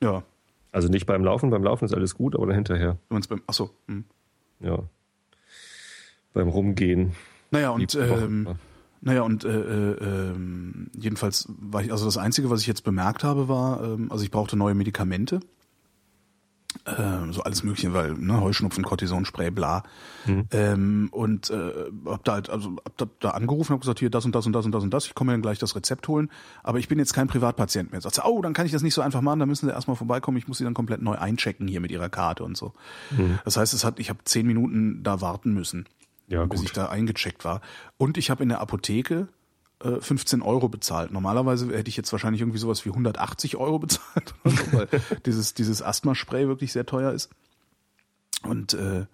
Ja. 0.01 0.23
Also 0.71 0.87
nicht 0.87 1.05
beim 1.05 1.23
Laufen, 1.23 1.49
beim 1.49 1.63
Laufen 1.63 1.85
ist 1.85 1.93
alles 1.93 2.15
gut, 2.15 2.35
aber 2.35 2.47
dann 2.47 2.55
hinterher. 2.55 2.97
Beim, 3.09 3.21
achso. 3.47 3.69
Hm. 3.87 4.05
Ja. 4.61 4.79
Beim 6.33 6.47
Rumgehen. 6.47 7.13
Naja, 7.51 7.71
und, 7.71 7.95
ähm, 7.95 8.55
naja, 9.01 9.23
und 9.23 9.43
äh, 9.43 9.49
äh, 9.49 9.97
ähm, 10.01 10.89
jedenfalls 10.97 11.49
war 11.49 11.83
ich, 11.83 11.91
also 11.91 12.05
das 12.05 12.17
Einzige, 12.17 12.49
was 12.49 12.61
ich 12.61 12.67
jetzt 12.67 12.83
bemerkt 12.83 13.25
habe, 13.25 13.49
war, 13.49 13.83
ähm, 13.83 14.09
also 14.09 14.23
ich 14.23 14.31
brauchte 14.31 14.55
neue 14.55 14.73
Medikamente 14.73 15.41
äh, 16.85 17.31
so 17.31 17.43
alles 17.43 17.63
Mögliche, 17.63 17.93
weil 17.93 18.13
ne, 18.13 18.41
Heuschnupfen, 18.41 18.83
Cortisonspray, 18.83 19.51
bla. 19.51 19.83
Mhm. 20.25 20.47
Ähm, 20.51 21.09
und 21.11 21.49
äh, 21.49 21.71
hab 22.05 22.23
da 22.23 22.33
halt, 22.33 22.49
also 22.49 22.75
hab 22.83 22.97
da, 22.97 23.05
da 23.19 23.29
angerufen, 23.31 23.73
hab 23.73 23.81
gesagt, 23.81 23.99
hier 23.99 24.09
das 24.09 24.25
und 24.25 24.35
das 24.35 24.45
und 24.45 24.53
das 24.53 24.65
und 24.65 24.71
das 24.71 24.83
und 24.83 24.93
das. 24.93 25.05
Ich 25.05 25.15
komme 25.15 25.31
mir 25.31 25.33
dann 25.33 25.41
gleich 25.41 25.59
das 25.59 25.75
Rezept 25.75 26.07
holen, 26.07 26.29
aber 26.63 26.79
ich 26.79 26.87
bin 26.87 26.99
jetzt 26.99 27.13
kein 27.13 27.27
Privatpatient 27.27 27.91
mehr. 27.91 28.01
Sagt 28.01 28.15
sie, 28.15 28.25
oh, 28.25 28.41
dann 28.41 28.53
kann 28.53 28.65
ich 28.65 28.71
das 28.71 28.81
nicht 28.81 28.93
so 28.93 29.01
einfach 29.01 29.21
machen, 29.21 29.39
da 29.39 29.45
müssen 29.45 29.67
sie 29.67 29.71
erstmal 29.71 29.95
vorbeikommen, 29.95 30.37
ich 30.37 30.47
muss 30.47 30.57
sie 30.57 30.63
dann 30.63 30.73
komplett 30.73 31.01
neu 31.01 31.15
einchecken 31.15 31.67
hier 31.67 31.79
mit 31.79 31.91
ihrer 31.91 32.09
Karte 32.09 32.43
und 32.43 32.57
so. 32.57 32.73
Mhm. 33.11 33.39
Das 33.45 33.57
heißt, 33.57 33.73
es 33.73 33.83
hat, 33.83 33.99
ich 33.99 34.09
habe 34.09 34.19
zehn 34.25 34.45
Minuten 34.45 35.03
da 35.03 35.21
warten 35.21 35.53
müssen, 35.53 35.85
ja, 36.27 36.45
bis 36.45 36.59
gut. 36.59 36.69
ich 36.69 36.73
da 36.73 36.87
eingecheckt 36.87 37.45
war. 37.45 37.61
Und 37.97 38.17
ich 38.17 38.29
habe 38.29 38.43
in 38.43 38.49
der 38.49 38.61
Apotheke 38.61 39.27
15 39.99 40.41
äh, 40.41 40.43
Euro 40.43 40.69
bezahlt. 40.69 41.11
Normalerweise 41.11 41.67
hätte 41.75 41.89
ich 41.89 41.97
jetzt 41.97 42.11
wahrscheinlich 42.11 42.41
irgendwie 42.41 42.59
sowas 42.59 42.85
wie 42.85 42.89
180 42.89 43.57
Euro 43.57 43.79
bezahlt, 43.79 44.33
weil 44.71 44.87
dieses, 45.25 45.53
dieses 45.53 45.81
Asthma-Spray 45.81 46.47
wirklich 46.47 46.71
sehr 46.71 46.85
teuer 46.85 47.11
ist. 47.11 47.29
Und 48.43 48.73
äh, 48.73 49.05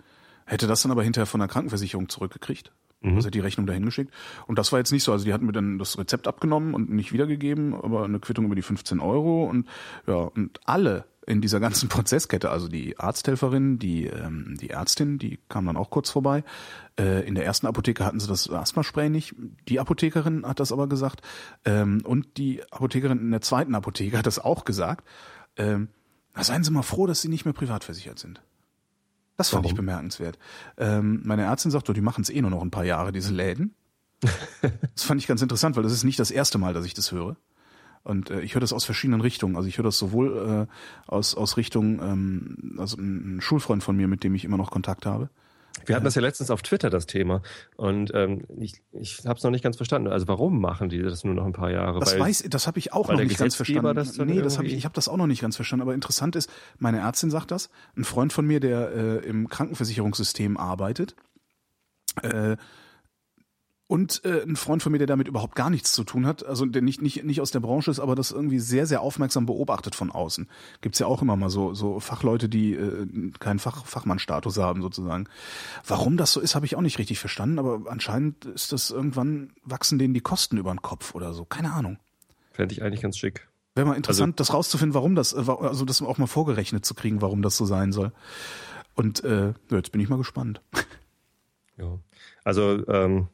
hätte 0.46 0.68
das 0.68 0.82
dann 0.82 0.92
aber 0.92 1.04
hinterher 1.04 1.26
von 1.26 1.40
der 1.40 1.48
Krankenversicherung 1.48 2.10
zurückgekriegt. 2.10 2.72
Mhm. 3.02 3.16
Also 3.16 3.30
die 3.30 3.40
Rechnung 3.40 3.66
dahin 3.66 3.86
geschickt. 3.86 4.14
Und 4.48 4.60
das 4.60 4.72
war 4.72 4.80
jetzt 4.80 4.92
nicht 4.92 5.04
so. 5.04 5.12
Also 5.12 5.26
die 5.26 5.34
hatten 5.34 5.46
mir 5.46 5.52
dann 5.52 5.80
das 5.80 5.98
Rezept 5.98 6.28
abgenommen 6.28 6.74
und 6.74 6.90
nicht 6.90 7.14
wiedergegeben, 7.14 7.74
aber 7.74 8.04
eine 8.04 8.20
Quittung 8.20 8.46
über 8.46 8.56
die 8.56 8.62
15 8.62 9.00
Euro. 9.00 9.46
Und 9.46 9.68
ja, 10.08 10.16
und 10.16 10.60
alle 10.66 11.06
in 11.26 11.42
dieser 11.42 11.60
ganzen 11.60 11.90
Prozesskette, 11.90 12.50
also 12.50 12.68
die 12.68 12.98
Arzthelferin, 12.98 13.80
die, 13.80 14.08
ähm, 14.08 14.58
die 14.60 14.70
Ärztin, 14.70 15.18
die 15.18 15.40
kam 15.50 15.66
dann 15.66 15.78
auch 15.78 15.90
kurz 15.90 16.10
vorbei. 16.10 16.44
Äh, 17.00 17.28
in 17.28 17.36
der 17.36 17.46
ersten 17.46 17.68
Apotheke 17.68 18.06
hatten 18.06 18.20
sie 18.20 18.28
das 18.28 18.50
Asthma-Spray 18.50 19.10
nicht. 19.10 19.36
Die 19.68 19.80
Apothekerin 19.80 20.46
hat 20.46 20.60
das 20.60 20.72
aber 20.72 20.88
gesagt. 20.88 21.22
Ähm, 21.66 22.02
und 22.06 22.38
die 22.38 22.64
Apothekerin 22.72 23.20
in 23.20 23.32
der 23.32 23.42
zweiten 23.42 23.76
Apotheke 23.76 24.18
hat 24.18 24.26
das 24.26 24.40
auch 24.40 24.66
gesagt. 24.66 25.08
Ähm, 25.58 25.90
na, 26.34 26.44
seien 26.44 26.64
Sie 26.64 26.72
mal 26.72 26.82
froh, 26.82 27.08
dass 27.08 27.22
Sie 27.22 27.30
nicht 27.30 27.46
mehr 27.46 27.54
privat 27.54 27.84
versichert 27.84 28.20
sind. 28.20 28.42
Das 29.38 29.50
fand 29.50 29.64
Warum? 29.64 29.74
ich 29.74 29.76
bemerkenswert. 29.76 30.38
Ähm, 30.78 31.22
meine 31.24 31.44
Ärztin 31.44 31.72
sagt, 31.72 31.90
oh, 31.90 31.94
die 31.94 32.02
machen 32.02 32.22
es 32.22 32.30
eh 32.30 32.42
nur 32.42 32.52
noch 32.52 32.62
ein 32.62 32.72
paar 32.72 32.86
Jahre, 32.86 33.12
diese 33.12 33.34
Läden. 33.34 33.76
das 34.62 35.04
fand 35.04 35.20
ich 35.20 35.28
ganz 35.28 35.42
interessant, 35.42 35.76
weil 35.76 35.84
das 35.84 35.94
ist 35.94 36.04
nicht 36.04 36.20
das 36.20 36.32
erste 36.32 36.58
Mal, 36.58 36.74
dass 36.74 36.86
ich 36.86 36.94
das 36.94 37.12
höre. 37.12 37.38
Und 38.04 38.30
äh, 38.30 38.42
ich 38.42 38.56
höre 38.56 38.62
das 38.62 38.74
aus 38.74 38.84
verschiedenen 38.84 39.22
Richtungen. 39.22 39.56
Also 39.56 39.68
ich 39.68 39.78
höre 39.78 39.84
das 39.84 39.98
sowohl 39.98 40.68
äh, 40.68 41.12
aus, 41.12 41.36
aus 41.36 41.58
Richtung, 41.58 42.00
ähm, 42.02 42.76
also 42.78 42.98
ein 42.98 43.40
Schulfreund 43.42 43.84
von 43.84 43.96
mir, 43.96 44.08
mit 44.08 44.24
dem 44.24 44.34
ich 44.36 44.46
immer 44.46 44.58
noch 44.58 44.72
Kontakt 44.72 45.06
habe, 45.06 45.30
Wir 45.86 45.96
hatten 45.96 46.06
das 46.06 46.16
ja 46.16 46.22
letztens 46.22 46.50
auf 46.50 46.62
Twitter, 46.62 46.90
das 46.90 47.06
Thema. 47.06 47.42
Und 47.76 48.12
ähm, 48.14 48.44
ich, 48.60 48.82
ich 48.92 49.26
habe 49.26 49.38
es 49.38 49.44
noch 49.44 49.52
nicht 49.52 49.64
ganz 49.64 49.78
verstanden. 49.78 50.08
Also 50.10 50.28
warum 50.28 50.60
machen 50.60 50.90
die 50.90 51.02
das 51.02 51.24
nur 51.24 51.34
noch 51.34 51.46
ein 51.46 51.54
paar 51.54 51.72
Jahre? 51.72 52.00
Das 52.00 52.14
weil, 52.14 52.22
weiß, 52.22 52.46
das 52.50 52.68
habe 52.68 52.80
ich 52.80 52.94
auch 52.94 53.10
noch 53.10 53.20
nicht 53.20 53.38
ganz 53.38 53.56
verstanden. 53.56 53.96
das 53.96 54.18
nee, 54.18 54.42
das 54.42 54.58
habe 54.58 54.68
ich, 54.68 54.74
ich 54.74 54.86
habe 54.86 54.96
das 54.96 55.08
auch 55.08 55.18
noch 55.18 55.28
nicht 55.28 55.42
ganz 55.42 55.56
verstanden. 55.56 55.84
Aber 55.84 55.94
interessant 55.94 56.36
ist, 56.36 56.50
meine 56.80 57.00
Ärztin 57.00 57.30
sagt 57.30 57.52
das. 57.52 57.70
Ein 57.96 58.04
Freund 58.04 58.34
von 58.34 58.46
mir, 58.46 58.60
der 58.60 58.92
äh, 58.92 59.18
im 59.28 59.48
Krankenversicherungssystem 59.48 60.58
arbeitet, 60.58 61.16
äh, 62.22 62.58
und 63.92 64.24
äh, 64.24 64.44
ein 64.44 64.56
Freund 64.56 64.82
von 64.82 64.94
mir, 64.94 65.00
der 65.00 65.08
damit 65.08 65.28
überhaupt 65.28 65.54
gar 65.54 65.70
nichts 65.70 65.92
zu 65.92 66.06
tun 66.06 66.26
hat, 66.26 66.46
also 66.46 66.66
der 66.66 66.82
nicht, 66.82 67.02
nicht, 67.02 67.26
nicht 67.26 67.42
aus 67.42 67.52
der 67.52 67.60
Branche 67.60 67.92
ist, 67.92 68.00
aber 68.00 68.16
das 68.16 68.32
irgendwie 68.32 68.60
sehr, 68.60 68.86
sehr 68.86 69.02
aufmerksam 69.02 69.46
beobachtet 69.46 69.96
von 69.96 70.10
außen. 70.10 70.48
Gibt's 70.80 71.00
ja 71.00 71.08
auch 71.08 71.22
immer 71.22 71.36
mal 71.36 71.50
so, 71.50 71.74
so 71.74 72.00
Fachleute, 72.00 72.48
die 72.48 72.74
äh, 72.74 73.06
keinen 73.42 73.60
Fach, 73.60 73.86
Fachmannstatus 73.86 74.58
haben, 74.60 74.82
sozusagen. 74.82 75.28
Warum 75.86 76.16
das 76.16 76.32
so 76.32 76.40
ist, 76.40 76.56
habe 76.56 76.66
ich 76.66 76.78
auch 76.78 76.82
nicht 76.82 77.00
richtig 77.00 77.20
verstanden, 77.20 77.60
aber 77.60 77.82
anscheinend 77.92 78.46
ist 78.46 78.72
das 78.72 78.92
irgendwann, 78.92 79.52
wachsen 79.66 80.00
denen 80.00 80.14
die 80.14 80.22
Kosten 80.22 80.56
über 80.56 80.72
den 80.72 80.82
Kopf 80.82 81.14
oder 81.14 81.34
so. 81.34 81.44
Keine 81.44 81.74
Ahnung. 81.74 81.98
Fände 82.54 82.74
ich 82.74 82.82
eigentlich 82.84 83.02
ganz 83.02 83.18
schick. 83.18 83.50
Wäre 83.76 83.88
mal 83.88 83.96
interessant, 83.96 84.40
Also 84.40 84.52
das 84.52 84.54
rauszufinden, 84.54 84.94
warum 84.94 85.16
das, 85.16 85.34
äh, 85.34 85.44
also 85.50 85.84
das 85.84 86.02
auch 86.02 86.18
mal 86.18 86.28
vorgerechnet 86.28 86.86
zu 86.86 86.94
kriegen, 86.94 87.22
warum 87.22 87.42
das 87.42 87.58
so 87.58 87.66
sein 87.66 87.92
soll. 87.92 88.14
Und 88.96 89.22
äh, 89.26 89.54
jetzt 89.70 89.92
bin 89.92 90.00
ich 90.00 90.08
mal 90.08 90.18
gespannt. 90.18 90.62
Ja. 91.78 92.00
Also 92.46 92.88
ähm, 92.88 93.28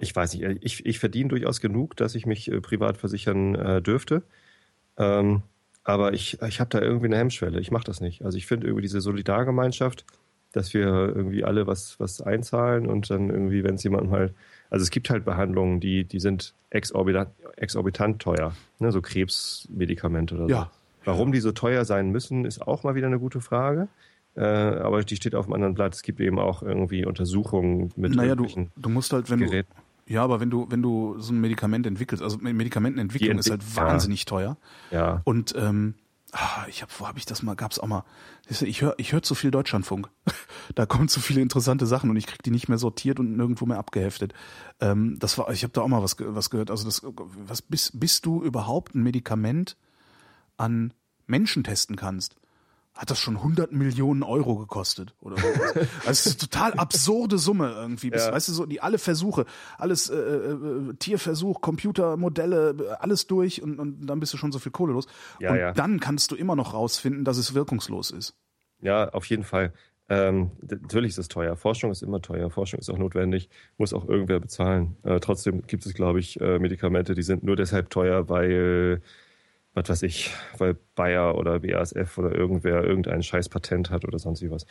ich 0.00 0.16
weiß 0.16 0.34
nicht, 0.34 0.58
ich, 0.62 0.84
ich 0.86 0.98
verdiene 0.98 1.28
durchaus 1.28 1.60
genug, 1.60 1.96
dass 1.96 2.14
ich 2.14 2.26
mich 2.26 2.50
äh, 2.50 2.60
privat 2.60 2.96
versichern 2.96 3.54
äh, 3.54 3.82
dürfte. 3.82 4.22
Ähm, 4.96 5.42
aber 5.84 6.12
ich, 6.12 6.40
ich 6.42 6.60
habe 6.60 6.70
da 6.70 6.80
irgendwie 6.80 7.06
eine 7.06 7.18
Hemmschwelle. 7.18 7.60
Ich 7.60 7.70
mache 7.70 7.84
das 7.84 8.00
nicht. 8.00 8.24
Also 8.24 8.38
ich 8.38 8.46
finde 8.46 8.66
irgendwie 8.66 8.82
diese 8.82 9.00
Solidargemeinschaft, 9.00 10.04
dass 10.52 10.74
wir 10.74 10.86
irgendwie 10.86 11.44
alle 11.44 11.66
was, 11.66 11.98
was 12.00 12.20
einzahlen 12.20 12.86
und 12.86 13.10
dann 13.10 13.30
irgendwie, 13.30 13.62
wenn 13.62 13.76
es 13.76 13.84
jemand 13.84 14.10
mal. 14.10 14.34
Also 14.68 14.82
es 14.82 14.90
gibt 14.90 15.10
halt 15.10 15.24
Behandlungen, 15.24 15.80
die, 15.80 16.04
die 16.04 16.20
sind 16.20 16.54
exorbitant, 16.70 17.30
exorbitant 17.56 18.20
teuer. 18.20 18.54
Ne? 18.78 18.92
So 18.92 19.00
Krebsmedikamente 19.00 20.34
oder 20.34 20.44
so. 20.44 20.50
Ja. 20.50 20.70
Warum 21.04 21.32
die 21.32 21.40
so 21.40 21.52
teuer 21.52 21.84
sein 21.84 22.10
müssen, 22.10 22.44
ist 22.44 22.60
auch 22.60 22.82
mal 22.82 22.94
wieder 22.94 23.06
eine 23.06 23.18
gute 23.18 23.40
Frage. 23.40 23.88
Äh, 24.36 24.42
aber 24.42 25.02
die 25.02 25.16
steht 25.16 25.34
auf 25.34 25.46
einem 25.46 25.54
anderen 25.54 25.74
Blatt. 25.74 25.94
Es 25.94 26.02
gibt 26.02 26.20
eben 26.20 26.38
auch 26.38 26.62
irgendwie 26.62 27.04
Untersuchungen 27.04 27.90
mit 27.96 28.14
naja, 28.14 28.34
du, 28.34 28.46
du 28.76 28.88
musst 28.88 29.12
halt, 29.12 29.30
wenn 29.30 29.40
Geräten. 29.40 29.72
Ja, 30.10 30.22
aber 30.24 30.40
wenn 30.40 30.50
du, 30.50 30.66
wenn 30.70 30.82
du 30.82 31.18
so 31.20 31.32
ein 31.32 31.40
Medikament 31.40 31.86
entwickelst, 31.86 32.22
also 32.22 32.36
Medikamentenentwicklung 32.38 33.34
Die 33.34 33.38
ist 33.38 33.50
halt 33.50 33.62
entwick- 33.62 33.76
ja. 33.76 33.86
wahnsinnig 33.86 34.24
teuer. 34.24 34.56
Ja, 34.90 35.20
Und 35.24 35.54
ähm, 35.56 35.94
ah, 36.32 36.66
ich 36.68 36.82
habe, 36.82 36.90
wo 36.98 37.06
habe 37.06 37.18
ich 37.18 37.26
das 37.26 37.42
mal? 37.44 37.54
Gab's 37.54 37.78
auch 37.78 37.86
mal? 37.86 38.04
Ich 38.48 38.82
höre, 38.82 38.94
ich 38.98 39.12
höre 39.12 39.22
zu 39.22 39.36
viel 39.36 39.50
Deutschlandfunk. 39.52 40.08
da 40.74 40.84
kommen 40.84 41.06
zu 41.08 41.20
viele 41.20 41.40
interessante 41.40 41.86
Sachen 41.86 42.10
und 42.10 42.16
ich 42.16 42.26
krieg 42.26 42.42
die 42.42 42.50
nicht 42.50 42.68
mehr 42.68 42.78
sortiert 42.78 43.20
und 43.20 43.36
nirgendwo 43.36 43.66
mehr 43.66 43.78
abgeheftet. 43.78 44.34
Ähm, 44.80 45.16
das 45.20 45.38
war, 45.38 45.48
ich 45.52 45.62
habe 45.62 45.72
da 45.72 45.82
auch 45.82 45.88
mal 45.88 46.02
was, 46.02 46.16
was 46.18 46.50
gehört. 46.50 46.70
Also 46.72 46.84
das, 46.86 47.02
was 47.46 47.62
bist, 47.62 48.00
bist 48.00 48.26
du 48.26 48.42
überhaupt 48.42 48.96
ein 48.96 49.02
Medikament 49.04 49.76
an 50.56 50.92
Menschen 51.28 51.62
testen 51.62 51.94
kannst? 51.94 52.34
Hat 53.00 53.10
das 53.10 53.18
schon 53.18 53.38
100 53.38 53.72
Millionen 53.72 54.22
Euro 54.22 54.56
gekostet 54.56 55.14
oder 55.20 55.38
so? 55.38 55.46
Also 56.00 56.10
es 56.10 56.26
ist 56.26 56.42
eine 56.42 56.50
total 56.50 56.74
absurde 56.74 57.38
Summe 57.38 57.72
irgendwie. 57.74 58.10
Bis, 58.10 58.26
Ja. 58.26 58.32
Weißt 58.32 58.48
du 58.48 58.52
so, 58.52 58.66
die 58.66 58.82
alle 58.82 58.98
Versuche, 58.98 59.46
alles 59.78 60.10
äh, 60.10 60.16
äh, 60.18 60.92
Tierversuch, 60.98 61.62
Computermodelle, 61.62 62.76
äh, 62.78 62.88
alles 62.98 63.26
durch 63.26 63.62
und, 63.62 63.78
und 63.78 64.06
dann 64.06 64.20
bist 64.20 64.34
du 64.34 64.36
schon 64.36 64.52
so 64.52 64.58
viel 64.58 64.70
Kohle 64.70 64.92
los. 64.92 65.06
Ja, 65.38 65.52
und 65.52 65.58
ja. 65.58 65.72
dann 65.72 65.98
kannst 65.98 66.30
du 66.30 66.36
immer 66.36 66.54
noch 66.56 66.74
rausfinden, 66.74 67.24
dass 67.24 67.38
es 67.38 67.54
wirkungslos 67.54 68.10
ist. 68.10 68.34
ja, 68.82 69.08
auf 69.08 69.24
jeden 69.24 69.44
Fall. 69.44 69.72
Ähm, 70.10 70.50
natürlich 70.60 71.12
ist 71.12 71.18
es 71.18 71.28
teuer. 71.28 71.56
Forschung 71.56 71.90
ist 71.92 72.02
immer 72.02 72.20
teuer. 72.20 72.50
Forschung 72.50 72.80
ist 72.80 72.90
auch 72.90 72.98
notwendig, 72.98 73.48
muss 73.78 73.94
auch 73.94 74.06
irgendwer 74.06 74.40
bezahlen. 74.40 74.96
Äh, 75.04 75.20
trotzdem 75.20 75.62
gibt 75.62 75.86
es, 75.86 75.94
glaube 75.94 76.20
ich, 76.20 76.38
äh, 76.38 76.58
Medikamente, 76.58 77.14
die 77.14 77.22
sind 77.22 77.44
nur 77.44 77.56
deshalb 77.56 77.88
teuer, 77.88 78.28
weil, 78.28 79.00
was 79.74 79.88
weiß 79.88 80.02
ich, 80.02 80.30
weil 80.58 80.76
Bayer 80.94 81.36
oder 81.38 81.60
BASF 81.60 82.18
oder 82.18 82.34
irgendwer 82.34 82.82
irgendein 82.82 83.22
scheiß 83.22 83.48
Patent 83.48 83.90
hat 83.90 84.04
oder 84.04 84.18
sonst 84.18 84.42
wie 84.42 84.50
was. 84.50 84.66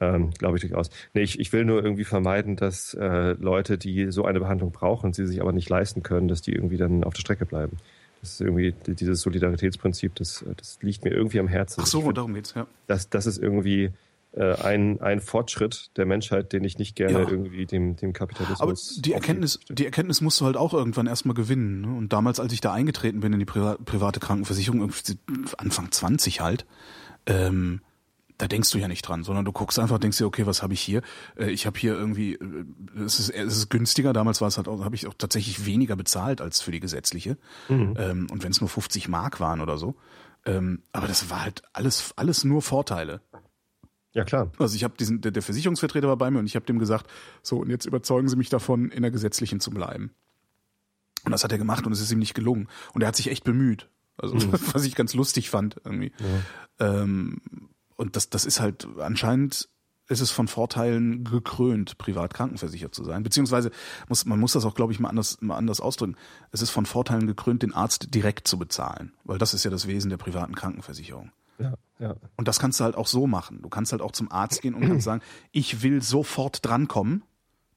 Ähm, 0.00 0.30
glaube 0.30 0.56
ich 0.56 0.62
durchaus. 0.62 0.90
Nee, 1.12 1.22
ich, 1.22 1.38
ich 1.38 1.52
will 1.52 1.64
nur 1.64 1.84
irgendwie 1.84 2.04
vermeiden, 2.04 2.56
dass 2.56 2.94
äh, 2.94 3.32
Leute, 3.32 3.76
die 3.76 4.10
so 4.10 4.24
eine 4.24 4.40
Behandlung 4.40 4.72
brauchen, 4.72 5.12
sie 5.12 5.26
sich 5.26 5.40
aber 5.40 5.52
nicht 5.52 5.68
leisten 5.68 6.02
können, 6.02 6.26
dass 6.26 6.40
die 6.40 6.52
irgendwie 6.52 6.78
dann 6.78 7.04
auf 7.04 7.14
der 7.14 7.20
Strecke 7.20 7.44
bleiben. 7.44 7.76
Das 8.20 8.32
ist 8.32 8.40
irgendwie 8.40 8.74
dieses 8.86 9.20
Solidaritätsprinzip, 9.22 10.14
das, 10.14 10.44
das 10.56 10.78
liegt 10.82 11.04
mir 11.04 11.10
irgendwie 11.10 11.40
am 11.40 11.48
Herzen. 11.48 11.80
Ach 11.82 11.86
so, 11.86 12.12
darum 12.12 12.34
geht's, 12.34 12.54
ja. 12.54 12.66
das, 12.86 13.08
das 13.08 13.26
ist 13.26 13.38
irgendwie 13.38 13.90
äh, 14.32 14.54
ein, 14.54 15.00
ein 15.00 15.20
Fortschritt 15.20 15.90
der 15.96 16.06
Menschheit, 16.06 16.52
den 16.52 16.62
ich 16.64 16.78
nicht 16.78 16.94
gerne 16.94 17.22
Ja. 17.22 17.28
irgendwie 17.28 17.66
dem, 17.66 17.96
dem 17.96 18.12
Kapitalismus. 18.12 18.60
Aber 18.60 18.74
die 19.02 19.12
Erkenntnis, 19.12 19.58
die 19.68 19.84
Erkenntnis 19.84 20.20
musst 20.20 20.40
du 20.40 20.44
halt 20.44 20.56
auch 20.56 20.72
irgendwann 20.72 21.06
erstmal 21.06 21.34
gewinnen. 21.34 21.80
Ne? 21.80 21.88
Und 21.96 22.12
damals, 22.12 22.38
als 22.38 22.52
ich 22.52 22.60
da 22.60 22.72
eingetreten 22.72 23.20
bin 23.20 23.32
in 23.32 23.38
die 23.40 23.44
Priva 23.44 23.76
private 23.84 24.20
Krankenversicherung, 24.20 24.90
Anfang 25.58 25.90
20 25.90 26.40
halt, 26.40 26.64
ähm, 27.26 27.80
da 28.38 28.48
denkst 28.48 28.70
du 28.70 28.78
ja 28.78 28.88
nicht 28.88 29.02
dran, 29.02 29.22
sondern 29.22 29.44
du 29.44 29.52
guckst 29.52 29.78
einfach, 29.78 29.98
denkst 29.98 30.16
dir, 30.16 30.26
okay, 30.26 30.46
was 30.46 30.62
habe 30.62 30.72
ich 30.72 30.80
hier? 30.80 31.02
Äh, 31.36 31.50
ich 31.50 31.66
habe 31.66 31.78
hier 31.78 31.94
irgendwie, 31.94 32.34
äh, 32.34 32.64
es 33.04 33.18
ist, 33.18 33.30
es 33.30 33.56
ist 33.56 33.68
günstiger. 33.68 34.12
Damals 34.12 34.40
war 34.40 34.48
es 34.48 34.56
halt 34.56 34.66
habe 34.68 34.94
ich 34.94 35.06
auch 35.06 35.14
tatsächlich 35.14 35.66
weniger 35.66 35.96
bezahlt 35.96 36.40
als 36.40 36.60
für 36.62 36.70
die 36.70 36.80
gesetzliche. 36.80 37.36
Ähm, 37.68 38.28
und 38.30 38.42
wenn 38.42 38.50
es 38.50 38.60
nur 38.60 38.70
50 38.70 39.08
Mark 39.08 39.40
waren 39.40 39.60
oder 39.60 39.76
so. 39.76 39.96
Ähm, 40.46 40.82
aber 40.92 41.06
das 41.06 41.28
war 41.28 41.42
halt 41.42 41.62
alles, 41.74 42.14
alles 42.16 42.44
nur 42.44 42.62
Vorteile. 42.62 43.20
Ja, 44.12 44.24
klar. 44.24 44.50
Also 44.58 44.74
ich 44.74 44.84
habe 44.84 44.94
diesen, 44.98 45.20
der, 45.20 45.30
der 45.30 45.42
Versicherungsvertreter 45.42 46.08
war 46.08 46.16
bei 46.16 46.30
mir 46.30 46.40
und 46.40 46.46
ich 46.46 46.56
habe 46.56 46.66
dem 46.66 46.78
gesagt, 46.78 47.08
so 47.42 47.58
und 47.58 47.70
jetzt 47.70 47.86
überzeugen 47.86 48.28
Sie 48.28 48.36
mich 48.36 48.48
davon, 48.48 48.90
in 48.90 49.02
der 49.02 49.10
gesetzlichen 49.10 49.60
zu 49.60 49.70
bleiben. 49.70 50.10
Und 51.24 51.32
das 51.32 51.44
hat 51.44 51.52
er 51.52 51.58
gemacht 51.58 51.86
und 51.86 51.92
es 51.92 52.00
ist 52.00 52.10
ihm 52.10 52.18
nicht 52.18 52.34
gelungen. 52.34 52.68
Und 52.92 53.02
er 53.02 53.08
hat 53.08 53.16
sich 53.16 53.30
echt 53.30 53.44
bemüht. 53.44 53.88
Also 54.16 54.36
was 54.72 54.84
ich 54.84 54.94
ganz 54.94 55.14
lustig 55.14 55.50
fand 55.50 55.76
irgendwie. 55.84 56.12
Ähm, 56.78 57.40
und 57.96 58.16
das, 58.16 58.30
das 58.30 58.44
ist 58.44 58.60
halt 58.60 58.88
anscheinend 58.98 59.68
ist 60.08 60.20
es 60.20 60.32
von 60.32 60.48
Vorteilen 60.48 61.22
gekrönt, 61.22 61.96
privat 61.96 62.34
krankenversichert 62.34 62.92
zu 62.92 63.04
sein. 63.04 63.22
Beziehungsweise 63.22 63.70
muss 64.08 64.24
man 64.24 64.40
muss 64.40 64.54
das 64.54 64.64
auch, 64.64 64.74
glaube 64.74 64.92
ich, 64.92 64.98
mal 64.98 65.08
anders, 65.08 65.38
mal 65.40 65.56
anders 65.56 65.80
ausdrücken. 65.80 66.16
Es 66.50 66.62
ist 66.62 66.70
von 66.70 66.84
Vorteilen 66.84 67.28
gekrönt, 67.28 67.62
den 67.62 67.72
Arzt 67.72 68.12
direkt 68.12 68.48
zu 68.48 68.58
bezahlen, 68.58 69.12
weil 69.22 69.38
das 69.38 69.54
ist 69.54 69.64
ja 69.64 69.70
das 69.70 69.86
Wesen 69.86 70.10
der 70.10 70.16
privaten 70.16 70.56
Krankenversicherung. 70.56 71.30
Ja, 71.60 71.74
ja. 71.98 72.16
Und 72.36 72.48
das 72.48 72.58
kannst 72.58 72.80
du 72.80 72.84
halt 72.84 72.96
auch 72.96 73.06
so 73.06 73.26
machen. 73.26 73.62
Du 73.62 73.68
kannst 73.68 73.92
halt 73.92 74.02
auch 74.02 74.12
zum 74.12 74.30
Arzt 74.30 74.62
gehen 74.62 74.74
und 74.74 74.86
kannst 74.86 75.04
sagen, 75.04 75.22
ich 75.52 75.82
will 75.82 76.02
sofort 76.02 76.64
drankommen, 76.64 77.22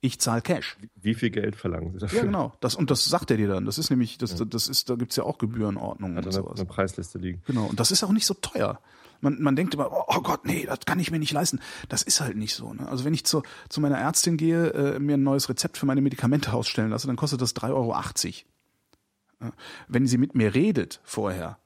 ich 0.04 0.20
zahle 0.20 0.42
Cash. 0.42 0.76
Wie 0.96 1.14
viel 1.14 1.30
Geld 1.30 1.56
verlangen 1.56 1.94
Sie 1.94 2.00
dafür? 2.00 2.20
Ja, 2.20 2.26
genau. 2.26 2.54
Das, 2.60 2.76
und 2.76 2.92
das 2.92 3.06
sagt 3.06 3.32
er 3.32 3.38
dir 3.38 3.48
dann. 3.48 3.66
Das 3.66 3.78
ist 3.78 3.90
nämlich, 3.90 4.18
das, 4.18 4.36
das 4.36 4.68
ist, 4.68 4.90
da 4.90 4.96
gibt's 4.96 5.16
ja 5.16 5.24
auch 5.24 5.38
Gebührenordnungen 5.38 6.18
Hat 6.18 6.26
und 6.26 6.34
eine, 6.34 6.44
sowas. 6.44 6.60
eine 6.60 6.68
Preisliste 6.68 7.20
liegen. 7.20 7.42
Genau. 7.48 7.68
Und 7.68 7.80
das 7.80 7.90
ist 7.90 8.04
auch 8.04 8.12
nicht 8.12 8.26
so 8.26 8.34
teuer. 8.34 8.82
Man, 9.22 9.42
man 9.42 9.56
denkt 9.56 9.74
immer, 9.74 9.90
oh 9.90 10.22
Gott, 10.22 10.44
nee, 10.44 10.66
das 10.66 10.80
kann 10.86 11.00
ich 11.00 11.10
mir 11.10 11.20
nicht 11.20 11.32
leisten. 11.32 11.62
Das 11.88 12.04
ist 12.04 12.20
halt 12.20 12.36
nicht 12.36 12.54
so. 12.54 12.74
Ne? 12.74 12.86
Also 12.90 13.06
wenn 13.06 13.14
ich 13.14 13.26
zu, 13.26 13.44
zu 13.70 13.80
meiner 13.80 13.98
Ärztin 13.98 14.36
gehe, 14.36 14.72
äh, 14.72 15.00
mir 15.00 15.14
ein 15.14 15.24
neues 15.24 15.48
Rezept 15.48 15.78
für 15.78 15.86
meine 15.86 16.02
Medikamente 16.02 16.52
ausstellen 16.52 16.90
lasse, 16.90 17.08
dann 17.08 17.16
kostet 17.16 17.42
das 17.42 17.56
3,80 17.56 17.70
Euro. 17.74 17.94
Ja. 19.40 19.52
Wenn 19.88 20.06
sie 20.06 20.18
mit 20.18 20.36
mir 20.36 20.54
redet 20.54 21.00
vorher, 21.06 21.58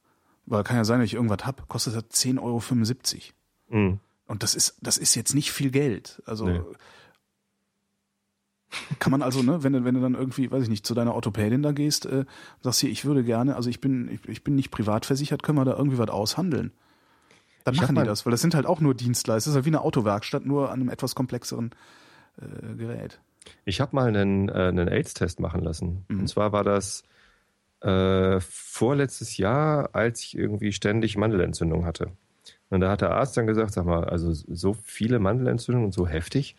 weil 0.48 0.64
kann 0.64 0.78
ja 0.78 0.86
sein, 0.86 1.00
dass 1.00 1.06
ich 1.08 1.14
irgendwas 1.14 1.45
hab, 1.45 1.68
kostet 1.68 1.95
das 1.95 2.04
10,75 2.06 2.39
Euro. 2.41 2.62
Mhm. 3.70 4.00
Und 4.26 4.43
das 4.43 4.56
ist, 4.56 4.78
das 4.82 4.98
ist 4.98 5.16
jetzt 5.16 5.36
nicht 5.36 5.52
viel 5.52 5.72
Geld. 5.72 6.22
Also 6.26 6.48
Nee. 6.48 6.62
kann 9.00 9.12
man 9.12 9.22
also, 9.22 9.43
ne, 9.43 9.64
wenn 9.64 9.74
du, 9.74 9.86
wenn 9.86 9.95
du 9.95 10.02
dann 10.02 10.16
irgendwie, 10.16 10.52
weiß 10.52 10.64
ich 10.64 10.70
nicht, 10.70 10.86
zu 10.86 10.93
deiner 10.93 11.14
Orthopädin 11.16 11.62
da 11.62 11.72
gehst, 11.72 12.06
äh, 12.06 12.26
sagst 12.62 12.82
hier, 12.82 12.89
ich 12.89 13.06
würde 13.06 13.24
gerne, 13.24 13.56
also 13.56 13.70
ich 13.70 13.80
bin, 13.80 14.10
ich, 14.12 14.28
ich 14.28 14.43
bin 14.43 14.56
nicht 14.56 14.72
privat 14.72 15.06
versichert, 15.06 15.43
können 15.43 15.58
wir 15.58 15.66
da 15.66 15.76
irgendwie 15.78 15.98
was 15.98 16.10
aushandeln? 16.10 16.72
Dann 17.64 17.76
Ich 17.76 17.82
machen 17.82 17.95
die 17.95 18.04
das, 18.04 18.26
weil 18.26 18.32
das 18.32 18.41
sind 18.41 18.56
halt 18.56 18.66
auch 18.66 18.80
nur 18.80 18.93
Dienstleister, 18.93 19.50
das 19.50 19.52
ist 19.52 19.56
halt 19.56 19.66
wie 19.66 19.70
eine 19.70 19.82
Autowerkstatt, 19.82 20.45
nur 20.45 20.70
an 20.70 20.82
einem 20.82 20.89
etwas 20.89 21.16
komplexeren 21.16 21.72
äh, 22.41 22.76
Gerät. 22.76 23.20
Ich 23.66 23.80
habe 23.80 23.95
mal 23.95 24.08
einen, 24.08 24.50
äh, 24.50 24.54
einen 24.54 24.88
AIDS-Test 24.88 25.39
machen 25.39 25.62
lassen. 25.62 26.06
Mhm. 26.08 26.22
Und 26.22 26.28
zwar 26.28 26.52
war 26.52 26.64
das 26.64 27.04
äh, 27.82 28.39
vorletztes 28.39 29.38
Jahr, 29.38 29.89
als 29.93 30.21
ich 30.21 30.38
irgendwie 30.38 30.71
ständig 30.71 31.17
Mandelentzündung 31.17 31.86
hatte. 31.86 32.11
Und 32.69 32.82
da 32.82 32.91
hat 32.91 33.01
der 33.01 33.11
Arzt 33.11 33.38
dann 33.38 33.47
gesagt, 33.47 33.73
sag 33.73 33.86
mal, 33.86 34.05
also 34.05 34.34
so 34.34 34.73
viele 34.73 35.19
Mandelentzündungen 35.19 35.86
und 35.86 35.93
so 35.93 36.07
heftig, 36.07 36.55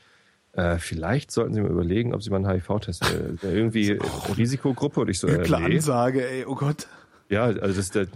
äh, 0.53 0.79
vielleicht 0.79 1.31
sollten 1.31 1.55
Sie 1.55 1.61
mal 1.61 1.71
überlegen, 1.71 2.15
ob 2.15 2.23
Sie 2.23 2.31
mal 2.31 2.37
einen 2.37 2.51
HIV-Test, 2.51 3.03
äh, 3.43 3.55
irgendwie 3.55 3.99
Risikogruppe 4.37 5.01
und 5.01 5.09
ich 5.09 5.19
so, 5.19 5.29
äh, 5.29 5.35
Üble 5.35 5.61
nee. 5.61 5.77
Ansage, 5.77 6.29
ey, 6.29 6.45
oh 6.47 6.55
Gott. 6.55 6.89
Ja, 7.29 7.45
also 7.45 7.75
das 7.75 7.91
der, 7.91 8.07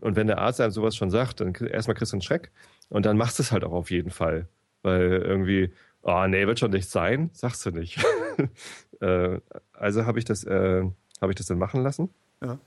und 0.00 0.16
wenn 0.16 0.26
der 0.26 0.38
Arzt 0.38 0.60
einem 0.60 0.72
sowas 0.72 0.96
schon 0.96 1.10
sagt, 1.10 1.40
dann 1.40 1.54
erstmal 1.54 1.94
kriegst 1.94 2.12
du 2.12 2.16
einen 2.16 2.22
Schreck 2.22 2.50
und 2.88 3.06
dann 3.06 3.16
machst 3.16 3.38
du 3.38 3.42
es 3.42 3.52
halt 3.52 3.64
auch 3.64 3.72
auf 3.72 3.90
jeden 3.90 4.10
Fall. 4.10 4.48
Weil 4.82 5.22
irgendwie, 5.24 5.70
oh 6.02 6.26
nee, 6.26 6.46
wird 6.46 6.58
schon 6.58 6.70
nichts 6.70 6.90
sein, 6.90 7.30
sagst 7.34 7.64
du 7.66 7.70
nicht. 7.70 8.02
äh, 9.00 9.38
also 9.72 10.06
habe 10.06 10.18
ich 10.18 10.24
das, 10.24 10.44
äh, 10.44 10.82
habe 11.20 11.32
ich 11.32 11.36
das 11.36 11.46
dann 11.46 11.58
machen 11.58 11.82
lassen. 11.82 12.08
Ja. 12.42 12.58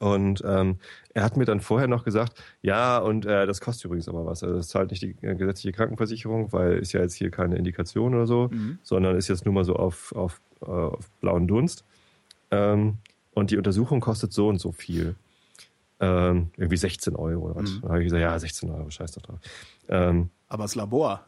Und 0.00 0.42
ähm, 0.44 0.76
er 1.14 1.22
hat 1.22 1.36
mir 1.36 1.44
dann 1.44 1.60
vorher 1.60 1.88
noch 1.88 2.04
gesagt, 2.04 2.42
ja, 2.62 2.98
und 2.98 3.24
äh, 3.26 3.46
das 3.46 3.60
kostet 3.60 3.86
übrigens 3.86 4.08
aber 4.08 4.26
was. 4.26 4.42
Also 4.42 4.56
das 4.56 4.68
zahlt 4.68 4.90
nicht 4.90 5.02
die 5.02 5.14
äh, 5.22 5.34
gesetzliche 5.34 5.72
Krankenversicherung, 5.72 6.52
weil 6.52 6.78
ist 6.78 6.92
ja 6.92 7.00
jetzt 7.00 7.14
hier 7.14 7.30
keine 7.30 7.56
Indikation 7.56 8.14
oder 8.14 8.26
so, 8.26 8.48
Mhm. 8.50 8.78
sondern 8.82 9.16
ist 9.16 9.28
jetzt 9.28 9.44
nur 9.46 9.54
mal 9.54 9.64
so 9.64 9.76
auf, 9.76 10.12
auf, 10.12 10.40
äh, 10.62 10.66
auf 10.66 11.10
blauen 11.20 11.46
Dunst. 11.46 11.84
Ähm, 12.50 12.98
und 13.32 13.50
die 13.50 13.56
Untersuchung 13.56 14.00
kostet 14.00 14.32
so 14.32 14.48
und 14.48 14.58
so 14.60 14.72
viel. 14.72 15.14
Ähm, 16.00 16.50
irgendwie 16.56 16.76
16 16.76 17.14
Euro 17.16 17.46
oder 17.46 17.56
was. 17.56 17.70
Mhm. 17.70 17.80
Dann 17.82 17.90
habe 17.90 18.00
ich 18.00 18.06
gesagt, 18.06 18.20
ja, 18.20 18.38
16 18.38 18.70
Euro, 18.70 18.90
scheiß 18.90 19.12
doch 19.12 19.22
drauf. 19.22 19.38
Ähm, 19.88 20.28
Aber 20.48 20.64
das 20.64 20.74
Labor. 20.74 21.24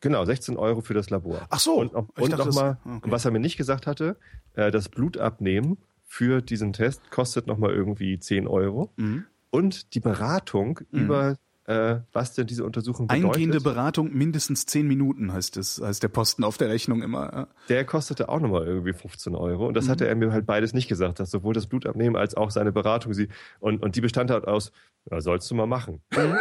Genau, 0.00 0.24
16 0.24 0.58
Euro 0.58 0.82
für 0.82 0.92
das 0.94 1.08
Labor. 1.08 1.46
Ach 1.48 1.58
so, 1.58 1.80
Und, 1.80 1.94
und 1.94 2.36
nochmal, 2.36 2.76
okay. 2.84 3.10
was 3.10 3.24
er 3.24 3.30
mir 3.30 3.40
nicht 3.40 3.56
gesagt 3.56 3.86
hatte, 3.86 4.16
äh, 4.54 4.70
das 4.70 4.90
Blutabnehmen 4.90 5.78
für 6.14 6.42
diesen 6.42 6.72
Test 6.72 7.10
kostet 7.10 7.48
nochmal 7.48 7.72
irgendwie 7.72 8.20
10 8.20 8.46
Euro. 8.46 8.92
Mhm. 8.94 9.24
Und 9.50 9.94
die 9.96 10.00
Beratung 10.00 10.78
über, 10.92 11.38
äh, 11.66 11.96
was 12.12 12.34
denn 12.34 12.46
diese 12.46 12.64
Untersuchung 12.64 13.06
bedeutet, 13.06 13.24
Eingehende 13.34 13.60
Beratung 13.60 14.12
mindestens 14.12 14.66
zehn 14.66 14.86
Minuten 14.86 15.32
heißt 15.32 15.56
es, 15.56 15.80
heißt 15.80 16.02
der 16.02 16.08
Posten 16.08 16.44
auf 16.44 16.58
der 16.58 16.68
Rechnung 16.68 17.02
immer. 17.02 17.32
ja. 17.32 17.46
der 17.68 17.84
kostete 17.84 18.28
auch 18.28 18.40
nochmal 18.40 18.66
irgendwie 18.66 18.92
15 18.92 19.34
Euro. 19.34 19.66
Und 19.68 19.74
das 19.74 19.86
Mhm. 19.86 19.90
hatte 19.90 20.06
er 20.08 20.14
mir 20.14 20.32
halt 20.32 20.46
beides 20.46 20.74
nicht 20.74 20.88
gesagt, 20.88 21.20
dass 21.20 21.30
sowohl 21.30 21.54
das 21.54 21.66
Blutabnehmen 21.66 22.16
als 22.16 22.34
auch 22.36 22.50
seine 22.50 22.72
Beratung 22.72 23.14
sie, 23.14 23.28
und, 23.60 23.82
und 23.82 23.96
die 23.96 24.00
bestand 24.00 24.30
halt 24.30 24.46
aus, 24.46 24.72
ja, 25.10 25.20
sollst 25.20 25.50
du 25.50 25.54
mal 25.54 25.66
machen. 25.66 26.00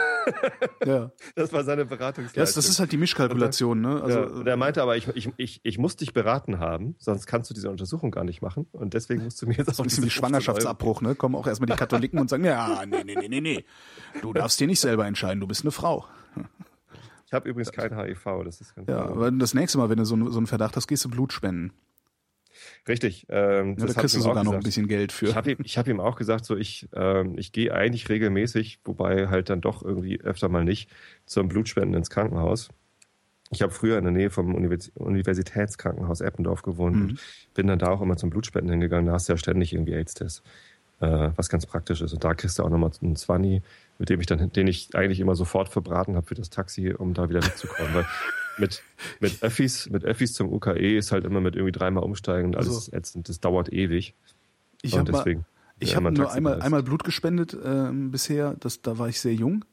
Ja. 0.85 1.11
Das 1.35 1.51
war 1.51 1.63
seine 1.65 1.85
Beratungsleistung. 1.85 2.41
Das, 2.41 2.53
das 2.53 2.69
ist 2.69 2.79
halt 2.79 2.91
die 2.93 2.97
Mischkalkulation, 2.97 3.81
ne? 3.81 4.01
Also, 4.01 4.19
ja, 4.19 4.25
und 4.27 4.47
er 4.47 4.55
meinte 4.57 4.81
aber, 4.81 4.95
ich, 4.95 5.07
ich, 5.15 5.29
ich, 5.37 5.59
ich 5.63 5.77
muss 5.77 5.95
dich 5.97 6.13
beraten 6.13 6.59
haben, 6.59 6.95
sonst 6.99 7.25
kannst 7.27 7.49
du 7.49 7.53
diese 7.53 7.69
Untersuchung 7.69 8.11
gar 8.11 8.23
nicht 8.23 8.41
machen. 8.41 8.67
Und 8.71 8.93
deswegen 8.93 9.23
musst 9.25 9.41
du 9.41 9.47
mir 9.47 9.55
jetzt 9.55 9.67
auch 9.69 9.79
ein 9.79 9.83
bisschen 9.85 10.03
wie 10.03 10.07
diese 10.07 10.19
15 10.19 10.23
Euro- 10.23 10.41
Schwangerschaftsabbruch, 10.41 11.01
ne? 11.01 11.15
Kommen 11.15 11.35
auch 11.35 11.45
erstmal 11.47 11.67
die 11.67 11.75
Katholiken 11.75 12.19
und 12.19 12.29
sagen, 12.29 12.45
ja, 12.45 12.83
nee, 12.85 13.03
nee, 13.03 13.15
nee, 13.19 13.27
nee, 13.27 13.41
nee. 13.41 13.65
Du 14.21 14.31
darfst 14.33 14.59
dir 14.61 14.67
nicht 14.67 14.79
selber 14.79 15.05
entscheiden, 15.13 15.39
du 15.39 15.47
bist 15.47 15.61
eine 15.63 15.71
Frau. 15.71 16.05
Ich 17.25 17.33
habe 17.33 17.49
übrigens 17.49 17.71
kein 17.71 17.95
HIV, 17.97 18.43
das 18.43 18.61
ist 18.61 18.75
ganz 18.75 18.87
Ja, 18.89 19.05
aber 19.05 19.31
das 19.31 19.53
nächste 19.53 19.77
Mal, 19.77 19.89
wenn 19.89 19.97
du 19.97 20.05
so, 20.05 20.15
einen- 20.15 20.31
so 20.31 20.37
einen 20.37 20.47
Verdacht 20.47 20.75
hast, 20.75 20.87
gehst 20.87 21.03
du 21.05 21.09
Blut 21.09 21.33
spenden. 21.33 21.71
Richtig. 22.87 23.25
Ähm, 23.29 23.75
Ja, 23.79 23.85
da 23.87 23.93
kriegst 23.93 24.15
du 24.15 24.19
sogar 24.19 24.35
noch 24.35 24.41
ein 24.41 24.45
gesagt. 24.59 24.63
bisschen 24.65 24.87
Geld 24.87 25.11
für. 25.11 25.25
Ich 25.27 25.35
habe 25.35 25.51
ihm, 25.51 25.57
hab 25.63 25.87
ihm 25.87 25.99
auch 25.99 26.15
gesagt, 26.15 26.45
so 26.45 26.55
ich, 26.55 26.87
ähm, 26.93 27.37
ich 27.37 27.51
gehe 27.51 27.73
eigentlich 27.73 28.09
regelmäßig, 28.09 28.79
wobei 28.85 29.27
halt 29.29 29.49
dann 29.49 29.61
doch 29.61 29.83
irgendwie 29.83 30.21
öfter 30.21 30.49
mal 30.49 30.63
nicht, 30.63 30.89
zum 31.25 31.47
Blutspenden 31.47 31.95
ins 31.95 32.09
Krankenhaus. 32.09 32.69
Ich 33.51 33.61
habe 33.61 33.71
früher 33.71 33.97
in 33.97 34.03
der 34.03 34.13
Nähe 34.13 34.29
vom 34.29 34.53
Univers 34.55 34.89
Universitätskrankenhaus 34.95 36.21
Eppendorf 36.21 36.61
gewohnt 36.61 36.95
Mhm. 36.95 37.01
und 37.09 37.19
bin 37.53 37.67
dann 37.67 37.79
da 37.79 37.87
auch 37.89 38.01
immer 38.01 38.17
zum 38.17 38.29
Blutspenden 38.29 38.69
hingegangen. 38.71 39.07
Da 39.07 39.13
hast 39.13 39.27
du 39.29 39.33
ja 39.33 39.37
ständig 39.37 39.73
irgendwie 39.73 39.93
AIDS-Tests, 39.93 40.43
äh, 41.01 41.29
was 41.35 41.49
ganz 41.49 41.65
praktisch 41.65 42.01
ist. 42.01 42.13
Und 42.13 42.23
da 42.23 42.33
kriegst 42.33 42.59
du 42.59 42.63
auch 42.63 42.69
nochmal 42.69 42.91
einen 43.01 43.15
Zwanni, 43.15 43.61
mit 43.99 44.09
dem 44.09 44.19
ich 44.19 44.25
dann, 44.27 44.51
den 44.51 44.67
ich 44.67 44.95
eigentlich 44.95 45.19
immer 45.19 45.35
sofort 45.35 45.69
verbraten 45.69 46.15
habe 46.15 46.25
für 46.25 46.35
das 46.35 46.49
Taxi, 46.49 46.93
um 46.93 47.13
da 47.13 47.29
wieder 47.29 47.41
mitzukommen. 47.41 47.93
Weil 47.93 48.05
mit, 48.57 48.81
mit 49.19 49.41
Öffis, 49.43 49.89
mit 49.89 50.03
Öffis 50.03 50.33
zum 50.33 50.51
UKE 50.51 50.97
ist 50.97 51.11
halt 51.11 51.25
immer 51.25 51.41
mit 51.41 51.55
irgendwie 51.55 51.71
dreimal 51.71 52.03
umsteigen 52.03 52.47
und 52.49 52.55
alles 52.55 52.67
Also- 52.69 52.91
ätzend. 52.91 53.29
Das 53.29 53.39
dauert 53.39 53.71
ewig. 53.71 54.15
Ich 54.81 54.97
habe 54.97 55.11
mal, 55.11 55.19
deswegen. 55.19 55.45
ich 55.79 55.91
ja, 55.91 55.95
habe 55.97 56.11
nur 56.11 56.31
einmal, 56.31 56.61
einmal 56.61 56.83
Blut 56.83 57.03
gespendet 57.03 57.55
ähm, 57.63 58.11
bisher. 58.11 58.55
Das, 58.59 58.81
da 58.81 58.97
war 58.97 59.07
ich 59.07 59.21
sehr 59.21 59.33
jung. 59.33 59.63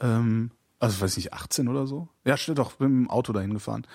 Ähm, 0.00 0.50
also 0.80 1.00
weiß 1.00 1.16
nicht, 1.16 1.32
18 1.32 1.68
oder 1.68 1.86
so. 1.86 2.08
Ja, 2.24 2.36
stimmt 2.36 2.58
doch, 2.58 2.72
bin 2.74 2.92
mit 3.00 3.06
dem 3.08 3.10
Auto 3.10 3.32
dahin 3.32 3.52
gefahren. 3.52 3.86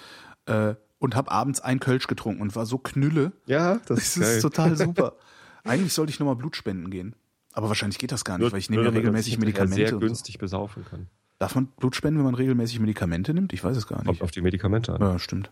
Äh, 0.46 0.76
und 1.00 1.16
habe 1.16 1.32
abends 1.32 1.60
ein 1.60 1.80
Kölsch 1.80 2.08
getrunken 2.08 2.42
und 2.42 2.56
war 2.56 2.66
so 2.66 2.78
knülle. 2.78 3.32
Ja, 3.46 3.76
das, 3.86 3.88
Das 3.88 4.18
ist, 4.18 4.18
ist 4.18 4.42
total 4.42 4.78
super. 4.78 5.16
Eigentlich 5.64 5.94
sollte 5.94 6.12
ich 6.12 6.20
nochmal 6.20 6.36
Blut 6.36 6.56
spenden 6.56 6.90
gehen. 6.92 7.16
Aber 7.54 7.68
wahrscheinlich 7.70 8.00
geht 8.00 8.12
das 8.12 8.26
gar 8.26 8.38
nicht, 8.38 8.42
Nur- 8.44 8.52
weil 8.52 8.60
ich 8.60 8.70
nehme 8.70 8.84
ja 8.84 8.90
regelmäßig 8.90 9.38
Medikamente. 9.40 9.76
sehr 9.76 9.86
und 9.94 10.02
so. 10.02 10.08
günstig 10.08 10.38
besaufen 10.40 10.84
kann. 10.90 11.08
Darf 11.40 11.56
man 11.56 11.68
Blut 11.68 11.96
spenden, 11.96 12.18
wenn 12.20 12.26
man 12.26 12.36
regelmäßig 12.36 12.80
Medikamente 12.80 13.34
nimmt? 13.34 13.54
Ich 13.54 13.64
weiß 13.64 13.76
es 13.78 13.88
gar 13.88 13.98
Kommt 14.00 14.10
nicht. 14.10 14.22
auf 14.22 14.32
die 14.32 14.42
Medikamente 14.42 14.94
an. 14.94 15.02
Ja, 15.02 15.20
stimmt. 15.20 15.52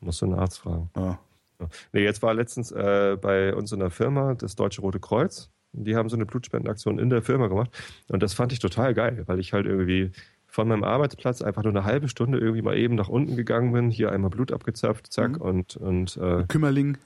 Musst 0.00 0.20
du 0.22 0.26
einen 0.26 0.34
Arzt 0.34 0.58
fragen. 0.60 0.90
Ja. 0.96 1.18
Ja. 1.60 1.68
Nee, 1.92 2.02
jetzt 2.02 2.22
war 2.22 2.34
letztens 2.34 2.72
äh, 2.72 3.16
bei 3.20 3.54
uns 3.54 3.72
in 3.72 3.78
der 3.80 3.90
Firma 3.90 4.34
das 4.34 4.54
Deutsche 4.56 4.80
Rote 4.80 4.98
Kreuz. 5.00 5.50
Die 5.72 5.96
haben 5.96 6.08
so 6.08 6.16
eine 6.16 6.26
Blutspendenaktion 6.26 6.98
in 6.98 7.10
der 7.10 7.22
Firma 7.22 7.46
gemacht. 7.48 7.70
Und 8.08 8.22
das 8.22 8.34
fand 8.34 8.52
ich 8.52 8.58
total 8.58 8.92
geil, 8.94 9.22
weil 9.26 9.40
ich 9.40 9.52
halt 9.52 9.66
irgendwie 9.66 10.12
von 10.46 10.68
meinem 10.68 10.84
Arbeitsplatz 10.84 11.42
einfach 11.42 11.62
nur 11.64 11.72
eine 11.72 11.84
halbe 11.84 12.08
Stunde 12.08 12.38
irgendwie 12.38 12.62
mal 12.62 12.76
eben 12.76 12.94
nach 12.94 13.08
unten 13.08 13.34
gegangen 13.34 13.72
bin, 13.72 13.90
hier 13.90 14.12
einmal 14.12 14.30
Blut 14.30 14.52
abgezapft, 14.52 15.12
zack, 15.12 15.32
Mhm. 15.32 15.40
und, 15.40 15.76
und 15.76 16.16
äh, 16.16 16.44
Kümmerling. 16.46 16.96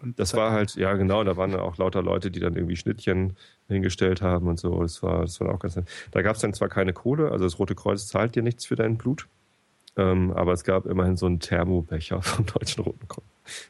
Und 0.00 0.18
das 0.18 0.34
war 0.34 0.52
halt, 0.52 0.74
ja 0.76 0.94
genau, 0.94 1.24
da 1.24 1.36
waren 1.36 1.54
auch 1.54 1.76
lauter 1.76 2.02
Leute, 2.02 2.30
die 2.30 2.40
dann 2.40 2.54
irgendwie 2.54 2.76
Schnittchen 2.76 3.36
hingestellt 3.68 4.22
haben 4.22 4.48
und 4.48 4.58
so. 4.58 4.82
Das 4.82 5.02
war, 5.02 5.22
das 5.22 5.40
war 5.40 5.54
auch 5.54 5.58
ganz 5.58 5.76
nett. 5.76 5.88
Da 6.10 6.22
gab 6.22 6.36
es 6.36 6.42
dann 6.42 6.52
zwar 6.52 6.68
keine 6.68 6.92
Kohle, 6.92 7.30
also 7.30 7.44
das 7.44 7.58
Rote 7.58 7.74
Kreuz 7.74 8.06
zahlt 8.06 8.34
dir 8.34 8.42
nichts 8.42 8.66
für 8.66 8.76
dein 8.76 8.96
Blut, 8.96 9.28
ähm, 9.96 10.32
aber 10.32 10.52
es 10.52 10.64
gab 10.64 10.86
immerhin 10.86 11.16
so 11.16 11.26
einen 11.26 11.40
Thermobecher 11.40 12.22
vom 12.22 12.46
Deutschen 12.46 12.84
Roten 12.84 13.08
Kreuz. 13.08 13.24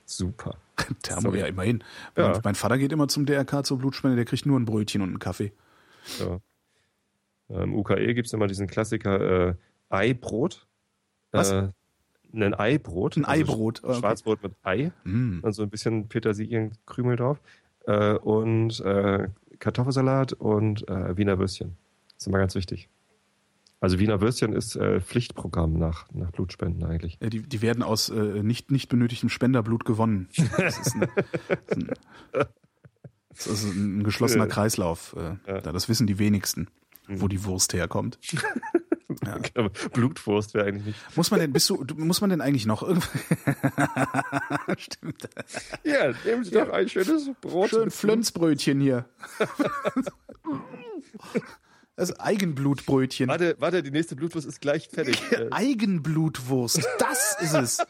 Super. 0.04 0.56
Thermo, 1.02 1.22
Sorry. 1.22 1.40
ja, 1.40 1.46
immerhin. 1.46 1.82
Ja. 2.16 2.30
Mein, 2.30 2.40
mein 2.44 2.54
Vater 2.54 2.78
geht 2.78 2.92
immer 2.92 3.08
zum 3.08 3.26
DRK 3.26 3.64
zur 3.64 3.78
Blutspende, 3.78 4.16
der 4.16 4.24
kriegt 4.24 4.46
nur 4.46 4.58
ein 4.58 4.64
Brötchen 4.64 5.02
und 5.02 5.08
einen 5.08 5.18
Kaffee. 5.18 5.52
Ja. 6.18 6.40
Im 7.48 7.74
UKE 7.74 8.14
gibt 8.14 8.26
es 8.26 8.32
immer 8.32 8.48
diesen 8.48 8.66
Klassiker 8.66 9.48
äh, 9.50 9.54
Eibrot. 9.88 10.66
Was? 11.30 11.52
Äh, 11.52 11.68
ein 12.32 12.54
Eibrot. 12.54 13.16
Ein 13.16 13.24
also 13.24 13.40
Eibrot, 13.42 13.84
okay. 13.84 13.98
Schwarzbrot 13.98 14.42
mit 14.42 14.52
Ei 14.62 14.92
Mm. 15.04 15.40
und 15.42 15.52
so 15.52 15.62
ein 15.62 15.70
bisschen 15.70 16.08
Petersilienkrümel 16.08 17.16
drauf. 17.16 17.40
Äh, 17.86 18.14
und 18.14 18.80
äh, 18.80 19.28
Kartoffelsalat 19.58 20.32
und 20.34 20.88
äh, 20.88 21.16
Wiener 21.16 21.38
Würstchen. 21.38 21.76
Das 22.08 22.18
ist 22.22 22.26
immer 22.26 22.38
ganz 22.38 22.54
wichtig. 22.54 22.88
Also 23.80 23.98
Wiener 23.98 24.20
Würstchen 24.20 24.52
ist 24.54 24.74
äh, 24.76 25.00
Pflichtprogramm 25.00 25.74
nach, 25.78 26.06
nach 26.12 26.30
Blutspenden 26.32 26.82
eigentlich. 26.88 27.18
Ja, 27.22 27.28
die, 27.28 27.42
die 27.42 27.62
werden 27.62 27.82
aus 27.82 28.08
äh, 28.08 28.42
nicht, 28.42 28.70
nicht 28.70 28.88
benötigtem 28.88 29.28
Spenderblut 29.28 29.84
gewonnen. 29.84 30.28
Das 30.56 30.78
ist, 30.78 30.94
eine, 30.96 31.08
das 31.08 31.68
ist 31.68 31.76
ein, 31.76 31.90
das 33.28 33.46
ist 33.46 33.64
ein 33.74 34.02
geschlossener. 34.02 34.46
Kreislauf. 34.46 35.14
Äh, 35.18 35.36
Ja. 35.50 35.60
da, 35.60 35.72
das 35.72 35.88
wissen 35.88 36.06
die 36.06 36.18
wenigsten, 36.18 36.68
Mhm. 37.08 37.20
wo 37.20 37.28
die 37.28 37.44
Wurst 37.44 37.72
herkommt. 37.74 38.18
Ja. 39.24 39.38
Blutwurst 39.92 40.54
wäre 40.54 40.66
eigentlich 40.66 40.86
nicht. 40.86 41.16
Muss 41.16 41.30
man 41.30 41.40
denn, 41.40 41.52
bist 41.52 41.70
du, 41.70 41.84
muss 41.96 42.20
man 42.20 42.30
denn 42.30 42.40
eigentlich 42.40 42.66
noch 42.66 42.82
irgendwie. 42.82 43.06
Stimmt. 44.78 45.28
Ja, 45.84 46.12
nehmen 46.24 46.44
Sie 46.44 46.50
doch 46.50 46.70
ein 46.70 46.88
schönes 46.88 47.30
Brot. 47.40 47.70
Schön 47.70 47.90
Flönzbrötchen 47.90 48.80
hier. 48.80 49.06
Das 51.96 52.20
Eigenblutbrötchen. 52.20 53.28
Warte, 53.28 53.56
warte, 53.58 53.82
die 53.82 53.90
nächste 53.90 54.16
Blutwurst 54.16 54.46
ist 54.46 54.60
gleich 54.60 54.88
fertig. 54.88 55.18
Eigenblutwurst. 55.50 56.86
Das 56.98 57.36
ist 57.40 57.54
es. 57.54 57.86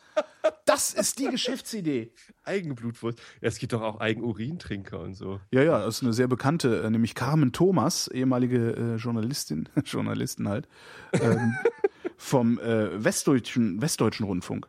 Das 0.65 0.95
ist 0.95 1.19
die 1.19 1.27
Geschäftsidee. 1.29 2.13
Eigenblutwurst. 2.45 3.19
Ja, 3.41 3.49
es 3.49 3.59
gibt 3.59 3.73
doch 3.73 3.83
auch 3.83 3.99
Eigenurintrinker 3.99 5.01
und 5.01 5.15
so. 5.15 5.41
Ja, 5.51 5.63
ja, 5.63 5.85
das 5.85 5.97
ist 5.97 6.03
eine 6.05 6.13
sehr 6.13 6.29
bekannte, 6.29 6.83
äh, 6.85 6.91
nämlich 6.91 7.17
Carmen 7.17 7.53
Thomas, 7.53 8.07
ehemalige 8.07 8.77
äh, 8.77 8.97
Journalistin, 8.97 9.69
Journalistin 9.85 10.49
halt, 10.49 10.69
ähm, 11.13 11.57
vom 12.17 12.61
äh, 12.61 13.03
Westdeutschen, 13.03 13.83
Westdeutschen 13.83 14.25
Rundfunk. 14.25 14.69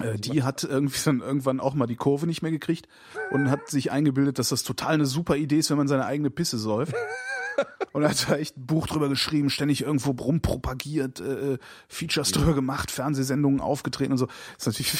Äh, 0.00 0.18
die 0.18 0.42
hat 0.44 0.64
irgendwie 0.64 0.98
dann 1.04 1.20
irgendwann 1.20 1.60
auch 1.60 1.74
mal 1.74 1.86
die 1.86 1.96
Kurve 1.96 2.26
nicht 2.26 2.40
mehr 2.40 2.52
gekriegt 2.52 2.88
und 3.32 3.50
hat 3.50 3.68
sich 3.68 3.90
eingebildet, 3.90 4.38
dass 4.38 4.48
das 4.48 4.62
total 4.62 4.94
eine 4.94 5.06
super 5.06 5.36
Idee 5.36 5.58
ist, 5.58 5.68
wenn 5.68 5.76
man 5.76 5.88
seine 5.88 6.06
eigene 6.06 6.30
Pisse 6.30 6.56
säuft. 6.56 6.94
Und 7.92 8.04
hat 8.04 8.28
da 8.28 8.36
echt 8.36 8.56
ein 8.56 8.66
Buch 8.66 8.86
drüber 8.86 9.08
geschrieben, 9.08 9.50
ständig 9.50 9.82
irgendwo 9.82 10.10
rumpropagiert, 10.10 11.20
äh, 11.20 11.58
Features 11.88 12.32
drüber 12.32 12.54
gemacht, 12.54 12.90
Fernsehsendungen 12.90 13.60
aufgetreten 13.60 14.12
und 14.12 14.18
so. 14.18 14.26
Das 14.26 14.66
ist 14.66 14.66
natürlich 14.66 14.94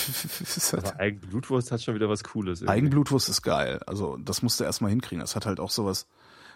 ist 0.56 0.72
halt 0.72 0.86
Aber 0.86 1.00
Eigenblutwurst 1.00 1.70
hat 1.70 1.82
schon 1.82 1.94
wieder 1.94 2.08
was 2.08 2.24
Cooles. 2.24 2.60
irgendwie. 2.60 2.72
Eigenblutwurst 2.72 3.28
ist 3.28 3.42
geil. 3.42 3.80
Also 3.86 4.16
das 4.16 4.42
musst 4.42 4.58
du 4.60 4.64
erstmal 4.64 4.90
hinkriegen. 4.90 5.20
Das 5.20 5.36
hat 5.36 5.46
halt 5.46 5.60
auch 5.60 5.70
sowas. 5.70 6.06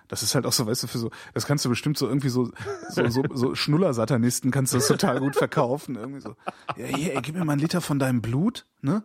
Das 0.08 0.22
ist 0.22 0.34
halt 0.34 0.46
auch 0.46 0.52
so, 0.52 0.66
weißt 0.66 0.82
du, 0.82 0.86
für 0.88 0.98
so, 0.98 1.10
das 1.32 1.46
kannst 1.46 1.64
du 1.64 1.68
bestimmt 1.68 1.96
so 1.96 2.08
irgendwie 2.08 2.28
so, 2.28 2.50
so, 2.90 3.08
so, 3.08 3.22
so 3.32 3.54
Schnuller-Satanisten 3.54 4.50
kannst 4.50 4.72
du 4.72 4.78
das 4.78 4.88
total 4.88 5.20
gut 5.20 5.36
verkaufen. 5.36 5.94
Irgendwie 5.96 6.20
so, 6.20 6.34
ja, 6.76 6.86
hier, 6.86 7.14
ey, 7.14 7.22
gib 7.22 7.36
mir 7.36 7.44
mal 7.44 7.52
einen 7.52 7.62
Liter 7.62 7.80
von 7.80 7.98
deinem 7.98 8.20
Blut, 8.20 8.66
ne? 8.80 9.04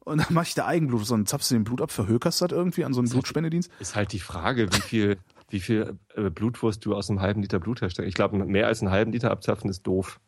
Und 0.00 0.18
dann 0.18 0.26
mach 0.30 0.42
ich 0.42 0.54
da 0.54 0.66
Eigenblut. 0.66 1.10
Dann 1.10 1.26
zapfst 1.26 1.50
du 1.50 1.54
den 1.54 1.64
Blut 1.64 1.80
ab, 1.80 1.90
verhökerst 1.90 2.40
das 2.42 2.52
irgendwie 2.52 2.84
an 2.84 2.92
so 2.94 3.00
einen 3.00 3.08
Blutspendedienst. 3.08 3.70
Ist 3.80 3.96
halt 3.96 4.12
die 4.12 4.20
Frage, 4.20 4.72
wie 4.72 4.80
viel, 4.80 5.18
wie 5.48 5.60
viel 5.60 5.98
äh, 6.14 6.30
Blutwurst 6.30 6.84
du 6.84 6.94
aus 6.94 7.10
einem 7.10 7.20
halben 7.20 7.42
Liter 7.42 7.60
Blut 7.60 7.80
herstellst. 7.80 8.08
Ich 8.08 8.14
glaube, 8.14 8.44
mehr 8.44 8.66
als 8.66 8.80
einen 8.80 8.90
halben 8.90 9.12
Liter 9.12 9.30
abzapfen 9.30 9.70
ist 9.70 9.82
doof. 9.82 10.20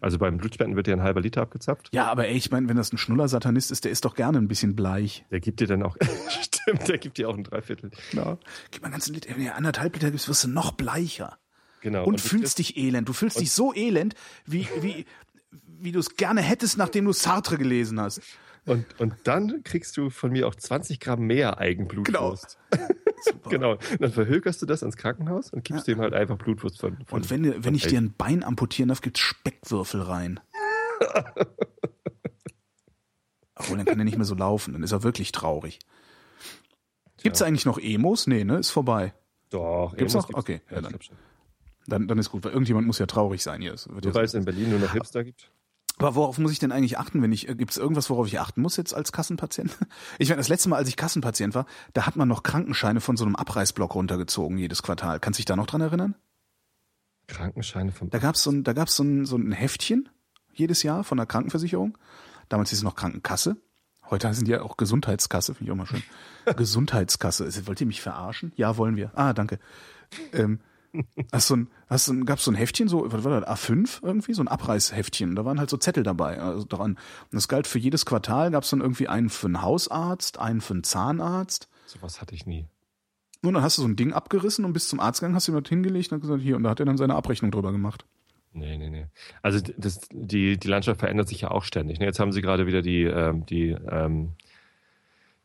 Also 0.00 0.18
beim 0.18 0.36
Blutspenden 0.36 0.76
wird 0.76 0.88
ja 0.88 0.94
ein 0.94 1.02
halber 1.02 1.20
Liter 1.20 1.42
abgezapft. 1.42 1.90
Ja, 1.92 2.06
aber 2.10 2.26
ey, 2.26 2.36
ich 2.36 2.50
meine, 2.50 2.68
wenn 2.68 2.76
das 2.76 2.92
ein 2.92 2.98
Schnuller-Satanist 2.98 3.70
ist, 3.70 3.84
der 3.84 3.92
ist 3.92 4.04
doch 4.04 4.16
gerne 4.16 4.38
ein 4.38 4.48
bisschen 4.48 4.74
bleich. 4.74 5.24
Der 5.30 5.38
gibt 5.38 5.60
dir 5.60 5.68
dann 5.68 5.82
auch, 5.84 5.96
stimmt, 6.28 6.88
der 6.88 6.98
gibt 6.98 7.18
dir 7.18 7.28
auch 7.28 7.36
ein 7.36 7.44
Dreiviertel. 7.44 7.92
Genau. 8.10 8.38
Gib 8.72 8.82
mal 8.82 8.86
einen 8.86 8.94
ganzen 8.94 9.14
Liter, 9.14 9.30
wenn 9.36 9.44
du 9.44 9.54
anderthalb 9.54 9.94
Liter 9.94 10.10
gibst, 10.10 10.28
wirst 10.28 10.44
du 10.44 10.48
noch 10.48 10.72
bleicher. 10.72 11.38
Genau. 11.82 12.04
und 12.04 12.20
du 12.20 12.28
fühlst 12.28 12.58
dich 12.58 12.76
elend. 12.76 13.08
Du 13.08 13.12
fühlst 13.12 13.40
dich 13.40 13.50
so 13.50 13.74
elend, 13.74 14.14
wie, 14.46 14.68
wie, 14.80 15.04
wie 15.66 15.92
du 15.92 15.98
es 15.98 16.16
gerne 16.16 16.40
hättest, 16.40 16.78
nachdem 16.78 17.04
du 17.04 17.12
Sartre 17.12 17.58
gelesen 17.58 18.00
hast. 18.00 18.22
Und, 18.64 18.86
und 19.00 19.14
dann 19.24 19.62
kriegst 19.64 19.96
du 19.96 20.10
von 20.10 20.30
mir 20.30 20.46
auch 20.46 20.54
20 20.54 21.00
Gramm 21.00 21.22
mehr 21.22 21.58
Eigenblutwurst. 21.58 22.58
Super. 23.22 23.50
Genau. 23.50 23.76
Dann 24.00 24.12
verhökerst 24.12 24.60
du 24.62 24.66
das 24.66 24.82
ans 24.82 24.96
Krankenhaus 24.96 25.50
und 25.52 25.64
gibst 25.64 25.86
dem 25.86 26.00
halt 26.00 26.12
einfach 26.12 26.36
Blutwurst 26.36 26.80
von. 26.80 26.96
von 27.06 27.18
Und 27.18 27.30
wenn, 27.30 27.44
wenn 27.44 27.62
von 27.62 27.74
ich 27.74 27.86
dir 27.86 27.98
ein 28.00 28.14
Bein 28.16 28.42
amputieren 28.42 28.88
darf, 28.88 29.00
gibt's 29.00 29.20
Speckwürfel 29.20 30.02
rein. 30.02 30.40
Obwohl, 33.54 33.76
dann 33.76 33.86
kann 33.86 33.98
er 33.98 34.04
nicht 34.04 34.16
mehr 34.16 34.24
so 34.24 34.34
laufen, 34.34 34.72
dann 34.72 34.82
ist 34.82 34.92
er 34.92 35.02
wirklich 35.04 35.30
traurig. 35.32 35.78
Gibt's 37.22 37.42
eigentlich 37.42 37.66
noch 37.66 37.78
Emos? 37.78 38.26
Nee, 38.26 38.44
ne? 38.44 38.58
Ist 38.58 38.70
vorbei. 38.70 39.14
Doch, 39.50 39.94
Gibt's 39.96 40.14
Emos 40.14 40.28
noch? 40.28 40.38
Okay, 40.38 40.60
Ja, 40.70 40.76
ja, 40.76 40.82
dann. 40.82 40.98
Dann, 41.86 42.06
dann 42.06 42.18
ist 42.18 42.30
gut, 42.30 42.44
weil 42.44 42.52
irgendjemand 42.52 42.86
muss 42.86 43.00
ja 43.00 43.06
traurig 43.06 43.42
sein 43.42 43.60
hier. 43.60 43.74
Es 43.74 43.88
wird 43.88 44.04
ja 44.04 44.14
Wobei 44.14 44.22
es 44.22 44.34
in 44.34 44.44
Berlin 44.44 44.70
nur 44.70 44.78
noch 44.78 44.92
Hipster 44.92 45.24
gibt. 45.24 45.50
Aber 46.02 46.14
worauf 46.16 46.38
muss 46.38 46.52
ich 46.52 46.58
denn 46.58 46.72
eigentlich 46.72 46.98
achten, 46.98 47.22
wenn 47.22 47.32
ich, 47.32 47.48
äh, 47.48 47.54
gibt's 47.54 47.76
irgendwas, 47.76 48.10
worauf 48.10 48.26
ich 48.26 48.40
achten 48.40 48.60
muss 48.60 48.76
jetzt 48.76 48.94
als 48.94 49.12
Kassenpatient? 49.12 49.76
Ich 50.18 50.28
meine, 50.28 50.38
das 50.38 50.48
letzte 50.48 50.68
Mal, 50.68 50.76
als 50.76 50.88
ich 50.88 50.96
Kassenpatient 50.96 51.54
war, 51.54 51.66
da 51.94 52.06
hat 52.06 52.16
man 52.16 52.28
noch 52.28 52.42
Krankenscheine 52.42 53.00
von 53.00 53.16
so 53.16 53.24
einem 53.24 53.36
Abreißblock 53.36 53.94
runtergezogen 53.94 54.58
jedes 54.58 54.82
Quartal. 54.82 55.20
Kannst 55.20 55.38
du 55.38 55.40
dich 55.40 55.46
da 55.46 55.56
noch 55.56 55.66
dran 55.66 55.80
erinnern? 55.80 56.14
Krankenscheine 57.26 57.92
vom. 57.92 58.10
Da 58.10 58.18
gab's 58.18 58.42
so 58.42 58.52
da 58.52 58.72
gab's 58.72 58.96
so 58.96 59.04
ein, 59.04 59.24
so 59.26 59.36
ein 59.36 59.52
Heftchen 59.52 60.08
jedes 60.52 60.82
Jahr 60.82 61.04
von 61.04 61.16
der 61.16 61.26
Krankenversicherung. 61.26 61.96
Damals 62.48 62.70
hieß 62.70 62.78
es 62.78 62.84
noch 62.84 62.96
Krankenkasse. 62.96 63.56
Heute 64.10 64.30
die 64.30 64.50
ja 64.50 64.60
auch 64.60 64.76
Gesundheitskasse, 64.76 65.54
finde 65.54 65.70
ich 65.70 65.72
auch 65.72 65.76
mal 65.76 65.86
schön. 65.86 66.02
Gesundheitskasse. 66.56 67.66
Wollt 67.66 67.80
ihr 67.80 67.86
mich 67.86 68.02
verarschen? 68.02 68.52
Ja, 68.56 68.76
wollen 68.76 68.96
wir. 68.96 69.10
Ah, 69.14 69.32
danke. 69.32 69.58
Ähm, 70.34 70.60
hast 71.32 71.48
so 71.48 71.56
ein, 71.56 71.68
hast 71.88 72.06
so 72.06 72.12
ein, 72.12 72.24
gab's 72.24 72.44
so 72.44 72.50
ein 72.50 72.54
Heftchen, 72.54 72.88
so, 72.88 73.10
was 73.10 73.24
war 73.24 73.40
das, 73.40 73.48
A5 73.48 74.02
irgendwie, 74.02 74.34
so 74.34 74.42
ein 74.42 74.48
Abreißheftchen. 74.48 75.34
Da 75.34 75.44
waren 75.44 75.58
halt 75.58 75.70
so 75.70 75.76
Zettel 75.76 76.02
dabei, 76.02 76.38
also 76.38 76.66
dran. 76.68 76.92
Und 76.92 77.34
das 77.34 77.48
galt 77.48 77.66
für 77.66 77.78
jedes 77.78 78.06
Quartal, 78.06 78.50
gab's 78.50 78.70
dann 78.70 78.80
irgendwie 78.80 79.08
einen 79.08 79.30
für 79.30 79.46
einen 79.46 79.62
Hausarzt, 79.62 80.38
einen 80.38 80.60
für 80.60 80.74
einen 80.74 80.84
Zahnarzt. 80.84 81.68
Sowas 81.86 82.20
hatte 82.20 82.34
ich 82.34 82.46
nie. 82.46 82.66
Und 83.42 83.54
dann 83.54 83.62
hast 83.62 83.78
du 83.78 83.82
so 83.82 83.88
ein 83.88 83.96
Ding 83.96 84.12
abgerissen 84.12 84.64
und 84.64 84.72
bis 84.72 84.88
zum 84.88 85.00
Arzt 85.00 85.20
gegangen, 85.20 85.34
hast 85.34 85.48
du 85.48 85.52
ihm 85.52 85.60
das 85.60 85.68
hingelegt 85.68 86.12
und 86.12 86.20
gesagt, 86.20 86.42
hier, 86.42 86.56
und 86.56 86.62
da 86.62 86.70
hat 86.70 86.80
er 86.80 86.86
dann 86.86 86.96
seine 86.96 87.16
Abrechnung 87.16 87.50
drüber 87.50 87.72
gemacht. 87.72 88.04
Nee, 88.52 88.76
nee, 88.76 88.90
nee. 88.90 89.06
Also 89.40 89.60
das, 89.76 90.00
die, 90.12 90.58
die 90.58 90.68
Landschaft 90.68 91.00
verändert 91.00 91.28
sich 91.28 91.40
ja 91.40 91.50
auch 91.50 91.64
ständig. 91.64 91.98
Ne? 91.98 92.04
Jetzt 92.04 92.20
haben 92.20 92.32
sie 92.32 92.42
gerade 92.42 92.66
wieder 92.66 92.82
die, 92.82 93.04
ähm, 93.04 93.46
die 93.46 93.70
ähm, 93.70 94.34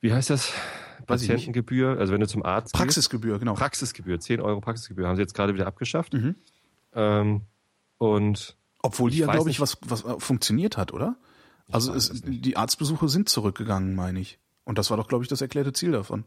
wie 0.02 0.14
heißt 0.14 0.30
das? 0.30 0.54
Patientengebühr. 1.08 1.98
Also 2.00 2.14
wenn 2.14 2.22
du 2.22 2.28
zum 2.28 2.44
Arzt 2.44 2.74
Praxisgebühr, 2.74 3.40
genau. 3.40 3.54
gehst, 3.54 3.62
Praxisgebühr, 3.62 4.20
10 4.20 4.42
Euro 4.42 4.62
Praxisgebühr, 4.62 5.08
haben 5.08 5.16
sie 5.16 5.22
jetzt 5.22 5.34
gerade 5.34 5.54
wieder 5.54 5.68
abgeschafft. 5.68 6.14
Mhm. 6.14 6.36
Ähm, 6.94 7.42
und 7.98 8.58
Obwohl 8.82 9.10
die 9.10 9.20
ja, 9.20 9.32
glaube 9.32 9.50
ich, 9.50 9.60
was, 9.60 9.78
was 9.86 10.04
äh, 10.04 10.20
funktioniert 10.20 10.78
hat, 10.78 10.94
oder? 10.94 11.18
Also 11.70 11.94
es, 11.94 12.22
die 12.24 12.56
Arztbesuche 12.56 13.10
sind 13.10 13.28
zurückgegangen, 13.28 13.96
meine 13.96 14.20
ich. 14.20 14.40
Und 14.64 14.78
das 14.78 14.90
war 14.90 14.98
doch, 14.98 15.08
glaube 15.08 15.24
ich, 15.24 15.30
das 15.30 15.42
erklärte 15.42 15.74
Ziel 15.74 15.92
davon. 15.92 16.24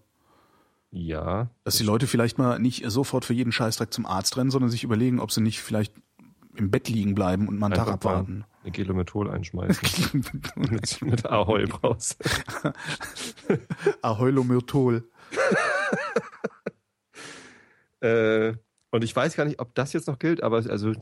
ja, 0.90 1.48
Dass 1.64 1.76
die 1.76 1.84
Leute 1.84 2.06
vielleicht 2.06 2.38
mal 2.38 2.58
nicht 2.58 2.84
sofort 2.90 3.24
für 3.24 3.32
jeden 3.32 3.52
Scheißdreck 3.52 3.92
zum 3.92 4.06
Arzt 4.06 4.36
rennen, 4.36 4.50
sondern 4.50 4.70
sich 4.70 4.84
überlegen, 4.84 5.20
ob 5.20 5.32
sie 5.32 5.40
nicht 5.40 5.60
vielleicht 5.60 5.94
im 6.56 6.70
Bett 6.70 6.88
liegen 6.88 7.14
bleiben 7.14 7.48
und 7.48 7.58
mal 7.58 7.66
einen 7.66 7.76
Tag 7.76 7.88
abwarten. 7.88 8.44
Eine 8.62 8.72
Gelomethol 8.72 9.30
einschmeißen. 9.30 10.24
mit, 10.56 11.02
mit 11.02 11.26
Ahoi 11.26 11.64
raus. 11.64 12.16
Aheulomyrtol. 14.02 15.04
Äh, 18.02 18.54
und 18.90 19.04
ich 19.04 19.14
weiß 19.14 19.36
gar 19.36 19.44
nicht, 19.44 19.60
ob 19.60 19.74
das 19.74 19.92
jetzt 19.92 20.08
noch 20.08 20.18
gilt, 20.18 20.42
aber 20.42 20.56
also 20.70 20.94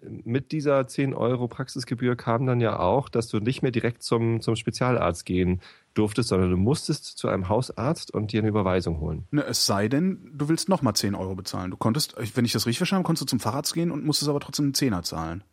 mit 0.00 0.52
dieser 0.52 0.86
10 0.86 1.12
Euro 1.12 1.48
Praxisgebühr 1.48 2.16
kam 2.16 2.46
dann 2.46 2.60
ja 2.60 2.78
auch, 2.78 3.08
dass 3.08 3.28
du 3.28 3.38
nicht 3.38 3.62
mehr 3.62 3.70
direkt 3.70 4.02
zum, 4.02 4.40
zum 4.40 4.56
Spezialarzt 4.56 5.26
gehen 5.26 5.60
durftest, 5.94 6.28
sondern 6.28 6.50
du 6.50 6.56
musstest 6.56 7.18
zu 7.18 7.28
einem 7.28 7.48
Hausarzt 7.48 8.14
und 8.14 8.32
dir 8.32 8.40
eine 8.40 8.48
Überweisung 8.48 9.00
holen. 9.00 9.26
Ne, 9.30 9.44
es 9.44 9.66
sei 9.66 9.88
denn, 9.88 10.30
du 10.32 10.48
willst 10.48 10.68
nochmal 10.68 10.94
10 10.94 11.14
Euro 11.14 11.34
bezahlen. 11.34 11.70
Du 11.70 11.76
konntest, 11.76 12.16
wenn 12.34 12.44
ich 12.44 12.52
das 12.52 12.66
richtig 12.66 12.78
verstanden 12.78 13.00
habe, 13.00 13.08
konntest 13.08 13.22
du 13.22 13.36
zum 13.36 13.40
Facharzt 13.40 13.74
gehen 13.74 13.90
und 13.90 14.04
musstest 14.04 14.28
aber 14.28 14.40
trotzdem 14.40 14.66
einen 14.66 14.74
Zehner 14.74 15.02
zahlen. 15.02 15.44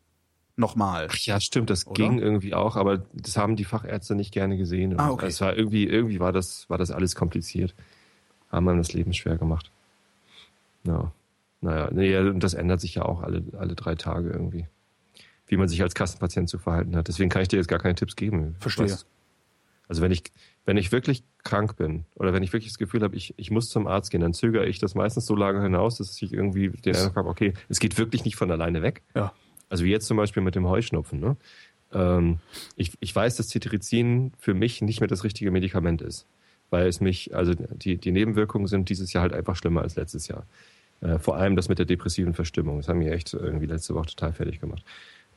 Nochmal. 0.58 1.08
Ach 1.12 1.18
ja, 1.18 1.40
stimmt, 1.42 1.70
das 1.70 1.86
Oder? 1.86 1.96
ging 1.96 2.20
irgendwie 2.20 2.54
auch, 2.54 2.76
aber 2.78 3.00
das 3.14 3.36
haben 3.38 3.56
die 3.58 3.66
Fachärzte 3.66 4.16
nicht 4.16 4.32
gerne 4.34 4.56
gesehen. 4.58 4.98
Ah, 5.00 5.12
okay. 5.12 5.28
Es 5.28 5.42
war 5.42 5.56
irgendwie, 5.56 5.86
irgendwie 5.86 6.20
war 6.20 6.32
das, 6.32 6.70
war 6.70 6.78
das 6.78 6.92
alles 6.92 7.14
kompliziert. 7.16 7.76
Haben 8.50 8.70
einem 8.70 8.78
das 8.78 8.94
Leben 8.94 9.14
schwer 9.14 9.38
gemacht. 9.38 9.72
Ja. 10.86 11.12
Naja, 11.62 11.90
nee, 11.92 12.16
und 12.18 12.42
das 12.42 12.54
ändert 12.54 12.80
sich 12.80 12.96
ja 12.96 13.04
auch 13.04 13.22
alle, 13.22 13.44
alle 13.58 13.76
drei 13.76 13.96
Tage 13.96 14.30
irgendwie. 14.30 14.68
Wie 15.48 15.58
man 15.58 15.68
sich 15.68 15.82
als 15.82 15.94
Kassenpatient 15.94 16.48
zu 16.50 16.58
verhalten 16.58 16.96
hat. 16.96 17.08
Deswegen 17.08 17.30
kann 17.30 17.42
ich 17.42 17.48
dir 17.50 17.58
jetzt 17.58 17.68
gar 17.68 17.80
keine 17.80 17.96
Tipps 17.96 18.16
geben. 18.16 18.56
Verstehe. 18.60 18.86
Was- 18.86 19.06
Also 19.88 20.02
wenn 20.02 20.12
ich, 20.12 20.24
wenn 20.66 20.78
ich 20.78 20.92
wirklich 20.92 21.24
krank 21.44 21.76
bin 21.76 22.06
oder 22.16 22.34
wenn 22.34 22.44
ich 22.44 22.54
wirklich 22.54 22.72
das 22.72 22.78
Gefühl 22.80 23.02
habe, 23.04 23.16
ich, 23.16 23.34
ich 23.38 23.52
muss 23.52 23.70
zum 23.70 23.88
Arzt 23.88 24.10
gehen, 24.10 24.22
dann 24.22 24.34
zögere 24.34 24.66
ich 24.68 24.80
das 24.80 24.96
meistens 24.96 25.26
so 25.26 25.36
lange 25.36 25.62
hinaus, 25.62 25.98
dass 25.98 26.20
ich 26.22 26.32
irgendwie 26.34 26.70
den 26.70 26.96
Eindruck 26.96 27.16
habe, 27.18 27.30
okay, 27.30 27.54
es 27.70 27.80
geht 27.80 27.98
wirklich 27.98 28.26
nicht 28.26 28.36
von 28.38 28.50
alleine 28.52 28.82
weg. 28.82 29.04
Ja. 29.16 29.34
Also 29.70 29.84
wie 29.84 29.92
jetzt 29.92 30.08
zum 30.08 30.18
Beispiel 30.18 30.44
mit 30.44 30.56
dem 30.56 30.68
Heuschnupfen. 30.68 31.20
Ne? 31.20 31.38
Ähm, 31.94 32.40
ich, 32.76 32.94
ich 33.00 33.16
weiß, 33.16 33.36
dass 33.38 33.50
Cetirizin 33.50 34.34
für 34.38 34.54
mich 34.54 34.82
nicht 34.82 35.00
mehr 35.00 35.08
das 35.08 35.24
richtige 35.24 35.52
Medikament 35.52 36.02
ist. 36.02 36.26
Weil 36.70 36.88
es 36.88 37.00
mich, 37.00 37.36
also 37.36 37.54
die, 37.54 37.98
die 37.98 38.12
Nebenwirkungen 38.12 38.68
sind 38.68 38.90
dieses 38.90 39.14
Jahr 39.14 39.22
halt 39.22 39.34
einfach 39.34 39.56
schlimmer 39.56 39.82
als 39.82 39.96
letztes 39.96 40.28
Jahr. 40.28 40.46
Äh, 41.02 41.20
vor 41.20 41.38
allem 41.38 41.56
das 41.56 41.70
mit 41.70 41.80
der 41.80 41.86
depressiven 41.86 42.34
Verstimmung. 42.34 42.78
Das 42.78 42.88
haben 42.88 43.00
mir 43.00 43.14
echt 43.14 43.34
irgendwie 43.34 43.68
letzte 43.68 43.94
Woche 43.96 44.08
total 44.08 44.34
fertig 44.34 44.60
gemacht. 44.60 44.84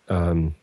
Ähm, 0.08 0.54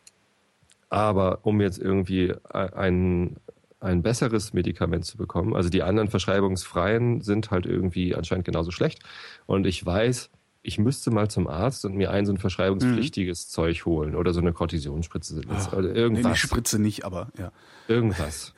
aber 0.90 1.40
um 1.44 1.62
jetzt 1.62 1.80
irgendwie 1.80 2.34
ein, 2.54 3.38
ein 3.80 4.02
besseres 4.02 4.54
Medikament 4.54 5.06
zu 5.06 5.18
bekommen, 5.18 5.56
also 5.56 5.70
die 5.70 5.84
anderen 5.84 6.10
verschreibungsfreien 6.10 7.22
sind 7.22 7.52
halt 7.52 7.66
irgendwie 7.66 8.16
anscheinend 8.16 8.46
genauso 8.46 8.72
schlecht. 8.72 9.00
Und 9.46 9.68
ich 9.68 9.86
weiß, 9.86 10.30
ich 10.66 10.80
müsste 10.80 11.12
mal 11.12 11.30
zum 11.30 11.48
Arzt 11.48 11.86
und 11.86 11.96
mir 11.96 12.10
ein 12.12 12.26
so 12.26 12.34
ein 12.34 12.38
verschreibungspflichtiges 12.38 13.50
Zeug 13.50 13.86
holen 13.86 14.16
oder 14.16 14.34
so 14.34 14.40
eine 14.42 14.52
Kortisonspritze. 14.52 15.42
Das- 15.42 15.72
Ah, 15.72 15.78
oder 15.78 15.90
Nee, 15.94 16.00
irgendwas. 16.00 16.34
die 16.34 16.40
Spritze 16.48 16.80
nicht, 16.80 17.06
aber 17.06 17.30
ja. 17.38 17.52
Irgendwas. 17.88 18.54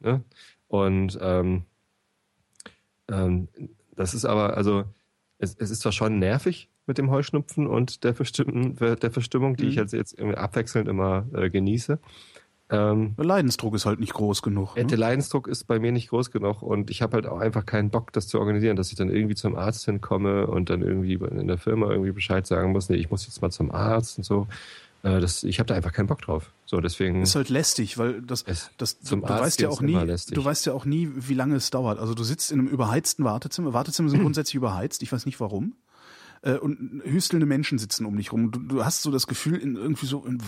ne? 0.00 0.22
Und 0.68 1.16
ähm, 1.20 1.62
ähm, 3.08 3.48
das 3.96 4.14
ist 4.14 4.24
aber, 4.24 4.56
also 4.56 4.84
es, 5.38 5.54
es 5.56 5.70
ist 5.70 5.80
zwar 5.82 5.92
schon 5.92 6.18
nervig 6.18 6.68
mit 6.86 6.98
dem 6.98 7.10
Heuschnupfen 7.10 7.66
und 7.66 8.04
der, 8.04 8.14
Verstimmung, 8.14 8.76
der 8.76 9.10
Verstimmung, 9.10 9.56
die 9.56 9.64
Mhm. 9.64 9.68
ich 9.70 9.76
jetzt, 9.76 9.92
jetzt 9.92 10.20
abwechselnd 10.20 10.88
immer 10.88 11.26
äh, 11.34 11.48
genieße. 11.50 11.98
Ähm, 12.70 13.14
Der 13.18 13.24
Leidensdruck 13.26 13.74
ist 13.74 13.84
halt 13.84 14.00
nicht 14.00 14.14
groß 14.14 14.40
genug. 14.42 14.74
der 14.74 14.84
Ne? 14.86 14.96
Leidensdruck 14.96 15.48
ist 15.48 15.64
bei 15.64 15.78
mir 15.78 15.92
nicht 15.92 16.08
groß 16.08 16.30
genug 16.30 16.62
und 16.62 16.90
ich 16.90 17.02
habe 17.02 17.14
halt 17.14 17.26
auch 17.26 17.38
einfach 17.38 17.66
keinen 17.66 17.90
Bock, 17.90 18.12
das 18.12 18.26
zu 18.26 18.38
organisieren, 18.40 18.76
dass 18.76 18.90
ich 18.90 18.96
dann 18.96 19.10
irgendwie 19.10 19.34
zum 19.34 19.54
Arzt 19.54 19.84
hinkomme 19.84 20.46
und 20.46 20.70
dann 20.70 20.80
irgendwie 20.82 21.14
in 21.14 21.46
der 21.46 21.58
Firma 21.58 21.90
irgendwie 21.90 22.12
Bescheid 22.12 22.46
sagen 22.46 22.72
muss, 22.72 22.88
nee, 22.88 22.96
ich 22.96 23.10
muss 23.10 23.26
jetzt 23.26 23.42
mal 23.42 23.50
zum 23.50 23.70
Arzt 23.70 24.16
und 24.18 24.24
so. 24.24 24.46
Äh, 25.02 25.20
das, 25.20 25.44
ich 25.44 25.58
habe 25.58 25.66
da 25.66 25.74
einfach 25.74 25.92
keinen 25.92 26.06
Bock 26.06 26.22
drauf. 26.22 26.50
So, 26.64 26.80
deswegen. 26.80 27.20
Ist 27.20 27.36
halt 27.36 27.50
lästig, 27.50 27.98
weil 27.98 28.22
das, 28.22 28.42
Es- 28.46 28.70
das 28.78 28.98
zum 29.00 29.20
du, 29.20 29.26
Arzt 29.26 29.42
weißt 29.44 29.60
ja 29.60 29.68
auch 29.68 29.82
nie, 29.82 29.92
du 30.32 30.44
weißt 30.44 30.64
ja 30.64 30.72
auch 30.72 30.86
nie, 30.86 31.10
wie 31.14 31.34
lange 31.34 31.56
es 31.56 31.68
dauert. 31.68 31.98
Also 31.98 32.14
du 32.14 32.24
sitzt 32.24 32.50
in 32.50 32.60
einem 32.60 32.68
überheizten 32.68 33.26
Wartezimmer. 33.26 33.74
Wartezimmer 33.74 34.08
sind 34.08 34.20
grundsätzlich 34.22 34.54
überheizt. 34.54 35.02
Ich 35.02 35.12
weiß 35.12 35.26
nicht 35.26 35.38
warum. 35.38 35.74
Äh, 36.44 36.58
Und 36.58 37.00
hüstelnde 37.04 37.46
Menschen 37.46 37.78
sitzen 37.78 38.04
um 38.04 38.16
dich 38.16 38.30
rum. 38.32 38.50
Du, 38.50 38.60
du 38.60 38.84
hast 38.84 39.00
so 39.02 39.10
das 39.10 39.26
Gefühl, 39.26 39.56
in 39.56 39.76
irgendwie 39.76 40.04
so 40.06 40.24
in 40.26 40.42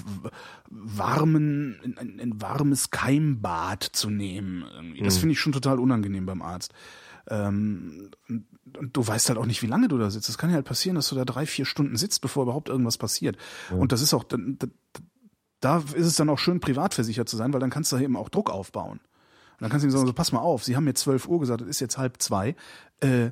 warmen, 0.70 1.78
in 1.82 1.99
ein, 1.99 2.20
ein 2.20 2.42
warmes 2.42 2.90
Keimbad 2.90 3.82
zu 3.82 4.11
nehmen. 4.11 4.64
Irgendwie. 4.74 5.03
Das 5.03 5.16
Mhm. 5.16 5.20
finde 5.20 5.32
ich 5.32 5.40
schon 5.40 5.53
total 5.53 5.78
unangenehm 5.78 6.26
beim 6.26 6.42
Arzt. 6.42 6.72
Ähm, 7.28 8.11
und, 8.28 8.47
du 8.92 9.07
weißt 9.07 9.28
halt 9.28 9.38
auch 9.38 9.47
nicht, 9.47 9.62
wie 9.62 9.66
lange 9.68 9.88
du 9.88 9.97
da 9.99 10.11
sitzt. 10.11 10.28
Es 10.28 10.38
kann 10.38 10.51
ja 10.51 10.57
halt 10.57 10.66
passieren, 10.66 10.97
dass 10.97 11.09
du 11.09 11.14
da 11.14 11.24
drei, 11.24 11.47
vier 11.47 11.64
Stunden 11.64 11.97
sitzt, 11.97 12.20
bevor 12.20 12.42
überhaupt 12.42 12.68
irgendwas 12.68 12.99
passiert. 12.99 13.36
Und 13.70 13.92
das 13.92 14.03
ist 14.03 14.12
auch, 14.12 14.24
da, 14.24 14.36
da 15.61 15.78
ist 15.94 16.07
es 16.07 16.16
dann 16.16 16.28
auch 16.28 16.38
schön, 16.38 16.61
privat 16.61 16.92
versichert 16.94 17.28
zu 17.28 17.36
sein, 17.36 17.53
weil 17.53 17.61
dann 17.61 17.70
kannst 17.70 17.90
du 17.92 17.97
eben 17.97 18.16
auch 18.16 18.28
Druck 18.28 18.51
aufbauen. 18.51 18.99
Und 18.99 19.61
dann 19.62 19.70
kannst 19.70 19.84
du 19.84 19.88
ihm 19.88 19.92
sagen, 19.92 20.07
so, 20.07 20.12
pass 20.12 20.32
mal 20.32 20.40
auf, 20.40 20.64
Sie 20.64 20.76
haben 20.76 20.84
mir 20.84 20.94
12 20.94 21.26
Uhr 21.28 21.40
gesagt, 21.40 21.62
es 21.62 21.68
ist 21.68 21.80
jetzt 21.80 21.97
halb 21.97 22.20
zwei. 22.20 22.55
Äh, 23.01 23.30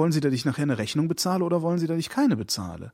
wollen 0.00 0.12
Sie, 0.12 0.20
dass 0.20 0.32
ich 0.32 0.46
nachher 0.46 0.62
eine 0.62 0.78
Rechnung 0.78 1.08
bezahle 1.08 1.44
oder 1.44 1.60
wollen 1.60 1.78
Sie, 1.78 1.86
dass 1.86 1.98
ich 1.98 2.08
keine 2.08 2.34
bezahle? 2.34 2.92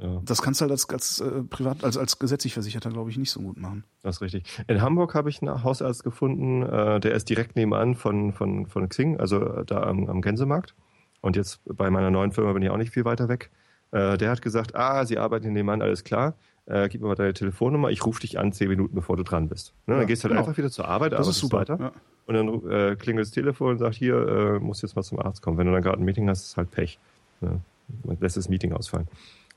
ja. 0.00 0.22
Das 0.24 0.40
kannst 0.40 0.60
du 0.60 0.62
halt 0.62 0.72
als, 0.72 0.88
als 0.88 1.20
äh, 1.20 1.42
privat, 1.42 1.84
als, 1.84 1.98
als 1.98 2.18
gesetzlich 2.18 2.54
Versicherter, 2.54 2.88
glaube 2.88 3.10
ich, 3.10 3.18
nicht 3.18 3.30
so 3.30 3.40
gut 3.40 3.58
machen. 3.58 3.84
Das 4.02 4.16
ist 4.16 4.22
richtig. 4.22 4.44
In 4.68 4.80
Hamburg 4.80 5.14
habe 5.14 5.28
ich 5.28 5.42
einen 5.42 5.62
Hausarzt 5.62 6.04
gefunden, 6.04 6.62
äh, 6.62 6.98
der 6.98 7.12
ist 7.12 7.28
direkt 7.28 7.56
nebenan 7.56 7.94
von, 7.94 8.32
von, 8.32 8.66
von 8.66 8.88
Xing, 8.88 9.20
also 9.20 9.44
äh, 9.44 9.64
da 9.66 9.82
am, 9.82 10.08
am 10.08 10.22
Gänsemarkt. 10.22 10.74
Und 11.20 11.36
jetzt 11.36 11.60
bei 11.64 11.90
meiner 11.90 12.10
neuen 12.10 12.32
Firma 12.32 12.52
bin 12.54 12.62
ich 12.62 12.70
auch 12.70 12.78
nicht 12.78 12.92
viel 12.92 13.04
weiter 13.04 13.28
weg. 13.28 13.50
Äh, 13.90 14.16
der 14.16 14.30
hat 14.30 14.40
gesagt, 14.40 14.74
ah, 14.74 15.04
Sie 15.04 15.18
arbeiten 15.18 15.44
hier 15.44 15.52
nebenan, 15.52 15.82
alles 15.82 16.04
klar. 16.04 16.36
Äh, 16.68 16.88
gib 16.90 17.00
mir 17.00 17.08
mal 17.08 17.14
deine 17.14 17.32
Telefonnummer, 17.32 17.88
ich 17.88 18.04
rufe 18.04 18.20
dich 18.20 18.38
an 18.38 18.52
zehn 18.52 18.68
Minuten, 18.68 18.94
bevor 18.94 19.16
du 19.16 19.22
dran 19.22 19.48
bist. 19.48 19.72
Ne? 19.86 19.94
Ja, 19.94 20.00
dann 20.00 20.06
gehst 20.06 20.22
du 20.22 20.24
halt 20.24 20.32
genau. 20.32 20.42
einfach 20.42 20.58
wieder 20.58 20.70
zur 20.70 20.86
Arbeit, 20.86 21.12
Das 21.12 21.26
ist 21.26 21.38
super. 21.38 21.60
weiter. 21.60 21.78
Ja. 21.80 21.92
Und 22.26 22.34
dann 22.34 22.70
äh, 22.70 22.94
klingelt 22.96 23.26
das 23.26 23.30
Telefon 23.32 23.72
und 23.72 23.78
sagt, 23.78 23.94
hier, 23.94 24.16
äh, 24.16 24.58
musst 24.58 24.82
jetzt 24.82 24.94
mal 24.94 25.02
zum 25.02 25.18
Arzt 25.18 25.40
kommen. 25.40 25.56
Wenn 25.56 25.66
du 25.66 25.72
dann 25.72 25.82
gerade 25.82 25.98
ein 25.98 26.04
Meeting 26.04 26.28
hast, 26.28 26.44
ist 26.44 26.56
halt 26.58 26.70
Pech. 26.70 26.98
Ne? 27.40 27.60
Man 28.04 28.18
lässt 28.20 28.36
das 28.36 28.50
Meeting 28.50 28.74
ausfallen. 28.74 29.08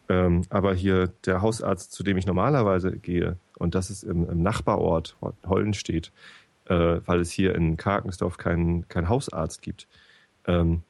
Ähm, 0.07 0.43
aber 0.49 0.73
hier 0.73 1.11
der 1.25 1.41
Hausarzt, 1.41 1.91
zu 1.91 2.01
dem 2.01 2.17
ich 2.17 2.25
normalerweise 2.25 2.93
gehe, 2.93 3.38
und 3.57 3.75
das 3.75 3.89
ist 3.89 4.03
im, 4.03 4.29
im 4.29 4.41
Nachbarort 4.41 5.17
Hollenstedt, 5.45 6.13
äh, 6.65 7.01
weil 7.05 7.19
es 7.19 7.31
hier 7.31 7.55
in 7.55 7.75
Karkensdorf 7.75 8.38
keinen 8.38 8.88
keinen 8.88 9.09
Hausarzt 9.09 9.61
gibt, 9.61 9.88
ähm, 10.47 10.83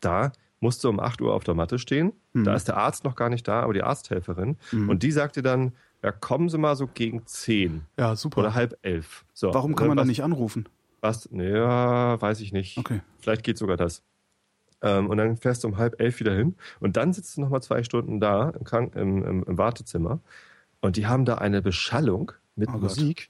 da 0.00 0.32
musst 0.64 0.82
du 0.82 0.88
um 0.88 0.98
8 0.98 1.20
Uhr 1.20 1.34
auf 1.34 1.44
der 1.44 1.54
Matte 1.54 1.78
stehen. 1.78 2.14
Mhm. 2.32 2.44
Da 2.44 2.54
ist 2.54 2.68
der 2.68 2.78
Arzt 2.78 3.04
noch 3.04 3.16
gar 3.16 3.28
nicht 3.28 3.46
da, 3.46 3.60
aber 3.60 3.74
die 3.74 3.82
Arzthelferin. 3.82 4.56
Mhm. 4.72 4.88
Und 4.88 5.02
die 5.02 5.12
sagt 5.12 5.36
dir 5.36 5.42
dann, 5.42 5.72
ja, 6.02 6.10
kommen 6.10 6.48
Sie 6.48 6.56
mal 6.56 6.74
so 6.74 6.86
gegen 6.86 7.26
10 7.26 7.82
Ja, 7.98 8.16
super. 8.16 8.40
oder 8.40 8.54
halb 8.54 8.78
elf. 8.80 9.26
So, 9.34 9.52
Warum 9.52 9.74
kann 9.74 9.84
Und 9.84 9.96
man 9.96 9.98
da 9.98 10.04
nicht 10.06 10.22
anrufen? 10.22 10.66
Was? 11.02 11.28
Ja, 11.32 12.18
weiß 12.20 12.40
ich 12.40 12.52
nicht. 12.54 12.78
Okay. 12.78 13.02
Vielleicht 13.20 13.42
geht 13.44 13.58
sogar 13.58 13.76
das. 13.76 14.02
Ähm, 14.80 15.10
und 15.10 15.18
dann 15.18 15.36
fährst 15.36 15.64
du 15.64 15.68
um 15.68 15.76
halb 15.76 16.00
elf 16.00 16.18
wieder 16.18 16.34
hin. 16.34 16.54
Und 16.80 16.96
dann 16.96 17.12
sitzt 17.12 17.36
du 17.36 17.42
nochmal 17.42 17.62
zwei 17.62 17.82
Stunden 17.84 18.20
da 18.20 18.50
im, 18.50 18.64
Krank 18.64 18.96
im, 18.96 19.22
im, 19.22 19.42
im 19.44 19.58
Wartezimmer. 19.58 20.20
Und 20.80 20.96
die 20.96 21.06
haben 21.06 21.26
da 21.26 21.34
eine 21.36 21.60
Beschallung 21.60 22.32
mit 22.56 22.68
Oh 22.70 22.72
Gott. 22.72 22.82
Musik 22.82 23.28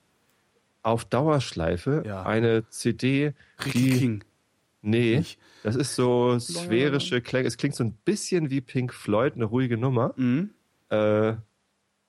auf 0.84 1.04
Dauerschleife. 1.04 2.04
Ja. 2.06 2.22
Eine 2.22 2.68
CD, 2.68 3.34
die. 3.72 4.20
Nee, 4.86 5.16
Nicht? 5.16 5.38
das 5.62 5.76
ist 5.76 5.94
so 5.96 6.38
sphärische 6.38 7.20
Klänge. 7.22 7.48
Es 7.48 7.56
klingt 7.56 7.74
so 7.74 7.82
ein 7.84 7.92
bisschen 8.04 8.50
wie 8.50 8.60
Pink 8.60 8.92
Floyd, 8.92 9.34
eine 9.34 9.46
ruhige 9.46 9.78
Nummer. 9.78 10.12
Mhm. 10.16 10.50
Äh, 10.90 11.34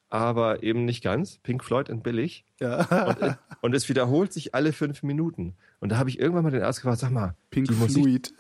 aber 0.09 0.61
eben 0.63 0.85
nicht 0.85 1.03
ganz. 1.03 1.39
Pink 1.39 1.63
Floyd 1.63 1.89
und 1.89 2.03
billig. 2.03 2.45
Ja. 2.59 3.05
Und, 3.07 3.37
und 3.61 3.75
es 3.75 3.89
wiederholt 3.89 4.31
sich 4.33 4.53
alle 4.53 4.71
fünf 4.73 5.03
Minuten. 5.03 5.55
Und 5.79 5.89
da 5.91 5.97
habe 5.97 6.09
ich 6.09 6.19
irgendwann 6.19 6.43
mal 6.43 6.51
den 6.51 6.61
Arzt 6.63 6.81
gefragt, 6.81 6.99
sag 6.99 7.11
mal, 7.11 7.35
Pink 7.49 7.67
die 7.69 7.73
Musik, 7.75 8.03
Floyd. 8.03 8.33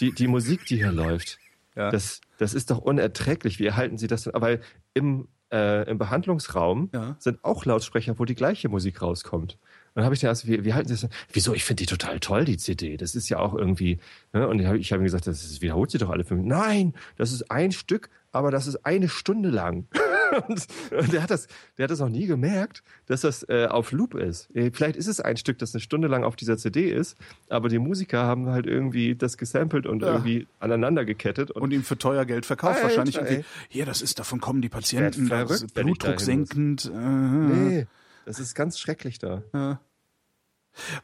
die, 0.00 0.12
die 0.12 0.26
Musik, 0.28 0.64
die 0.66 0.76
hier 0.76 0.92
läuft, 0.92 1.38
Ja. 1.76 1.90
das, 1.90 2.20
das 2.38 2.54
ist 2.54 2.70
doch 2.70 2.78
unerträglich. 2.78 3.58
Wie 3.58 3.66
erhalten 3.66 3.98
Sie 3.98 4.06
das 4.06 4.22
denn? 4.24 4.32
Weil 4.36 4.60
im, 4.94 5.28
äh, 5.52 5.88
im 5.90 5.98
Behandlungsraum 5.98 6.90
Ja. 6.92 7.16
sind 7.18 7.44
auch 7.44 7.64
Lautsprecher, 7.64 8.18
wo 8.18 8.24
die 8.24 8.34
gleiche 8.34 8.68
Musik 8.68 9.02
rauskommt. 9.02 9.58
Und 9.92 9.96
dann 9.96 10.04
habe 10.04 10.14
ich 10.14 10.20
den 10.20 10.28
Arzt, 10.28 10.46
wie, 10.46 10.64
wie 10.64 10.72
halten 10.74 10.88
Sie 10.94 10.94
das? 11.06 11.10
Wieso? 11.32 11.52
Ich 11.54 11.64
finde 11.64 11.82
die 11.82 11.86
total 11.86 12.20
toll, 12.20 12.44
die 12.44 12.56
CD. 12.56 12.96
Das 12.96 13.14
ist 13.14 13.28
ja 13.28 13.38
auch 13.38 13.54
irgendwie. 13.54 13.98
Ne? 14.32 14.46
Und 14.46 14.60
ich 14.60 14.66
habe 14.66 14.78
ich 14.78 14.92
hab 14.92 15.00
ihm 15.00 15.04
gesagt, 15.04 15.26
das 15.26 15.42
ist, 15.44 15.62
wiederholt 15.62 15.90
sie 15.90 15.98
doch 15.98 16.10
alle 16.10 16.24
fünf. 16.24 16.44
Nein, 16.44 16.94
das 17.16 17.32
ist 17.32 17.50
ein 17.50 17.72
Stück, 17.72 18.08
aber 18.30 18.50
das 18.52 18.66
ist 18.68 18.86
eine 18.86 19.08
Stunde 19.08 19.48
lang. 19.50 19.86
und, 20.48 20.64
und 20.96 21.12
der 21.12 21.24
hat 21.24 21.30
das, 21.32 21.48
der 21.76 21.84
hat 21.84 21.90
das 21.90 21.98
noch 21.98 22.08
nie 22.08 22.26
gemerkt, 22.26 22.84
dass 23.06 23.22
das 23.22 23.42
äh, 23.48 23.66
auf 23.68 23.90
Loop 23.90 24.14
ist. 24.14 24.48
Äh, 24.54 24.70
Vielleicht 24.72 24.94
ist 24.94 25.08
es 25.08 25.18
ein 25.20 25.36
Stück, 25.36 25.58
das 25.58 25.74
eine 25.74 25.80
Stunde 25.80 26.06
lang 26.06 26.22
auf 26.22 26.36
dieser 26.36 26.56
CD 26.56 26.88
ist, 26.92 27.16
aber 27.48 27.68
die 27.68 27.80
Musiker 27.80 28.22
haben 28.22 28.46
halt 28.46 28.66
irgendwie 28.66 29.16
das 29.16 29.36
gesampelt 29.38 29.86
und 29.86 30.02
Ja. 30.02 30.12
irgendwie 30.12 30.46
aneinander 30.60 31.04
gekettet. 31.04 31.50
Und 31.50 31.72
ihm 31.72 31.82
für 31.82 31.98
teuer 31.98 32.24
Geld 32.26 32.46
verkauft. 32.46 32.76
Alter, 32.76 32.84
wahrscheinlich 32.88 33.16
ey. 33.18 33.24
irgendwie. 33.24 33.44
Hier, 33.68 33.86
das 33.86 34.02
ist, 34.02 34.20
davon 34.20 34.40
kommen 34.40 34.62
die 34.62 34.68
Patienten. 34.68 35.28
Das 35.28 35.38
verrückt, 35.48 35.62
ist 35.64 35.74
wenn 35.76 35.88
ich 35.88 35.98
Blutdruck 35.98 36.18
dahin 36.24 36.40
muss. 36.40 36.48
senkend. 36.52 36.84
Äh, 36.94 36.98
nee, 36.98 37.86
das 38.24 38.38
ist 38.38 38.54
ganz 38.54 38.78
schrecklich 38.78 39.18
da. 39.18 39.42
Ja. 39.52 39.80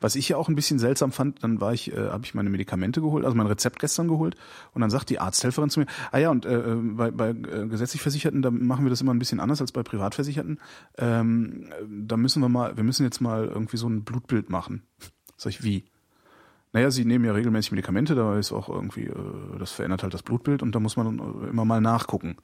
Was 0.01 0.15
ich 0.15 0.29
ja 0.29 0.37
auch 0.37 0.49
ein 0.49 0.55
bisschen 0.55 0.79
seltsam 0.79 1.13
fand, 1.13 1.43
dann 1.43 1.61
war 1.61 1.73
ich, 1.73 1.93
äh, 1.93 2.11
habe 2.11 2.25
ich 2.25 2.35
meine 2.35 2.51
Medikamente 2.51 3.01
geholt, 3.01 3.25
also 3.25 3.37
mein 3.37 3.47
Rezept 3.47 3.79
gestern 3.79 4.09
geholt, 4.09 4.37
und 4.73 4.81
dann 4.81 4.91
sagt 4.91 5.11
die 5.11 5.19
Arzthelferin 5.19 5.71
zu 5.71 5.81
mir, 5.81 5.87
ah 6.13 6.19
ja, 6.19 6.31
und 6.31 6.47
äh, 6.47 6.77
bei, 6.77 7.11
bei 7.11 7.31
äh, 7.31 7.67
gesetzlich 7.67 8.01
Versicherten, 8.01 8.43
da 8.43 8.51
machen 8.51 8.85
wir 8.85 8.91
das 8.91 9.01
immer 9.01 9.13
ein 9.13 9.19
bisschen 9.19 9.41
anders 9.41 9.61
als 9.61 9.73
bei 9.73 9.83
Privatversicherten. 9.83 10.61
Ähm, 10.99 11.69
äh, 11.71 11.85
da 11.89 12.17
müssen 12.17 12.41
wir 12.43 12.49
mal, 12.49 12.77
wir 12.77 12.85
müssen 12.85 13.05
jetzt 13.05 13.21
mal 13.21 13.47
irgendwie 13.47 13.77
so 13.77 13.89
ein 13.89 14.05
Blutbild 14.05 14.51
machen. 14.51 14.83
Sag 15.37 15.51
ich, 15.51 15.63
wie? 15.63 15.85
Naja, 16.73 16.91
sie 16.91 17.05
nehmen 17.05 17.25
ja 17.25 17.33
regelmäßig 17.33 17.73
Medikamente, 17.73 18.15
da 18.15 18.39
ist 18.39 18.53
auch 18.53 18.69
irgendwie, 18.69 19.07
äh, 19.07 19.59
das 19.59 19.73
verändert 19.73 20.03
halt 20.03 20.15
das 20.15 20.23
Blutbild 20.23 20.63
und 20.63 20.75
da 20.75 20.81
muss 20.81 20.97
man 20.97 21.19
äh, 21.19 21.49
immer 21.49 21.65
mal 21.65 21.81
nachgucken. 21.81 22.37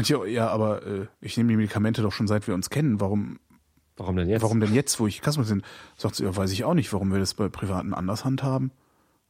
Ich, 0.00 0.08
ja, 0.08 0.48
aber 0.48 0.86
äh, 0.86 1.06
ich 1.20 1.36
nehme 1.36 1.50
die 1.50 1.56
Medikamente 1.56 2.00
doch 2.02 2.12
schon 2.12 2.26
seit 2.26 2.46
wir 2.46 2.54
uns 2.54 2.70
kennen. 2.70 3.00
Warum 3.00 3.38
Warum 3.96 4.16
denn 4.16 4.28
jetzt? 4.28 4.42
Warum 4.42 4.58
denn 4.58 4.74
jetzt, 4.74 4.98
wo 4.98 5.06
ich 5.06 5.20
Kassenpatient 5.20 5.62
bin? 5.62 5.70
Sagt 5.96 6.16
sie, 6.16 6.24
ja, 6.24 6.34
weiß 6.36 6.50
ich 6.50 6.64
auch 6.64 6.74
nicht, 6.74 6.92
warum 6.92 7.12
wir 7.12 7.20
das 7.20 7.34
bei 7.34 7.48
Privaten 7.48 7.94
anders 7.94 8.24
handhaben. 8.24 8.72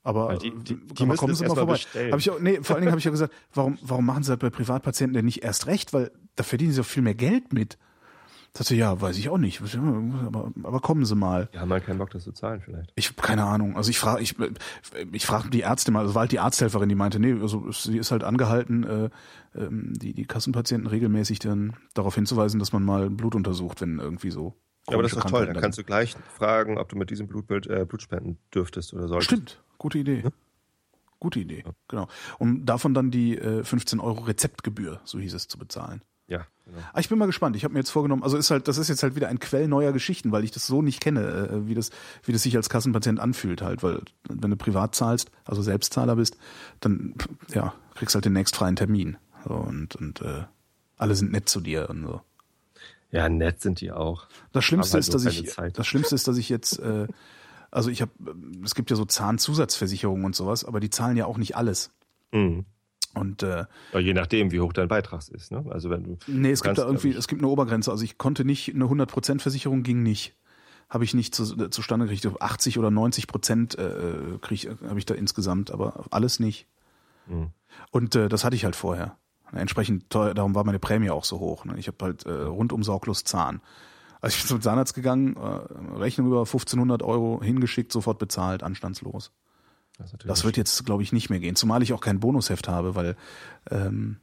Aber, 0.03 0.29
Weil 0.29 0.39
die- 0.39 0.51
die- 0.53 0.77
die 0.77 1.03
aber 1.03 1.07
müssen 1.07 1.19
kommen 1.19 1.35
Sie 1.35 1.45
mal 1.47 1.55
vorbei. 1.55 1.73
bestellen. 1.75 2.13
Hab 2.13 2.19
ich 2.21 2.31
auch, 2.31 2.39
nee, 2.41 2.61
vor 2.63 2.77
allen 2.77 2.83
Dingen 2.83 2.93
habe 2.93 2.99
ich 2.99 3.05
ja 3.05 3.11
gesagt, 3.11 3.33
warum, 3.53 3.79
warum 3.83 4.07
machen 4.07 4.23
Sie 4.23 4.31
das 4.31 4.39
bei 4.39 4.49
Privatpatienten 4.51 5.15
denn 5.15 5.25
nicht 5.27 5.43
erst 5.43 5.67
recht? 5.67 5.93
Weil 5.93 6.13
da 6.37 6.45
verdienen 6.45 6.73
Sie 6.73 6.79
doch 6.81 6.87
viel 6.87 7.03
mehr 7.03 7.15
Geld 7.15 7.53
mit. 7.53 7.77
Sagt 8.57 8.69
sie, 8.69 8.77
ja, 8.77 9.01
weiß 9.01 9.19
ich 9.19 9.29
auch 9.31 9.39
nicht. 9.39 9.61
Aber, 9.77 10.53
aber 10.63 10.81
kommen 10.81 11.05
Sie 11.05 11.17
mal. 11.17 11.49
Die 11.53 11.59
haben 11.59 11.73
halt 11.73 11.85
keinen 11.87 11.99
Bock, 11.99 12.11
das 12.11 12.23
zu 12.23 12.31
zahlen 12.31 12.61
vielleicht. 12.61 12.93
Ich 12.95 13.09
habe 13.09 13.21
keine 13.21 13.45
Ahnung. 13.45 13.77
Also 13.77 13.91
ich 13.91 13.99
frage, 13.99 14.23
ich, 14.23 14.37
ich 15.11 15.27
frage 15.27 15.51
die 15.51 15.61
Ärzte 15.61 15.91
mal, 15.91 16.01
also 16.01 16.15
war 16.15 16.21
halt 16.21 16.33
die 16.33 16.39
Arzthelferin, 16.39 16.89
die 16.89 16.95
meinte, 16.95 17.19
nee, 17.19 17.33
also 17.33 17.73
sie 17.73 17.99
ist 17.99 18.13
halt 18.13 18.23
angehalten, 18.23 18.85
äh, 18.85 19.11
ähm, 19.57 19.93
die, 19.97 20.15
die 20.15 20.25
Kassenpatienten 20.25 20.87
regelmäßig 20.87 21.41
dann 21.41 21.75
darauf 21.95 22.15
hinzuweisen, 22.15 22.61
dass 22.61 22.73
man 22.73 22.85
mal 22.85 23.11
Blut 23.11 23.35
untersucht, 23.35 23.81
wenn 23.81 23.99
irgendwie 23.99 24.31
so. 24.31 24.55
Ja, 24.89 24.95
aber 24.95 25.03
das 25.03 25.15
ist 25.15 25.19
doch 25.19 25.31
toll. 25.31 25.47
Dann 25.47 25.55
da 25.55 25.61
kannst 25.61 25.79
du 25.79 25.83
gleich 25.83 26.15
fragen, 26.37 26.79
ob 26.79 26.89
du 26.89 26.97
mit 26.97 27.11
diesem 27.11 27.27
Blutbild 27.27 27.67
äh, 27.67 27.85
Blut 27.85 28.03
spenden 28.03 28.39
dürftest 28.55 28.95
oder 28.95 29.09
solltest. 29.09 29.33
Stimmt, 29.33 29.63
gute 29.79 29.99
Idee. 29.99 30.23
Gute 31.19 31.41
Idee, 31.41 31.65
genau. 31.89 32.07
Um 32.39 32.67
davon 32.67 32.95
dann 32.95 33.11
die 33.11 33.37
äh, 33.37 33.65
15 33.65 33.99
Euro 33.99 34.25
Rezeptgebühr, 34.25 35.01
so 35.05 35.19
hieß 35.19 35.35
es, 35.35 35.49
zu 35.49 35.59
bezahlen. 35.59 36.03
Genau. 36.67 36.79
Ah, 36.93 37.01
ich 37.01 37.09
bin 37.09 37.19
mal 37.19 37.27
gespannt. 37.27 37.57
Ich 37.57 37.65
habe 37.65 37.75
mir 37.75 37.81
jetzt 37.81 37.91
vorgenommen, 37.91 38.23
also 38.23 38.37
ist 38.37 38.51
halt, 38.51 38.69
das 38.69 38.79
ist 38.79 38.89
jetzt 38.89 39.03
halt 39.03 39.17
wieder 39.17 39.29
ein 39.29 39.39
Quell 39.39 39.69
neuer 39.69 39.93
Geschichten, 39.93 40.33
weil 40.33 40.45
ich 40.45 40.51
das 40.51 40.67
so 40.67 40.81
nicht 40.81 41.01
kenne, 41.01 41.21
äh, 41.21 41.69
wie 41.69 41.75
das, 41.75 41.91
wie 42.25 42.33
das 42.33 42.43
sich 42.43 42.57
als 42.57 42.71
Kassenpatient 42.71 43.21
anfühlt 43.21 43.61
halt, 43.61 43.83
weil 43.83 44.01
wenn 44.29 44.51
du 44.51 44.57
privat 44.57 44.95
zahlst, 44.95 45.31
also 45.45 45.61
Selbstzahler 45.63 46.17
bist, 46.17 46.39
dann 46.81 47.15
ja 47.53 47.75
kriegst 47.95 48.15
halt 48.15 48.25
den 48.25 48.33
nächstfreien 48.33 48.77
Termin 48.77 49.19
so, 49.47 49.55
und 49.55 49.95
und 49.97 50.23
äh, 50.23 50.45
alle 50.97 51.15
sind 51.15 51.33
nett 51.33 51.49
zu 51.49 51.61
dir 51.61 51.91
und 51.91 52.07
so. 52.07 52.21
Ja, 53.11 53.29
nett 53.29 53.61
sind 53.61 53.81
die 53.81 53.93
auch. 53.93 54.27
Das 54.53 54.65
Schlimmste 54.65 54.95
halt 54.95 55.05
ist, 55.05 55.15
dass 55.15 55.25
ich, 55.25 55.49
Zeit. 55.51 55.79
das 55.79 55.87
Schlimmste 55.87 56.15
ist, 56.15 56.27
dass 56.27 56.37
ich 56.37 56.49
jetzt, 56.49 56.81
äh, 56.81 57.07
also 57.71 57.91
ich 57.91 58.03
habe, 58.03 58.11
es 58.65 58.75
gibt 58.75 58.91
ja 58.91 58.97
so 58.97 59.05
Zahnzusatzversicherungen 59.05 60.25
und 60.25 60.35
sowas, 60.35 60.65
aber 60.65 60.81
die 60.81 60.91
zahlen 60.91 61.17
ja 61.17 61.27
auch 61.27 61.37
nicht 61.37 61.57
alles. 61.57 61.93
Mhm. 62.33 62.65
Und 63.15 63.43
äh, 63.43 63.65
Ja, 63.93 63.99
je 64.01 64.13
nachdem, 64.15 64.51
wie 64.51 64.61
hoch 64.61 64.73
dein 64.73 64.89
Beitrag 64.89 65.21
ist. 65.29 65.53
Ne? 65.53 65.65
Also 65.71 65.91
wenn 65.91 66.03
du 66.05 66.19
nee, 66.27 66.51
es 66.51 66.63
gibt 66.63 66.79
da 66.79 66.85
irgendwie, 66.87 67.11
ich- 67.11 67.17
es 67.17 67.29
gibt 67.29 67.41
eine 67.43 67.49
Obergrenze. 67.49 67.91
Also 67.91 68.03
ich 68.05 68.19
konnte 68.19 68.45
nicht, 68.45 68.75
eine 68.75 68.87
100% 68.87 69.41
Versicherung 69.41 69.83
ging 69.83 70.03
nicht. 70.03 70.35
Habe 70.91 71.05
ich 71.05 71.15
nicht 71.15 71.35
zu, 71.35 71.45
zustande 71.69 72.07
gekriegt. 72.07 72.41
80 72.41 72.79
oder 72.79 72.91
90 72.91 73.27
Prozent 73.27 73.79
äh, 73.79 74.39
krieg, 74.41 74.69
habe 74.89 74.99
ich 74.99 75.07
da 75.07 75.15
insgesamt, 75.15 75.71
aber 75.71 76.05
alles 76.11 76.41
nicht. 76.41 76.67
Mhm. 77.27 77.51
Und 77.91 78.15
äh, 78.17 78.29
das 78.29 78.45
hatte 78.45 78.57
ich 78.57 78.65
halt 78.65 78.77
vorher. 78.77 79.17
Entsprechend 79.53 80.11
teuer, 80.11 80.35
darum 80.35 80.55
war 80.55 80.65
meine 80.65 80.79
Prämie 80.81 81.11
auch 81.11 81.25
so 81.25 81.39
hoch. 81.39 81.65
Ne? 81.65 81.75
Ich 81.79 81.87
habe 81.87 81.97
halt 82.03 82.27
äh, 82.27 82.33
rundum 82.33 82.83
sorglos 82.83 83.23
Zahn. 83.25 83.61
Also 84.21 84.35
ich 84.37 84.43
bin 84.43 84.49
zum 84.49 84.61
Zahnarzt 84.63 84.95
gegangen, 84.95 85.37
äh, 85.37 85.99
Rechnung 85.99 86.27
über 86.27 86.41
1500 86.41 87.03
Euro 87.03 87.41
hingeschickt, 87.43 87.93
sofort 87.93 88.19
bezahlt, 88.19 88.63
anstandslos. 88.63 89.31
Das, 89.99 90.13
Das 90.25 90.45
wird 90.45 90.57
jetzt, 90.57 90.85
glaube 90.85 91.03
ich, 91.03 91.13
nicht 91.13 91.31
mehr 91.31 91.41
gehen. 91.41 91.57
Zumal 91.57 91.83
ich 91.83 91.93
auch 91.93 92.01
kein 92.01 92.21
Bonusheft 92.21 92.69
habe, 92.69 92.95
weil 92.95 93.17
ähm, 93.71 94.19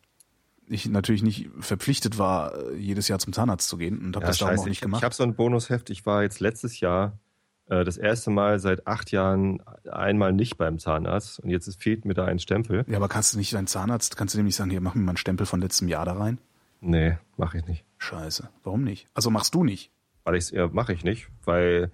ich 0.68 0.88
natürlich 0.88 1.24
nicht 1.24 1.50
verpflichtet 1.60 2.18
war, 2.18 2.72
jedes 2.74 3.08
Jahr 3.08 3.20
zum 3.20 3.34
Zahnarzt 3.34 3.68
zu 3.68 3.78
gehen 3.78 4.00
und 4.00 4.16
habe 4.16 4.26
ja, 4.26 4.30
das 4.30 4.38
darum 4.38 4.54
scheiße. 4.54 4.62
auch 4.62 4.68
nicht 4.68 4.78
ich, 4.78 4.82
gemacht. 4.82 5.02
Ich 5.02 5.06
habe 5.06 5.16
so 5.16 5.24
ein 5.24 5.36
Bonusheft. 5.36 5.90
Ich 5.90 6.06
war 6.06 6.24
jetzt 6.24 6.40
letztes 6.40 6.80
Jahr 6.80 7.20
äh, 7.68 7.84
das 7.84 7.98
erste 7.98 8.30
Mal 8.32 8.60
seit 8.60 8.88
acht 8.88 9.12
Jahren 9.12 9.62
einmal 9.90 10.34
nicht 10.34 10.58
beim 10.58 10.80
Zahnarzt 10.80 11.40
und 11.40 11.50
jetzt 11.50 11.82
fehlt 11.82 12.06
mir 12.06 12.14
da 12.14 12.26
ein 12.26 12.40
Stempel. 12.40 12.86
ja, 12.88 12.98
aber 12.98 13.08
kannst 13.08 13.34
du 13.34 13.38
nicht 13.38 13.54
deinen 13.54 13.68
Zahnarzt, 13.68 14.18
kannst 14.18 14.34
du 14.34 14.38
dem 14.38 14.46
nicht 14.46 14.56
sagen, 14.56 14.70
hier, 14.70 14.82
mach 14.82 14.96
mir 14.96 15.02
mal 15.02 15.12
einen 15.12 15.18
Stempel 15.18 15.46
von 15.46 15.62
letztem 15.62 15.88
Jahr 15.88 16.06
da 16.06 16.14
rein? 16.14 16.40
Nee, 16.82 17.18
mache 17.38 17.60
ich 17.60 17.66
nicht. 17.66 17.86
Scheiße. 17.98 18.50
Warum 18.64 18.84
nicht? 18.84 19.08
Also 19.14 19.30
machst 19.30 19.54
du 19.54 19.64
nicht. 19.64 19.92
Weil 20.24 20.36
ich 20.36 20.52
ja, 20.52 20.68
mache 20.68 20.94
ich 20.94 21.04
nicht, 21.04 21.30
weil 21.46 21.92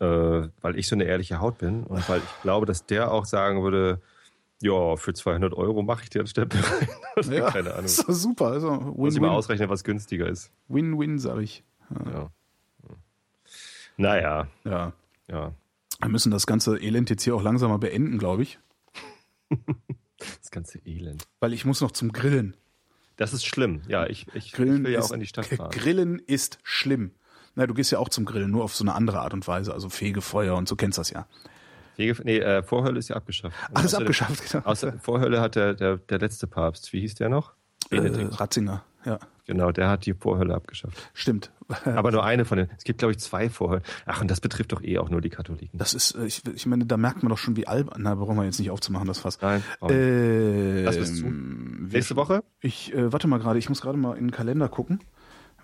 äh, 0.00 0.48
weil 0.60 0.78
ich 0.78 0.88
so 0.88 0.94
eine 0.96 1.04
ehrliche 1.04 1.40
Haut 1.40 1.58
bin 1.58 1.84
und 1.84 2.08
weil 2.08 2.18
ich 2.20 2.42
glaube, 2.42 2.66
dass 2.66 2.86
der 2.86 3.10
auch 3.12 3.24
sagen 3.24 3.62
würde, 3.62 4.00
ja, 4.60 4.96
für 4.96 5.14
200 5.14 5.54
Euro 5.54 5.82
mache 5.82 6.02
ich 6.04 6.10
dir 6.10 6.20
einen 6.20 6.26
Stempel 6.28 6.60
rein. 6.60 6.88
Oder 7.16 7.50
Keine 7.50 7.72
Ahnung. 7.74 7.84
Ist 7.84 8.08
doch 8.08 8.12
super. 8.12 8.46
Also 8.48 8.72
Muss 8.72 9.14
ich 9.14 9.20
mal 9.20 9.30
ausrechnen, 9.30 9.68
was 9.68 9.84
günstiger 9.84 10.26
ist. 10.28 10.50
Win-Win, 10.68 11.18
sag 11.18 11.38
ich. 11.38 11.62
Ja. 12.12 12.30
Naja, 13.96 14.48
Ja. 14.64 14.92
ja. 15.28 15.52
Wir 16.00 16.08
müssen 16.08 16.30
das 16.30 16.46
ganze 16.46 16.78
Elend 16.78 17.10
jetzt 17.10 17.24
hier 17.24 17.34
auch 17.34 17.42
langsam 17.42 17.70
mal 17.70 17.78
beenden, 17.78 18.18
glaube 18.18 18.42
ich. 18.42 18.58
Das 20.40 20.50
ganze 20.50 20.80
Elend. 20.84 21.28
Weil 21.38 21.52
ich 21.52 21.64
muss 21.64 21.80
noch 21.80 21.92
zum 21.92 22.10
Grillen. 22.10 22.56
Das 23.16 23.32
ist 23.32 23.46
schlimm. 23.46 23.82
Ja, 23.86 24.04
ich, 24.06 24.26
ich, 24.34 24.50
Grillen 24.50 24.78
ich 24.78 24.84
will 24.84 24.92
ja 24.94 24.98
ist, 24.98 25.10
auch 25.10 25.14
in 25.14 25.20
die 25.20 25.26
Stadt 25.28 25.46
fahren. 25.46 25.70
Grillen 25.70 26.18
ist 26.18 26.58
schlimm. 26.64 27.12
Na, 27.58 27.66
du 27.66 27.74
gehst 27.74 27.90
ja 27.90 27.98
auch 27.98 28.08
zum 28.08 28.24
Grillen, 28.24 28.52
nur 28.52 28.62
auf 28.62 28.74
so 28.76 28.84
eine 28.84 28.94
andere 28.94 29.18
Art 29.20 29.34
und 29.34 29.46
Weise, 29.48 29.74
also 29.74 29.88
Fegefeuer 29.88 30.54
und 30.56 30.68
so 30.68 30.76
kennst 30.76 30.96
das 30.96 31.10
ja. 31.10 31.26
Fege, 31.96 32.16
nee, 32.22 32.38
äh, 32.38 32.62
Vorhölle 32.62 33.00
ist 33.00 33.08
ja 33.08 33.16
abgeschafft. 33.16 33.56
Ach, 33.74 33.82
ist 33.84 33.94
abgeschafft, 33.96 34.48
genau. 34.52 34.64
Außer 34.64 34.92
Vorhölle 35.00 35.40
hat 35.40 35.56
der, 35.56 35.74
der, 35.74 35.96
der 35.96 36.18
letzte 36.20 36.46
Papst, 36.46 36.92
wie 36.92 37.00
hieß 37.00 37.16
der 37.16 37.28
noch? 37.28 37.54
Äh. 37.90 37.98
Ratzinger, 38.30 38.84
ja, 39.04 39.18
Genau, 39.46 39.72
der 39.72 39.88
hat 39.88 40.06
die 40.06 40.12
Vorhölle 40.14 40.54
abgeschafft. 40.54 40.96
stimmt. 41.14 41.50
Aber 41.84 42.12
nur 42.12 42.22
eine 42.24 42.44
von 42.44 42.58
den. 42.58 42.68
Es 42.78 42.84
gibt, 42.84 42.98
glaube 43.00 43.12
ich, 43.12 43.18
zwei 43.18 43.50
Vorhöllen. 43.50 43.82
Ach, 44.06 44.20
und 44.20 44.30
das 44.30 44.40
betrifft 44.40 44.72
doch 44.72 44.82
eh 44.82 44.98
auch 44.98 45.10
nur 45.10 45.20
die 45.20 45.28
Katholiken. 45.30 45.76
Das 45.78 45.94
ist, 45.94 46.14
äh, 46.14 46.24
ich, 46.26 46.42
ich 46.54 46.64
meine, 46.66 46.86
da 46.86 46.96
merkt 46.96 47.22
man 47.22 47.30
doch 47.30 47.38
schon, 47.38 47.56
wie 47.56 47.66
albern. 47.66 48.02
Na, 48.02 48.14
brauchen 48.14 48.36
wir 48.36 48.44
jetzt 48.44 48.58
nicht 48.60 48.70
aufzumachen, 48.70 49.06
das 49.08 49.18
Fass. 49.18 49.38
Nein, 49.42 49.62
Äh, 49.82 50.84
es 50.84 51.16
zu. 51.16 51.24
wir- 51.24 51.32
Nächste 51.32 52.14
Woche? 52.16 52.44
Ich, 52.60 52.94
äh, 52.94 53.12
warte 53.12 53.26
mal 53.26 53.38
gerade, 53.38 53.58
ich 53.58 53.68
muss 53.68 53.80
gerade 53.80 53.98
mal 53.98 54.16
in 54.16 54.26
den 54.26 54.30
Kalender 54.30 54.68
gucken. 54.68 55.00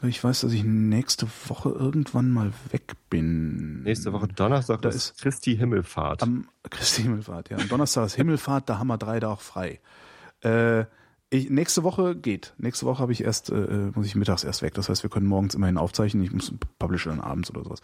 Ich 0.06 0.22
weiß, 0.22 0.42
dass 0.42 0.52
ich 0.52 0.64
nächste 0.64 1.26
Woche 1.48 1.70
irgendwann 1.70 2.30
mal 2.30 2.52
weg 2.70 2.92
bin. 3.10 3.82
Nächste 3.82 4.12
Woche 4.12 4.28
Donnerstag 4.28 4.82
Da 4.82 4.88
ist 4.90 4.96
ist- 4.96 5.20
Christi 5.20 5.56
Himmelfahrt. 5.56 6.22
Am 6.22 6.46
Christi 6.70 7.02
Himmelfahrt, 7.02 7.50
ja. 7.50 7.56
Am 7.58 7.68
Donnerstag 7.68 8.06
ist 8.06 8.14
Himmelfahrt, 8.14 8.68
da 8.68 8.78
haben 8.78 8.88
wir 8.88 8.98
drei 8.98 9.20
Tage 9.20 9.40
frei. 9.40 9.80
Äh, 10.42 10.84
ich, 11.30 11.48
nächste 11.50 11.82
Woche 11.82 12.14
geht. 12.14 12.54
Nächste 12.58 12.86
Woche 12.86 13.00
habe 13.02 13.12
ich 13.12 13.24
erst, 13.24 13.50
äh, 13.50 13.90
muss 13.94 14.06
ich 14.06 14.14
mittags 14.14 14.44
erst 14.44 14.62
weg. 14.62 14.74
Das 14.74 14.88
heißt, 14.88 15.02
wir 15.02 15.10
können 15.10 15.26
morgens 15.26 15.54
immerhin 15.54 15.78
aufzeichnen. 15.78 16.22
Ich 16.22 16.32
muss 16.32 16.52
publishen 16.78 17.10
dann 17.10 17.20
abends 17.20 17.50
oder 17.50 17.64
sowas. 17.64 17.80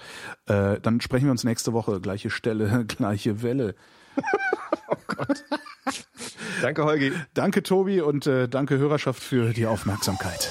Äh, 0.47 0.79
dann 0.81 1.01
sprechen 1.01 1.25
wir 1.25 1.33
uns 1.33 1.43
nächste 1.45 1.73
Woche. 1.73 2.01
Gleiche 2.01 2.31
Stelle, 2.31 2.85
gleiche 2.89 3.43
Welle. 3.43 3.75
Danke, 6.63 6.85
Holgi. 6.85 7.13
Danke, 7.35 7.63
Tobi, 7.63 8.01
und 8.03 8.27
äh, 8.27 8.49
danke, 8.49 8.77
Hörerschaft, 8.79 9.23
für 9.23 9.53
die 9.53 9.67
Aufmerksamkeit. 9.67 10.49